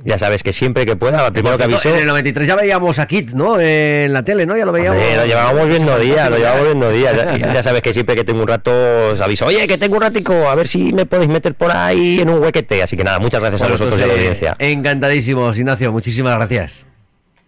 ya 0.04 0.18
sabes 0.18 0.44
que 0.44 0.54
siempre 0.54 0.86
que 0.86 0.96
pueda, 0.96 1.32
primero 1.32 1.58
que 1.58 1.64
aviso. 1.64 1.90
En 1.90 1.96
el 1.96 2.06
93 2.06 2.48
ya 2.48 2.56
veíamos 2.56 3.00
a 3.00 3.08
Kit, 3.08 3.32
¿no? 3.32 3.60
En 3.60 4.14
la 4.14 4.24
tele, 4.24 4.46
¿no? 4.46 4.58
Ya 4.58 4.66
lo 4.66 4.72
veíamos. 4.72 5.02
lo 5.16 5.26
llevábamos 5.26 5.68
viendo 5.68 6.00
días, 6.00 6.30
lo 6.30 6.38
llevábamos 6.38 6.66
viendo 6.66 6.92
días. 6.92 7.16
Ya, 7.40 7.64
sabes 7.64 7.82
que 7.82 7.94
siempre 7.94 8.16
que 8.16 8.24
tengo 8.24 8.42
un 8.42 8.48
rato 8.48 8.72
os 9.12 9.22
aviso, 9.22 9.46
oye, 9.46 9.68
que 9.68 9.78
tengo 9.78 9.96
un 9.96 10.02
ratico, 10.02 10.50
a 10.50 10.56
ver 10.56 10.68
si 10.68 10.94
me 10.94 11.06
podéis 11.06 11.30
meter 11.30 11.54
por 11.56 11.72
ahí 11.72 12.20
en 12.20 12.30
un 12.30 12.42
huequete. 12.42 12.84
Así 12.84 12.96
que 12.98 13.04
nada, 13.04 13.20
muchas 13.20 13.42
gracias 13.42 13.62
a 13.62 13.68
vosotros 13.68 14.00
y 14.00 14.04
a 14.04 14.08
la 14.08 14.14
audiencia. 14.14 14.56
Encantadísimos, 14.60 15.58
Ignacio, 15.58 15.92
muchísimas 15.92 16.36
gracias. 16.36 16.86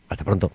Hasta 0.10 0.24
pronto 0.24 0.52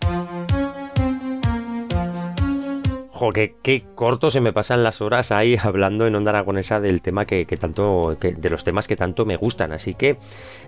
que 3.30 3.54
qué 3.62 3.84
corto 3.94 4.30
se 4.30 4.40
me 4.40 4.52
pasan 4.52 4.82
las 4.82 5.00
horas 5.00 5.30
ahí 5.30 5.56
hablando 5.62 6.06
en 6.06 6.14
onda 6.16 6.30
aragonesa 6.30 6.80
del 6.80 7.02
tema 7.02 7.26
que, 7.26 7.44
tanto, 7.44 8.16
de 8.20 8.50
los 8.50 8.64
temas 8.64 8.88
que 8.88 8.96
tanto 8.96 9.24
me 9.24 9.36
gustan. 9.36 9.72
Así 9.72 9.94
que 9.94 10.16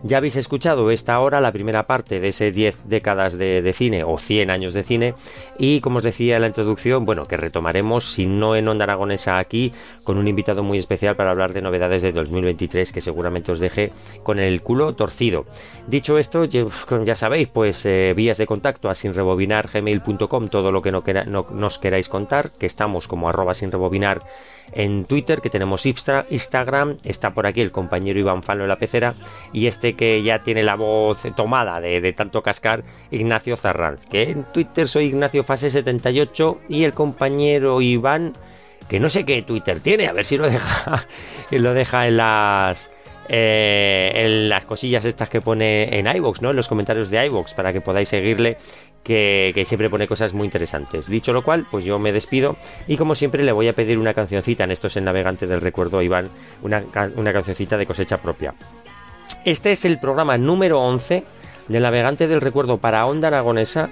ya 0.03 0.19
habéis 0.19 0.37
escuchado 0.37 0.91
esta 0.91 1.19
hora, 1.19 1.41
la 1.41 1.53
primera 1.53 1.87
parte 1.87 2.21
de 2.21 2.29
ese 2.29 2.53
10 2.53 2.89
décadas 2.89 3.37
de, 3.39 3.73
cine 3.75 4.05
o 4.05 4.19
100 4.19 4.51
años 4.51 4.75
de 4.75 4.85
cine. 4.85 5.15
Y 5.59 5.81
como 5.81 5.99
os 5.99 6.03
decía 6.05 6.37
en 6.37 6.43
la 6.43 6.49
introducción, 6.49 7.05
bueno, 7.05 7.27
que 7.27 7.37
retomaremos, 7.37 8.05
si 8.05 8.27
no 8.27 8.55
en 8.55 8.69
onda 8.69 8.85
aragonesa 8.85 9.39
aquí, 9.39 9.73
con 10.05 10.19
un 10.19 10.29
invitado 10.29 10.63
muy 10.63 10.79
especial 10.79 11.17
para 11.17 11.31
hablar 11.31 11.55
de 11.55 11.63
novedades 11.63 12.03
de 12.03 12.13
2023 12.13 12.93
que 12.93 13.01
seguramente 13.01 13.51
os 13.53 13.59
deje 13.59 13.93
con 14.23 14.39
el 14.39 14.63
culo 14.63 14.95
torcido. 14.95 15.47
Dicho 15.89 16.19
esto, 16.19 16.45
ya 16.45 17.17
sabéis, 17.17 17.49
pues 17.49 17.85
eh, 17.87 18.13
vías 18.15 18.39
de 18.39 18.47
contacto 18.47 18.91
a 18.91 18.95
sinrebobinargmail.com, 18.95 20.49
todo 20.49 20.71
lo 20.71 20.83
que 20.83 20.93
no 20.93 21.03
nos 21.51 21.79
queráis 21.79 22.09
contar 22.09 22.44
que 22.53 22.67
estamos 22.67 23.09
como 23.09 23.29
arroba 23.29 23.55
sin 23.55 23.71
rebobinar 23.71 24.23
en 24.73 25.05
Twitter, 25.05 25.41
que 25.41 25.51
tenemos 25.51 25.87
Instagram, 25.87 26.97
está 27.05 27.35
por 27.35 27.47
aquí 27.47 27.61
el 27.61 27.71
compañero 27.71 28.19
Iván 28.19 28.43
Falo 28.43 28.63
en 28.65 28.69
la 28.69 28.79
pecera, 28.79 29.15
y 29.53 29.67
este 29.67 29.95
que 29.95 30.23
ya 30.23 30.43
tiene 30.43 30.63
la 30.63 30.75
voz 30.75 31.23
tomada 31.37 31.81
de, 31.81 32.13
tanto 32.13 32.43
cascar, 32.43 32.85
Ignacio 33.11 33.57
Zarranz, 33.57 34.07
que 34.07 34.23
en 34.23 34.45
Twitter 34.45 34.89
soy 34.89 35.07
Ignacio 35.07 35.45
Fase78 35.45 36.59
y 36.69 36.85
el 36.85 36.93
compañero 36.93 37.81
Iván, 37.81 38.37
que 38.89 39.01
no 39.01 39.09
sé 39.09 39.25
qué 39.25 39.43
Twitter 39.43 39.81
tiene, 39.81 40.07
a 40.07 40.13
ver 40.13 40.25
si 40.25 40.37
lo 40.37 40.49
deja, 40.49 41.07
lo 41.51 41.75
deja 41.75 42.07
en 42.07 42.17
las... 42.17 42.91
Eh, 43.29 44.13
en 44.15 44.49
las 44.51 44.67
cosillas 44.67 45.05
estas 45.07 45.31
que 45.31 45.41
pone 45.41 45.99
en 45.99 46.07
iVoox, 46.07 46.43
¿no? 46.43 46.51
En 46.51 46.57
los 46.57 46.69
comentarios 46.69 47.09
de 47.09 47.25
iVoox 47.27 47.55
para 47.55 47.73
que 47.73 47.81
podáis 47.81 48.09
seguirle 48.09 48.59
que, 49.03 49.63
siempre 49.65 49.89
pone 49.89 50.07
cosas 50.07 50.35
muy 50.35 50.45
interesantes. 50.45 51.09
Dicho 51.09 51.33
lo 51.33 51.43
cual, 51.43 51.67
pues 51.71 51.85
yo 51.85 51.99
me 51.99 52.13
despido 52.13 52.57
y 52.87 52.97
como 52.97 53.15
siempre 53.15 53.43
le 53.43 53.53
voy 53.53 53.69
a 53.69 53.75
pedir 53.75 53.99
una 53.99 54.13
cancioncita 54.13 54.65
en 54.65 54.73
esto 54.73 54.89
es 54.89 54.97
el 54.97 55.05
navegante 55.05 55.47
del 55.47 55.61
recuerdo, 55.61 56.03
Iván, 56.03 56.31
una, 56.63 56.83
una 57.17 57.33
cancioncita 57.33 57.79
de 57.79 57.87
cosecha 57.87 58.21
propia. 58.21 58.55
Este 59.45 59.73
es 59.73 59.85
el 59.85 59.99
programa 59.99 60.37
número 60.37 60.81
11 60.81 61.25
del 61.69 61.83
navegante 61.83 62.29
del 62.29 62.43
recuerdo 62.43 62.77
para 62.77 63.07
Onda 63.07 63.29
Aragonesa 63.29 63.91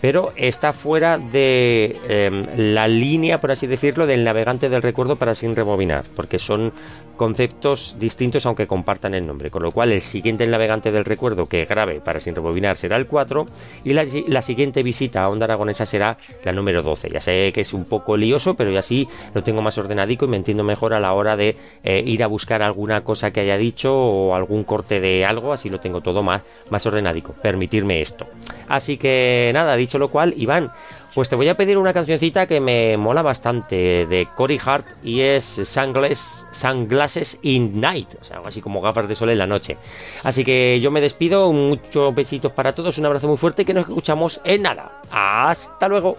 pero 0.00 0.32
está 0.36 0.72
fuera 0.72 1.18
de 1.18 1.96
em, 2.08 2.46
la 2.56 2.88
línea, 2.88 3.40
por 3.40 3.50
así 3.50 3.66
decirlo, 3.66 4.06
del 4.06 4.24
navegante 4.24 4.68
del 4.68 4.82
recuerdo 4.82 5.16
para 5.16 5.34
sin 5.34 5.56
rebobinar, 5.56 6.04
porque 6.14 6.38
son 6.38 6.72
conceptos 7.18 7.96
distintos 7.98 8.46
aunque 8.46 8.66
compartan 8.66 9.12
el 9.12 9.26
nombre, 9.26 9.50
con 9.50 9.62
lo 9.62 9.72
cual 9.72 9.92
el 9.92 10.00
siguiente 10.00 10.46
navegante 10.46 10.90
del 10.90 11.04
recuerdo 11.04 11.46
que 11.46 11.66
grabe 11.66 12.00
para 12.00 12.20
sin 12.20 12.34
rebobinar 12.34 12.76
será 12.76 12.96
el 12.96 13.06
4 13.06 13.46
y 13.84 13.92
la, 13.92 14.42
siguiente 14.42 14.82
visita 14.82 15.24
a 15.24 15.28
Onda 15.28 15.44
Aragonesa 15.44 15.84
será 15.84 16.16
la 16.44 16.52
número 16.52 16.82
12. 16.82 17.10
Ya 17.10 17.20
sé 17.20 17.50
que 17.52 17.60
es 17.60 17.74
un 17.74 17.84
poco 17.84 18.16
lioso, 18.16 18.54
pero 18.54 18.70
ya 18.70 18.78
así 18.78 19.06
lo 19.34 19.42
tengo 19.42 19.60
más 19.60 19.76
ordenadico 19.76 20.24
y 20.24 20.28
me 20.28 20.36
entiendo 20.36 20.64
mejor 20.64 20.94
a 20.94 21.00
la 21.00 21.12
hora 21.12 21.36
de 21.36 21.56
eh, 21.82 22.02
ir 22.06 22.22
a 22.22 22.28
buscar 22.28 22.62
alguna 22.62 23.02
cosa 23.02 23.32
que 23.32 23.40
haya 23.40 23.58
dicho 23.58 23.94
o 23.94 24.34
algún 24.34 24.64
corte 24.64 25.00
de 25.00 25.26
algo, 25.26 25.52
así 25.52 25.68
lo 25.68 25.80
tengo 25.80 26.00
todo 26.00 26.22
más, 26.22 26.42
más 26.70 26.86
ordenadico. 26.86 27.34
Permitirme 27.42 28.00
esto. 28.00 28.26
Así 28.68 28.96
que 28.96 29.50
nada, 29.52 29.74
dicho 29.76 29.87
lo 29.96 30.08
cual, 30.08 30.34
Iván, 30.36 30.70
pues 31.14 31.28
te 31.28 31.36
voy 31.36 31.48
a 31.48 31.56
pedir 31.56 31.78
una 31.78 31.94
cancioncita 31.94 32.46
que 32.46 32.60
me 32.60 32.96
mola 32.96 33.22
bastante 33.22 34.06
de 34.06 34.28
Cory 34.36 34.60
Hart 34.62 34.86
y 35.02 35.20
es 35.20 35.44
Sunglasses, 35.44 36.46
Sunglasses 36.50 37.38
in 37.42 37.80
Night, 37.80 38.14
o 38.20 38.24
sea, 38.24 38.36
algo 38.36 38.48
así 38.48 38.60
como 38.60 38.80
gafas 38.80 39.08
de 39.08 39.14
sol 39.14 39.30
en 39.30 39.38
la 39.38 39.46
noche. 39.46 39.78
Así 40.24 40.44
que 40.44 40.78
yo 40.80 40.90
me 40.90 41.00
despido, 41.00 41.52
muchos 41.52 42.14
besitos 42.14 42.52
para 42.52 42.74
todos, 42.74 42.98
un 42.98 43.06
abrazo 43.06 43.28
muy 43.28 43.36
fuerte 43.36 43.64
que 43.64 43.72
nos 43.72 43.88
escuchamos 43.88 44.40
en 44.44 44.62
nada. 44.62 45.00
Hasta 45.10 45.88
luego. 45.88 46.16